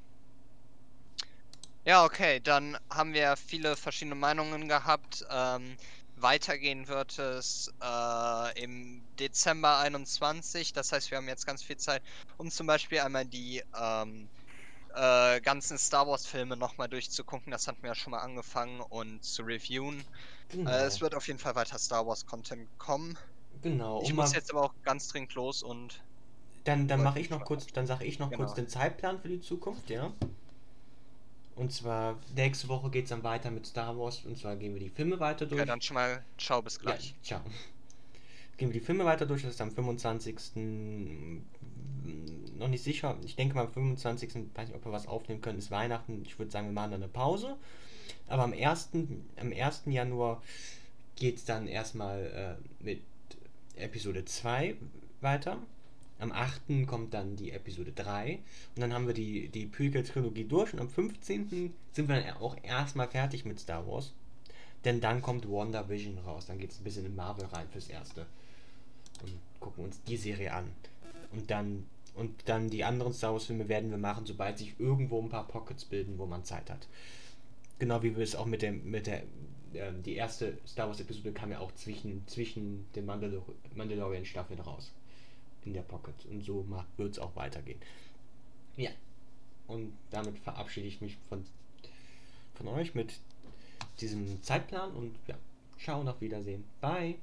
ja, 1.87 2.05
okay, 2.05 2.41
dann 2.41 2.77
haben 2.91 3.15
wir 3.15 3.37
viele 3.37 3.77
verschiedene 3.77 4.17
Meinungen 4.17 4.69
gehabt. 4.69 5.25
Ähm, 5.31 5.77
weitergehen 6.17 6.89
wird 6.89 7.19
es 7.19 7.73
äh, 7.83 8.63
im 8.63 9.07
Dezember 9.19 9.79
21. 9.79 10.73
Das 10.73 10.93
heißt, 10.93 11.11
wir 11.11 11.19
haben 11.19 11.29
jetzt 11.29 11.47
ganz 11.47 11.63
viel 11.63 11.77
Zeit, 11.77 12.03
um 12.39 12.51
zum 12.51 12.67
Beispiel 12.67 13.01
einmal 13.01 13.27
die 13.27 13.63
ähm, 13.79 14.31
äh, 14.95 15.41
ganzen 15.43 15.79
Star 15.79 16.07
Wars-Filme 16.09 16.57
nochmal 16.57 16.89
durchzugucken. 16.89 17.53
Das 17.53 17.69
hatten 17.69 17.83
wir 17.83 17.91
ja 17.91 17.95
schon 17.95 18.13
mal 18.13 18.21
angefangen 18.21 18.81
und 18.81 19.23
zu 19.25 19.43
reviewen. 19.43 20.05
Genau. 20.49 20.71
Äh, 20.71 20.85
es 20.87 21.01
wird 21.01 21.15
auf 21.15 21.27
jeden 21.29 21.39
Fall 21.39 21.55
weiter 21.55 21.79
Star 21.79 22.07
Wars-Content 22.07 22.69
kommen. 22.79 23.19
genau. 23.63 24.03
Ich 24.03 24.13
muss 24.15 24.33
jetzt 24.35 24.51
aber 24.51 24.63
auch 24.65 24.75
ganz 24.83 25.09
dringend 25.09 25.35
los 25.35 25.63
und 25.63 26.03
Dann, 26.65 26.89
dann 26.89 27.03
mache 27.03 27.21
ich 27.21 27.31
noch 27.31 27.45
kurz, 27.45 27.67
dann 27.69 27.87
sage 27.87 28.05
ich 28.07 28.19
noch 28.19 28.33
kurz 28.33 28.55
Genau. 28.55 28.55
den 28.55 28.69
Zeitplan 28.69 29.21
für 29.21 29.29
die 29.29 29.41
Zukunft, 29.41 29.91
ja. 29.91 30.13
Und 31.57 31.73
zwar 31.73 32.19
nächste 32.35 32.69
Woche 32.69 32.91
geht 32.91 33.05
es 33.05 33.11
dann 33.11 33.25
weiter 33.25 33.51
mit 33.51 33.67
Star 33.67 33.99
Wars 33.99 34.23
und 34.27 34.39
zwar 34.39 34.57
gehen 34.57 34.75
wir 34.75 34.81
die 34.81 34.91
Filme 34.91 35.19
weiter 35.19 35.47
durch. 35.47 35.59
ja, 35.59 35.65
dann 35.65 35.81
schon 35.81 35.95
mal 35.95 36.23
ciao, 36.37 36.61
bis 36.61 36.79
gleich. 36.79 37.15
Ja, 37.23 37.41
ciao. 37.41 37.41
Gehen 38.59 38.69
wir 38.69 38.79
die 38.79 38.85
Filme 38.85 39.05
weiter 39.07 39.25
durch, 39.27 39.43
das 39.43 39.55
ist 39.55 39.61
am 39.61 39.73
25. 39.73 40.37
Noch 42.59 42.69
nicht 42.69 42.85
sicher. 42.85 43.17
Ich 43.25 43.37
denke 43.37 43.55
mal 43.55 43.67
am 43.67 43.73
25. 43.73 44.35
weiß 44.55 44.69
nicht, 44.69 44.77
ob 44.77 44.85
wir 44.85 44.93
was 44.93 45.07
aufnehmen 45.07 45.41
können, 45.41 45.59
ist 45.59 45.71
Weihnachten. 45.71 46.23
Ich 46.27 46.39
würde 46.39 46.51
sagen, 46.51 46.67
wir 46.69 46.73
machen 46.73 46.93
dann 46.93 47.03
eine 47.03 47.13
Pause. 47.13 47.57
Aber 48.29 48.45
am 48.45 48.53
1. 48.53 48.91
Am 49.37 49.53
1. 49.53 49.83
Januar 49.87 50.43
geht 51.17 51.37
es 51.37 51.45
dann 51.45 51.67
erstmal 51.67 52.59
äh, 52.81 52.85
mit 52.85 53.03
Episode 53.77 54.25
2 54.25 54.77
weiter. 55.21 55.59
Am 56.19 56.33
8. 56.33 56.87
kommt 56.87 57.13
dann 57.13 57.37
die 57.37 57.53
Episode 57.53 57.93
3. 57.93 58.39
Und 58.75 58.81
dann 58.81 58.93
haben 58.93 59.07
wir 59.07 59.15
die, 59.15 59.49
die 59.49 59.67
Prequel-Trilogie 59.67 60.45
durch. 60.45 60.73
Und 60.73 60.81
am 60.81 60.89
15. 60.89 61.75
sind 61.93 62.09
wir 62.09 62.21
dann 62.21 62.37
auch 62.39 62.57
erstmal 62.63 63.09
fertig 63.09 63.45
mit 63.45 63.61
Star 63.61 63.87
Wars. 63.87 64.15
Denn 64.85 65.01
dann 65.01 65.21
kommt 65.21 65.49
WandaVision 65.49 66.19
raus. 66.19 66.47
Dann 66.47 66.59
geht 66.59 66.71
es 66.71 66.81
ein 66.81 66.85
bisschen 66.85 67.05
in 67.05 67.17
Marvel 67.17 67.47
rein 67.47 67.69
fürs 67.71 67.89
Erste. 67.89 68.27
Und 69.23 69.33
gucken 69.61 69.85
uns 69.85 70.03
die 70.05 70.17
Serie 70.17 70.53
an. 70.55 70.71
Und 71.33 71.51
dann, 71.51 71.87
und 72.15 72.49
dann 72.49 72.71
die 72.71 72.85
anderen 72.85 73.13
Star 73.13 73.33
Wars-Filme 73.33 73.69
werden 73.69 73.91
wir 73.91 73.99
machen, 73.99 74.25
sobald 74.25 74.59
sich 74.59 74.79
irgendwo 74.79 75.21
ein 75.21 75.29
paar 75.29 75.47
Pockets 75.47 75.85
bilden, 75.85 76.19
wo 76.19 76.27
man 76.27 76.45
Zeit 76.45 76.71
hat. 76.71 76.89
Genau 77.79 78.03
wie 78.03 78.17
wir 78.17 78.25
es 78.25 78.37
auch 78.37 78.47
mit 78.47 78.63
dem, 78.63 78.91
mit 78.91 79.07
der, 79.07 79.23
ähm, 79.75 80.03
die 80.03 80.15
erste 80.15 80.57
Star 80.67 80.89
Wars-Episode 80.89 81.33
kam 81.33 81.51
ja 81.51 81.59
auch 81.59 81.73
zwischen, 81.73 82.27
zwischen 82.27 82.87
den 82.95 83.05
Mandalor 83.05 83.45
Mandalorian-Staffeln 83.75 84.61
raus. 84.61 84.93
In 85.67 85.75
der 85.75 85.83
Pocket. 85.83 86.15
Und 86.27 86.43
so 86.43 86.65
wird 86.97 87.13
es 87.13 87.19
auch 87.19 87.37
weitergehen. 87.37 87.81
Ja. 88.77 88.91
Und 89.67 89.93
damit 90.11 90.39
verabschiede 90.39 90.87
ich 90.87 91.01
mich 91.01 91.19
von, 91.29 91.45
von 92.55 92.69
euch 92.69 92.95
mit 92.95 93.19
diesem 94.01 94.43
Zeitplan 94.43 94.93
und 94.93 95.15
ja, 95.27 95.37
ciao 95.79 96.03
auf 96.03 96.21
Wiedersehen. 96.21 96.65
Bye. 96.81 97.17